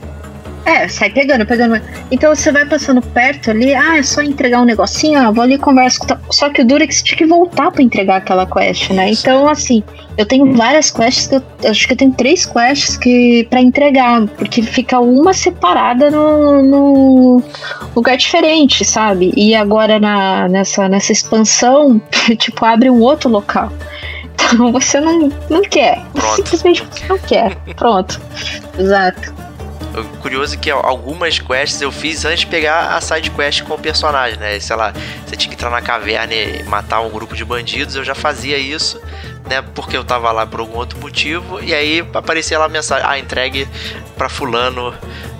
É, 0.71 0.87
sai 0.87 1.09
pegando, 1.09 1.45
pegando. 1.45 1.81
Então 2.09 2.33
você 2.33 2.49
vai 2.49 2.65
passando 2.65 3.01
perto 3.01 3.51
ali, 3.51 3.75
ah, 3.75 3.97
é 3.97 4.03
só 4.03 4.21
entregar 4.21 4.61
um 4.61 4.65
negocinho, 4.65 5.19
ah, 5.19 5.29
vou 5.29 5.43
ali 5.43 5.55
e 5.55 5.57
converso. 5.57 5.99
Só 6.29 6.49
que 6.49 6.61
o 6.61 6.65
duro 6.65 6.81
é 6.81 6.87
que 6.87 6.95
você 6.95 7.03
tinha 7.03 7.17
que 7.17 7.25
voltar 7.25 7.71
pra 7.71 7.83
entregar 7.83 8.17
aquela 8.17 8.45
quest, 8.45 8.89
né? 8.91 9.11
Então, 9.11 9.49
assim, 9.49 9.83
eu 10.17 10.25
tenho 10.25 10.53
várias 10.53 10.89
quests, 10.89 11.27
que 11.27 11.35
eu, 11.35 11.43
eu 11.63 11.71
acho 11.71 11.85
que 11.85 11.93
eu 11.93 11.97
tenho 11.97 12.13
três 12.13 12.45
quests 12.45 12.95
que 12.95 13.45
para 13.49 13.59
entregar, 13.59 14.25
porque 14.37 14.61
fica 14.61 14.97
uma 15.01 15.33
separada 15.33 16.09
no, 16.09 16.63
no, 16.63 17.43
lugar 17.93 18.15
diferente, 18.15 18.85
sabe? 18.85 19.33
E 19.35 19.53
agora 19.53 19.99
na, 19.99 20.47
nessa, 20.47 20.87
nessa 20.87 21.11
expansão, 21.11 22.01
tipo, 22.39 22.63
abre 22.63 22.89
um 22.89 23.01
outro 23.01 23.29
local. 23.29 23.69
Então 24.33 24.71
você 24.71 25.01
não, 25.01 25.29
não 25.49 25.61
quer. 25.63 26.01
Pronto. 26.13 26.35
Simplesmente 26.35 26.83
você 26.83 27.05
não 27.07 27.19
quer. 27.19 27.55
Pronto. 27.75 28.21
Exato. 28.79 29.50
Curioso 30.21 30.57
que 30.57 30.71
algumas 30.71 31.39
quests 31.39 31.81
eu 31.81 31.91
fiz 31.91 32.23
antes 32.23 32.41
de 32.41 32.47
pegar 32.47 32.95
a 32.95 33.01
side 33.01 33.29
quest 33.31 33.63
com 33.63 33.73
o 33.73 33.79
personagem, 33.79 34.39
né? 34.39 34.59
Sei 34.59 34.75
lá, 34.75 34.93
você 35.25 35.35
tinha 35.35 35.49
que 35.49 35.55
entrar 35.55 35.69
na 35.69 35.81
caverna 35.81 36.33
e 36.33 36.63
matar 36.63 37.01
um 37.01 37.09
grupo 37.09 37.35
de 37.35 37.43
bandidos, 37.43 37.95
eu 37.95 38.03
já 38.03 38.15
fazia 38.15 38.57
isso, 38.57 39.01
né? 39.49 39.61
Porque 39.75 39.97
eu 39.97 40.03
tava 40.03 40.31
lá 40.31 40.45
por 40.45 40.61
algum 40.61 40.77
outro 40.77 40.97
motivo, 40.99 41.61
e 41.61 41.73
aí 41.73 42.05
aparecia 42.13 42.57
lá 42.57 42.65
a 42.65 42.69
mensagem, 42.69 43.05
ah, 43.07 43.19
entregue 43.19 43.67
pra 44.15 44.29
fulano 44.29 44.93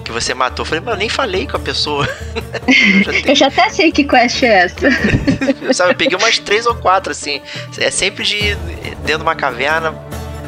que 0.04 0.12
você 0.12 0.34
matou. 0.34 0.64
Eu 0.64 0.68
falei, 0.68 0.84
mas 0.84 0.94
eu 0.94 1.00
nem 1.00 1.10
falei 1.10 1.48
com 1.48 1.56
a 1.56 1.60
pessoa. 1.60 2.06
eu, 2.68 3.04
já 3.04 3.12
tenho... 3.12 3.28
eu 3.28 3.36
já 3.36 3.48
até 3.48 3.70
sei 3.70 3.92
que 3.92 4.04
quest 4.04 4.44
é 4.44 4.66
essa. 4.66 4.92
Sabe, 5.74 5.92
eu 5.92 5.96
peguei 5.96 6.18
umas 6.18 6.40
três 6.40 6.66
ou 6.66 6.76
quatro, 6.76 7.12
assim. 7.12 7.42
É 7.78 7.90
sempre 7.90 8.26
de 8.26 8.36
ir 8.36 8.58
dentro 9.06 9.20
de 9.20 9.24
uma 9.24 9.36
caverna, 9.36 9.96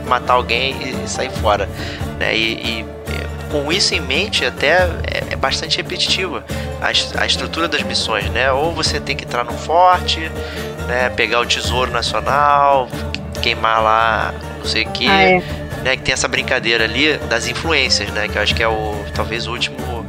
matar 0.08 0.34
alguém 0.34 0.76
e 1.04 1.08
sair 1.08 1.32
fora. 1.32 1.70
Né? 2.20 2.36
E, 2.36 2.80
e 2.80 2.86
com 3.54 3.72
isso 3.72 3.94
em 3.94 4.02
mente, 4.02 4.44
até 4.44 4.90
é, 5.04 5.34
é 5.34 5.36
bastante 5.36 5.78
repetitiva 5.78 6.44
a, 6.82 7.22
a 7.22 7.26
estrutura 7.28 7.68
das 7.68 7.84
missões, 7.84 8.28
né? 8.32 8.52
Ou 8.52 8.74
você 8.74 9.00
tem 9.00 9.16
que 9.16 9.26
entrar 9.26 9.44
num 9.44 9.56
forte, 9.56 10.20
né? 10.88 11.10
Pegar 11.16 11.40
o 11.40 11.46
tesouro 11.46 11.92
nacional, 11.92 12.90
queimar 13.44 13.84
lá 13.84 14.34
não 14.58 14.66
sei 14.66 14.84
o 14.84 14.90
que. 14.90 15.08
Ah, 15.08 15.22
é. 15.22 15.44
Né, 15.84 15.98
que 15.98 16.04
tem 16.04 16.14
essa 16.14 16.30
brincadeira 16.30 16.86
ali 16.86 17.18
das 17.30 17.48
influências, 17.48 18.10
né? 18.10 18.28
Que 18.28 18.38
eu 18.38 18.42
acho 18.42 18.56
que 18.56 18.64
é 18.64 18.68
o 18.68 19.06
talvez 19.14 19.46
o 19.46 19.52
último 19.52 20.04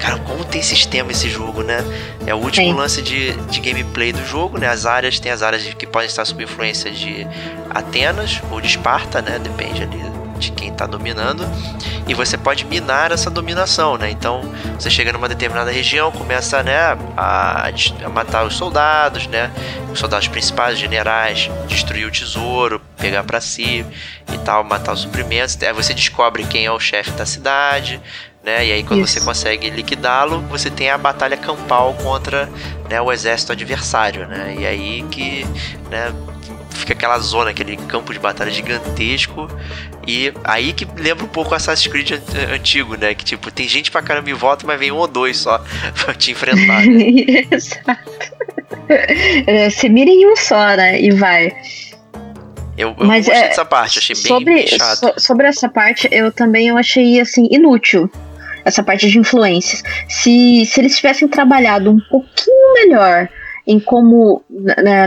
Cara, 0.00 0.18
como 0.18 0.44
tem 0.44 0.62
sistema 0.62 1.12
esse 1.12 1.30
jogo, 1.30 1.62
né? 1.62 1.78
É 2.26 2.34
o 2.34 2.38
último 2.38 2.66
Sim. 2.66 2.74
lance 2.74 3.00
de, 3.00 3.32
de 3.32 3.60
gameplay 3.60 4.12
do 4.12 4.22
jogo, 4.26 4.58
né? 4.58 4.68
As 4.68 4.84
áreas, 4.84 5.18
tem 5.18 5.30
as 5.30 5.42
áreas 5.42 5.62
que 5.62 5.86
podem 5.86 6.08
estar 6.08 6.24
sob 6.24 6.42
influência 6.42 6.90
de 6.90 7.26
Atenas 7.70 8.42
ou 8.50 8.60
de 8.60 8.66
Esparta, 8.66 9.22
né? 9.22 9.38
Depende 9.38 9.82
ali 9.82 10.23
de 10.38 10.52
quem 10.52 10.68
está 10.68 10.86
dominando. 10.86 11.44
E 12.06 12.14
você 12.14 12.36
pode 12.36 12.64
minar 12.64 13.12
essa 13.12 13.30
dominação, 13.30 13.96
né? 13.96 14.10
Então, 14.10 14.42
você 14.78 14.90
chega 14.90 15.12
numa 15.12 15.28
determinada 15.28 15.70
região, 15.70 16.12
começa, 16.12 16.62
né, 16.62 16.96
a, 17.16 17.68
a 18.04 18.08
matar 18.08 18.44
os 18.44 18.56
soldados, 18.56 19.26
né? 19.26 19.50
Os 19.92 19.98
soldados 19.98 20.28
principais, 20.28 20.78
generais, 20.78 21.50
destruir 21.66 22.06
o 22.06 22.10
tesouro, 22.10 22.80
pegar 22.98 23.24
para 23.24 23.40
si 23.40 23.86
e 24.32 24.38
tal, 24.38 24.64
matar 24.64 24.92
os 24.92 25.00
suprimentos. 25.00 25.56
Aí 25.62 25.72
você 25.72 25.94
descobre 25.94 26.44
quem 26.44 26.66
é 26.66 26.72
o 26.72 26.80
chefe 26.80 27.10
da 27.12 27.24
cidade, 27.24 28.00
né? 28.44 28.66
E 28.66 28.72
aí 28.72 28.82
quando 28.82 29.04
Isso. 29.04 29.14
você 29.14 29.20
consegue 29.24 29.70
liquidá-lo, 29.70 30.40
você 30.42 30.70
tem 30.70 30.90
a 30.90 30.98
batalha 30.98 31.36
campal 31.36 31.94
contra 31.94 32.48
né, 32.90 33.00
o 33.00 33.10
exército 33.10 33.52
adversário, 33.52 34.26
né? 34.28 34.54
E 34.58 34.66
aí 34.66 35.02
que 35.10 35.46
né, 35.90 36.12
fica 36.74 36.92
aquela 36.92 37.18
zona, 37.18 37.50
aquele 37.50 37.76
campo 37.76 38.12
de 38.12 38.18
batalha 38.18 38.50
gigantesco. 38.50 39.48
E 40.06 40.32
aí 40.42 40.72
que 40.72 40.86
lembra 40.96 41.24
um 41.24 41.28
pouco 41.28 41.52
o 41.52 41.54
Assassin's 41.54 41.90
Creed 41.90 42.12
antigo, 42.52 42.96
né? 42.96 43.14
Que 43.14 43.24
tipo, 43.24 43.50
tem 43.50 43.68
gente 43.68 43.90
pra 43.90 44.02
caramba 44.02 44.30
em 44.30 44.34
volta, 44.34 44.66
mas 44.66 44.78
vem 44.78 44.92
um 44.92 44.96
ou 44.96 45.06
dois 45.06 45.38
só 45.38 45.62
pra 46.04 46.14
te 46.14 46.32
enfrentar. 46.32 46.86
Né? 46.86 47.46
Exato. 47.50 48.34
É, 48.88 49.70
você 49.70 49.88
mira 49.88 50.10
em 50.10 50.26
um 50.26 50.36
só, 50.36 50.76
né? 50.76 51.00
E 51.00 51.10
vai. 51.10 51.52
Eu, 52.76 52.94
eu 52.98 53.06
Mas, 53.06 53.26
gostei 53.26 53.44
é, 53.44 53.48
dessa 53.48 53.64
parte, 53.64 53.98
achei 53.98 54.16
sobre, 54.16 54.44
bem, 54.44 54.54
bem 54.56 54.66
chato. 54.66 55.14
So, 55.14 55.26
sobre 55.26 55.46
essa 55.46 55.68
parte, 55.68 56.08
eu 56.10 56.32
também 56.32 56.68
eu 56.68 56.76
achei 56.76 57.20
assim 57.20 57.48
inútil 57.50 58.10
essa 58.64 58.82
parte 58.82 59.08
de 59.08 59.18
influências. 59.18 59.82
Se, 60.08 60.66
se 60.66 60.80
eles 60.80 60.96
tivessem 60.96 61.28
trabalhado 61.28 61.90
um 61.90 62.00
pouquinho 62.10 62.74
melhor 62.74 63.28
em 63.66 63.80
como 63.80 64.42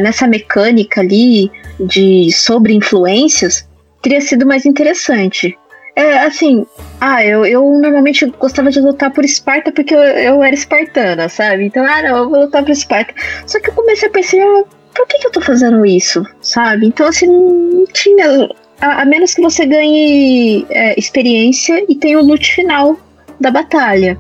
nessa 0.02 0.28
mecânica 0.28 1.02
ali 1.02 1.52
de 1.80 2.32
sobre 2.32 2.74
influências, 2.74 3.68
teria 4.02 4.22
sido 4.22 4.46
mais 4.46 4.66
interessante. 4.66 5.58
É 5.96 6.20
assim, 6.20 6.64
ah, 7.02 7.26
eu, 7.26 7.44
eu 7.44 7.64
normalmente 7.80 8.26
gostava 8.40 8.70
de 8.70 8.80
lutar 8.80 9.12
por 9.12 9.26
Esparta 9.26 9.72
porque 9.72 9.96
eu, 9.96 10.00
eu 10.00 10.44
era 10.44 10.54
espartana, 10.54 11.28
sabe? 11.28 11.66
Então, 11.66 11.84
ah, 11.84 12.04
não, 12.04 12.18
eu 12.18 12.30
vou 12.30 12.42
lutar 12.42 12.64
por 12.64 12.70
Esparta. 12.70 13.16
Só 13.48 13.60
que 13.60 13.72
eu 13.72 13.74
comecei 13.74 14.08
a 14.08 14.12
perceber, 14.12 14.46
por 14.94 15.08
que, 15.08 15.18
que 15.18 15.28
eu 15.28 15.32
tô 15.32 15.42
fazendo 15.42 15.84
isso, 15.84 16.24
sabe? 16.40 16.86
Então, 16.86 17.08
assim, 17.08 17.26
não 17.26 17.86
tinha. 17.88 18.48
A, 18.80 19.02
a 19.02 19.06
menos 19.06 19.34
que 19.34 19.42
você 19.42 19.66
ganhe 19.66 20.68
é, 20.70 21.00
experiência 21.00 21.84
e 21.90 21.96
tenha 21.96 22.20
o 22.20 22.24
loot 22.24 22.54
final 22.54 22.96
da 23.40 23.50
batalha. 23.50 24.20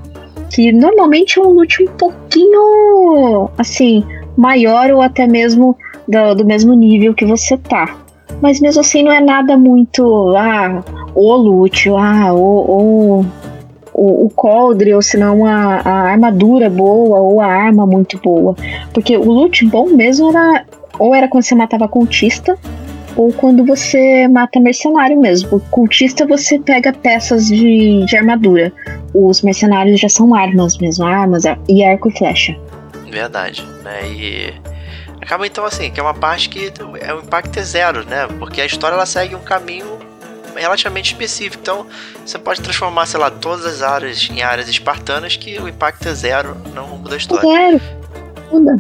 Que 0.51 0.72
normalmente 0.72 1.38
é 1.38 1.41
um 1.43 1.49
loot 1.49 1.84
um 1.84 1.88
pouquinho 1.97 3.51
assim, 3.57 4.03
maior 4.38 4.91
ou 4.91 5.01
até 5.01 5.27
mesmo 5.27 5.76
do, 6.07 6.35
do 6.35 6.45
mesmo 6.45 6.73
nível 6.73 7.14
que 7.14 7.26
você 7.26 7.57
tá. 7.57 7.95
Mas 8.41 8.59
mesmo 8.59 8.81
assim 8.81 9.03
não 9.03 9.11
é 9.11 9.19
nada 9.19 9.57
muito. 9.57 10.35
Ah, 10.35 10.84
o 11.15 11.34
loot, 11.34 11.89
ah, 11.89 12.34
o, 12.34 12.39
o, 12.39 13.26
o, 13.93 14.26
o 14.26 14.30
coldre, 14.30 14.93
ou 14.93 15.01
senão 15.01 15.45
a, 15.45 15.81
a 15.84 16.11
armadura 16.11 16.69
boa, 16.69 17.19
ou 17.19 17.41
a 17.41 17.47
arma 17.47 17.85
muito 17.85 18.19
boa. 18.19 18.55
Porque 18.93 19.18
o 19.18 19.31
loot 19.31 19.65
bom 19.65 19.88
mesmo 19.89 20.30
era. 20.30 20.65
Ou 20.99 21.14
era 21.14 21.27
quando 21.27 21.43
você 21.43 21.53
matava 21.53 21.88
cultista, 21.88 22.57
ou 23.15 23.31
quando 23.31 23.64
você 23.65 24.27
mata 24.27 24.59
mercenário 24.59 25.19
mesmo. 25.19 25.57
O 25.57 25.59
cultista 25.72 26.26
você 26.26 26.59
pega 26.59 26.91
peças 26.91 27.47
de, 27.47 28.03
de 28.05 28.18
armadura. 28.18 28.72
Os 29.14 29.41
mercenários 29.41 29.99
já 29.99 30.09
são 30.09 30.34
armas 30.34 30.77
mesmo, 30.77 31.05
armas 31.05 31.43
e 31.68 31.84
arco 31.84 32.09
e 32.09 32.18
flecha. 32.18 32.55
Verdade, 33.09 33.63
né? 33.84 34.09
E 34.09 34.53
acaba 35.21 35.45
então 35.47 35.65
assim, 35.65 35.91
que 35.91 35.99
é 35.99 36.03
uma 36.03 36.13
parte 36.13 36.49
que 36.49 36.71
é 37.01 37.13
o 37.13 37.19
impacto 37.19 37.57
é 37.57 37.63
zero, 37.63 38.05
né? 38.05 38.27
Porque 38.39 38.61
a 38.61 38.65
história 38.65 38.95
ela 38.95 39.05
segue 39.05 39.35
um 39.35 39.41
caminho 39.41 39.97
relativamente 40.55 41.13
específico. 41.13 41.61
Então, 41.61 41.88
você 42.25 42.38
pode 42.38 42.61
transformar, 42.61 43.05
sei 43.05 43.19
lá, 43.19 43.29
todas 43.29 43.65
as 43.65 43.81
áreas 43.81 44.27
em 44.29 44.41
áreas 44.41 44.67
espartanas 44.67 45.35
que 45.35 45.59
o 45.59 45.67
impacto 45.67 46.07
é 46.07 46.13
zero, 46.13 46.57
não 46.73 46.88
muda 46.88 47.15
a 47.15 47.17
história. 47.17 47.47
Zero. 47.47 47.81
Muda. 48.51 48.75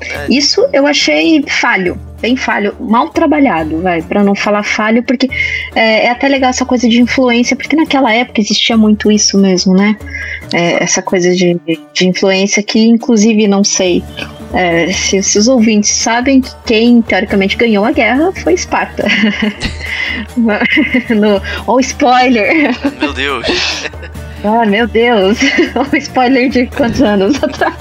É. 0.00 0.26
Isso 0.28 0.66
eu 0.72 0.86
achei 0.86 1.44
falho 1.46 1.98
bem 2.20 2.36
falho, 2.36 2.74
mal 2.80 3.08
trabalhado, 3.10 3.80
vai, 3.80 4.02
para 4.02 4.24
não 4.24 4.34
falar 4.34 4.62
falho, 4.62 5.02
porque 5.02 5.28
é, 5.74 6.06
é, 6.06 6.10
até 6.10 6.28
legal 6.28 6.50
essa 6.50 6.64
coisa 6.64 6.88
de 6.88 7.00
influência, 7.00 7.56
porque 7.56 7.76
naquela 7.76 8.12
época 8.12 8.40
existia 8.40 8.76
muito 8.76 9.10
isso 9.10 9.38
mesmo, 9.38 9.74
né? 9.74 9.96
É, 10.52 10.82
essa 10.82 11.00
coisa 11.00 11.34
de, 11.34 11.60
de 11.92 12.08
influência 12.08 12.62
que, 12.62 12.80
inclusive, 12.80 13.46
não 13.46 13.62
sei 13.62 14.02
é, 14.52 14.92
se, 14.92 15.22
se, 15.22 15.38
os 15.38 15.46
ouvintes 15.46 15.90
sabem 15.90 16.40
que 16.40 16.50
quem 16.66 17.02
teoricamente 17.02 17.56
ganhou 17.56 17.84
a 17.84 17.92
guerra 17.92 18.32
foi 18.32 18.54
Esparta. 18.54 19.04
no, 20.36 21.40
oh, 21.66 21.78
spoiler! 21.80 22.74
Meu 23.00 23.12
Deus! 23.12 23.46
Ah, 24.44 24.64
meu 24.64 24.86
Deus! 24.86 25.38
um 25.74 25.96
spoiler 25.96 26.48
de 26.48 26.66
quantos 26.66 27.02
anos 27.02 27.36
atrás? 27.42 27.76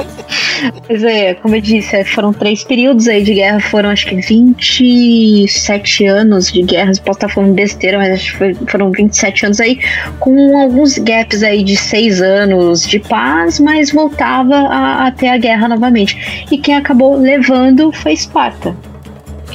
Mas 0.90 1.04
é, 1.04 1.36
como 1.36 1.56
eu 1.56 1.62
disse, 1.62 1.96
é, 1.96 2.04
foram 2.04 2.34
três 2.34 2.64
períodos 2.64 3.08
aí 3.08 3.24
de 3.24 3.36
guerra, 3.36 3.60
foram 3.60 3.90
acho 3.90 4.08
que 4.08 4.16
27 4.16 6.06
anos 6.06 6.52
de 6.52 6.64
guerra, 6.64 6.92
posso 7.04 7.18
estar 7.18 7.30
falando 7.30 7.54
besteira, 7.54 7.98
mas 8.00 8.14
acho 8.14 8.38
que 8.38 8.56
foram 8.72 8.92
27 8.92 9.46
anos 9.46 9.60
aí, 9.60 9.80
com 10.20 10.58
alguns 10.60 10.98
gaps 10.98 11.44
aí 11.44 11.64
de 11.64 11.78
seis 11.78 12.22
anos 12.22 12.88
de 12.88 13.00
paz, 13.00 13.60
mas 13.60 13.92
voltava 13.92 14.56
a, 14.56 15.08
a 15.08 15.12
ter 15.12 15.28
a 15.28 15.38
guerra 15.38 15.68
novamente. 15.68 16.46
E 16.52 16.58
quem 16.58 16.76
acabou 16.76 17.16
levando 17.16 17.92
foi 17.92 18.14
Esparta. 18.14 18.76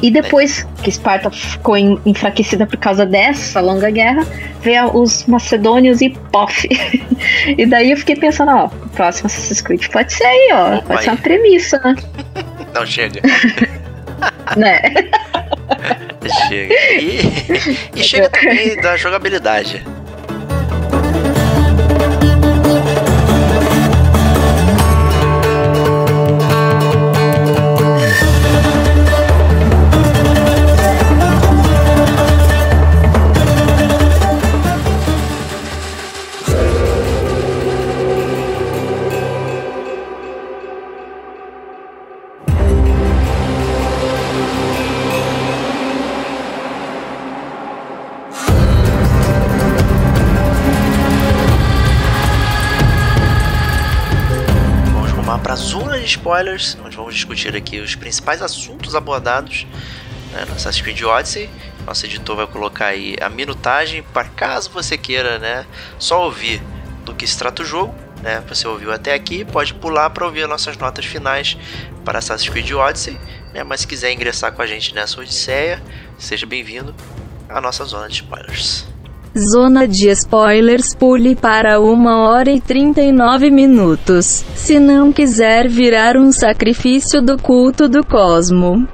E 0.03 0.11
depois 0.11 0.66
que 0.83 0.91
Esparta 0.91 1.31
ficou 1.31 1.77
enfraquecida 1.77 2.66
por 2.66 2.77
causa 2.77 3.07
dessa 3.07 3.61
longa 3.61 3.89
guerra, 3.89 4.27
veio 4.61 4.95
os 4.97 5.24
macedônios 5.27 6.01
e 6.01 6.11
pof. 6.33 6.69
e 7.57 7.65
daí 7.65 7.93
eu 7.93 7.97
fiquei 7.97 8.16
pensando, 8.16 8.51
ó, 8.51 8.66
o 8.66 8.89
próximo 8.91 9.27
Assassin's 9.27 9.61
Creed 9.61 9.87
pode 9.89 10.12
ser 10.12 10.24
aí, 10.24 10.51
ó. 10.53 10.74
Opa, 10.79 10.87
pode 10.89 11.05
ser 11.05 11.11
uma 11.11 11.16
premissa, 11.16 11.79
né? 11.79 11.95
Não, 12.74 12.85
chega. 12.85 13.20
né? 14.57 14.81
chega. 16.49 16.74
E, 16.74 18.01
e 18.01 18.03
chega 18.03 18.29
também 18.29 18.81
da 18.81 18.97
jogabilidade. 18.97 19.85
Spoilers, 56.43 56.77
onde 56.85 56.97
vamos 56.97 57.14
discutir 57.14 57.55
aqui 57.55 57.78
os 57.78 57.94
principais 57.94 58.43
assuntos 58.43 58.97
abordados 58.97 59.66
né, 60.32 60.44
no 60.47 60.55
Assassin's 60.55 60.82
Creed 60.82 61.01
Odyssey. 61.02 61.48
Nosso 61.86 62.05
editor 62.05 62.36
vai 62.36 62.47
colocar 62.47 62.86
aí 62.86 63.16
a 63.20 63.28
minutagem 63.28 64.02
para 64.02 64.28
caso 64.28 64.70
você 64.70 64.98
queira 64.98 65.39
né, 65.39 65.64
só 65.98 66.24
ouvir 66.24 66.60
do 67.05 67.14
que 67.14 67.27
se 67.27 67.39
trata 67.39 67.62
o 67.62 67.64
jogo. 67.64 67.94
Né, 68.20 68.43
você 68.48 68.66
ouviu 68.66 68.93
até 68.93 69.14
aqui, 69.14 69.44
pode 69.44 69.74
pular 69.74 70.10
para 70.10 70.24
ouvir 70.24 70.43
as 70.43 70.48
nossas 70.48 70.77
notas 70.77 71.05
finais 71.05 71.56
para 72.05 72.19
Assassin's 72.19 72.51
Creed 72.51 72.70
Odyssey. 72.73 73.19
Né, 73.52 73.62
mas 73.62 73.81
se 73.81 73.86
quiser 73.86 74.12
ingressar 74.12 74.52
com 74.52 74.62
a 74.62 74.66
gente 74.66 74.94
nessa 74.94 75.20
odisseia, 75.20 75.81
seja 76.19 76.47
bem-vindo 76.47 76.94
à 77.48 77.60
nossa 77.60 77.85
zona 77.85 78.09
de 78.09 78.14
spoilers. 78.14 78.91
Zona 79.39 79.89
de 79.89 80.11
spoilers 80.11 80.95
pule 80.95 81.35
para 81.35 81.81
1 81.81 82.07
hora 82.07 82.51
e 82.51 82.61
39 82.61 83.51
minutos, 83.51 84.45
se 84.55 84.79
não 84.79 85.11
quiser 85.11 85.69
virar 85.69 86.19
um 86.19 86.31
sacrifício 86.31 87.23
do 87.23 87.39
culto 87.39 87.89
do 87.89 88.05
cosmo. 88.05 88.87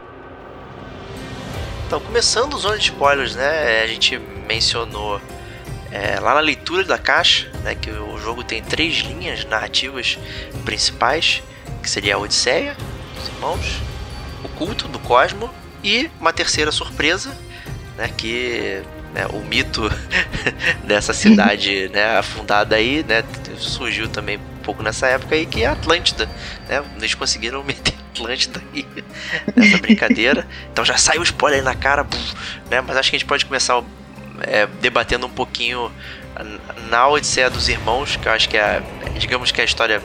Então, 1.87 1.99
começando 1.99 2.57
zona 2.57 2.79
de 2.79 2.85
spoilers, 2.85 3.35
né? 3.35 3.83
A 3.83 3.87
gente 3.89 4.17
mencionou 4.47 5.21
é, 5.91 6.21
lá 6.21 6.35
na 6.35 6.41
leitura 6.41 6.85
da 6.85 6.99
caixa, 6.99 7.51
né, 7.65 7.75
que 7.75 7.91
o 7.91 8.17
jogo 8.19 8.45
tem 8.45 8.63
três 8.63 8.99
linhas 8.99 9.45
narrativas 9.45 10.21
principais, 10.65 11.43
que 11.83 11.91
seria 11.91 12.15
a 12.15 12.19
Odisseia, 12.19 12.77
os 13.21 13.29
irmãos, 13.29 13.81
o 14.45 14.49
culto 14.51 14.87
do 14.87 15.01
Cosmo 15.01 15.51
e 15.83 16.09
uma 16.21 16.33
terceira 16.33 16.71
surpresa, 16.71 17.37
né, 17.97 18.09
que 18.17 18.83
né, 19.15 19.27
o 19.33 19.41
mito 19.41 19.91
dessa 20.85 21.13
cidade 21.13 21.89
né, 21.93 22.19
afundada 22.19 22.77
aí, 22.77 23.05
né, 23.07 23.25
surgiu 23.57 24.09
também 24.09 24.37
um 24.37 24.63
pouco 24.63 24.83
nessa 24.83 25.07
época 25.07 25.35
aí, 25.35 25.47
que 25.47 25.63
é 25.63 25.67
a 25.67 25.73
Atlântida, 25.73 26.27
né, 26.69 26.83
eles 26.97 27.15
conseguiram 27.15 27.63
meter 27.65 27.95
Atlântida 28.15 28.63
aí 28.75 28.87
nessa 29.55 29.79
brincadeira, 29.79 30.47
então 30.73 30.85
já 30.85 30.97
saiu 30.97 31.21
o 31.21 31.25
spoiler 31.25 31.61
aí 31.61 31.65
na 31.65 31.75
cara, 31.75 32.07
né, 32.71 32.81
mas 32.81 32.97
acho 32.97 33.11
que 33.11 33.17
a 33.17 33.19
gente 33.19 33.29
pode 33.29 33.47
começar 33.47 33.83
é, 34.43 34.67
debatendo 34.81 35.27
um 35.27 35.31
pouquinho 35.31 35.91
na 36.89 37.09
Odisseia 37.09 37.51
dos 37.51 37.69
Irmãos, 37.69 38.17
que 38.17 38.29
eu 38.29 38.33
acho 38.33 38.49
que 38.49 38.57
é, 38.57 38.83
digamos 39.19 39.51
que 39.51 39.61
é 39.61 39.63
a 39.63 39.65
história 39.65 40.03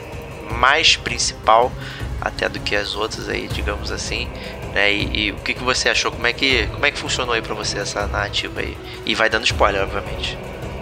mais 0.50 0.96
principal 0.96 1.72
até 2.20 2.48
do 2.48 2.58
que 2.60 2.74
as 2.74 2.94
outras 2.94 3.28
aí, 3.28 3.48
digamos 3.48 3.92
assim. 3.92 4.28
Né? 4.74 4.92
E, 4.92 5.10
e, 5.12 5.30
o 5.30 5.36
que, 5.36 5.54
que 5.54 5.62
você 5.62 5.88
achou? 5.88 6.10
Como 6.10 6.26
é 6.26 6.32
que, 6.32 6.66
como 6.66 6.84
é 6.84 6.90
que 6.90 6.98
funcionou 6.98 7.34
aí 7.34 7.40
pra 7.40 7.54
você 7.54 7.78
essa 7.78 8.06
narrativa 8.08 8.60
aí? 8.60 8.76
E 9.06 9.14
vai 9.14 9.30
dando 9.30 9.44
spoiler, 9.44 9.82
obviamente. 9.82 10.36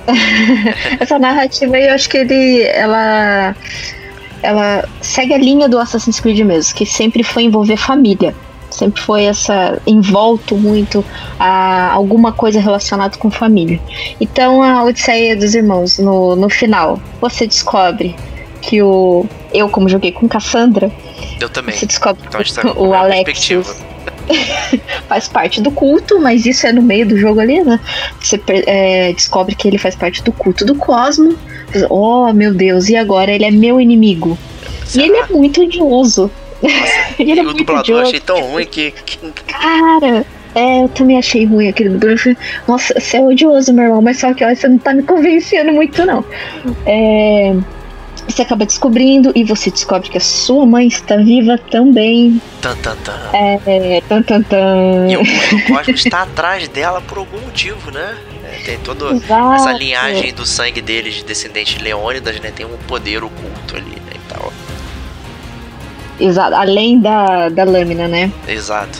essa 0.99 1.19
narrativa 1.19 1.77
aí, 1.77 1.87
eu 1.87 1.95
acho 1.95 2.09
que 2.09 2.17
ele. 2.19 2.63
ela. 2.63 3.55
Ela 4.43 4.89
segue 5.01 5.35
a 5.35 5.39
linha 5.39 5.69
do 5.69 5.79
Assassin's 5.79 6.19
Creed 6.19 6.41
mesmo, 6.41 6.75
que 6.75 6.85
sempre 6.85 7.23
foi 7.23 7.45
envolver 7.45 7.77
família 7.77 8.35
sempre 8.73 9.03
foi 9.03 9.25
essa 9.25 9.81
envolto 9.87 10.57
muito 10.57 11.05
a 11.39 11.93
alguma 11.93 12.33
coisa 12.33 12.59
relacionada 12.59 13.17
com 13.19 13.31
família. 13.31 13.79
Então 14.21 14.63
a 14.63 14.83
Odisseia 14.83 15.37
dos 15.37 15.55
Irmãos 15.55 15.99
no, 15.99 16.35
no 16.35 16.49
final 16.49 16.99
você 17.21 17.47
descobre 17.47 18.17
que 18.63 18.81
o 18.81 19.27
eu 19.53 19.69
como 19.69 19.89
joguei 19.89 20.13
com 20.13 20.27
Cassandra, 20.29 20.91
eu 21.41 21.51
também. 21.51 21.75
Você 21.75 21.85
descobre 21.85 22.23
então, 22.27 22.43
que 22.43 22.55
tá 22.55 22.73
o 22.81 22.95
Alex 22.95 23.51
faz 25.09 25.29
parte 25.29 25.61
do 25.61 25.71
culto, 25.71 26.21
mas 26.21 26.47
isso 26.47 26.67
é 26.67 26.73
no 26.73 26.81
meio 26.81 27.07
do 27.07 27.19
jogo 27.19 27.41
ali, 27.41 27.63
né? 27.63 27.79
Você 28.21 28.41
é, 28.49 29.13
descobre 29.13 29.55
que 29.55 29.69
ele 29.69 29.79
faz 29.79 29.95
parte 29.97 30.23
do 30.23 30.33
culto 30.33 30.65
do 30.65 30.75
Cosmo. 30.77 31.37
Oh, 31.91 32.33
meu 32.33 32.55
Deus, 32.55 32.89
e 32.89 32.97
agora 32.97 33.33
ele 33.33 33.45
é 33.45 33.51
meu 33.51 33.81
inimigo. 33.81 34.39
Será? 34.85 35.05
E 35.05 35.09
ele 35.09 35.19
é 35.19 35.27
muito 35.27 35.63
odioso. 35.63 36.31
ele 37.19 37.41
é 37.41 37.43
o 37.43 37.53
dublador 37.53 38.03
eu 38.03 38.07
achei 38.07 38.21
tão 38.21 38.41
ruim 38.41 38.65
que, 38.65 38.93
que. 39.05 39.19
Cara, 39.49 40.25
é, 40.55 40.85
eu 40.85 40.89
também 40.91 41.19
achei 41.19 41.45
ruim 41.45 41.69
aquele 41.69 41.91
dublador. 41.91 42.37
Nossa, 42.69 42.95
você 42.99 43.17
é 43.17 43.21
odioso, 43.21 43.73
meu 43.73 43.85
irmão, 43.85 44.03
mas 44.03 44.19
só 44.19 44.33
que 44.33 44.45
ó, 44.45 44.55
você 44.55 44.69
não 44.69 44.79
tá 44.79 44.95
me 44.95 45.03
convencendo 45.03 45.73
muito, 45.73 46.07
não. 46.07 46.25
É. 46.87 47.57
Você 48.29 48.43
acaba 48.43 48.65
descobrindo 48.65 49.33
e 49.35 49.45
você 49.45 49.71
descobre 49.71 50.09
que 50.09 50.17
a 50.17 50.21
sua 50.21 50.65
mãe 50.65 50.87
está 50.87 51.17
viva 51.17 51.59
também. 51.59 52.41
Tan, 52.61 52.77
tan, 52.77 52.97
tan. 52.97 53.19
É, 53.33 54.01
tan, 54.09 54.23
tan, 54.23 54.43
tan. 54.43 55.09
E 55.09 55.17
o, 55.17 55.23
o 55.23 55.67
Cosmo 55.67 55.95
está 55.95 56.23
atrás 56.23 56.69
dela 56.69 57.01
por 57.01 57.19
algum 57.19 57.41
motivo, 57.41 57.91
né? 57.91 58.17
É, 58.45 58.63
tem 58.65 58.79
toda 58.79 59.13
Exato. 59.13 59.55
essa 59.55 59.73
linhagem 59.73 60.33
do 60.33 60.47
sangue 60.47 60.81
deles, 60.81 61.15
de 61.15 61.25
descendentes 61.25 61.81
leônidas, 61.83 62.39
né? 62.41 62.51
Tem 62.55 62.65
um 62.65 62.77
poder 62.87 63.25
oculto 63.25 63.77
ali, 63.77 63.91
né? 63.91 64.13
E 64.15 64.33
tal. 64.33 64.53
Exato, 66.21 66.55
além 66.55 67.01
da, 67.01 67.49
da 67.49 67.65
lâmina, 67.65 68.07
né? 68.07 68.31
Exato. 68.47 68.99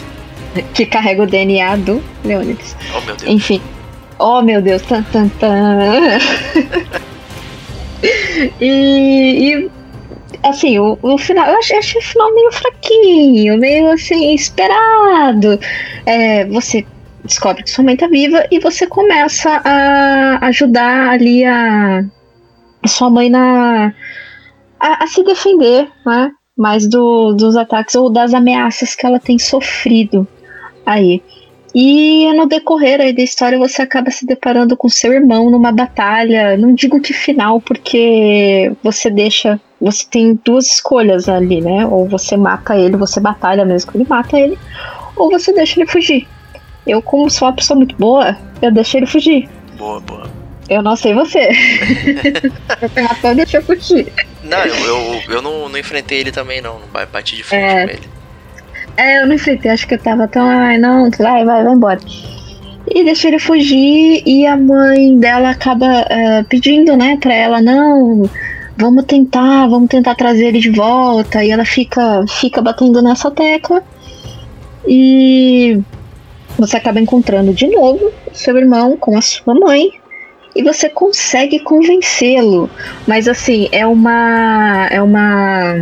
Que 0.75 0.85
carrega 0.85 1.23
o 1.23 1.27
DNA 1.27 1.77
do 1.77 2.03
Leônidas. 2.25 2.77
Oh, 2.95 3.01
meu 3.01 3.17
Deus. 3.17 3.31
Enfim. 3.31 3.63
Oh, 4.19 4.43
meu 4.43 4.61
Deus. 4.61 4.83
Tan, 4.83 5.03
tan, 5.05 5.29
tan. 5.29 6.19
e, 8.61 9.55
e, 9.55 9.71
assim, 10.43 10.79
o, 10.79 10.99
o, 11.03 11.19
final, 11.19 11.47
eu 11.49 11.59
achei, 11.59 11.79
achei 11.79 12.01
o 12.01 12.05
final 12.05 12.35
meio 12.35 12.53
fraquinho, 12.53 13.59
meio 13.59 13.91
assim, 13.91 14.35
esperado. 14.35 15.59
É, 16.07 16.45
você 16.47 16.87
descobre 17.25 17.63
que 17.63 17.71
sua 17.71 17.85
mãe 17.85 17.97
tá 17.97 18.09
viva 18.09 18.47
e 18.51 18.59
você 18.59 18.87
começa 18.87 19.61
a 19.65 20.47
ajudar 20.47 21.11
ali 21.11 21.45
a, 21.45 22.05
a 22.83 22.89
sua 22.89 23.11
mãe 23.11 23.31
na. 23.31 23.93
A, 24.81 25.05
a 25.05 25.07
se 25.07 25.23
defender, 25.23 25.89
né? 26.05 26.33
mais 26.57 26.89
do, 26.89 27.33
dos 27.33 27.57
ataques 27.57 27.95
ou 27.95 28.11
das 28.11 28.35
ameaças 28.35 28.95
que 28.95 29.07
ela 29.07 29.19
tem 29.19 29.39
sofrido 29.39 30.27
aí. 30.85 31.23
E 31.75 32.31
no 32.35 32.47
decorrer 32.47 33.01
aí 33.01 33.13
da 33.13 33.23
história 33.23 33.59
você 33.59 33.81
acaba 33.81 34.11
se 34.11 34.27
deparando 34.27 34.77
com 34.77 34.89
seu 34.89 35.13
irmão 35.13 35.51
numa 35.51 35.73
batalha. 35.73 36.57
Não 36.57 36.75
digo 36.75 37.01
que 37.01 37.13
final, 37.13 37.61
porque 37.61 38.73
você 38.83 39.11
deixa. 39.11 39.61
Você 39.81 40.07
tem 40.09 40.39
duas 40.45 40.67
escolhas 40.67 41.29
ali, 41.29 41.61
né? 41.61 41.87
Ou 41.87 42.07
você 42.07 42.37
mata 42.37 42.77
ele, 42.77 42.97
você 42.97 43.19
batalha 43.19 43.65
mesmo 43.65 43.91
que 43.91 43.99
ele 43.99 44.07
mata 44.09 44.39
ele, 44.39 44.57
ou 45.17 45.31
você 45.31 45.53
deixa 45.53 45.81
ele 45.81 45.91
fugir. 45.91 46.29
Eu, 46.87 47.01
como 47.01 47.31
sou 47.31 47.49
uma 47.49 47.55
pessoa 47.55 47.77
muito 47.77 47.97
boa, 47.97 48.37
eu 48.61 48.71
deixei 48.71 49.01
ele 49.01 49.07
fugir. 49.07 49.49
Boa, 49.77 50.01
boa. 50.01 50.31
Eu 50.69 50.83
não 50.83 50.95
sei 50.95 51.15
você. 51.15 51.49
eu 52.81 53.03
matou, 53.03 53.35
deixa 53.35 53.59
eu 53.59 53.63
fugir. 53.63 54.13
Não, 54.43 54.65
eu, 54.65 54.75
eu, 54.75 55.23
eu 55.29 55.43
não, 55.43 55.69
não 55.69 55.79
enfrentei 55.79 56.21
ele 56.21 56.33
também, 56.33 56.61
não. 56.61 56.79
Não 56.79 56.89
bati 57.07 57.37
de 57.37 57.43
frente 57.43 57.65
é, 57.65 57.85
com 57.85 57.91
ele. 57.91 58.09
É, 58.97 59.21
eu 59.21 59.27
não 59.27 59.35
enfrentei, 59.35 59.71
acho 59.71 59.87
que 59.87 59.95
eu 59.95 59.99
tava 59.99 60.29
tão. 60.29 60.49
Ai, 60.49 60.79
não, 60.79 61.11
vai, 61.11 61.45
vai, 61.45 61.65
vai 61.65 61.73
embora. 61.73 62.01
E 62.95 63.05
deixa 63.05 63.29
ele 63.29 63.39
fugir 63.39 64.23
e 64.27 64.47
a 64.47 64.57
mãe 64.57 65.19
dela 65.19 65.51
acaba 65.51 66.03
uh, 66.03 66.45
pedindo, 66.49 66.97
né, 66.97 67.17
pra 67.21 67.33
ela, 67.33 67.61
não, 67.61 68.29
vamos 68.77 69.05
tentar, 69.05 69.67
vamos 69.69 69.89
tentar 69.89 70.15
trazer 70.15 70.47
ele 70.47 70.59
de 70.59 70.71
volta. 70.71 71.45
E 71.45 71.51
ela 71.51 71.65
fica, 71.65 72.25
fica 72.29 72.61
batendo 72.61 73.01
nessa 73.01 73.31
tecla. 73.31 73.83
E 74.87 75.81
você 76.59 76.77
acaba 76.77 77.01
encontrando 77.01 77.53
de 77.55 77.69
novo 77.69 78.11
seu 78.33 78.57
irmão 78.59 78.97
com 78.97 79.17
a 79.17 79.23
sua 79.23 79.55
mãe 79.55 79.93
e 80.55 80.63
você 80.63 80.89
consegue 80.89 81.61
convencê-lo. 81.61 82.69
Mas 83.07 83.29
assim, 83.29 83.69
é 83.73 83.87
uma 83.87 84.87
é 84.91 85.01
uma 85.01 85.77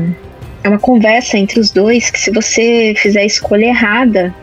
é 0.62 0.69
uma 0.69 0.78
conversa 0.78 1.39
entre 1.39 1.59
os 1.61 1.70
dois 1.70 2.11
que 2.11 2.19
se 2.19 2.31
você 2.31 2.95
fizer 2.97 3.20
a 3.20 3.24
escolha 3.24 3.66
errada, 3.66 4.35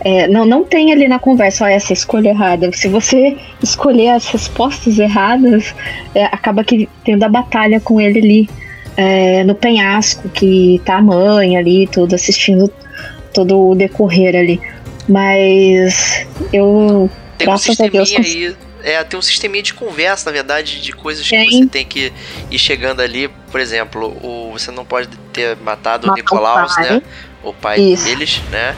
é, 0.00 0.28
não, 0.28 0.44
não 0.44 0.64
tem 0.64 0.92
ali 0.92 1.08
na 1.08 1.18
conversa 1.18 1.64
ó, 1.64 1.68
essa 1.68 1.92
escolha 1.92 2.28
errada. 2.28 2.70
Se 2.72 2.88
você 2.88 3.36
escolher 3.62 4.10
as 4.10 4.26
respostas 4.26 4.98
erradas, 4.98 5.74
é, 6.14 6.24
acaba 6.24 6.62
que 6.62 6.88
tendo 7.04 7.22
a 7.22 7.28
batalha 7.28 7.80
com 7.80 8.00
ele 8.00 8.18
ali 8.18 8.50
é, 8.96 9.44
no 9.44 9.54
penhasco, 9.54 10.28
que 10.28 10.80
tá 10.84 10.96
a 10.96 11.02
mãe 11.02 11.56
ali, 11.56 11.86
tudo 11.86 12.14
assistindo 12.14 12.70
todo 13.32 13.70
o 13.70 13.74
decorrer 13.74 14.36
ali. 14.36 14.60
Mas 15.08 16.26
eu. 16.52 17.10
Tem 17.38 17.48
um 17.48 17.58
sisteminha 17.58 18.04
Deus, 18.04 18.14
aí 18.16 18.54
é, 18.84 19.02
tem 19.02 19.18
um 19.18 19.22
sisteminha 19.22 19.62
de 19.62 19.72
conversa, 19.72 20.26
na 20.26 20.32
verdade, 20.32 20.80
de 20.80 20.92
coisas 20.92 21.26
que 21.26 21.44
você 21.44 21.66
tem 21.66 21.86
que 21.86 22.12
ir 22.50 22.58
chegando 22.58 23.00
ali. 23.00 23.28
Por 23.50 23.58
exemplo, 23.58 24.14
o, 24.22 24.52
você 24.52 24.70
não 24.70 24.84
pode 24.84 25.08
ter 25.32 25.56
matado 25.56 26.10
o 26.10 26.14
Nicolaus, 26.14 26.76
né? 26.76 27.02
O 27.42 27.52
pai 27.52 27.80
Isso. 27.80 28.04
deles, 28.04 28.42
né? 28.50 28.76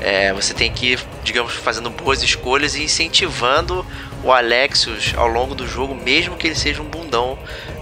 É, 0.00 0.32
você 0.32 0.52
tem 0.52 0.72
que 0.72 0.92
ir, 0.92 1.00
digamos, 1.22 1.54
fazendo 1.54 1.88
boas 1.88 2.22
escolhas 2.22 2.74
e 2.74 2.82
incentivando 2.82 3.86
o 4.24 4.32
Alexios 4.32 5.14
ao 5.16 5.28
longo 5.28 5.54
do 5.54 5.66
jogo, 5.68 5.94
mesmo 5.94 6.36
que 6.36 6.48
ele 6.48 6.56
seja 6.56 6.82
um 6.82 6.86
bundão 6.86 7.38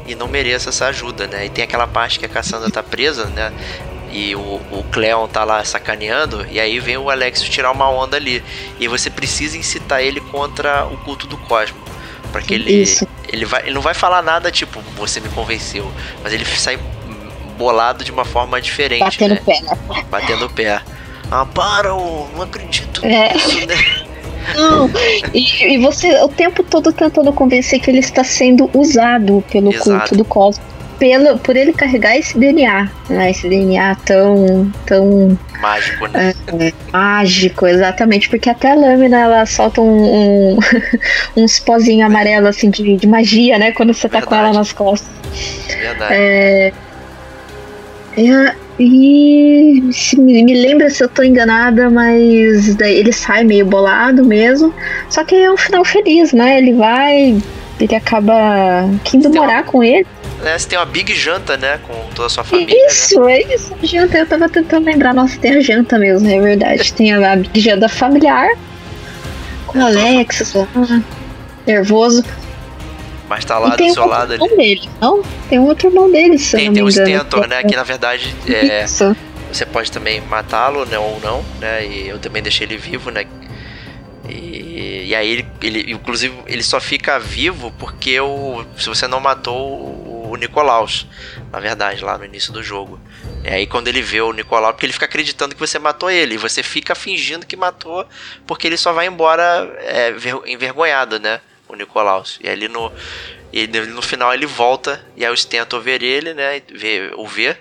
e 0.06 0.14
não 0.14 0.28
mereça 0.28 0.68
essa 0.68 0.86
ajuda, 0.86 1.26
né? 1.26 1.46
E 1.46 1.48
tem 1.48 1.64
aquela 1.64 1.86
parte 1.86 2.18
que 2.18 2.26
a 2.26 2.28
Cassandra 2.28 2.70
tá 2.70 2.82
presa, 2.82 3.26
né? 3.26 3.50
E 4.12 4.36
o, 4.36 4.60
o 4.70 4.84
Cleon 4.92 5.26
tá 5.26 5.42
lá 5.42 5.64
sacaneando, 5.64 6.46
e 6.50 6.60
aí 6.60 6.78
vem 6.78 6.98
o 6.98 7.08
Alex 7.08 7.42
tirar 7.42 7.72
uma 7.72 7.88
onda 7.88 8.16
ali. 8.16 8.44
E 8.78 8.86
você 8.86 9.08
precisa 9.08 9.56
incitar 9.56 10.02
ele 10.02 10.20
contra 10.20 10.84
o 10.86 10.98
culto 10.98 11.26
do 11.26 11.36
Cosmo. 11.38 11.78
Pra 12.30 12.42
que 12.42 12.54
ele. 12.54 12.82
Isso. 12.82 13.08
Ele, 13.28 13.44
vai, 13.46 13.62
ele 13.62 13.72
não 13.72 13.80
vai 13.80 13.94
falar 13.94 14.22
nada 14.22 14.50
tipo, 14.50 14.80
você 14.96 15.18
me 15.18 15.28
convenceu. 15.30 15.90
Mas 16.22 16.32
ele 16.32 16.44
sai 16.44 16.78
bolado 17.56 18.04
de 18.04 18.12
uma 18.12 18.24
forma 18.24 18.60
diferente. 18.60 19.00
Batendo 19.00 19.34
né? 19.34 19.40
o 19.40 19.44
pé, 19.44 19.60
né? 19.62 20.04
Batendo 20.10 20.46
o 20.46 20.50
pé. 20.50 20.82
Ah, 21.30 21.46
para, 21.46 21.88
não 21.88 22.42
acredito 22.42 23.04
é. 23.06 23.32
nisso, 23.32 23.66
né? 23.66 24.12
Não, 24.56 24.90
e, 25.32 25.74
e, 25.74 25.78
você 25.78 26.20
o 26.20 26.28
tempo 26.28 26.64
todo 26.64 26.92
tentando 26.92 27.32
convencer 27.32 27.78
que 27.78 27.88
ele 27.88 28.00
está 28.00 28.24
sendo 28.24 28.68
usado 28.74 29.42
pelo 29.48 29.72
Exato. 29.72 30.00
culto 30.00 30.16
do 30.16 30.24
cosmos 30.24 30.66
pelo, 30.98 31.38
por 31.38 31.56
ele 31.56 31.72
carregar 31.72 32.16
esse 32.16 32.38
DNA, 32.38 32.88
né? 33.08 33.30
Esse 33.30 33.48
DNA 33.48 33.94
tão. 34.04 34.70
tão 34.86 35.38
mágico, 35.60 36.06
né? 36.08 36.34
É, 36.58 36.72
mágico, 36.92 37.66
exatamente. 37.66 38.28
Porque 38.28 38.50
até 38.50 38.72
a 38.72 38.74
lâmina 38.74 39.18
ela 39.18 39.46
solta 39.46 39.80
um, 39.80 40.54
um 40.54 40.58
uns 41.36 41.58
pozinhos 41.58 42.06
amarelos 42.06 42.48
assim 42.50 42.70
de, 42.70 42.96
de, 42.96 43.06
magia, 43.06 43.58
né? 43.58 43.72
Quando 43.72 43.92
você 43.94 44.08
tá 44.08 44.20
Verdade. 44.20 44.26
com 44.28 44.34
ela 44.34 44.52
nas 44.58 44.72
costas. 44.72 45.10
Verdade. 45.68 46.14
É, 46.14 46.72
e 48.78 49.82
me, 50.18 50.44
me 50.44 50.54
lembra 50.54 50.90
se 50.90 51.02
eu 51.02 51.08
tô 51.08 51.22
enganada, 51.22 51.88
mas 51.88 52.74
daí 52.74 52.96
ele 52.96 53.12
sai 53.12 53.44
meio 53.44 53.64
bolado 53.66 54.24
mesmo. 54.24 54.74
Só 55.08 55.24
que 55.24 55.34
é 55.34 55.50
um 55.50 55.56
final 55.56 55.84
feliz, 55.84 56.32
né? 56.32 56.58
Ele 56.58 56.74
vai 56.74 57.40
ele 57.80 57.94
acaba 57.96 58.88
indo 59.12 59.28
uma- 59.28 59.40
morar 59.40 59.64
com 59.64 59.82
ele. 59.82 60.06
Né, 60.42 60.58
Você 60.58 60.68
tem 60.68 60.78
uma 60.78 60.84
big 60.86 61.14
janta, 61.14 61.56
né? 61.56 61.78
Com 61.86 61.94
toda 62.14 62.26
a 62.26 62.30
sua 62.30 62.42
família. 62.44 62.74
né? 62.74 62.86
Isso, 62.88 63.28
é 63.28 63.42
isso. 63.54 63.74
Janta, 63.82 64.18
eu 64.18 64.26
tava 64.26 64.48
tentando 64.48 64.84
lembrar. 64.86 65.14
Nossa, 65.14 65.38
tem 65.38 65.56
a 65.56 65.60
janta 65.60 65.98
mesmo, 65.98 66.28
é 66.28 66.40
verdade. 66.40 66.92
Tem 66.92 67.12
a, 67.12 67.32
a 67.32 67.36
big 67.36 67.60
janta 67.60 67.88
familiar. 67.88 68.48
Com 69.66 69.78
o 69.78 69.86
Alexis 69.86 70.52
lá. 70.54 70.66
Nervoso. 71.66 72.24
Mas 73.28 73.44
tá 73.44 73.58
lá 73.58 73.76
tem 73.76 73.88
do 73.88 73.94
seu 73.94 74.02
um 74.02 74.06
lado 74.08 74.32
ali. 74.34 74.42
irmão 74.42 74.56
dele, 74.58 74.88
não? 75.00 75.22
Tem 75.48 75.58
um 75.58 75.64
outro 75.66 75.88
irmão 75.88 76.10
dele, 76.10 76.38
se 76.38 76.54
eu 76.56 76.58
Tem, 76.58 76.66
não 76.68 76.74
tem 76.74 76.82
me 76.82 76.88
o 76.90 76.92
engano. 76.92 77.06
Stentor, 77.08 77.46
né? 77.48 77.62
Que 77.62 77.76
na 77.76 77.82
verdade 77.82 78.34
é, 78.46 78.84
Isso. 78.84 79.16
você 79.50 79.64
pode 79.64 79.90
também 79.90 80.20
matá-lo, 80.22 80.84
né? 80.84 80.98
Ou 80.98 81.18
não, 81.20 81.42
né? 81.60 81.86
E 81.86 82.08
eu 82.08 82.18
também 82.18 82.42
deixei 82.42 82.66
ele 82.66 82.76
vivo, 82.76 83.10
né? 83.10 83.24
E, 84.28 85.06
e 85.08 85.14
aí 85.14 85.30
ele, 85.30 85.46
ele, 85.62 85.92
inclusive, 85.92 86.34
ele 86.46 86.62
só 86.62 86.78
fica 86.80 87.18
vivo 87.18 87.72
porque 87.78 88.20
o, 88.20 88.64
se 88.76 88.88
você 88.88 89.06
não 89.08 89.20
matou 89.20 89.54
o, 90.32 90.36
Nicolaus, 90.36 91.06
na 91.50 91.60
verdade, 91.60 92.04
lá 92.04 92.16
no 92.16 92.24
início 92.24 92.52
do 92.52 92.62
jogo. 92.62 93.00
E 93.44 93.48
aí 93.48 93.66
quando 93.66 93.88
ele 93.88 94.02
vê 94.02 94.20
o 94.20 94.32
Nicolau, 94.32 94.72
porque 94.72 94.86
ele 94.86 94.92
fica 94.92 95.06
acreditando 95.06 95.54
que 95.54 95.60
você 95.60 95.78
matou 95.78 96.10
ele, 96.10 96.34
e 96.34 96.38
você 96.38 96.62
fica 96.62 96.94
fingindo 96.94 97.46
que 97.46 97.56
matou, 97.56 98.06
porque 98.46 98.66
ele 98.66 98.76
só 98.76 98.92
vai 98.92 99.06
embora 99.06 99.42
é, 99.80 100.12
ver- 100.12 100.42
envergonhado, 100.46 101.18
né? 101.18 101.40
O 101.68 101.74
Nicolaus. 101.74 102.38
E 102.42 102.48
ali 102.48 102.68
no, 102.68 102.92
e 103.52 103.66
no 103.66 104.02
final 104.02 104.32
ele 104.32 104.46
volta, 104.46 105.04
e 105.16 105.24
aí 105.24 105.32
o 105.32 105.36
Stentor 105.36 105.80
vê 105.80 105.96
ele, 106.02 106.34
né? 106.34 106.62
Vê, 106.72 107.12
o 107.16 107.26
vê. 107.26 107.56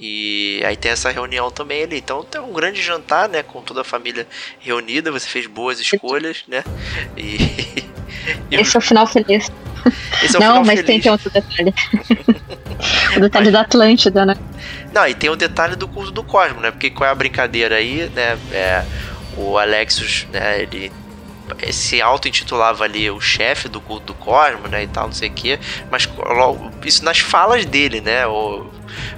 E 0.00 0.62
aí 0.64 0.76
tem 0.76 0.92
essa 0.92 1.10
reunião 1.10 1.50
também 1.50 1.82
ali. 1.82 1.98
Então 1.98 2.22
tem 2.22 2.40
um 2.40 2.52
grande 2.52 2.80
jantar, 2.80 3.28
né? 3.28 3.42
Com 3.42 3.62
toda 3.62 3.80
a 3.80 3.84
família 3.84 4.28
reunida. 4.60 5.10
Você 5.10 5.28
fez 5.28 5.46
boas 5.46 5.80
escolhas, 5.80 6.44
né? 6.46 6.62
E 8.50 8.56
Esse 8.56 8.76
é 8.76 8.78
o 8.78 8.82
final 8.82 9.06
feliz. 9.06 9.50
Esse 10.22 10.36
é 10.36 10.38
o 10.38 10.42
não, 10.42 10.56
mas 10.64 10.80
feliz. 10.80 10.84
tem, 10.86 11.00
tem 11.00 11.12
outro 11.12 11.30
detalhe. 11.30 11.74
o 13.16 13.20
detalhe 13.20 13.50
da 13.50 13.60
Atlântida, 13.62 14.24
né? 14.26 14.36
Não, 14.92 15.06
e 15.06 15.14
tem 15.14 15.30
o 15.30 15.36
detalhe 15.36 15.76
do 15.76 15.86
culto 15.88 16.10
do 16.10 16.22
Cosmo, 16.22 16.60
né? 16.60 16.70
Porque 16.70 16.90
qual 16.90 17.08
é 17.08 17.12
a 17.12 17.14
brincadeira 17.14 17.76
aí, 17.76 18.10
né? 18.14 18.38
É, 18.52 18.84
o 19.36 19.58
Alexios, 19.58 20.26
né? 20.32 20.62
Ele 20.62 20.92
se 21.72 22.00
auto-intitulava 22.02 22.84
ali 22.84 23.10
o 23.10 23.20
chefe 23.20 23.68
do 23.68 23.80
culto 23.80 24.06
do 24.06 24.14
Cosmo, 24.14 24.68
né? 24.68 24.82
E 24.82 24.86
tal, 24.86 25.06
não 25.06 25.12
sei 25.12 25.28
o 25.28 25.32
quê. 25.32 25.58
Mas 25.90 26.08
logo- 26.16 26.70
isso 26.84 27.04
nas 27.04 27.18
falas 27.18 27.64
dele, 27.64 28.00
né? 28.00 28.26
O, 28.26 28.66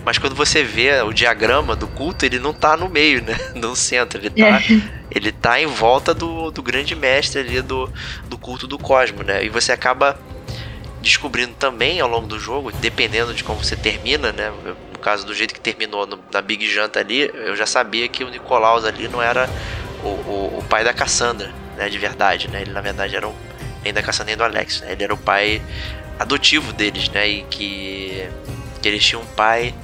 mas 0.05 0.19
quando 0.19 0.35
você 0.35 0.63
vê 0.63 1.01
o 1.03 1.13
diagrama 1.13 1.75
do 1.77 1.87
culto, 1.89 2.25
ele 2.25 2.39
não 2.39 2.53
tá 2.53 2.77
no 2.77 2.89
meio, 2.89 3.23
né? 3.23 3.37
No 3.55 3.75
centro. 3.77 4.19
Ele 4.19 4.31
tá, 4.31 4.59
ele 5.11 5.33
tá 5.33 5.61
em 5.61 5.67
volta 5.67 6.15
do, 6.15 6.51
do 6.51 6.63
grande 6.63 6.95
mestre 6.95 7.41
ali 7.41 7.61
do, 7.63 7.91
do 8.29 8.39
culto 8.39 8.67
do 8.67 8.79
Cosmo, 8.79 9.23
né? 9.23 9.45
E 9.45 9.49
você 9.49 9.73
acaba 9.73 10.19
descobrindo 11.01 11.55
também 11.55 12.01
ao 12.01 12.09
longo 12.09 12.27
do 12.27 12.39
jogo, 12.39 12.71
dependendo 12.73 13.33
de 13.33 13.43
como 13.43 13.63
você 13.65 13.75
termina, 13.77 14.33
né? 14.33 14.53
No 14.93 14.99
caso 14.99 15.25
do 15.27 15.35
jeito 15.35 15.55
que 15.55 15.61
terminou 15.61 16.07
no- 16.07 16.19
na 16.33 16.43
Big 16.43 16.69
Janta 16.71 17.01
ali, 17.01 17.31
eu 17.33 17.57
já 17.57 17.65
sabia 17.67 18.07
que 18.07 18.23
o 18.23 18.29
Nicolaus 18.29 18.85
ali 18.85 19.09
não 19.09 19.23
era 19.23 19.49
o, 20.05 20.09
o, 20.09 20.59
o 20.59 20.65
pai 20.69 20.85
da 20.85 20.93
Cassandra, 20.93 21.51
né? 21.77 21.89
De 21.89 21.99
verdade, 21.99 22.49
né? 22.49 22.63
Ele 22.63 22.73
na 22.73 22.81
verdade 22.83 23.17
era 23.17 23.27
o, 23.27 23.35
nem 23.83 23.93
da 23.95 24.03
Cassandra 24.03 24.27
nem 24.27 24.37
do 24.37 24.45
Alex, 24.45 24.83
né? 24.83 24.93
Ele 24.93 25.05
era 25.05 25.15
o 25.15 25.19
pai 25.19 25.63
adotivo 26.19 26.71
deles, 26.75 27.09
né? 27.09 27.27
E 27.27 27.43
que, 27.45 28.29
que 28.81 28.89
eles 28.89 29.05
tinham 29.05 29.23
um 29.23 29.27
pai, 29.27 29.75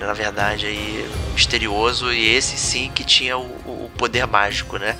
na 0.00 0.12
verdade, 0.12 0.66
aí 0.66 1.08
misterioso 1.34 2.12
e 2.12 2.34
esse 2.34 2.56
sim 2.56 2.90
que 2.94 3.04
tinha 3.04 3.36
o, 3.36 3.44
o 3.44 3.90
poder 3.96 4.26
mágico, 4.26 4.78
né? 4.78 4.96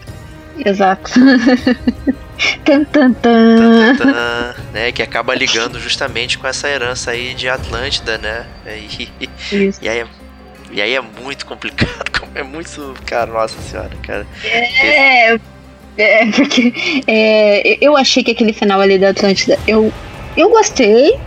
Exato. 0.64 1.12
tan, 2.64 2.84
tan, 2.84 3.12
tan. 3.14 3.96
Tan, 3.96 4.54
né, 4.72 4.92
que 4.92 5.02
acaba 5.02 5.34
ligando 5.34 5.78
justamente 5.80 6.38
com 6.38 6.46
essa 6.46 6.68
herança 6.68 7.12
aí 7.12 7.34
de 7.34 7.48
Atlântida, 7.48 8.18
né? 8.18 8.46
E, 8.66 9.08
Isso. 9.52 9.78
e 9.82 9.88
aí, 9.88 10.00
é- 10.00 10.06
e 10.72 10.82
aí 10.82 10.94
é 10.94 11.00
muito 11.00 11.46
complicado, 11.46 12.28
é 12.34 12.42
muito, 12.42 12.94
cara, 13.06 13.30
nossa 13.32 13.60
senhora, 13.62 13.90
cara. 14.02 14.26
É, 14.44 15.34
é 15.98 16.26
porque 16.30 16.72
é, 17.06 17.78
eu 17.84 17.96
achei 17.96 18.22
que 18.22 18.30
aquele 18.30 18.52
final 18.52 18.80
ali 18.80 18.98
da 18.98 19.10
Atlântida, 19.10 19.58
eu, 19.66 19.92
eu 20.36 20.48
gostei, 20.50 21.18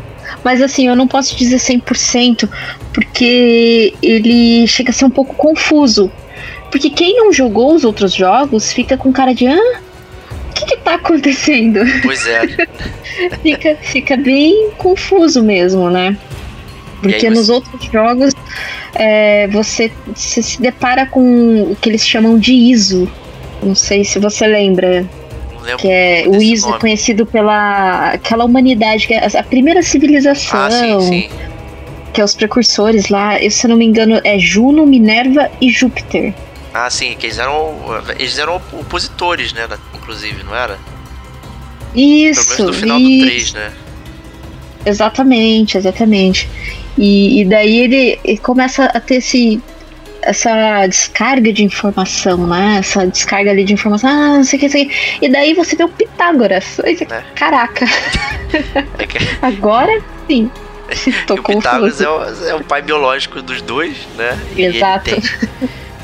mas 0.44 0.62
assim, 0.62 0.88
eu 0.88 0.96
não 0.96 1.08
posso 1.08 1.36
dizer 1.36 1.58
100%, 1.58 2.50
porque 2.94 3.94
ele 4.02 4.66
chega 4.68 4.92
a 4.92 4.94
ser 4.94 5.06
um 5.06 5.10
pouco 5.10 5.36
confuso. 5.36 6.12
Porque 6.72 6.90
quem 6.90 7.16
não 7.18 7.32
jogou 7.32 7.76
os 7.76 7.84
outros 7.84 8.14
jogos 8.14 8.72
fica 8.72 8.98
com 8.98 9.12
cara 9.12 9.34
de, 9.34 9.46
ah, 9.48 9.80
o 10.50 10.54
que 10.54 10.66
que 10.66 10.78
tá 10.78 10.96
acontecendo? 10.96 11.82
Pois 12.02 12.26
é, 12.26 12.42
fica, 13.44 13.76
fica 13.82 14.18
bem 14.18 14.72
confuso 14.78 15.44
mesmo, 15.44 15.90
né? 15.90 16.18
Porque 17.02 17.28
aí 17.28 17.30
nos 17.34 17.48
você- 17.48 17.52
outros 17.52 17.86
jogos 17.92 18.34
é, 18.96 19.48
você, 19.48 19.92
você 20.16 20.42
se 20.42 20.62
depara 20.62 21.06
com 21.06 21.64
o 21.72 21.76
que 21.76 21.90
eles 21.90 22.08
chamam 22.08 22.38
de 22.40 22.54
ISO. 22.54 23.12
Não 23.62 23.76
sei 23.76 24.04
se 24.04 24.20
você 24.20 24.48
lembra, 24.48 25.06
lembro. 25.64 25.80
que 25.80 25.88
é 25.88 26.26
o 26.28 26.42
ISO 26.42 26.68
nome. 26.68 26.80
conhecido 26.80 27.26
pela 27.26 28.12
aquela 28.12 28.46
humanidade, 28.46 29.08
que 29.08 29.14
é 29.14 29.26
a, 29.38 29.44
primeira 29.44 29.82
civilização, 29.82 30.60
Ah, 30.60 30.70
sim, 30.72 31.00
sim. 31.02 31.30
que 32.14 32.22
é 32.22 32.24
os 32.24 32.36
precursores 32.36 33.10
lá, 33.10 33.42
eu, 33.42 33.50
se 33.50 33.66
eu 33.66 33.70
não 33.70 33.78
me 33.78 33.86
engano, 33.86 34.20
é 34.24 34.38
Juno, 34.38 34.86
Minerva 34.86 35.50
e 35.60 35.70
Júpiter. 35.70 36.34
Ah, 36.74 36.90
sim, 36.90 37.16
que 37.18 37.28
eles 37.28 37.38
eram, 37.40 37.76
eles 38.18 38.38
eram 38.38 38.56
opositores, 38.74 39.54
né, 39.54 39.68
inclusive, 39.96 40.44
não 40.44 40.56
era? 40.56 40.78
Pelo 41.94 42.04
Isso, 42.06 42.50
menos 42.52 42.66
no 42.66 42.74
final 42.74 43.00
isso. 43.00 43.20
do 43.20 43.26
3, 43.26 43.54
né? 43.54 43.72
Exatamente, 44.86 45.78
exatamente. 45.78 46.50
E, 46.98 47.42
e 47.42 47.46
daí 47.46 47.80
ele, 47.82 48.20
ele 48.24 48.38
começa 48.38 48.86
a 48.86 49.00
ter 49.00 49.16
esse, 49.16 49.62
essa 50.26 50.86
descarga 50.88 51.52
de 51.54 51.64
informação, 51.64 52.48
né? 52.48 52.78
Essa 52.80 53.06
descarga 53.08 53.52
ali 53.52 53.64
de 53.64 53.74
informação, 53.74 54.10
ah, 54.10 54.38
não 54.38 54.44
sei 54.44 54.58
o 54.58 54.60
que, 54.60 54.66
não 54.68 54.72
sei 54.72 54.86
o 54.86 54.90
que. 54.90 55.26
E 55.26 55.30
daí 55.32 55.54
você 55.54 55.76
vê 55.76 55.84
o 55.84 55.90
Pitágoras. 55.90 56.80
Aí 56.84 56.96
você, 56.98 57.06
Né? 57.06 57.24
Caraca, 57.36 57.86
É 59.00 59.06
que 59.08 59.18
agora 59.42 60.02
sim. 60.28 60.50
Tô 61.28 61.36
E 61.38 61.40
o 61.40 61.44
Pitágoras 61.44 62.02
é 62.02 62.10
o, 62.10 62.24
é 62.50 62.56
o 62.56 62.64
pai 62.64 62.82
biológico 62.82 63.42
dos 63.42 63.62
dois, 63.62 63.96
né? 64.18 64.40
E 64.56 64.62
ele 64.64 64.78
Exato. 64.78 65.06
tem- 65.06 65.22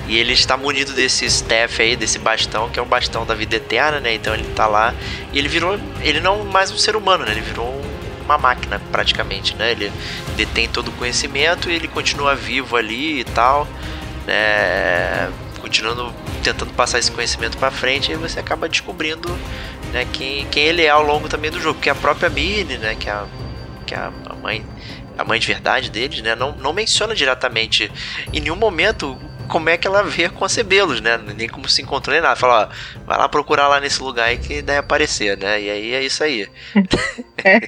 e 0.07 0.17
ele 0.17 0.33
está 0.33 0.57
munido 0.57 0.91
desse 0.93 1.25
staff 1.25 1.79
aí, 1.79 1.95
desse 1.95 2.17
bastão, 2.17 2.67
que 2.69 2.79
é 2.79 2.81
um 2.81 2.87
bastão 2.87 3.27
da 3.27 3.35
vida 3.35 3.57
eterna, 3.57 3.99
né? 3.99 4.15
Então 4.15 4.33
ele 4.33 4.43
tá 4.55 4.65
lá. 4.65 4.91
E 5.31 5.37
ele 5.37 5.47
virou. 5.47 5.79
Ele 6.01 6.19
não 6.19 6.43
mais 6.45 6.71
um 6.71 6.77
ser 6.77 6.95
humano, 6.95 7.23
né? 7.25 7.31
Ele 7.31 7.41
virou 7.41 7.67
um- 7.67 8.25
uma 8.25 8.35
máquina, 8.37 8.81
praticamente, 8.91 9.55
né? 9.55 9.71
Ele 9.71 9.91
detém 10.35 10.67
todo 10.67 10.87
o 10.87 10.91
conhecimento 10.93 11.69
e 11.69 11.75
ele 11.75 11.87
continua 11.87 12.33
vivo 12.35 12.75
ali 12.75 13.19
e 13.19 13.23
tal, 13.23 13.67
né? 14.29 15.31
Continuando 15.59 16.13
tentando 16.43 16.71
passar 16.73 16.99
esse 16.99 17.11
conhecimento 17.11 17.57
pra 17.57 17.69
frente, 17.71 18.11
e 18.11 18.15
você 18.15 18.39
acaba 18.39 18.69
descobrindo 18.69 19.27
né, 19.91 20.05
quem, 20.13 20.45
quem 20.47 20.63
ele 20.63 20.83
é 20.83 20.89
ao 20.89 21.03
longo 21.03 21.27
também 21.27 21.51
do 21.51 21.59
jogo. 21.59 21.75
Porque 21.75 21.89
a 21.89 21.95
própria 21.95 22.29
Millie, 22.29 22.77
né? 22.77 22.95
Que 22.97 23.09
é 23.09 23.11
a, 23.11 23.25
que 23.85 23.93
é 23.93 23.97
a 23.97 24.11
mãe 24.41 24.65
a 25.17 25.23
mãe 25.25 25.37
de 25.37 25.47
verdade 25.47 25.91
deles, 25.91 26.21
né, 26.21 26.33
não, 26.33 26.53
não 26.55 26.71
menciona 26.71 27.13
diretamente 27.13 27.91
em 28.31 28.39
nenhum 28.39 28.55
momento 28.55 29.19
como 29.49 29.67
é 29.67 29.75
que 29.75 29.85
ela 29.85 30.01
vê 30.01 30.29
concebê-los, 30.29 31.01
né, 31.01 31.19
nem 31.35 31.49
como 31.49 31.67
se 31.67 31.81
encontrou 31.81 32.13
nem 32.13 32.23
nada. 32.23 32.37
Fala, 32.37 32.69
ó, 32.71 32.99
vai 33.05 33.17
lá 33.17 33.27
procurar 33.27 33.67
lá 33.67 33.81
nesse 33.81 34.01
lugar 34.01 34.29
aí 34.29 34.37
que 34.37 34.61
deve 34.61 34.79
aparecer, 34.79 35.37
né, 35.37 35.61
e 35.61 35.69
aí 35.69 35.93
é 35.93 36.01
isso 36.01 36.23
aí. 36.23 36.47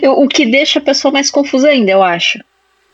Eu- 0.00 0.20
o 0.20 0.28
que 0.28 0.46
deixa 0.46 0.78
a 0.78 0.82
pessoa 0.82 1.10
mais 1.12 1.32
confusa 1.32 1.68
ainda, 1.68 1.90
eu 1.90 2.00
acho. 2.02 2.38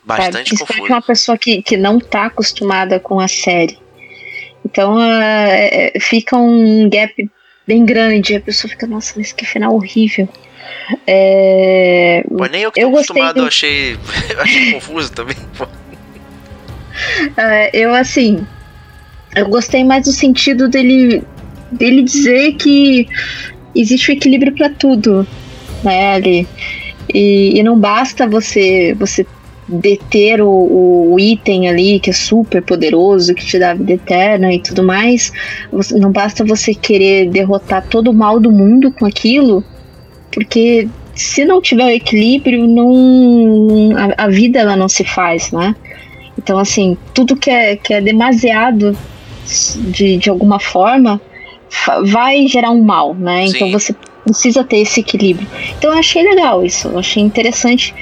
Sabe? 0.07 0.19
Bastante 0.21 0.49
Principalmente 0.49 0.77
confuso. 0.81 0.93
uma 0.93 1.01
pessoa 1.01 1.37
que, 1.37 1.61
que 1.61 1.77
não 1.77 1.99
tá 1.99 2.25
acostumada 2.25 2.99
com 2.99 3.19
a 3.19 3.27
série. 3.27 3.77
Então 4.65 5.01
é- 5.01 5.91
é- 5.95 5.99
fica 5.99 6.35
um 6.37 6.89
gap 6.89 7.29
bem 7.67 7.85
grande. 7.85 8.35
A 8.35 8.41
pessoa 8.41 8.69
fica, 8.69 8.85
nossa, 8.87 9.13
mas 9.17 9.31
que 9.31 9.45
final 9.45 9.73
horrível. 9.73 10.27
É, 11.05 12.23
Pô, 12.27 12.45
nem 12.47 12.61
eu 12.63 12.71
que 12.71 12.79
eu 12.79 12.89
tô 12.89 12.95
acostumado, 12.97 13.35
do- 13.35 13.41
eu 13.41 13.47
achei, 13.47 13.93
eu 13.93 14.41
achei 14.41 14.71
confuso 14.73 15.11
também. 15.11 15.35
É, 17.37 17.69
eu 17.77 17.93
assim, 17.93 18.45
eu 19.35 19.47
gostei 19.47 19.83
mais 19.83 20.05
do 20.05 20.11
sentido 20.11 20.67
dele 20.67 21.23
dele 21.71 22.03
dizer 22.03 22.53
que 22.53 23.07
existe 23.75 24.11
o 24.11 24.13
equilíbrio 24.13 24.53
para 24.55 24.69
tudo, 24.69 25.27
né, 25.83 26.13
ali. 26.13 26.47
E, 27.13 27.59
e 27.59 27.63
não 27.63 27.77
basta 27.79 28.27
você 28.27 28.93
você 28.97 29.25
deter 29.67 30.41
o, 30.41 31.13
o 31.13 31.19
item 31.19 31.67
ali 31.67 31.99
que 31.99 32.09
é 32.11 32.13
super 32.13 32.61
poderoso, 32.61 33.33
que 33.33 33.45
te 33.45 33.57
dá 33.57 33.73
vida 33.73 33.93
eterna 33.93 34.53
e 34.53 34.59
tudo 34.59 34.83
mais. 34.83 35.31
Você- 35.71 35.97
não 35.97 36.11
basta 36.11 36.43
você 36.43 36.73
querer 36.73 37.29
derrotar 37.29 37.85
todo 37.87 38.11
o 38.11 38.13
mal 38.13 38.39
do 38.39 38.51
mundo 38.51 38.91
com 38.91 39.05
aquilo, 39.05 39.63
porque 40.31 40.87
se 41.15 41.45
não 41.45 41.61
tiver 41.61 41.85
o 41.85 41.89
equilíbrio, 41.89 42.67
não 42.67 43.91
a, 43.97 44.25
a 44.25 44.27
vida 44.27 44.59
ela 44.59 44.75
não 44.75 44.89
se 44.89 45.03
faz, 45.03 45.51
né? 45.51 45.75
Então, 46.37 46.59
assim, 46.59 46.97
tudo 47.13 47.35
que 47.35 47.49
é, 47.49 47.75
que 47.75 47.93
é 47.93 48.01
demasiado 48.01 48.95
de, 49.91 50.17
de 50.17 50.29
alguma 50.29 50.59
forma 50.59 51.21
vai 52.05 52.47
gerar 52.47 52.71
um 52.71 52.83
mal, 52.83 53.13
né? 53.13 53.45
Então 53.45 53.67
Sim. 53.67 53.71
você 53.71 53.95
precisa 54.23 54.63
ter 54.63 54.77
esse 54.77 54.99
equilíbrio. 54.99 55.47
Então 55.77 55.91
eu 55.91 55.99
achei 55.99 56.23
legal 56.23 56.63
isso, 56.65 56.87
eu 56.87 56.99
achei 56.99 57.21
interessante 57.23 57.93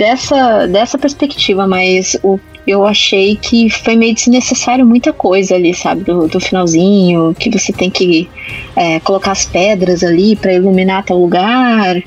dessa, 0.00 0.66
dessa 0.66 0.96
perspectiva, 0.96 1.66
mas 1.66 2.16
o, 2.22 2.40
eu 2.66 2.86
achei 2.86 3.36
que 3.36 3.68
foi 3.68 3.94
meio 3.96 4.14
desnecessário 4.14 4.86
muita 4.86 5.12
coisa 5.12 5.54
ali, 5.54 5.74
sabe? 5.74 6.04
Do, 6.04 6.26
do 6.26 6.40
finalzinho, 6.40 7.36
que 7.38 7.50
você 7.50 7.70
tem 7.70 7.90
que 7.90 8.26
é, 8.74 8.98
colocar 9.00 9.32
as 9.32 9.44
pedras 9.44 10.02
ali 10.02 10.34
para 10.36 10.54
iluminar 10.54 11.04
tal 11.04 11.20
lugar. 11.20 11.98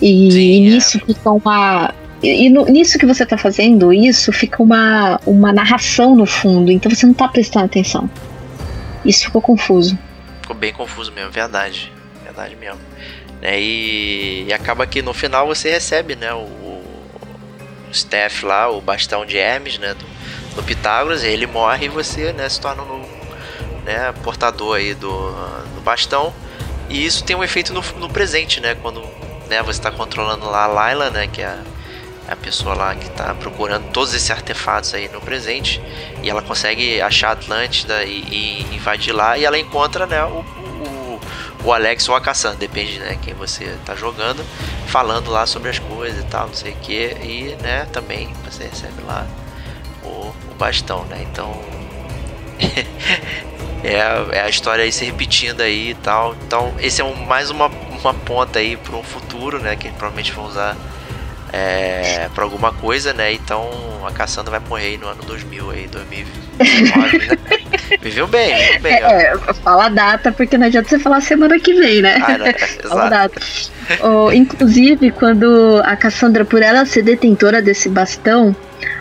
E, 0.00 0.30
Sim, 0.32 0.38
e 0.38 0.66
é. 0.66 0.70
nisso 0.70 0.98
fica 0.98 1.30
uma. 1.30 1.94
E 2.22 2.48
no- 2.48 2.64
nisso 2.64 2.98
que 2.98 3.04
você 3.04 3.26
tá 3.26 3.36
fazendo, 3.36 3.92
isso 3.92 4.32
fica 4.32 4.62
uma, 4.62 5.20
uma 5.26 5.52
narração 5.52 6.16
no 6.16 6.24
fundo, 6.24 6.72
então 6.72 6.90
você 6.90 7.04
não 7.04 7.12
tá 7.12 7.28
prestando 7.28 7.66
atenção. 7.66 8.08
Isso 9.04 9.26
ficou 9.26 9.42
confuso. 9.42 9.98
Ficou 10.40 10.56
bem 10.56 10.72
confuso 10.72 11.12
mesmo, 11.12 11.30
verdade. 11.30 11.92
Verdade 12.24 12.56
mesmo. 12.56 12.80
Né, 13.42 13.60
e, 13.60 14.46
e 14.48 14.52
acaba 14.54 14.86
que 14.86 15.02
no 15.02 15.12
final 15.12 15.46
você 15.46 15.70
recebe, 15.70 16.16
né, 16.16 16.32
o 16.32 16.65
staff 17.92 18.44
lá, 18.44 18.68
o 18.68 18.80
bastão 18.80 19.24
de 19.24 19.36
Hermes, 19.38 19.78
né, 19.78 19.94
do, 19.94 20.56
do 20.56 20.62
Pitágoras, 20.62 21.22
ele 21.22 21.46
morre 21.46 21.86
e 21.86 21.88
você, 21.88 22.32
né, 22.32 22.48
se 22.48 22.60
torna 22.60 22.82
um 22.82 23.04
né, 23.84 24.12
portador 24.22 24.76
aí 24.76 24.94
do, 24.94 25.30
do 25.74 25.80
bastão. 25.82 26.32
E 26.88 27.04
isso 27.04 27.24
tem 27.24 27.34
um 27.34 27.42
efeito 27.42 27.72
no, 27.72 27.82
no 27.98 28.08
presente, 28.08 28.60
né, 28.60 28.76
quando 28.80 29.00
né, 29.48 29.62
você 29.62 29.78
está 29.78 29.90
controlando 29.90 30.48
lá 30.48 30.64
a 30.64 30.66
Layla, 30.66 31.10
né, 31.10 31.26
que 31.26 31.42
é 31.42 31.46
a, 31.46 31.58
a 32.28 32.36
pessoa 32.36 32.74
lá 32.74 32.94
que 32.94 33.06
está 33.06 33.34
procurando 33.34 33.90
todos 33.92 34.14
esses 34.14 34.30
artefatos 34.30 34.94
aí 34.94 35.08
no 35.08 35.20
presente, 35.20 35.80
e 36.22 36.30
ela 36.30 36.42
consegue 36.42 37.00
achar 37.00 37.32
Atlântida 37.32 38.04
e, 38.04 38.22
e 38.70 38.74
invadir 38.74 39.12
lá, 39.12 39.38
e 39.38 39.44
ela 39.44 39.58
encontra, 39.58 40.06
né, 40.06 40.24
o, 40.24 40.44
o, 41.66 41.72
Alex 41.72 42.08
ou 42.08 42.14
a 42.14 42.20
Cassandra, 42.20 42.58
depende, 42.58 42.98
né, 42.98 43.18
quem 43.20 43.34
você 43.34 43.76
tá 43.84 43.94
jogando, 43.94 44.44
falando 44.86 45.30
lá 45.30 45.46
sobre 45.46 45.70
as 45.70 45.78
coisas 45.78 46.22
e 46.22 46.26
tal, 46.26 46.46
não 46.48 46.54
sei 46.54 46.72
o 46.72 46.76
que, 46.76 47.16
e, 47.22 47.56
né, 47.62 47.86
também 47.92 48.32
você 48.44 48.64
recebe 48.64 49.02
lá 49.02 49.26
o, 50.02 50.32
o 50.50 50.54
bastão, 50.58 51.04
né, 51.04 51.26
então 51.30 51.52
é, 53.84 54.36
é 54.38 54.40
a 54.42 54.48
história 54.48 54.84
aí 54.84 54.92
se 54.92 55.04
repetindo 55.04 55.60
aí 55.60 55.90
e 55.90 55.94
tal, 55.94 56.34
então 56.46 56.74
esse 56.78 57.00
é 57.00 57.04
um, 57.04 57.14
mais 57.14 57.50
uma, 57.50 57.66
uma 57.66 58.14
ponta 58.14 58.58
aí 58.58 58.76
para 58.76 58.96
um 58.96 59.02
futuro, 59.02 59.58
né, 59.58 59.76
que 59.76 59.88
provavelmente 59.90 60.32
vão 60.32 60.46
usar 60.46 60.76
é, 61.52 62.28
para 62.34 62.44
alguma 62.44 62.72
coisa, 62.72 63.12
né? 63.12 63.32
Então 63.32 63.70
a 64.06 64.12
Cassandra 64.12 64.58
vai 64.58 64.68
morrer 64.68 64.98
no 64.98 65.08
ano 65.08 65.22
2000 65.22 65.70
aí, 65.70 65.86
2019, 65.88 66.36
né? 66.36 66.45
Viveu 68.00 68.26
bem, 68.26 68.54
viveu 68.56 68.80
bem, 68.80 69.04
ó. 69.04 69.08
É, 69.08 69.36
fala 69.62 69.86
a 69.86 69.88
data, 69.88 70.32
porque 70.32 70.56
não 70.56 70.66
adianta 70.66 70.88
você 70.88 70.98
falar 70.98 71.20
semana 71.20 71.58
que 71.60 71.74
vem, 71.74 72.02
né? 72.02 72.18
Ah, 72.22 72.38
não, 72.38 72.46
Fala 72.88 73.06
a 73.06 73.08
data. 73.08 73.40
Oh, 74.00 74.32
inclusive, 74.32 75.10
quando 75.10 75.80
a 75.84 75.96
Cassandra, 75.96 76.44
por 76.44 76.62
ela 76.62 76.84
ser 76.84 77.02
detentora 77.02 77.62
desse 77.62 77.88
bastão, 77.88 78.54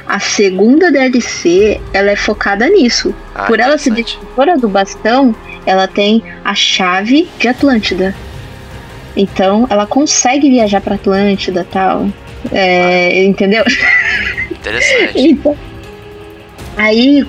a 0.07 0.19
segunda 0.19 0.91
DLC 0.91 1.82
ela 1.94 2.11
é 2.11 2.15
focada 2.15 2.68
nisso. 2.69 3.14
Ah, 3.34 3.44
por 3.44 3.60
ela 3.60 3.77
ser 3.77 3.91
detentora 3.91 4.57
do 4.57 4.69
bastão, 4.69 5.36
ela 5.65 5.88
tem 5.88 6.23
a 6.44 6.53
chave 6.53 7.27
de 7.40 7.48
Atlântida. 7.48 8.14
Então, 9.15 9.65
ela 9.69 9.88
consegue 9.88 10.49
viajar 10.49 10.82
pra 10.82 10.95
Atlântida 10.95 11.61
e 11.61 11.73
tal. 11.73 12.10
É, 12.52 13.23
entendeu? 13.23 13.64
Interessante. 14.52 15.15
Então, 15.15 15.57
aí, 16.77 17.26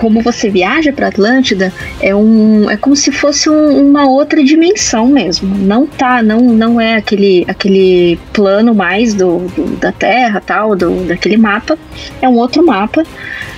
como 0.00 0.20
você 0.20 0.48
viaja 0.50 0.92
para 0.92 1.08
Atlântida, 1.08 1.72
é 2.00 2.14
um, 2.14 2.70
é 2.70 2.76
como 2.76 2.94
se 2.96 3.10
fosse 3.12 3.48
um- 3.50 3.88
uma 3.90 4.08
outra 4.08 4.42
dimensão 4.44 5.06
mesmo. 5.06 5.56
Não 5.56 5.86
tá, 5.86 6.22
não, 6.22 6.38
não 6.40 6.80
é 6.80 6.94
aquele, 6.96 7.44
aquele 7.48 8.18
plano 8.32 8.74
mais 8.74 9.14
do, 9.14 9.38
do- 9.56 9.76
da 9.76 9.92
Terra, 9.92 10.40
tal, 10.44 10.76
do, 10.76 11.04
daquele 11.04 11.36
mapa. 11.36 11.78
É 12.20 12.28
um 12.28 12.36
outro 12.36 12.64
mapa. 12.64 13.02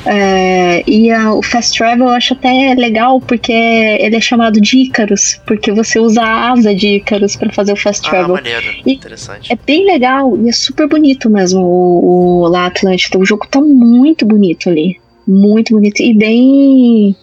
É, 0.07 0.83
e 0.87 1.11
a- 1.11 1.33
o 1.35 1.43
Fast 1.43 1.77
Travel 1.77 2.07
eu 2.07 2.13
acho 2.13 2.33
até 2.33 2.75
legal 2.75 3.21
porque 3.21 3.53
ele 3.53 4.17
é 4.17 4.21
chamado 4.21 4.61
de 4.61 4.79
Ícaros, 4.79 5.41
porque 5.47 5.73
você 5.73 5.99
usa 5.99 6.23
a 6.23 6.53
asa 6.53 6.75
de 6.75 6.97
Ícaros 6.97 7.37
para 7.37 7.53
fazer 7.53 7.73
o 7.73 7.77
Fast 7.77 8.07
Ah, 8.07 8.11
Travel. 8.11 8.35
maneiro. 8.37 8.65
E- 8.87 8.93
Interessante. 8.95 9.53
É 9.53 9.57
bem 9.67 9.85
legal 9.85 10.37
e 10.39 10.49
é 10.49 10.53
super 10.53 10.89
bonito 10.89 11.29
mesmo 11.29 11.61
o, 11.61 12.43
o 12.45 12.49
lá 12.49 12.67
Atlântida. 12.67 13.19
O 13.19 13.25
jogo 13.27 13.47
tá 13.51 13.61
muito 13.61 14.25
bonito 14.25 14.69
ali. 14.71 14.97
Muito 15.29 15.75
bonito 15.75 16.01
e 16.03 16.15
bem. 16.15 17.17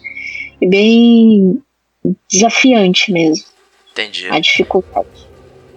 bem 0.60 1.62
desafiante 2.30 3.10
mesmo. 3.12 3.44
Entendi. 3.90 4.28
A 4.30 4.38
dificuldade. 4.38 5.08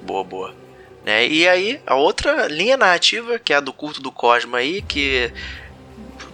Boa, 0.03 0.23
boa. 0.23 0.56
Né? 1.06 1.27
E 1.27 1.47
aí, 1.47 1.80
a 1.88 1.95
outra 1.95 2.47
linha 2.47 2.77
narrativa, 2.77 3.39
que 3.39 3.51
é 3.51 3.56
a 3.56 3.60
do 3.60 3.73
culto 3.73 3.99
do 4.01 4.11
Cosmo 4.11 4.56
aí, 4.56 4.81
que 4.81 5.31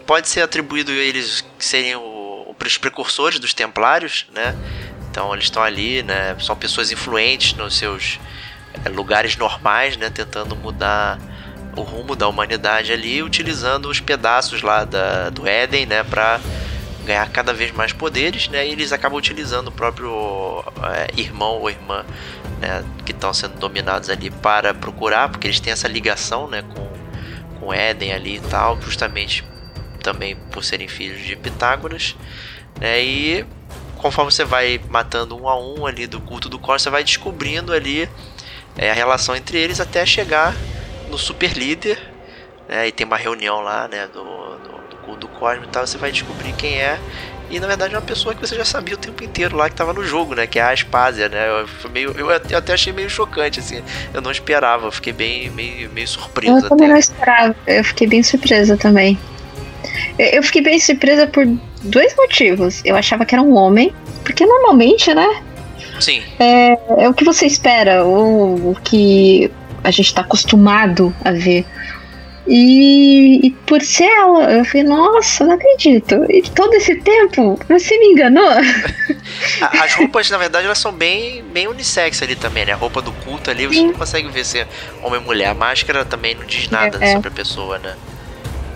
pode 0.05 0.27
ser 0.27 0.41
atribuído 0.41 0.91
a 0.91 0.95
eles 0.95 1.41
que 1.57 1.63
seriam 1.65 2.01
o- 2.03 2.55
os 2.65 2.77
precursores 2.77 3.39
dos 3.39 3.53
Templários, 3.53 4.26
né? 4.34 4.55
Então 5.09 5.31
eles 5.34 5.45
estão 5.45 5.61
ali, 5.63 6.01
né? 6.03 6.35
São 6.39 6.55
pessoas 6.55 6.91
influentes 6.91 7.53
nos 7.53 7.77
seus 7.77 8.19
eh, 8.84 8.89
lugares 8.89 9.38
normais, 9.38 9.95
né? 9.97 10.09
Tentando 10.09 10.55
mudar 10.55 11.19
o 11.76 11.81
rumo 11.81 12.15
da 12.15 12.27
humanidade 12.27 12.91
ali, 12.91 13.22
utilizando 13.22 13.89
os 13.89 13.99
pedaços 13.99 14.61
lá 14.61 14.85
da, 14.85 15.30
do 15.30 15.47
Éden, 15.47 15.85
né? 15.85 16.03
Pra 16.03 16.39
ganhar 17.06 17.30
cada 17.30 17.53
vez 17.53 17.72
mais 17.72 17.93
poderes, 17.93 18.47
né? 18.49 18.68
E 18.68 18.72
eles 18.72 18.91
acabam 18.91 19.18
utilizando 19.18 19.68
o 19.68 19.72
próprio 19.72 20.64
eh, 20.84 21.11
irmão 21.15 21.60
ou 21.60 21.69
irmã 21.69 22.03
né, 22.60 22.84
que 23.06 23.11
estão 23.11 23.34
sendo 23.34 23.57
dominados 23.60 24.10
ali 24.10 24.30
para 24.30 24.73
procurar, 24.73 25.30
porque 25.30 25.47
eles 25.47 25.60
têm 25.60 25.72
essa 25.72 25.88
ligação 25.88 26.47
né, 26.47 26.64
com, 26.64 26.88
com 27.60 27.73
Éden 27.73 28.14
ali 28.14 28.38
e 28.38 28.39
tal, 28.39 28.81
justamente 28.81 29.43
também 30.02 30.35
por 30.35 30.64
serem 30.64 30.88
filhos 30.88 31.22
de 31.22 31.35
Pitágoras. 31.35 32.15
Né, 32.80 33.03
e 33.03 33.45
conforme 33.97 34.31
você 34.31 34.43
vai 34.43 34.81
matando 34.89 35.39
um 35.39 35.47
a 35.47 35.60
um 35.60 35.85
ali 35.85 36.07
do 36.07 36.19
culto 36.19 36.49
do 36.49 36.60
Cosmo, 36.60 36.80
você 36.80 36.89
vai 36.89 37.03
descobrindo 37.03 37.73
ali 37.73 38.10
é, 38.77 38.89
a 38.89 38.93
relação 38.93 39.35
entre 39.35 39.57
eles 39.57 39.80
até 39.80 40.06
chegar 40.06 40.56
no 41.10 41.18
super 41.18 41.52
líder. 41.53 41.99
Né, 42.68 42.88
e 42.88 42.91
tem 42.91 43.06
uma 43.06 43.18
reunião 43.18 43.61
lá 43.61 43.88
né, 43.88 44.07
do, 44.11 44.23
do, 44.23 45.15
do 45.15 45.27
Cosmo 45.27 45.65
e 45.65 45.68
tal, 45.68 45.86
você 45.86 45.98
vai 45.98 46.11
descobrir 46.11 46.52
quem 46.53 46.80
é. 46.80 46.99
E 47.49 47.60
na 47.60 47.68
verdade 47.68 47.94
é 47.94 47.98
uma 47.98 48.03
pessoa 48.03 48.34
que 48.34 48.41
você 48.41 48.56
já 48.56 48.65
sabia 48.65 48.95
o 48.95 48.98
tempo 48.98 49.23
inteiro 49.23 49.56
lá 49.56 49.69
que 49.69 49.76
tava 49.76 49.94
no 49.94 50.03
jogo, 50.03 50.34
né? 50.34 50.48
Que 50.48 50.57
é 50.57 50.64
a 50.64 50.72
Aspásia, 50.72 51.30
né? 51.30 51.48
Eu, 51.48 51.90
meio, 51.91 52.11
eu 52.18 52.32
até 52.32 52.73
achei 52.73 52.91
meio 52.91 53.10
chocante, 53.10 53.60
assim. 53.60 53.84
Eu 54.14 54.22
não 54.22 54.32
esperava, 54.32 54.88
eu 54.88 54.91
fiquei 54.91 55.14
bem, 55.14 55.49
meio, 55.52 55.90
meio 55.91 56.07
surpreso 56.07 56.57
Eu 56.57 56.69
também 56.69 56.86
até. 56.88 56.94
não 56.94 56.99
esperava. 56.99 57.56
Eu 57.68 57.84
fiquei 57.84 58.07
bem 58.07 58.23
surpresa 58.23 58.76
também. 58.76 59.19
Eu 60.18 60.41
fiquei 60.41 60.61
bem 60.64 60.80
surpresa 60.80 61.27
por 61.27 61.45
dois 61.84 62.15
motivos. 62.15 62.82
Eu 62.84 62.95
achava 62.95 63.26
que 63.26 63.36
era 63.36 63.44
um 63.44 63.56
homem, 63.56 63.94
porque 64.23 64.44
normalmente, 64.44 65.14
né? 65.14 65.44
Sim, 65.99 66.23
É 66.40 67.07
o 67.07 67.14
que 67.14 67.23
você 67.23 67.45
espera, 67.45 68.03
o 68.03 68.76
que 68.84 69.52
a 69.85 69.91
gente 69.91 70.13
tá 70.13 70.21
acostumado 70.21 71.15
a 71.23 71.31
ver. 71.31 71.65
E, 72.47 73.47
e 73.47 73.51
por 73.65 73.81
ser 73.81 74.03
ela, 74.03 74.51
eu 74.51 74.65
falei, 74.65 74.83
nossa, 74.83 75.43
não 75.45 75.53
acredito. 75.53 76.25
E 76.29 76.43
todo 76.43 76.73
esse 76.75 76.95
tempo, 76.95 77.59
você 77.67 77.97
me 77.97 78.07
enganou? 78.07 78.49
As 79.61 79.93
roupas, 79.95 80.29
na 80.29 80.37
verdade, 80.37 80.65
elas 80.65 80.77
são 80.77 80.91
bem, 80.91 81.43
bem 81.51 81.67
unissex 81.67 82.21
ali 82.21 82.35
também, 82.35 82.65
né? 82.65 82.73
A 82.73 82.75
roupa 82.75 83.01
do 83.01 83.11
culto 83.11 83.49
ali, 83.49 83.65
você 83.65 83.79
Sim. 83.79 83.87
não 83.87 83.93
consegue 83.93 84.27
ver 84.29 84.45
se 84.45 84.59
é 84.59 84.67
homem 85.01 85.19
ou 85.19 85.25
mulher. 85.25 85.47
A 85.47 85.53
máscara 85.55 86.05
também 86.05 86.35
não 86.35 86.45
diz 86.45 86.69
nada 86.69 86.99
É, 87.01 87.09
é. 87.09 87.13
sobre 87.13 87.29
a 87.29 87.31
pessoa, 87.31 87.79
né? 87.79 87.95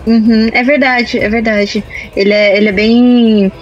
Uhum, 0.06 0.48
é 0.52 0.62
verdade, 0.64 1.18
é 1.18 1.28
verdade. 1.28 1.84
Ele 2.16 2.32
é, 2.32 2.56
ele 2.56 2.68
é 2.70 2.72
bem. 2.72 3.52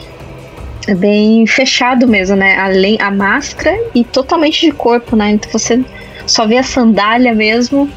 É 0.86 0.94
bem 0.94 1.46
fechado 1.46 2.08
mesmo, 2.08 2.34
né? 2.34 2.56
Além 2.56 2.96
a 2.98 3.10
máscara 3.10 3.76
e 3.94 4.02
totalmente 4.04 4.64
de 4.64 4.72
corpo, 4.72 5.14
né? 5.14 5.32
Então 5.32 5.52
você 5.52 5.84
só 6.28 6.46
vê 6.46 6.59
a 6.59 6.62
sandália 6.62 7.34
mesmo, 7.34 7.90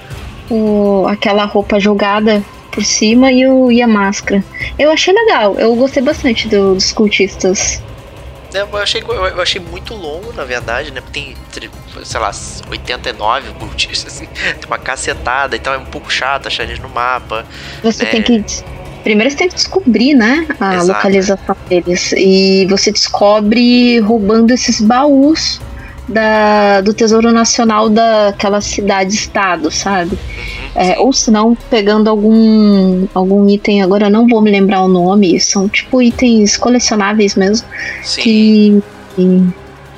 o, 0.49 1.05
aquela 1.07 1.45
roupa 1.45 1.79
jogada 1.79 2.43
por 2.71 2.83
cima 2.83 3.31
e, 3.31 3.45
o, 3.47 3.71
e 3.71 3.81
a 3.81 3.87
máscara. 3.87 4.43
Eu 4.79 4.91
achei 4.91 5.13
legal, 5.13 5.55
eu 5.59 5.75
gostei 5.75 6.01
bastante 6.01 6.47
do- 6.47 6.73
dos 6.73 6.91
cultistas. 6.91 7.81
É, 8.53 8.61
Eu 8.61 8.77
achei, 8.77 9.01
eu 9.01 9.41
achei 9.41 9.61
muito 9.61 9.93
longo, 9.93 10.33
na 10.33 10.43
verdade, 10.43 10.91
né? 10.91 10.99
Porque 11.01 11.35
tem, 11.53 11.69
sei 12.03 12.19
lá, 12.19 12.31
89 12.69 13.51
cultistas, 13.59 14.13
assim. 14.13 14.25
Tem 14.59 14.67
uma 14.67 14.77
cacetada, 14.77 15.55
então 15.55 15.73
é 15.73 15.77
um 15.77 15.85
pouco 15.85 16.11
chato 16.11 16.47
achar 16.47 16.63
eles 16.63 16.79
no 16.79 16.89
mapa. 16.89 17.45
Você 17.83 18.03
É. 18.03 18.07
tem 18.07 18.21
que. 18.21 18.43
Primeiro 19.03 19.31
você 19.31 19.37
tem 19.37 19.47
que 19.49 19.55
descobrir, 19.55 20.13
né? 20.13 20.45
A 20.59 20.75
Exato. 20.75 20.87
localização 20.89 21.55
deles. 21.69 22.11
E 22.15 22.67
você 22.69 22.91
descobre 22.91 23.99
roubando 23.99 24.51
esses 24.51 24.79
baús 24.81 25.59
da, 26.07 26.81
do 26.81 26.93
Tesouro 26.93 27.31
Nacional 27.31 27.89
daquela 27.89 28.59
cidade-estado, 28.61 29.69
sabe? 29.71 30.17
É, 30.75 30.97
ou 30.99 31.11
se 31.13 31.29
não, 31.31 31.55
pegando 31.69 32.09
algum, 32.09 33.07
algum 33.13 33.47
item, 33.49 33.81
agora 33.81 34.09
não 34.09 34.27
vou 34.27 34.41
me 34.41 34.49
lembrar 34.51 34.81
o 34.83 34.87
nome, 34.87 35.39
são 35.39 35.67
tipo 35.69 36.01
itens 36.01 36.57
colecionáveis 36.57 37.35
mesmo. 37.35 37.67
Sim. 38.03 38.21
Que. 38.21 38.83
que- 39.15 39.43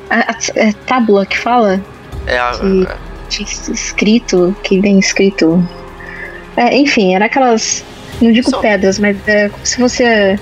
a, 0.09 0.31
a- 0.31 0.37
é 0.55 0.73
tábula 0.85 1.25
que 1.25 1.37
fala? 1.37 1.81
É, 2.27 2.37
que 3.29 3.41
é, 3.43 3.71
escrito, 3.73 4.55
que 4.63 4.79
vem 4.79 4.99
escrito. 4.99 5.67
É, 6.55 6.75
enfim, 6.77 7.15
era 7.15 7.25
aquelas. 7.25 7.83
Não 8.21 8.31
digo 8.31 8.49
São- 8.49 8.61
pedras, 8.61 8.99
mas 8.99 9.17
é 9.27 9.49
como 9.49 9.65
se 9.65 9.79
você. 9.79 10.39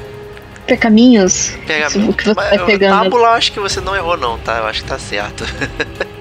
Percaminhos. 0.75 1.57
pega 1.67 1.87
o 1.99 2.13
que 2.13 2.23
você 2.23 2.33
mas, 2.33 2.49
vai 2.57 2.65
pegando. 2.65 3.03
Tábula, 3.03 3.27
eu 3.27 3.31
acho 3.33 3.51
que 3.51 3.59
você 3.59 3.81
não 3.81 3.93
errou, 3.93 4.15
não, 4.15 4.37
tá? 4.37 4.57
Eu 4.59 4.65
acho 4.67 4.81
que 4.83 4.87
tá 4.87 4.97
certo. 4.97 5.43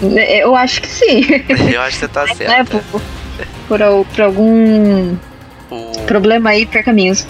Eu 0.00 0.54
acho 0.54 0.80
que 0.80 0.86
sim. 0.86 1.22
Eu 1.74 1.80
acho 1.80 1.94
que 1.98 2.06
você 2.06 2.08
tá 2.08 2.24
né, 2.24 2.34
certo. 2.36 2.78
por, 2.92 3.02
por, 3.66 3.82
al- 3.82 4.04
por 4.04 4.20
algum 4.22 5.16
O- 5.68 6.00
problema 6.06 6.50
aí, 6.50 6.64
percaminhos. 6.64 7.26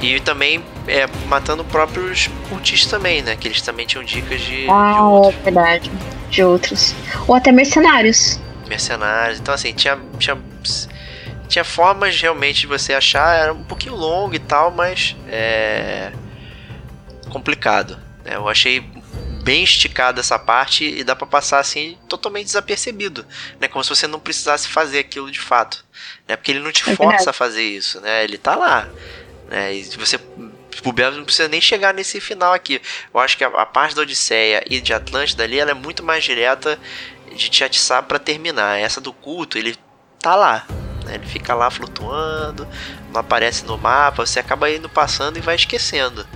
E 0.00 0.20
também 0.20 0.62
é, 0.86 1.06
matando 1.26 1.64
próprios 1.64 2.30
cultistas 2.48 2.88
também, 2.90 3.20
né? 3.22 3.34
Que 3.38 3.48
eles 3.48 3.60
também 3.62 3.84
tinham 3.84 4.04
dicas 4.04 4.40
de, 4.40 4.62
de 4.62 4.70
Ah, 4.70 4.94
é 4.98 5.02
outros 5.02 5.42
verdade. 5.42 5.90
De 6.30 6.44
outros. 6.44 6.94
Ou 7.26 7.34
até 7.34 7.50
mercenários. 7.50 8.38
mercenários. 8.68 9.40
Então, 9.40 9.52
assim, 9.52 9.72
tinha, 9.72 9.98
tinha, 10.18 10.38
tinha 11.48 11.64
formas 11.64 12.20
realmente 12.20 12.60
de 12.62 12.66
você 12.66 12.94
achar. 12.94 13.36
Era 13.36 13.52
um 13.52 13.64
pouquinho 13.64 13.94
longo 13.94 14.34
e 14.34 14.38
tal, 14.38 14.70
mas 14.70 15.16
é 15.28 16.12
complicado. 17.30 17.98
né? 18.24 18.36
Eu 18.36 18.48
achei 18.48 18.80
bem 19.42 19.62
esticada 19.64 20.20
essa 20.20 20.38
parte 20.38 20.84
e 20.84 21.04
dá 21.04 21.14
pra 21.14 21.26
passar 21.26 21.58
assim 21.58 21.98
totalmente 22.08 22.46
desapercebido, 22.46 23.26
né? 23.60 23.68
Como 23.68 23.84
se 23.84 23.90
você 23.90 24.06
não 24.06 24.18
precisasse 24.18 24.68
fazer 24.68 25.00
aquilo 25.00 25.30
de 25.30 25.40
fato, 25.40 25.84
né? 26.26 26.36
Porque 26.36 26.50
ele 26.50 26.60
não 26.60 26.72
te 26.72 26.88
É 26.88 26.96
força 26.96 27.30
a 27.30 27.32
fazer 27.32 27.62
isso, 27.62 28.00
né? 28.00 28.24
Ele 28.24 28.38
tá 28.38 28.56
lá, 28.56 28.88
né? 29.48 29.74
E 29.74 29.84
se 29.84 29.98
você 29.98 30.18
o 30.84 30.92
Belo 30.92 31.16
não 31.16 31.24
precisa 31.24 31.48
nem 31.48 31.60
chegar 31.60 31.94
nesse 31.94 32.20
final 32.20 32.52
aqui. 32.52 32.80
Eu 33.12 33.20
acho 33.20 33.36
que 33.38 33.44
a, 33.44 33.48
a 33.48 33.66
parte 33.66 33.94
da 33.94 34.02
Odisseia 34.02 34.62
e 34.68 34.80
de 34.80 34.92
Atlântida 34.92 35.44
ali 35.44 35.58
ela 35.58 35.70
é 35.70 35.74
muito 35.74 36.02
mais 36.02 36.24
direta 36.24 36.78
de 37.34 37.48
te 37.48 37.64
atiçar 37.64 38.02
pra 38.02 38.18
terminar. 38.18 38.78
Essa 38.78 39.00
do 39.00 39.12
culto, 39.12 39.56
ele 39.56 39.76
tá 40.20 40.34
lá. 40.34 40.66
Né? 41.04 41.14
Ele 41.14 41.26
fica 41.26 41.54
lá 41.54 41.70
flutuando, 41.70 42.66
não 43.12 43.20
aparece 43.20 43.64
no 43.64 43.78
mapa, 43.78 44.26
você 44.26 44.40
acaba 44.40 44.70
indo 44.70 44.88
passando 44.88 45.36
e 45.36 45.40
vai 45.40 45.54
esquecendo. 45.54 46.26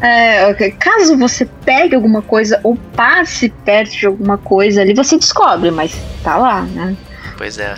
É, 0.00 0.46
ok, 0.46 0.70
caso 0.72 1.18
você 1.18 1.44
pegue 1.64 1.96
alguma 1.96 2.22
coisa 2.22 2.60
ou 2.62 2.76
passe 2.76 3.48
perto 3.48 3.96
de 3.96 4.06
alguma 4.06 4.38
coisa 4.38 4.80
ali, 4.80 4.94
você 4.94 5.16
descobre, 5.16 5.70
mas 5.72 5.92
tá 6.22 6.36
lá, 6.36 6.62
né? 6.62 6.96
Pois 7.36 7.58
é. 7.58 7.76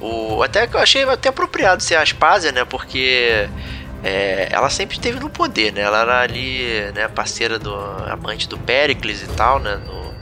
O, 0.00 0.42
até 0.42 0.66
que 0.66 0.76
eu 0.76 0.80
achei 0.80 1.02
até 1.04 1.30
apropriado 1.30 1.82
ser 1.82 1.96
a 1.96 2.02
Aspásia, 2.02 2.52
né? 2.52 2.64
Porque 2.64 3.48
é, 4.02 4.48
ela 4.50 4.68
sempre 4.70 4.96
esteve 4.96 5.18
no 5.18 5.30
poder, 5.30 5.72
né? 5.72 5.80
Ela 5.80 6.02
era 6.02 6.20
ali, 6.20 6.92
né, 6.94 7.08
parceira 7.08 7.58
do 7.58 7.74
amante 8.06 8.48
do 8.48 8.58
Péricles 8.58 9.22
e 9.22 9.28
tal, 9.28 9.58
né? 9.58 9.80
No 9.86 10.14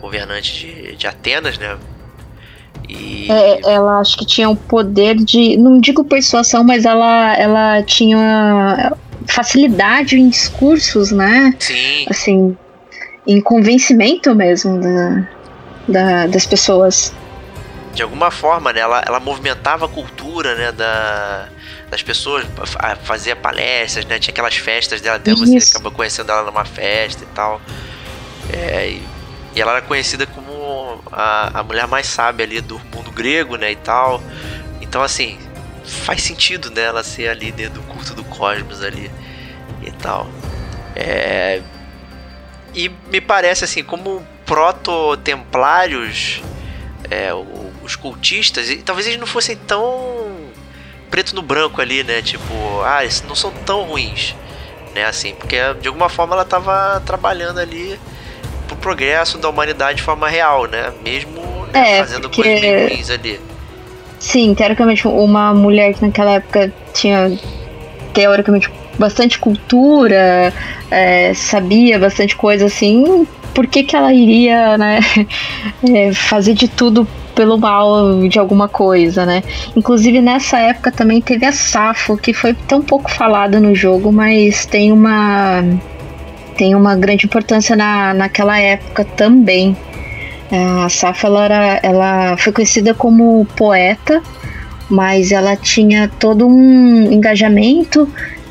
governante 0.00 0.66
de, 0.66 0.96
de 0.96 1.06
Atenas, 1.06 1.58
né? 1.58 1.76
E 2.88 3.30
É, 3.30 3.72
ela 3.72 4.00
acho 4.00 4.16
que 4.16 4.24
tinha 4.26 4.48
o 4.48 4.56
poder 4.56 5.16
de, 5.16 5.56
não 5.56 5.78
digo 5.80 6.02
persuasão, 6.04 6.64
mas 6.64 6.84
ela, 6.84 7.34
ela 7.36 7.82
tinha 7.82 8.92
facilidade 9.26 10.16
em 10.18 10.28
discursos, 10.28 11.12
né? 11.12 11.54
sim, 11.58 12.06
Assim, 12.08 12.56
em 13.26 13.40
convencimento 13.40 14.34
mesmo 14.34 14.80
da, 14.80 15.28
da- 15.86 16.26
das 16.28 16.46
pessoas. 16.46 17.12
de 17.92 18.02
alguma 18.02 18.30
forma, 18.30 18.72
né, 18.72 18.80
ela, 18.80 19.02
ela 19.06 19.20
movimentava 19.20 19.84
a 19.86 19.88
cultura, 19.88 20.54
né, 20.54 20.72
da, 20.72 21.48
das 21.90 22.00
pessoas, 22.02 22.46
fa- 22.64 22.96
fazia 23.02 23.34
palestras, 23.36 24.04
né, 24.06 24.18
tinha 24.18 24.32
aquelas 24.32 24.54
festas 24.56 25.00
dela, 25.02 25.16
até 25.16 25.34
você 25.34 25.58
acabou 25.58 25.90
conhecendo 25.92 26.30
ela 26.32 26.44
numa 26.44 26.64
festa 26.64 27.24
e 27.24 27.26
tal. 27.34 27.60
É, 28.52 28.88
e, 28.92 29.02
e 29.58 29.60
ela 29.60 29.72
era 29.72 29.82
conhecida 29.82 30.24
como 30.24 31.02
a, 31.10 31.58
a 31.58 31.62
mulher 31.64 31.88
mais 31.88 32.06
sábia 32.06 32.46
ali 32.46 32.60
do 32.60 32.78
mundo 32.94 33.10
grego, 33.10 33.56
né, 33.56 33.72
e 33.72 33.76
tal. 33.76 34.22
Então, 34.80 35.02
assim, 35.02 35.36
faz 35.84 36.22
sentido, 36.22 36.70
né, 36.70 36.82
ela 36.82 37.02
ser 37.02 37.28
a 37.28 37.34
líder 37.34 37.68
do 37.70 37.82
culto 37.82 38.14
do 38.14 38.22
cosmos 38.22 38.84
ali 38.84 39.10
e 39.82 39.90
tal. 39.90 40.28
É, 40.94 41.60
e 42.72 42.88
me 43.10 43.20
parece 43.20 43.64
assim, 43.64 43.82
como 43.82 44.24
proto-templários, 44.46 46.40
é, 47.10 47.30
os 47.82 47.96
cultistas, 47.96 48.70
e 48.70 48.76
talvez 48.76 49.08
eles 49.08 49.18
não 49.18 49.26
fossem 49.26 49.56
tão 49.56 50.52
preto 51.10 51.34
no 51.34 51.42
branco 51.42 51.80
ali, 51.80 52.04
né? 52.04 52.22
Tipo, 52.22 52.54
ah, 52.84 53.02
eles 53.02 53.22
não 53.22 53.34
são 53.34 53.50
tão 53.66 53.82
ruins, 53.82 54.36
né? 54.94 55.04
Assim, 55.04 55.34
porque 55.34 55.56
de 55.80 55.88
alguma 55.88 56.08
forma 56.08 56.34
ela 56.34 56.44
estava 56.44 57.00
trabalhando 57.04 57.58
ali 57.58 57.98
pro 58.68 58.76
progresso 58.76 59.38
da 59.38 59.48
humanidade 59.48 59.96
de 59.96 60.02
forma 60.02 60.28
real, 60.28 60.66
né? 60.66 60.92
Mesmo 61.02 61.40
É, 61.72 61.98
fazendo 61.98 62.28
porque- 62.30 62.42
coisas 62.60 62.90
ruins 62.92 63.10
ali. 63.10 63.40
Sim, 64.20 64.54
teoricamente, 64.54 65.06
uma 65.08 65.52
mulher 65.54 65.94
que 65.94 66.02
naquela 66.04 66.32
época 66.32 66.72
tinha, 66.92 67.36
teoricamente, 68.12 68.70
bastante 68.98 69.38
cultura, 69.38 70.52
é, 70.90 71.32
sabia 71.34 71.98
bastante 71.98 72.34
coisa 72.36 72.66
assim, 72.66 73.26
por 73.54 73.66
que, 73.66 73.82
que 73.84 73.94
ela 73.94 74.12
iria, 74.12 74.76
né, 74.76 74.98
é, 75.94 76.12
fazer 76.12 76.54
de 76.54 76.66
tudo 76.68 77.06
pelo 77.34 77.56
mal 77.56 78.20
de 78.28 78.36
alguma 78.40 78.66
coisa, 78.68 79.24
né? 79.24 79.44
Inclusive 79.76 80.20
nessa 80.20 80.58
época 80.58 80.90
também 80.90 81.20
teve 81.20 81.46
a 81.46 81.52
Safo, 81.52 82.16
que 82.16 82.34
foi 82.34 82.52
tão 82.54 82.82
pouco 82.82 83.08
falada 83.08 83.60
no 83.60 83.72
jogo, 83.76 84.10
mas 84.10 84.66
tem 84.66 84.90
uma 84.90 85.62
tem 86.58 86.74
uma 86.74 86.96
grande 86.96 87.24
importância 87.24 87.74
na, 87.76 88.12
naquela 88.12 88.58
época 88.58 89.04
também. 89.04 89.74
A 90.50 90.88
Safo 90.88 91.26
ela, 91.26 91.44
era, 91.44 91.80
ela 91.82 92.36
foi 92.36 92.52
conhecida 92.52 92.92
como 92.92 93.46
poeta, 93.56 94.20
mas 94.90 95.30
ela 95.30 95.56
tinha 95.56 96.10
todo 96.18 96.46
um 96.46 97.12
engajamento 97.12 98.08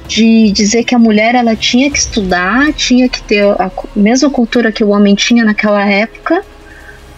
de 0.07 0.51
dizer 0.51 0.85
que 0.85 0.95
a 0.95 0.99
mulher 0.99 1.35
ela 1.35 1.55
tinha 1.55 1.91
que 1.91 1.97
estudar, 1.97 2.71
tinha 2.73 3.09
que 3.09 3.21
ter 3.21 3.43
a 3.43 3.69
mesma 3.93 4.29
cultura 4.29 4.71
que 4.71 4.84
o 4.84 4.89
homem 4.89 5.13
tinha 5.13 5.43
naquela 5.43 5.85
época, 5.85 6.41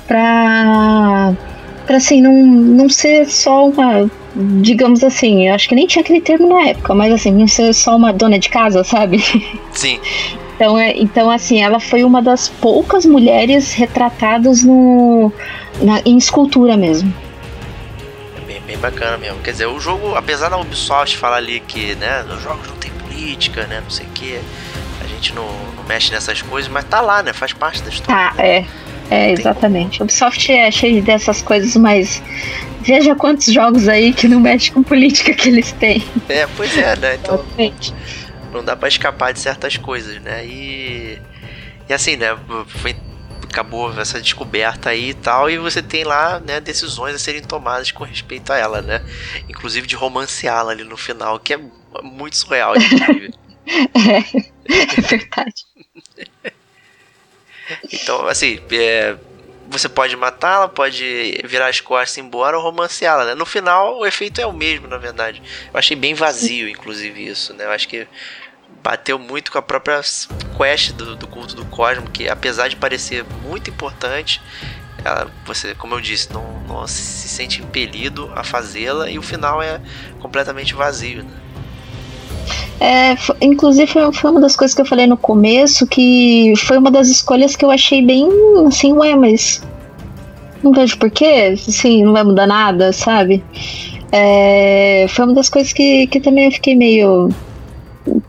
para 0.07 1.33
para 1.85 1.97
assim 1.97 2.21
não, 2.21 2.45
não 2.45 2.87
ser 2.87 3.25
só 3.27 3.67
uma, 3.67 4.09
digamos 4.61 5.03
assim, 5.03 5.47
eu 5.47 5.55
acho 5.55 5.67
que 5.67 5.73
nem 5.73 5.87
tinha 5.87 6.03
aquele 6.03 6.21
termo 6.21 6.47
na 6.47 6.69
época, 6.69 6.93
mas 6.93 7.11
assim, 7.11 7.31
não 7.31 7.47
ser 7.47 7.73
só 7.73 7.95
uma 7.95 8.13
dona 8.13 8.37
de 8.37 8.47
casa, 8.47 8.83
sabe? 8.83 9.19
Sim, 9.73 9.99
Então, 10.59 10.77
é, 10.77 10.91
então, 10.97 11.31
assim, 11.31 11.63
ela 11.63 11.79
foi 11.79 12.03
uma 12.03 12.21
das 12.21 12.49
poucas 12.49 13.05
mulheres 13.05 13.71
retratadas 13.71 14.61
no, 14.61 15.31
na- 15.81 16.01
em 16.05 16.17
escultura 16.17 16.75
mesmo. 16.75 17.13
é 18.37 18.41
bem, 18.45 18.61
bem 18.67 18.77
bacana 18.77 19.17
mesmo. 19.17 19.39
Quer 19.39 19.51
dizer, 19.51 19.67
o 19.67 19.79
jogo, 19.79 20.15
apesar 20.15 20.49
da 20.49 20.57
Ubisoft 20.57 21.15
falar 21.17 21.37
ali 21.37 21.61
que, 21.61 21.95
né, 21.95 22.25
nos 22.27 22.43
jogos 22.43 22.67
não 22.67 22.75
tem 22.75 22.91
política, 22.91 23.65
né, 23.67 23.79
não 23.81 23.89
sei 23.89 24.05
o 24.05 24.09
que, 24.09 24.37
a 25.01 25.07
gente 25.07 25.33
não, 25.33 25.47
não 25.77 25.83
mexe 25.87 26.11
nessas 26.11 26.41
coisas, 26.41 26.69
mas 26.69 26.83
tá 26.83 26.99
lá, 26.99 27.23
né, 27.23 27.31
faz 27.31 27.53
parte 27.53 27.81
da 27.81 27.87
história. 27.89 28.33
Tá, 28.35 28.43
é. 28.43 28.65
É, 29.09 29.31
exatamente. 29.31 30.03
Ubisoft 30.03 30.51
é 30.51 30.69
cheio 30.69 31.01
dessas 31.01 31.41
coisas, 31.41 31.73
mas 31.77 32.21
veja 32.81 33.15
quantos 33.15 33.51
jogos 33.51 33.87
aí 33.87 34.11
que 34.13 34.27
não 34.27 34.41
mexe 34.41 34.71
com 34.71 34.83
política 34.83 35.33
que 35.33 35.47
eles 35.47 35.71
têm. 35.71 36.03
É, 36.27 36.45
pois 36.57 36.77
é, 36.77 36.95
né, 36.97 37.15
então 37.15 37.35
Exatamente. 37.35 37.93
Não 38.51 38.63
dá 38.63 38.75
pra 38.75 38.87
escapar 38.87 39.33
de 39.33 39.39
certas 39.39 39.77
coisas, 39.77 40.21
né? 40.21 40.45
E, 40.45 41.21
e 41.87 41.93
assim, 41.93 42.15
né? 42.15 42.37
Foi, 42.67 42.95
acabou 43.49 43.91
essa 43.99 44.21
descoberta 44.21 44.89
aí 44.91 45.09
e 45.09 45.13
tal, 45.13 45.49
e 45.49 45.57
você 45.57 45.81
tem 45.81 46.03
lá, 46.03 46.39
né, 46.39 46.59
decisões 46.59 47.15
a 47.15 47.19
serem 47.19 47.41
tomadas 47.41 47.91
com 47.91 48.03
respeito 48.03 48.53
a 48.53 48.57
ela, 48.57 48.81
né? 48.81 49.01
Inclusive 49.49 49.87
de 49.87 49.95
romanceá-la 49.95 50.71
ali 50.71 50.83
no 50.83 50.95
final, 50.95 51.39
que 51.39 51.53
é 51.53 51.59
muito 52.03 52.37
surreal, 52.37 52.75
inclusive. 52.75 53.33
É, 53.69 54.17
é 54.17 55.01
verdade. 55.01 55.63
então, 57.93 58.27
assim, 58.27 58.59
é, 58.71 59.15
você 59.69 59.87
pode 59.87 60.15
matá-la, 60.15 60.67
pode 60.67 61.41
virar 61.45 61.67
as 61.67 61.79
costas 61.79 62.17
e 62.17 62.19
ir 62.19 62.23
embora 62.23 62.57
ou 62.57 62.63
romanceá-la, 62.63 63.25
né? 63.25 63.35
No 63.35 63.45
final, 63.45 63.99
o 63.99 64.05
efeito 64.05 64.41
é 64.41 64.45
o 64.45 64.51
mesmo, 64.51 64.87
na 64.87 64.97
verdade. 64.97 65.41
Eu 65.71 65.77
achei 65.77 65.95
bem 65.95 66.13
vazio, 66.13 66.67
inclusive, 66.67 67.25
isso, 67.25 67.53
né? 67.53 67.65
Eu 67.65 67.71
acho 67.71 67.87
que 67.87 68.07
bateu 68.81 69.19
muito 69.19 69.51
com 69.51 69.57
a 69.57 69.61
própria 69.61 70.01
quest 70.57 70.93
do, 70.93 71.15
do 71.15 71.27
culto 71.27 71.55
do 71.55 71.65
cosmo, 71.65 72.09
que 72.09 72.27
apesar 72.27 72.67
de 72.67 72.75
parecer 72.75 73.23
muito 73.43 73.69
importante, 73.69 74.41
ela, 75.03 75.31
você, 75.45 75.75
como 75.75 75.95
eu 75.95 76.01
disse, 76.01 76.31
não, 76.33 76.61
não 76.61 76.87
se 76.87 77.27
sente 77.27 77.61
impelido 77.61 78.31
a 78.35 78.43
fazê-la 78.43 79.09
e 79.09 79.19
o 79.19 79.21
final 79.21 79.61
é 79.61 79.79
completamente 80.19 80.73
vazio, 80.73 81.23
né? 81.23 81.31
É, 82.79 83.15
inclusive 83.41 83.87
foi, 84.13 84.31
uma 84.31 84.39
das 84.39 84.55
coisas 84.55 84.73
que 84.75 84.81
eu 84.81 84.85
falei 84.85 85.07
no 85.07 85.17
começo, 85.17 85.85
que 85.85 86.53
foi 86.57 86.77
uma 86.77 86.91
das 86.91 87.07
escolhas 87.09 87.55
que 87.55 87.65
eu 87.65 87.71
achei 87.71 88.01
bem 88.01 88.27
assim, 88.65 88.93
ué, 88.93 89.15
mas 89.15 89.61
não 90.63 90.71
vejo 90.71 90.97
porquê, 90.97 91.55
assim, 91.55 92.03
não 92.03 92.13
vai 92.13 92.23
mudar 92.23 92.47
nada, 92.47 92.93
sabe? 92.93 93.43
É, 94.11 95.05
foi 95.09 95.25
uma 95.25 95.33
das 95.33 95.49
coisas 95.49 95.71
que, 95.73 96.07
que 96.07 96.19
também 96.19 96.45
eu 96.45 96.51
fiquei 96.51 96.75
meio 96.75 97.29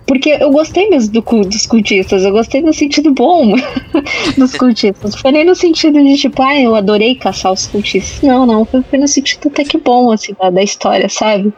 porque 0.07 0.37
eu 0.41 0.51
gostei 0.51 0.91
mesmo 0.91 1.13
do, 1.13 1.21
dos 1.21 1.67
cultistas, 1.67 2.25
eu 2.25 2.33
gostei 2.33 2.61
no 2.61 2.73
sentido 2.73 3.13
bom 3.13 3.55
dos 4.37 4.55
cultistas. 4.57 5.15
Foi 5.15 5.31
nem 5.33 5.45
no 5.45 5.55
sentido 5.55 6.03
de 6.03 6.17
tipo, 6.17 6.43
ah, 6.43 6.61
eu 6.61 6.75
adorei 6.75 7.15
caçar 7.15 7.53
os 7.53 7.67
cultistas. 7.67 8.21
Não, 8.23 8.45
não, 8.45 8.65
foi, 8.65 8.83
foi 8.83 8.99
no 8.99 9.09
sentido 9.09 9.49
até 9.49 9.65
que 9.65 9.79
bom, 9.79 10.11
assim, 10.11 10.35
da, 10.39 10.51
da 10.51 10.63
história, 10.63 11.09
sabe? 11.09 11.53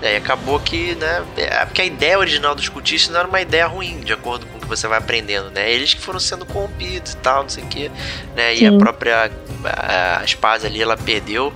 É, 0.00 0.14
e 0.14 0.16
acabou 0.16 0.60
que, 0.60 0.94
né? 0.94 1.24
É, 1.36 1.64
porque 1.64 1.82
a 1.82 1.84
ideia 1.84 2.18
original 2.18 2.54
dos 2.54 2.68
cultistas 2.68 3.12
não 3.12 3.20
era 3.20 3.28
uma 3.28 3.40
ideia 3.40 3.66
ruim, 3.66 4.00
de 4.00 4.12
acordo 4.12 4.46
com 4.46 4.58
o 4.58 4.60
que 4.60 4.66
você 4.66 4.86
vai 4.86 4.98
aprendendo, 4.98 5.50
né? 5.50 5.70
Eles 5.70 5.94
que 5.94 6.00
foram 6.00 6.20
sendo 6.20 6.46
corrompidos 6.46 7.12
e 7.12 7.16
tal, 7.16 7.42
não 7.42 7.48
sei 7.48 7.64
o 7.64 7.66
que, 7.66 7.90
né? 8.36 8.54
E 8.54 8.66
a 8.66 8.72
própria 8.72 9.30
a, 9.64 10.22
a 10.22 10.66
ali, 10.66 10.80
ela 10.80 10.96
perdeu, 10.96 11.52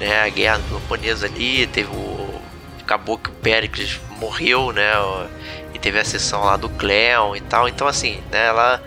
né? 0.00 0.22
A 0.22 0.28
guerra 0.28 0.60
japonesa 0.70 1.26
ali, 1.26 1.66
teve 1.66 1.90
o. 1.94 2.40
Acabou 2.80 3.16
que 3.16 3.30
o 3.30 3.32
Pericles 3.32 4.00
morreu, 4.18 4.72
né? 4.72 4.92
E 5.74 5.78
teve 5.78 5.98
a 5.98 6.04
sessão 6.04 6.44
lá 6.44 6.56
do 6.56 6.68
Cleon 6.68 7.36
e 7.36 7.40
tal. 7.40 7.68
Então, 7.68 7.86
assim, 7.86 8.20
né? 8.30 8.46
Ela. 8.46 8.82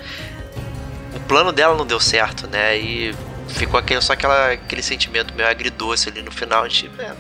O 1.14 1.20
plano 1.22 1.52
dela 1.52 1.76
não 1.76 1.86
deu 1.86 2.00
certo, 2.00 2.48
né? 2.48 2.78
E 2.78 3.16
ficou 3.48 3.80
aquele, 3.80 4.02
só 4.02 4.14
aquela, 4.14 4.52
aquele 4.52 4.82
sentimento 4.82 5.34
meio 5.34 5.48
agridoce 5.48 6.10
ali 6.10 6.22
no 6.22 6.32
final. 6.32 6.64
A 6.64 6.68
gente, 6.68 6.92
é, 7.00 7.14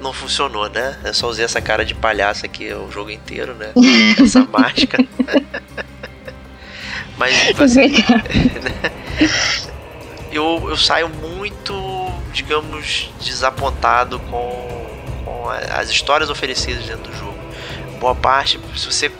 não 0.00 0.12
funcionou, 0.12 0.68
né? 0.68 0.98
Eu 1.04 1.14
só 1.14 1.28
usei 1.28 1.44
essa 1.44 1.60
cara 1.60 1.84
de 1.84 1.94
palhaço 1.94 2.44
aqui 2.46 2.72
o 2.72 2.90
jogo 2.90 3.10
inteiro, 3.10 3.54
né? 3.54 3.72
essa 4.22 4.44
máscara. 4.44 5.06
Mas 7.18 7.58
assim, 7.58 7.92
né? 7.92 8.22
eu, 10.30 10.66
eu 10.68 10.76
saio 10.76 11.08
muito, 11.08 12.12
digamos, 12.32 13.10
desapontado 13.22 14.18
com, 14.20 14.86
com 15.24 15.48
as 15.48 15.88
histórias 15.88 16.28
oferecidas 16.28 16.84
dentro 16.84 17.10
do 17.10 17.16
jogo. 17.16 17.38
Boa 17.98 18.14
parte, 18.14 18.60
se 18.76 18.84
você 18.84 19.10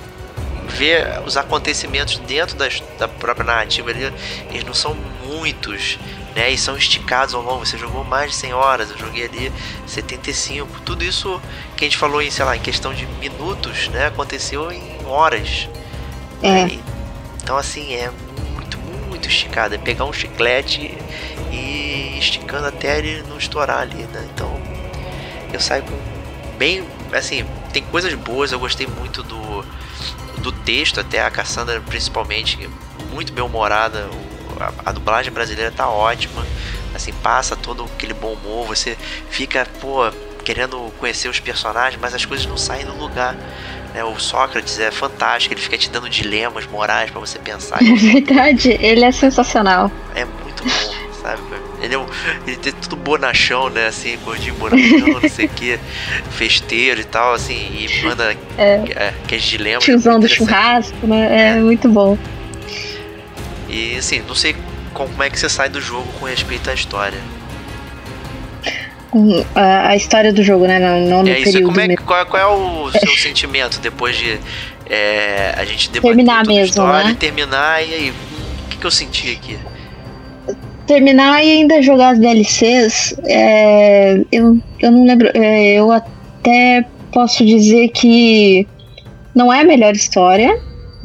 vê 0.67 1.05
os 1.25 1.37
acontecimentos 1.37 2.19
dentro 2.19 2.57
das, 2.57 2.83
da 2.99 3.09
própria 3.09 3.45
narrativa 3.45 3.91
ali, 3.91 4.13
eles 4.51 4.65
não 4.65 4.75
são 4.75 4.97
muitos 5.25 5.99
né? 6.37 6.51
E 6.51 6.59
são 6.59 6.77
esticados 6.77 7.35
ao 7.35 7.41
longo. 7.41 7.65
Você 7.65 7.79
jogou 7.79 8.05
mais 8.05 8.33
de 8.33 8.37
100 8.37 8.53
horas, 8.53 8.91
eu 8.91 8.99
joguei 8.99 9.25
ali 9.25 9.51
75. 9.87 10.83
Tudo 10.83 11.03
isso 11.03 11.41
que 11.75 11.85
a 11.85 11.89
gente 11.89 11.97
falou 11.97 12.21
em, 12.21 12.31
sei 12.31 12.45
lá, 12.45 12.55
em 12.55 12.61
questão 12.61 12.93
de 12.93 13.07
minutos, 13.07 13.89
né? 13.89 14.09
Aconteceu 14.09 14.71
em 14.71 14.83
horas. 15.07 15.67
É. 16.43 16.69
Então, 17.43 17.57
assim, 17.57 17.95
é 17.95 18.11
muito, 18.53 18.79
muito 19.09 19.29
esticado. 19.29 19.75
É 19.75 19.79
pegar 19.79 20.05
um 20.05 20.13
chiclete 20.13 20.97
e 21.51 22.19
esticando 22.19 22.67
até 22.67 22.99
ele 22.99 23.25
não 23.31 23.39
estourar 23.39 23.79
ali, 23.79 24.03
né? 24.13 24.29
Então, 24.35 24.61
eu 25.55 25.59
saio 25.59 25.85
com 25.85 25.99
bem, 26.59 26.85
assim, 27.15 27.47
tem 27.73 27.83
coisas 27.85 28.13
boas. 28.13 28.53
Eu 28.53 28.59
gostei 28.59 28.87
muito 28.87 29.23
do 29.23 29.65
do 30.47 30.53
texto, 30.53 31.01
até 31.01 31.21
a 31.21 31.31
Cassandra 31.31 31.81
principalmente 31.81 32.69
muito 33.13 33.33
bem 33.33 33.45
humorada. 33.45 34.09
A, 34.61 34.91
a, 34.91 34.93
dublagem 34.93 35.33
brasileira 35.33 35.73
tá 35.73 35.89
ótima, 35.89 36.47
assim, 36.95 37.13
passa 37.13 37.57
todo 37.57 37.85
aquele 37.85 38.15
bom 38.15 38.33
humor, 38.33 38.67
você 38.69 38.97
fica, 39.29 39.67
pô, 39.81 40.11
querendo 40.45 40.93
conhecer 40.99 41.29
os 41.29 41.41
personagens, 41.41 42.01
mas 42.01 42.15
as 42.15 42.25
coisas 42.25 42.47
não 42.47 42.57
saem 42.57 42.87
do 42.87 42.97
lugar. 42.97 43.35
Né? 43.93 44.05
O 44.05 44.19
Sócrates 44.19 44.79
é 44.79 44.91
fantástico, 44.91 45.53
ele 45.53 45.61
fica 45.61 45.77
te 45.77 45.91
dando 45.91 46.09
dilemas 46.09 46.65
morais 46.67 47.11
para 47.11 47.21
você 47.21 47.39
pensar. 47.39 47.81
É 47.83 47.95
verdade, 47.95 48.71
ele 48.81 49.05
é 49.05 49.11
sensacional. 49.11 49.91
É? 50.15 50.27
Ele, 51.87 51.95
é 51.95 51.99
um, 51.99 52.07
ele 52.47 52.57
tem 52.57 52.73
tudo 52.73 52.97
bonachão, 52.97 53.71
né? 53.71 53.87
Assim, 53.87 54.19
gordinho 54.25 54.55
bonachão, 54.55 55.21
não 55.21 55.29
sei 55.29 55.47
o 55.47 55.49
que, 55.49 55.79
festeiro 56.31 57.01
e 57.01 57.05
tal, 57.05 57.33
assim, 57.33 57.55
e 57.55 58.03
manda 58.05 58.37
é, 58.59 58.83
é, 58.95 59.15
aqueles 59.25 59.45
dilemas. 59.45 59.85
Tiozão 59.85 60.21
do 60.21 60.29
churrasco, 60.29 61.07
né? 61.07 61.55
É, 61.55 61.59
é 61.59 61.61
muito 61.61 61.89
bom. 61.89 62.19
E 63.69 63.97
assim, 63.97 64.23
não 64.27 64.35
sei 64.35 64.55
como 64.93 65.23
é 65.23 65.31
que 65.31 65.39
você 65.39 65.49
sai 65.49 65.69
do 65.69 65.81
jogo 65.81 66.07
com 66.19 66.27
respeito 66.27 66.71
à 66.71 66.75
história. 66.75 67.19
A, 69.55 69.89
a 69.89 69.97
história 69.97 70.33
do 70.33 70.43
jogo, 70.43 70.67
né? 70.67 70.79
Não, 70.79 71.01
não 71.01 71.23
no 71.23 71.29
é, 71.29 71.39
isso, 71.39 71.63
como 71.63 71.81
é, 71.81 71.97
qual, 71.97 72.27
qual, 72.27 72.43
é 72.43 72.47
o 72.47 72.91
seu 72.99 73.17
sentimento 73.17 73.81
depois 73.81 74.17
de 74.17 74.39
é, 74.89 75.55
a 75.57 75.65
gente 75.65 75.91
debater 75.91 76.17
terminar 76.17 76.47
mesmo, 76.47 76.65
história, 76.65 77.09
né? 77.11 77.17
terminar 77.19 77.83
e 77.83 77.95
aí, 77.95 78.11
o 78.11 78.69
que, 78.69 78.77
que 78.77 78.87
eu 78.87 78.91
senti 78.91 79.33
aqui? 79.33 79.59
Terminar 80.87 81.45
e 81.45 81.51
ainda 81.51 81.83
jogar 81.83 82.11
as 82.11 82.19
DLCs, 82.19 83.17
é, 83.25 84.21
eu, 84.31 84.59
eu 84.81 84.91
não 84.91 85.05
lembro, 85.05 85.31
é, 85.35 85.75
eu 85.75 85.91
até 85.91 86.85
posso 87.13 87.45
dizer 87.45 87.89
que 87.89 88.67
não 89.35 89.53
é 89.53 89.61
a 89.61 89.65
melhor 89.65 89.95
história, 89.95 90.57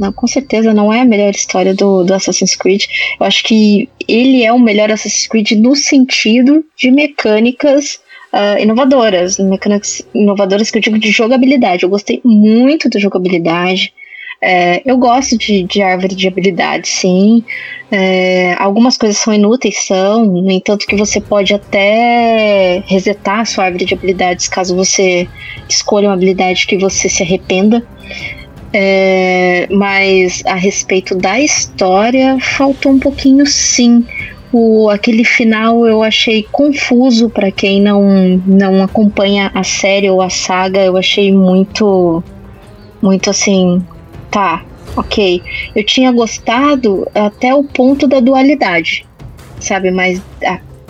não, 0.02 0.12
com 0.12 0.26
certeza 0.26 0.74
não 0.74 0.92
é 0.92 1.02
a 1.02 1.06
melhor 1.06 1.30
história 1.30 1.76
do, 1.76 2.04
do 2.04 2.14
Assassin's 2.14 2.56
Creed. 2.56 2.86
Eu 3.20 3.26
acho 3.26 3.44
que 3.44 3.88
ele 4.08 4.44
é 4.44 4.52
o 4.52 4.58
melhor 4.58 4.92
Assassin's 4.92 5.28
Creed 5.28 5.52
no 5.52 5.76
sentido 5.76 6.66
de 6.76 6.90
mecânicas 6.90 8.00
uh, 8.34 8.60
inovadoras. 8.60 9.38
Mecânicas 9.38 10.02
inovadoras 10.14 10.72
que 10.72 10.80
eu 10.80 10.82
digo 10.82 10.98
de 10.98 11.12
jogabilidade. 11.12 11.84
Eu 11.84 11.90
gostei 11.90 12.20
muito 12.24 12.90
da 12.90 13.00
jogabilidade. 13.00 13.94
É, 14.44 14.82
eu 14.84 14.98
gosto 14.98 15.38
de, 15.38 15.64
de, 15.64 15.84
árvore 15.84 16.16
de 16.16 16.28
habilidade, 16.28 16.88
sim. 16.88 17.44
É, 17.92 18.56
algumas 18.58 18.98
coisas 18.98 19.18
são 19.18 19.32
inúteis, 19.32 19.86
são. 19.86 20.26
No 20.26 20.50
entanto, 20.50 20.88
que 20.88 20.96
você 20.96 21.22
pode 21.22 21.54
até 21.54 22.84
resetar 22.88 23.42
a 23.42 23.46
sua 23.46 23.66
árvore 23.66 23.86
de 23.86 23.94
habilidades 23.94 24.48
caso 24.48 24.76
você 24.76 25.28
escolha 25.70 26.08
uma 26.08 26.16
habilidade 26.16 26.66
que 26.66 26.76
você 26.76 27.08
se 27.08 27.22
arrependa. 27.22 27.86
É, 28.74 29.68
mas 29.70 30.42
a 30.46 30.56
respeito 30.56 31.14
da 31.14 31.40
história, 31.40 32.38
faltou 32.40 32.94
um 32.94 33.00
pouquinho 33.00 33.46
sim. 33.46 34.04
O, 34.52 34.90
aquele 34.90 35.24
final 35.24 35.86
eu 35.86 36.02
achei 36.02 36.48
confuso 36.52 37.30
para 37.30 37.52
quem 37.52 37.80
não, 37.80 38.42
não 38.46 38.84
acompanha 38.84 39.52
a 39.54 39.64
série 39.64 40.10
ou 40.10 40.20
a 40.20 40.32
saga. 40.32 40.80
Eu 40.80 40.98
achei 40.98 41.32
muito, 41.32 42.24
muito 43.02 43.30
assim, 43.30 43.82
tá, 44.32 44.66
ok. 44.96 45.42
Eu 45.76 45.86
tinha 45.86 46.12
gostado 46.12 47.08
até 47.14 47.54
o 47.54 47.64
ponto 47.64 48.08
da 48.08 48.20
dualidade, 48.20 49.06
sabe? 49.60 49.92
Mas 49.92 50.22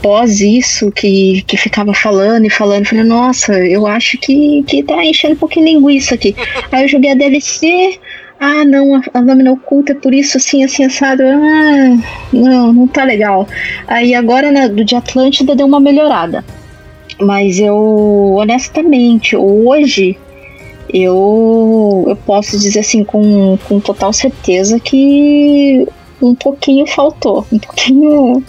após 0.02 0.40
isso, 0.40 0.92
que, 0.92 1.44
que 1.44 1.58
ficava 1.58 1.94
falando 1.94 2.46
e 2.46 2.50
falando, 2.50 2.86
falei, 2.86 3.04
nossa, 3.04 3.54
eu 3.54 3.86
acho 3.86 4.18
que, 4.18 4.64
que 4.64 4.84
tá 4.84 5.04
enchendo 5.04 5.34
um 5.34 5.38
pouquinho 5.38 5.66
linguiça 5.66 6.16
aqui. 6.16 6.36
Aí 6.72 6.84
eu 6.84 6.88
joguei 6.88 7.12
a 7.12 7.16
DLC, 7.16 8.00
ah, 8.40 8.66
não, 8.66 8.96
a, 8.96 9.02
a 9.14 9.20
lâmina 9.20 9.52
oculta 9.52 9.92
é 9.92 9.96
por 9.96 10.14
isso, 10.14 10.38
assim, 10.38 10.64
assim, 10.64 10.84
assado. 10.84 11.22
Ah, 11.24 11.98
não, 12.34 12.74
não 12.74 12.88
tá 12.88 13.04
legal. 13.04 13.48
Aí 13.88 14.16
agora, 14.16 14.52
né, 14.52 14.68
do 14.68 14.84
de 14.84 14.96
Atlântida 14.96 15.56
deu 15.56 15.68
uma 15.68 15.80
melhorada. 15.80 16.44
Mas 17.20 17.60
eu, 17.60 18.34
honestamente, 18.36 19.36
hoje 19.36 20.18
eu, 20.90 22.06
eu 22.08 22.16
posso 22.16 22.58
dizer 22.60 22.80
assim 22.80 23.04
com, 23.04 23.58
com 23.68 23.80
total 23.80 24.12
certeza 24.14 24.80
que 24.80 25.88
um 26.22 26.36
pouquinho 26.36 26.86
faltou. 26.86 27.46
Um 27.52 27.60
pouquinho 27.60 28.44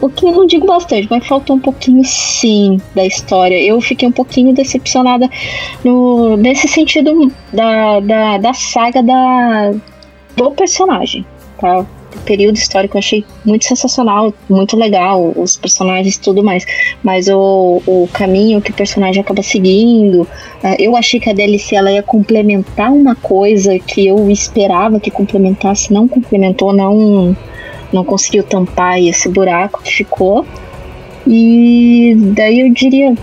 o 0.00 0.08
que 0.08 0.24
eu 0.24 0.32
não 0.32 0.46
digo 0.46 0.66
bastante, 0.66 1.06
mas 1.10 1.26
faltou 1.26 1.56
um 1.56 1.60
pouquinho 1.60 2.02
sim 2.04 2.80
da 2.94 3.04
história. 3.04 3.60
Eu 3.62 3.80
fiquei 3.80 4.08
um 4.08 4.12
pouquinho 4.12 4.54
decepcionada 4.54 5.28
no, 5.84 6.36
nesse 6.36 6.66
sentido 6.66 7.30
da, 7.52 8.00
da, 8.00 8.38
da 8.38 8.54
saga 8.54 9.02
da, 9.02 9.72
do 10.36 10.50
personagem, 10.52 11.24
tá? 11.58 11.84
Período 12.24 12.56
histórico 12.56 12.96
eu 12.96 12.98
achei 12.98 13.24
muito 13.44 13.64
sensacional, 13.64 14.32
muito 14.48 14.76
legal, 14.76 15.32
os 15.36 15.56
personagens 15.56 16.16
e 16.16 16.20
tudo 16.20 16.42
mais. 16.42 16.64
Mas 17.02 17.28
o, 17.28 17.82
o 17.86 18.08
caminho 18.12 18.60
que 18.60 18.70
o 18.70 18.74
personagem 18.74 19.20
acaba 19.20 19.42
seguindo, 19.42 20.22
uh, 20.22 20.76
eu 20.78 20.96
achei 20.96 21.18
que 21.20 21.30
a 21.30 21.32
DLC 21.32 21.76
ela 21.76 21.90
ia 21.90 22.02
complementar 22.02 22.92
uma 22.92 23.14
coisa 23.14 23.78
que 23.78 24.06
eu 24.06 24.30
esperava 24.30 25.00
que 25.00 25.10
complementasse, 25.10 25.92
não 25.92 26.06
complementou, 26.06 26.72
não 26.72 27.36
não 27.92 28.04
conseguiu 28.04 28.44
tampar 28.44 29.00
esse 29.02 29.28
buraco 29.28 29.82
que 29.82 29.92
ficou. 29.92 30.46
E 31.26 32.14
daí 32.34 32.60
eu 32.60 32.72
diria, 32.72 33.14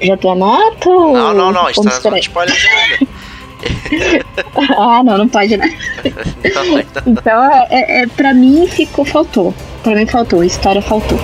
já 0.00 0.16
tua 0.16 0.34
nota? 0.34 0.88
Não, 0.88 1.34
não, 1.34 1.52
não, 1.52 1.68
está 1.68 1.98
dando 1.98 2.18
spoiler 2.18 2.54
ainda. 2.54 3.06
ah, 4.78 5.02
não, 5.02 5.18
não 5.18 5.28
pode, 5.28 5.56
né? 5.56 5.76
então, 7.06 7.44
é, 7.44 7.66
é, 7.70 8.02
é, 8.02 8.06
pra 8.06 8.32
mim 8.34 8.66
ficou, 8.66 9.04
faltou. 9.04 9.54
Pra 9.82 9.94
mim 9.94 10.06
faltou, 10.06 10.40
a 10.40 10.46
história 10.46 10.82
faltou. 10.82 11.18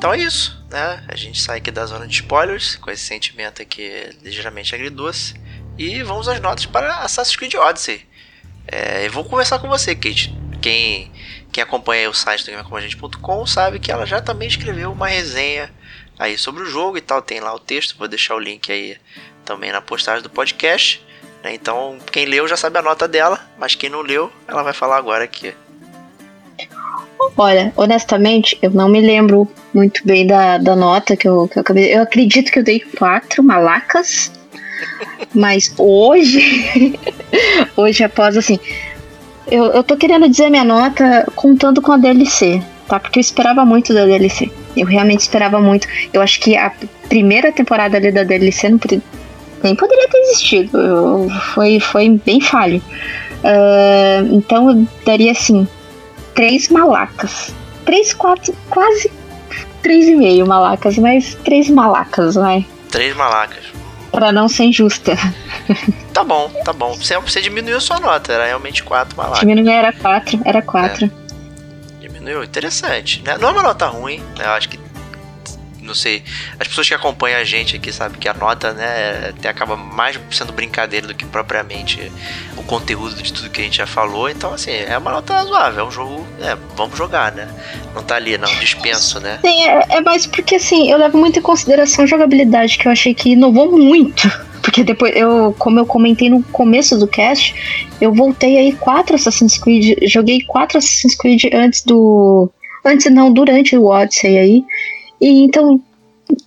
Então 0.00 0.14
é 0.14 0.18
isso, 0.18 0.58
né? 0.70 1.04
A 1.08 1.14
gente 1.14 1.38
sai 1.38 1.58
aqui 1.58 1.70
da 1.70 1.84
zona 1.84 2.06
de 2.06 2.14
spoilers 2.14 2.76
com 2.76 2.90
esse 2.90 3.04
sentimento 3.04 3.60
aqui 3.60 4.08
ligeiramente 4.22 4.74
agridoce. 4.74 5.34
E 5.80 6.02
vamos 6.02 6.28
às 6.28 6.38
notas 6.40 6.66
para 6.66 6.96
Assassin's 6.96 7.36
Creed 7.36 7.54
Odyssey. 7.54 8.06
É, 8.70 9.06
eu 9.06 9.10
vou 9.10 9.24
conversar 9.24 9.58
com 9.58 9.66
você, 9.66 9.94
Kate. 9.94 10.30
Quem, 10.60 11.10
quem 11.50 11.64
acompanha 11.64 12.10
o 12.10 12.12
site 12.12 12.44
do 12.44 12.52
GameComAgente.com 12.52 13.46
sabe 13.46 13.78
que 13.78 13.90
ela 13.90 14.04
já 14.04 14.20
também 14.20 14.46
escreveu 14.46 14.92
uma 14.92 15.08
resenha 15.08 15.70
aí 16.18 16.36
sobre 16.36 16.62
o 16.62 16.66
jogo 16.66 16.98
e 16.98 17.00
tal. 17.00 17.22
Tem 17.22 17.40
lá 17.40 17.54
o 17.54 17.58
texto, 17.58 17.96
vou 17.96 18.06
deixar 18.06 18.34
o 18.34 18.38
link 18.38 18.70
aí 18.70 18.98
também 19.42 19.72
na 19.72 19.80
postagem 19.80 20.22
do 20.22 20.28
podcast. 20.28 21.02
Né? 21.42 21.54
Então, 21.54 21.96
quem 22.12 22.26
leu 22.26 22.46
já 22.46 22.58
sabe 22.58 22.78
a 22.78 22.82
nota 22.82 23.08
dela, 23.08 23.40
mas 23.58 23.74
quem 23.74 23.88
não 23.88 24.02
leu, 24.02 24.30
ela 24.46 24.62
vai 24.62 24.74
falar 24.74 24.98
agora 24.98 25.24
aqui. 25.24 25.54
Olha, 27.38 27.72
honestamente, 27.74 28.58
eu 28.60 28.70
não 28.70 28.86
me 28.86 29.00
lembro 29.00 29.48
muito 29.72 30.06
bem 30.06 30.26
da, 30.26 30.58
da 30.58 30.76
nota 30.76 31.16
que 31.16 31.26
eu, 31.26 31.48
que 31.48 31.58
eu 31.58 31.62
acabei. 31.62 31.94
Eu 31.94 32.02
acredito 32.02 32.52
que 32.52 32.58
eu 32.58 32.64
dei 32.64 32.80
quatro 32.80 33.42
malacas. 33.42 34.30
Mas 35.34 35.72
hoje, 35.78 36.98
hoje 37.76 38.04
após 38.04 38.36
assim, 38.36 38.58
eu, 39.50 39.64
eu 39.66 39.82
tô 39.82 39.96
querendo 39.96 40.28
dizer 40.28 40.50
minha 40.50 40.64
nota 40.64 41.26
contando 41.34 41.82
com 41.82 41.92
a 41.92 41.96
DLC, 41.96 42.62
tá? 42.86 43.00
Porque 43.00 43.18
eu 43.18 43.22
esperava 43.22 43.64
muito 43.64 43.92
da 43.92 44.04
DLC. 44.04 44.50
Eu 44.76 44.86
realmente 44.86 45.20
esperava 45.20 45.60
muito. 45.60 45.88
Eu 46.12 46.22
acho 46.22 46.40
que 46.40 46.56
a 46.56 46.72
primeira 47.08 47.52
temporada 47.52 47.96
ali 47.96 48.12
da 48.12 48.22
DLC 48.22 48.68
não, 48.68 48.78
nem 49.62 49.74
poderia 49.74 50.08
ter 50.08 50.18
existido. 50.18 50.78
Eu, 50.78 51.28
foi, 51.54 51.80
foi 51.80 52.08
bem 52.24 52.40
falho. 52.40 52.80
Uh, 53.42 54.36
então 54.36 54.70
eu 54.70 54.86
daria 55.04 55.32
assim, 55.32 55.66
três 56.34 56.68
malacas. 56.68 57.52
Três, 57.84 58.12
quatro, 58.12 58.54
quase 58.68 59.10
três 59.82 60.06
e 60.06 60.14
meio 60.14 60.46
malacas, 60.46 60.96
mas 60.98 61.34
três 61.44 61.68
malacas, 61.68 62.34
vai. 62.34 62.66
Três 62.90 63.16
malacas. 63.16 63.64
Pra 64.10 64.32
não 64.32 64.48
ser 64.48 64.64
injusta. 64.64 65.16
Tá 66.12 66.24
bom, 66.24 66.50
tá 66.64 66.72
bom. 66.72 66.94
Você, 66.94 67.16
você 67.18 67.40
diminuiu 67.40 67.80
sua 67.80 68.00
nota, 68.00 68.32
era 68.32 68.46
realmente 68.46 68.82
quatro 68.82 69.16
malacas. 69.16 69.40
Diminuiu, 69.40 69.70
era 69.70 69.92
quatro, 69.92 70.40
era 70.44 70.60
quatro. 70.60 71.06
É. 71.06 72.00
Diminuiu, 72.00 72.42
interessante. 72.42 73.22
Né? 73.24 73.38
Não 73.38 73.50
é 73.50 73.52
uma 73.52 73.62
nota 73.62 73.86
ruim, 73.86 74.18
né? 74.36 74.44
Eu 74.44 74.50
acho 74.50 74.68
que 74.68 74.78
não 75.90 75.94
sei, 75.94 76.22
as 76.58 76.68
pessoas 76.68 76.88
que 76.88 76.94
acompanham 76.94 77.40
a 77.40 77.44
gente 77.44 77.76
aqui 77.76 77.92
sabem 77.92 78.18
que 78.18 78.28
a 78.28 78.34
nota, 78.34 78.72
né, 78.72 79.30
até 79.30 79.48
acaba 79.48 79.76
mais 79.76 80.18
sendo 80.30 80.52
brincadeira 80.52 81.06
do 81.06 81.14
que 81.14 81.24
propriamente 81.24 82.10
o 82.56 82.62
conteúdo 82.62 83.20
de 83.20 83.32
tudo 83.32 83.50
que 83.50 83.60
a 83.60 83.64
gente 83.64 83.78
já 83.78 83.86
falou. 83.86 84.30
Então, 84.30 84.54
assim, 84.54 84.70
é 84.70 84.96
uma 84.96 85.10
nota 85.10 85.34
razoável, 85.34 85.84
é 85.84 85.88
um 85.88 85.90
jogo, 85.90 86.26
é, 86.40 86.56
vamos 86.76 86.96
jogar, 86.96 87.32
né? 87.32 87.48
Não 87.94 88.02
tá 88.02 88.14
ali, 88.14 88.38
não, 88.38 88.48
dispenso, 88.60 89.18
né? 89.18 89.40
Sim, 89.42 89.64
é, 89.64 89.96
é 89.96 90.00
mais 90.00 90.26
porque, 90.26 90.54
assim, 90.54 90.90
eu 90.90 90.96
levo 90.96 91.18
muito 91.18 91.40
em 91.40 91.42
consideração 91.42 92.04
a 92.04 92.06
jogabilidade, 92.06 92.78
que 92.78 92.86
eu 92.86 92.92
achei 92.92 93.12
que 93.12 93.30
inovou 93.30 93.70
muito. 93.70 94.30
Porque 94.62 94.84
depois, 94.84 95.16
eu, 95.16 95.54
como 95.58 95.78
eu 95.78 95.86
comentei 95.86 96.28
no 96.28 96.42
começo 96.42 96.98
do 96.98 97.08
cast, 97.08 97.54
eu 97.98 98.12
voltei 98.12 98.58
aí 98.58 98.72
quatro 98.72 99.16
Assassin's 99.16 99.56
Creed, 99.56 99.96
joguei 100.02 100.42
quatro 100.42 100.76
Assassin's 100.76 101.16
Creed 101.16 101.44
antes 101.54 101.82
do. 101.82 102.50
Antes 102.84 103.10
não, 103.10 103.32
durante 103.32 103.74
o 103.74 103.86
Odyssey 103.86 104.36
aí. 104.36 104.64
E 105.20 105.42
então, 105.42 105.80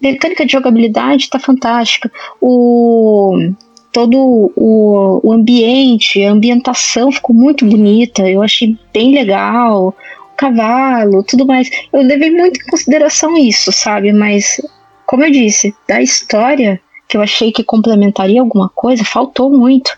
mecânica 0.02 0.46
de 0.46 0.52
jogabilidade 0.52 1.30
tá 1.30 1.40
fantástica. 1.40 2.12
O 2.42 3.54
todo 3.92 4.52
o, 4.56 5.22
o 5.24 5.32
ambiente, 5.32 6.24
a 6.24 6.32
ambientação 6.32 7.12
ficou 7.12 7.36
muito 7.36 7.64
bonita. 7.66 8.28
Eu 8.28 8.42
achei 8.42 8.78
bem 8.92 9.14
legal. 9.14 9.90
O 10.34 10.36
cavalo, 10.36 11.24
tudo 11.24 11.46
mais. 11.46 11.70
Eu 11.94 12.02
levei 12.02 12.32
muito 12.32 12.60
em 12.60 12.66
consideração 12.66 13.38
isso, 13.38 13.72
sabe? 13.72 14.12
Mas, 14.12 14.60
como 15.06 15.24
eu 15.24 15.32
disse, 15.32 15.74
da 15.88 16.02
história 16.02 16.82
que 17.08 17.16
eu 17.16 17.22
achei 17.22 17.52
que 17.52 17.64
complementaria 17.64 18.42
alguma 18.42 18.68
coisa, 18.70 19.06
faltou 19.06 19.52
muito. 19.56 19.96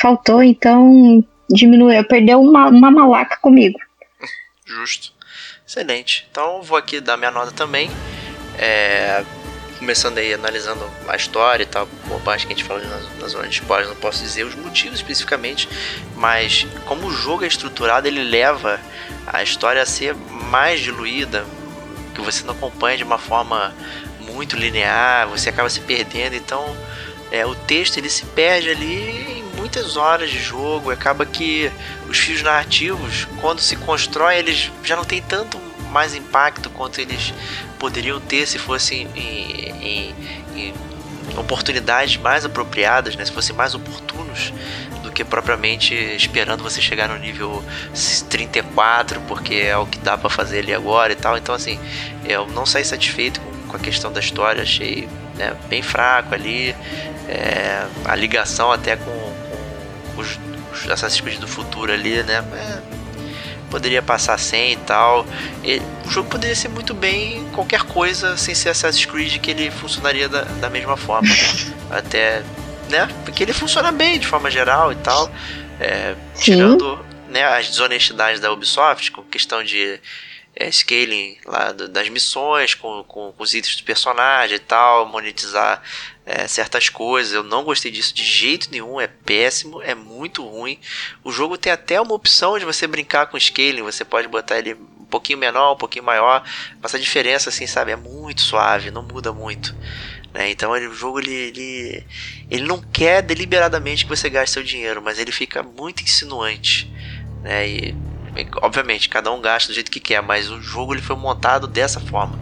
Faltou, 0.00 0.42
então 0.42 1.24
diminuiu, 1.50 2.04
perdeu 2.04 2.40
uma, 2.40 2.68
uma 2.68 2.90
malaca 2.90 3.38
comigo. 3.40 3.78
Justo. 4.66 5.12
Excelente. 5.72 6.26
Então 6.30 6.60
vou 6.60 6.76
aqui 6.76 7.00
dar 7.00 7.16
minha 7.16 7.30
nota 7.30 7.50
também. 7.50 7.90
É, 8.58 9.24
começando 9.78 10.18
aí 10.18 10.34
analisando 10.34 10.86
a 11.08 11.16
história 11.16 11.62
e 11.62 11.66
tal, 11.66 11.86
bobagem 12.04 12.46
que 12.46 12.52
a 12.52 12.56
gente 12.56 12.68
falou 12.68 12.84
nas, 12.84 13.18
nas 13.18 13.32
zonas 13.32 13.48
de 13.48 13.54
spoilers, 13.54 13.88
não 13.88 13.96
posso 13.96 14.22
dizer 14.22 14.44
os 14.44 14.54
motivos 14.54 14.98
especificamente, 14.98 15.66
mas 16.14 16.66
como 16.84 17.06
o 17.06 17.10
jogo 17.10 17.44
é 17.44 17.46
estruturado, 17.46 18.06
ele 18.06 18.22
leva 18.22 18.78
a 19.26 19.42
história 19.42 19.80
a 19.80 19.86
ser 19.86 20.14
mais 20.14 20.78
diluída, 20.78 21.46
que 22.14 22.20
você 22.20 22.44
não 22.44 22.52
acompanha 22.52 22.98
de 22.98 23.04
uma 23.04 23.18
forma 23.18 23.74
muito 24.20 24.56
linear, 24.56 25.26
você 25.26 25.48
acaba 25.48 25.70
se 25.70 25.80
perdendo, 25.80 26.36
então 26.36 26.76
é, 27.30 27.46
o 27.46 27.54
texto 27.54 27.96
ele 27.96 28.10
se 28.10 28.26
perde 28.26 28.68
ali 28.68 29.41
muitas 29.62 29.96
horas 29.96 30.28
de 30.28 30.40
jogo, 30.40 30.90
acaba 30.90 31.24
que 31.24 31.70
os 32.08 32.18
fios 32.18 32.42
narrativos, 32.42 33.28
quando 33.40 33.60
se 33.60 33.76
constrói, 33.76 34.36
eles 34.36 34.72
já 34.82 34.96
não 34.96 35.04
tem 35.04 35.22
tanto 35.22 35.56
mais 35.88 36.16
impacto 36.16 36.68
quanto 36.68 37.00
eles 37.00 37.32
poderiam 37.78 38.18
ter 38.18 38.44
se 38.44 38.58
fossem 38.58 39.06
em, 39.14 39.70
em, 39.80 40.14
em 40.56 40.74
oportunidades 41.38 42.16
mais 42.16 42.44
apropriadas, 42.44 43.14
né? 43.14 43.24
se 43.24 43.30
fossem 43.30 43.54
mais 43.54 43.72
oportunos 43.72 44.52
do 45.00 45.12
que 45.12 45.24
propriamente 45.24 45.94
esperando 45.94 46.64
você 46.64 46.80
chegar 46.80 47.08
no 47.08 47.16
nível 47.16 47.62
34, 48.28 49.20
porque 49.28 49.54
é 49.54 49.76
o 49.76 49.86
que 49.86 49.98
dá 50.00 50.18
para 50.18 50.28
fazer 50.28 50.58
ali 50.58 50.74
agora 50.74 51.12
e 51.12 51.16
tal. 51.16 51.38
Então, 51.38 51.54
assim, 51.54 51.78
eu 52.24 52.48
não 52.48 52.66
saí 52.66 52.84
satisfeito 52.84 53.40
com, 53.40 53.68
com 53.68 53.76
a 53.76 53.78
questão 53.78 54.12
da 54.12 54.18
história, 54.18 54.62
achei 54.64 55.08
né, 55.36 55.54
bem 55.68 55.82
fraco 55.82 56.34
ali. 56.34 56.74
É, 57.28 57.86
a 58.04 58.14
ligação 58.14 58.72
até 58.72 58.96
com, 58.96 59.04
com 59.04 59.41
os 60.16 60.38
os 60.72 60.90
Assassin's 60.90 61.20
Creed 61.20 61.38
do 61.38 61.46
futuro 61.46 61.92
ali, 61.92 62.22
né? 62.22 62.44
É, 62.54 62.82
poderia 63.70 64.02
passar 64.02 64.38
sem 64.38 64.72
e 64.72 64.76
tal. 64.76 65.26
E, 65.62 65.80
o 66.06 66.10
jogo 66.10 66.28
poderia 66.28 66.56
ser 66.56 66.68
muito 66.68 66.94
bem 66.94 67.46
qualquer 67.52 67.82
coisa 67.82 68.36
sem 68.36 68.54
ser 68.54 68.70
Assassin's 68.70 69.06
Creed 69.06 69.38
que 69.38 69.50
ele 69.50 69.70
funcionaria 69.70 70.28
da, 70.28 70.42
da 70.42 70.70
mesma 70.70 70.96
forma. 70.96 71.28
Até, 71.90 72.42
né? 72.88 73.08
Porque 73.24 73.42
ele 73.42 73.52
funciona 73.52 73.92
bem 73.92 74.18
de 74.18 74.26
forma 74.26 74.50
geral 74.50 74.92
e 74.92 74.96
tal. 74.96 75.30
É, 75.78 76.14
tirando 76.38 77.04
né, 77.28 77.44
as 77.44 77.68
desonestidades 77.68 78.40
da 78.40 78.52
Ubisoft, 78.52 79.10
com 79.10 79.22
questão 79.22 79.64
de 79.64 79.98
é, 80.54 80.70
scaling 80.70 81.38
lá 81.46 81.72
do, 81.72 81.88
das 81.88 82.08
missões, 82.08 82.74
com, 82.74 83.02
com, 83.04 83.32
com, 83.32 83.42
os 83.42 83.54
itens 83.54 83.76
do 83.76 83.84
personagem 83.84 84.56
e 84.56 84.60
tal, 84.60 85.06
monetizar 85.06 85.82
é, 86.26 86.46
certas 86.46 86.88
coisas. 86.88 87.32
Eu 87.32 87.42
não 87.42 87.64
gostei 87.64 87.90
disso 87.90 88.14
de 88.14 88.24
jeito 88.24 88.70
nenhum, 88.70 89.00
é 89.00 89.06
péssimo, 89.06 89.82
é 89.82 89.94
muito 89.94 90.46
ruim. 90.46 90.78
O 91.24 91.32
jogo 91.32 91.56
tem 91.56 91.72
até 91.72 92.00
uma 92.00 92.14
opção 92.14 92.58
de 92.58 92.64
você 92.64 92.86
brincar 92.86 93.26
com 93.26 93.38
scaling, 93.38 93.82
você 93.82 94.04
pode 94.04 94.28
botar 94.28 94.58
ele 94.58 94.74
um 94.74 95.06
pouquinho 95.06 95.38
menor, 95.38 95.72
um 95.72 95.78
pouquinho 95.78 96.04
maior, 96.04 96.42
mas 96.80 96.94
a 96.94 96.98
diferença, 96.98 97.48
assim, 97.48 97.66
sabe, 97.66 97.92
é 97.92 97.96
muito 97.96 98.40
suave, 98.40 98.90
não 98.90 99.02
muda 99.02 99.32
muito. 99.32 99.74
Né? 100.32 100.50
Então 100.50 100.74
ele, 100.74 100.86
o 100.86 100.94
jogo 100.94 101.20
ele, 101.20 101.32
ele, 101.32 102.06
ele 102.50 102.66
não 102.66 102.80
quer 102.80 103.22
deliberadamente 103.22 104.04
que 104.04 104.08
você 104.08 104.30
gaste 104.30 104.54
seu 104.54 104.62
dinheiro, 104.62 105.02
mas 105.02 105.18
ele 105.18 105.32
fica 105.32 105.62
muito 105.62 106.02
insinuante. 106.02 106.90
Né? 107.42 107.68
E 107.68 108.11
Obviamente, 108.62 109.10
cada 109.10 109.30
um 109.30 109.40
gasta 109.40 109.68
do 109.68 109.74
jeito 109.74 109.90
que 109.90 110.00
quer, 110.00 110.22
mas 110.22 110.50
o 110.50 110.60
jogo 110.60 110.94
ele 110.94 111.02
foi 111.02 111.14
montado 111.14 111.66
dessa 111.66 112.00
forma. 112.00 112.38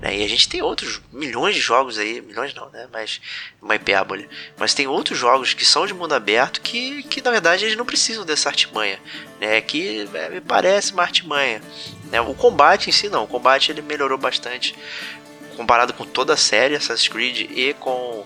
Né? 0.00 0.18
E 0.18 0.24
a 0.24 0.28
gente 0.28 0.48
tem 0.48 0.62
outros 0.62 1.02
milhões 1.12 1.54
de 1.54 1.60
jogos 1.60 1.98
aí, 1.98 2.22
milhões 2.22 2.54
não, 2.54 2.70
né? 2.70 2.88
Mas 2.90 3.20
uma 3.60 3.74
hipérbole. 3.74 4.28
Mas 4.56 4.72
tem 4.72 4.86
outros 4.86 5.18
jogos 5.18 5.52
que 5.52 5.64
são 5.64 5.86
de 5.86 5.92
mundo 5.92 6.14
aberto 6.14 6.62
que, 6.62 7.02
que 7.04 7.20
na 7.20 7.30
verdade 7.30 7.64
eles 7.64 7.76
não 7.76 7.84
precisam 7.84 8.24
dessa 8.24 8.48
artimanha. 8.48 8.98
Né? 9.38 9.60
Que 9.60 10.08
é, 10.14 10.30
me 10.30 10.40
parece 10.40 10.92
uma 10.92 11.02
artimanha. 11.02 11.60
Né? 12.10 12.20
O 12.22 12.34
combate 12.34 12.88
em 12.88 12.92
si 12.92 13.10
não, 13.10 13.24
o 13.24 13.28
combate 13.28 13.70
ele 13.70 13.82
melhorou 13.82 14.16
bastante 14.16 14.74
comparado 15.56 15.92
com 15.92 16.04
toda 16.04 16.32
a 16.32 16.36
série 16.36 16.74
Assassin's 16.74 17.08
Creed 17.08 17.50
e 17.50 17.74
com 17.74 18.24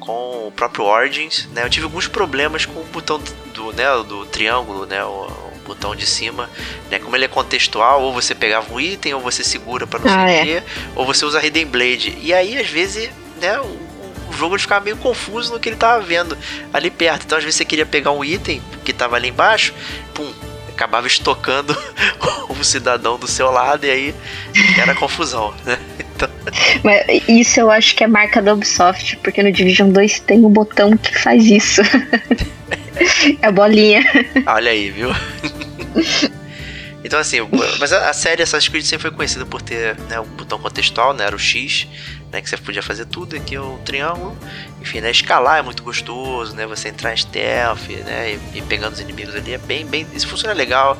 com 0.00 0.48
o 0.48 0.52
próprio 0.52 0.86
Origins, 0.86 1.46
né? 1.52 1.62
Eu 1.62 1.68
tive 1.68 1.84
alguns 1.84 2.08
problemas 2.08 2.64
com 2.64 2.80
o 2.80 2.84
botão 2.84 3.22
do, 3.52 3.70
né, 3.72 3.84
do 4.08 4.24
triângulo, 4.24 4.86
né, 4.86 5.04
o, 5.04 5.49
botão 5.70 5.94
de 5.94 6.06
cima, 6.06 6.50
né? 6.90 6.98
Como 6.98 7.14
ele 7.16 7.24
é 7.24 7.28
contextual, 7.28 8.02
ou 8.02 8.12
você 8.12 8.34
pegava 8.34 8.72
um 8.72 8.80
item, 8.80 9.14
ou 9.14 9.20
você 9.20 9.44
segura 9.44 9.86
para 9.86 10.00
não 10.00 10.06
ah, 10.06 10.26
sei 10.26 10.36
o 10.36 10.40
é. 10.40 10.44
quê, 10.44 10.62
ou 10.96 11.06
você 11.06 11.24
usa 11.24 11.44
Hidden 11.44 11.66
Blade. 11.66 12.18
E 12.20 12.34
aí, 12.34 12.58
às 12.58 12.68
vezes, 12.68 13.10
né, 13.40 13.58
o, 13.60 13.64
o 14.28 14.32
jogo 14.32 14.54
ele 14.54 14.62
ficava 14.62 14.84
meio 14.84 14.96
confuso 14.96 15.52
no 15.52 15.60
que 15.60 15.68
ele 15.68 15.76
tava 15.76 16.02
vendo 16.02 16.36
ali 16.72 16.90
perto. 16.90 17.24
Então, 17.24 17.38
às 17.38 17.44
vezes, 17.44 17.56
você 17.56 17.64
queria 17.64 17.86
pegar 17.86 18.10
um 18.10 18.24
item 18.24 18.60
que 18.84 18.92
tava 18.92 19.16
ali 19.16 19.28
embaixo, 19.28 19.72
pum, 20.12 20.32
acabava 20.80 21.06
estocando 21.06 21.76
o 22.48 22.64
cidadão 22.64 23.18
do 23.18 23.26
seu 23.26 23.50
lado 23.50 23.84
e 23.84 23.90
aí 23.90 24.14
era 24.80 24.94
confusão, 24.94 25.54
né? 25.66 25.78
Então... 25.98 26.28
Mas 26.82 27.22
isso 27.28 27.60
eu 27.60 27.70
acho 27.70 27.94
que 27.94 28.02
é 28.02 28.06
marca 28.06 28.40
da 28.40 28.54
Ubisoft, 28.54 29.18
porque 29.18 29.42
no 29.42 29.52
Division 29.52 29.90
2 29.90 30.20
tem 30.20 30.38
um 30.38 30.48
botão 30.48 30.96
que 30.96 31.18
faz 31.18 31.44
isso. 31.44 31.82
é 33.42 33.46
a 33.46 33.52
bolinha. 33.52 34.02
Olha 34.46 34.70
aí, 34.70 34.90
viu? 34.90 35.10
Então 37.02 37.18
assim, 37.18 37.38
mas 37.78 37.94
a, 37.94 38.12
série 38.12 38.42
Assassin's 38.42 38.68
Creed 38.68 38.84
sempre 38.84 39.08
foi 39.08 39.10
conhecida 39.10 39.46
por 39.46 39.62
ter 39.62 39.96
né, 40.00 40.20
um 40.20 40.26
botão 40.26 40.58
contextual, 40.58 41.14
né, 41.14 41.24
era 41.24 41.34
o 41.34 41.38
X, 41.38 41.88
né, 42.32 42.40
que 42.40 42.48
você 42.48 42.56
podia 42.56 42.82
fazer 42.82 43.06
tudo, 43.06 43.36
aqui 43.36 43.54
é 43.54 43.60
o 43.60 43.78
triângulo. 43.84 44.36
Enfim, 44.80 45.00
né, 45.00 45.10
escalar 45.10 45.58
é 45.58 45.62
muito 45.62 45.82
gostoso, 45.82 46.54
né, 46.54 46.66
você 46.66 46.88
entrar 46.88 47.12
em 47.12 47.16
stealth, 47.16 47.88
né, 48.04 48.38
e, 48.54 48.58
e 48.58 48.62
pegando 48.62 48.94
os 48.94 49.00
inimigos 49.00 49.34
ali 49.34 49.52
é 49.52 49.58
bem, 49.58 49.86
bem, 49.86 50.06
isso 50.12 50.28
funciona 50.28 50.54
legal, 50.54 50.96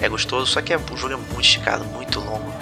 é 0.00 0.08
gostoso, 0.08 0.46
só 0.46 0.60
que 0.60 0.72
é, 0.72 0.76
o 0.76 0.96
jogo 0.96 1.14
é 1.14 1.16
muito 1.16 1.40
esticado, 1.40 1.84
muito 1.84 2.20
longo. 2.20 2.52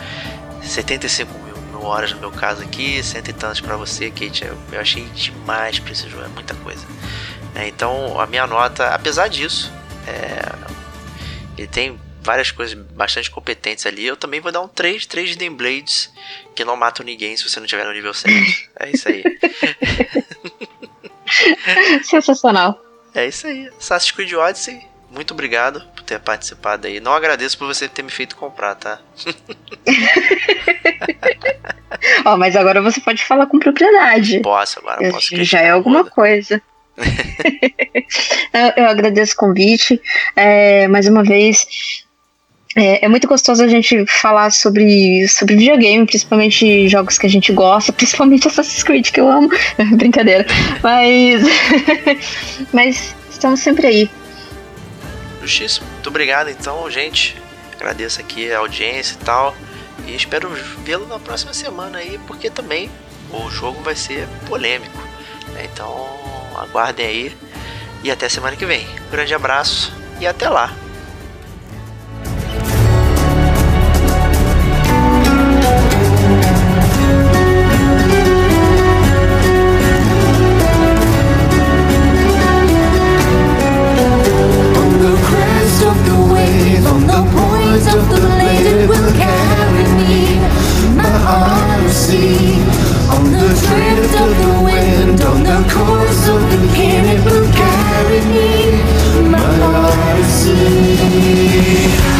75 0.63 1.33
mil, 1.39 1.57
mil 1.57 1.83
horas 1.83 2.13
no 2.13 2.21
meu 2.21 2.31
caso 2.31 2.63
aqui, 2.63 3.03
cento 3.03 3.29
e 3.29 3.33
tantos 3.33 3.61
para 3.61 3.77
você, 3.77 4.11
Kate, 4.11 4.45
eu, 4.45 4.57
eu 4.71 4.81
achei 4.81 5.05
demais 5.07 5.79
pra 5.79 5.93
esse 5.93 6.09
jogo, 6.09 6.25
é 6.25 6.29
muita 6.29 6.55
coisa. 6.55 6.87
É, 7.55 7.69
então 7.69 8.21
a 8.21 8.27
minha 8.27 8.47
nota, 8.47 8.95
apesar 8.95 9.29
disso, 9.29 9.73
é, 10.07 10.53
ele 11.59 11.67
tem 11.67 11.99
várias 12.23 12.51
coisas 12.51 12.75
bastante 12.75 13.31
competentes 13.31 13.87
ali. 13.87 14.07
Eu 14.07 14.17
também 14.17 14.41
vou 14.41 14.53
dar 14.53 14.61
um 14.61 14.69
3, 14.69 15.07
3 15.07 15.37
de 15.37 15.51
Blades 15.51 16.13
que 16.55 16.65
não 16.65 16.77
matam 16.77 17.05
ninguém 17.05 17.37
se 17.37 17.49
você 17.49 17.61
não 17.61 17.67
tiver 17.67 17.85
no 17.85 17.93
nível 17.93 18.15
7. 18.15 18.71
É 18.79 18.91
isso 18.91 19.09
aí. 19.09 19.23
Sensacional. 22.03 22.81
É 23.15 23.27
isso 23.27 23.47
aí. 23.47 23.69
Assassin's 23.79 24.13
Creed 24.13 24.33
Odyssey, 24.33 24.81
muito 25.11 25.35
obrigado 25.35 25.83
por 25.95 26.03
ter 26.03 26.19
participado 26.19 26.87
aí. 26.87 27.01
Não 27.01 27.13
agradeço 27.13 27.59
por 27.59 27.67
você 27.67 27.87
ter 27.87 28.03
me 28.03 28.11
feito 28.11 28.37
comprar, 28.37 28.75
tá? 28.75 28.99
Ó, 32.25 32.35
oh, 32.35 32.39
mas 32.39 32.57
agora 32.57 32.81
você 32.81 33.01
pode 33.01 33.23
falar 33.23 33.47
com 33.47 33.59
propriedade. 33.59 34.41
Posso, 34.41 34.79
agora 34.79 35.05
eu, 35.05 35.13
posso. 35.13 35.45
Já 35.45 35.61
é 35.61 35.71
alguma 35.71 36.05
coisa. 36.05 36.63
eu, 36.97 38.73
eu, 38.77 38.87
agradeço 38.87 39.35
o 39.35 39.37
convite. 39.37 40.01
É, 40.35 40.89
mais 40.89 41.07
uma 41.07 41.23
vez, 41.23 41.67
é, 42.75 43.05
é, 43.05 43.09
muito 43.09 43.29
gostoso 43.29 43.63
a 43.63 43.69
gente 43.69 44.05
falar 44.07 44.51
sobre, 44.51 45.29
sobre 45.29 45.57
videogame, 45.57 46.07
principalmente 46.07 46.89
jogos 46.89 47.19
que 47.19 47.27
a 47.27 47.31
gente 47.31 47.53
gosta, 47.53 47.93
principalmente 47.95 48.49
Assassin's 48.49 48.83
Creed, 48.83 49.11
que 49.11 49.21
eu 49.21 49.31
amo. 49.31 49.51
Brincadeira. 49.97 50.47
Mas. 50.83 51.43
mas 52.73 53.15
estamos 53.31 53.61
sempre 53.61 53.87
aí. 53.87 54.11
Justíssimo. 55.43 55.87
Muito 55.93 56.09
obrigado, 56.09 56.49
então, 56.49 56.91
gente. 56.91 57.37
Agradeço 57.75 58.21
aqui 58.21 58.51
a 58.51 58.59
audiência 58.59 59.17
e 59.21 59.25
tal. 59.25 59.55
E 60.07 60.17
espero 60.17 60.49
vê-lo 60.85 61.07
na 61.07 61.19
próxima 61.19 61.53
semana 61.53 61.99
aí, 61.99 62.19
porque 62.27 62.49
também 62.49 62.91
o 63.31 63.51
jogo 63.51 63.83
vai 63.83 63.95
ser 63.95 64.27
polêmico. 64.47 64.99
Né? 65.53 65.69
Então, 65.73 66.09
aguardem 66.57 67.07
aí. 67.07 67.37
E 68.03 68.11
até 68.11 68.29
semana 68.29 68.57
que 68.57 68.67
vem. 68.67 68.87
Grande 69.11 69.35
abraço 69.35 69.93
e 70.21 70.27
até 70.27 70.49
lá. 70.49 70.82
of 87.87 88.09
the 88.09 88.23
will 88.89 89.13
carry 89.13 89.85
me. 89.99 90.39
My 90.97 91.09
heart 91.27 91.83
will 91.83 91.91
see 91.91 92.61
on 93.11 93.25
the 93.33 93.49
drift 93.63 94.15
of 94.23 94.31
the 94.41 94.53
wind, 94.65 95.21
on 95.23 95.43
the 95.43 95.59
course 95.73 96.29
of 96.29 96.41
the 96.51 96.59
wind, 96.73 97.07
it 97.15 97.25
will 97.25 97.49
carry 97.53 98.21
me. 98.33 99.31
My 99.31 99.39
heart 99.39 100.17
will 100.17 100.25
see. 100.25 102.12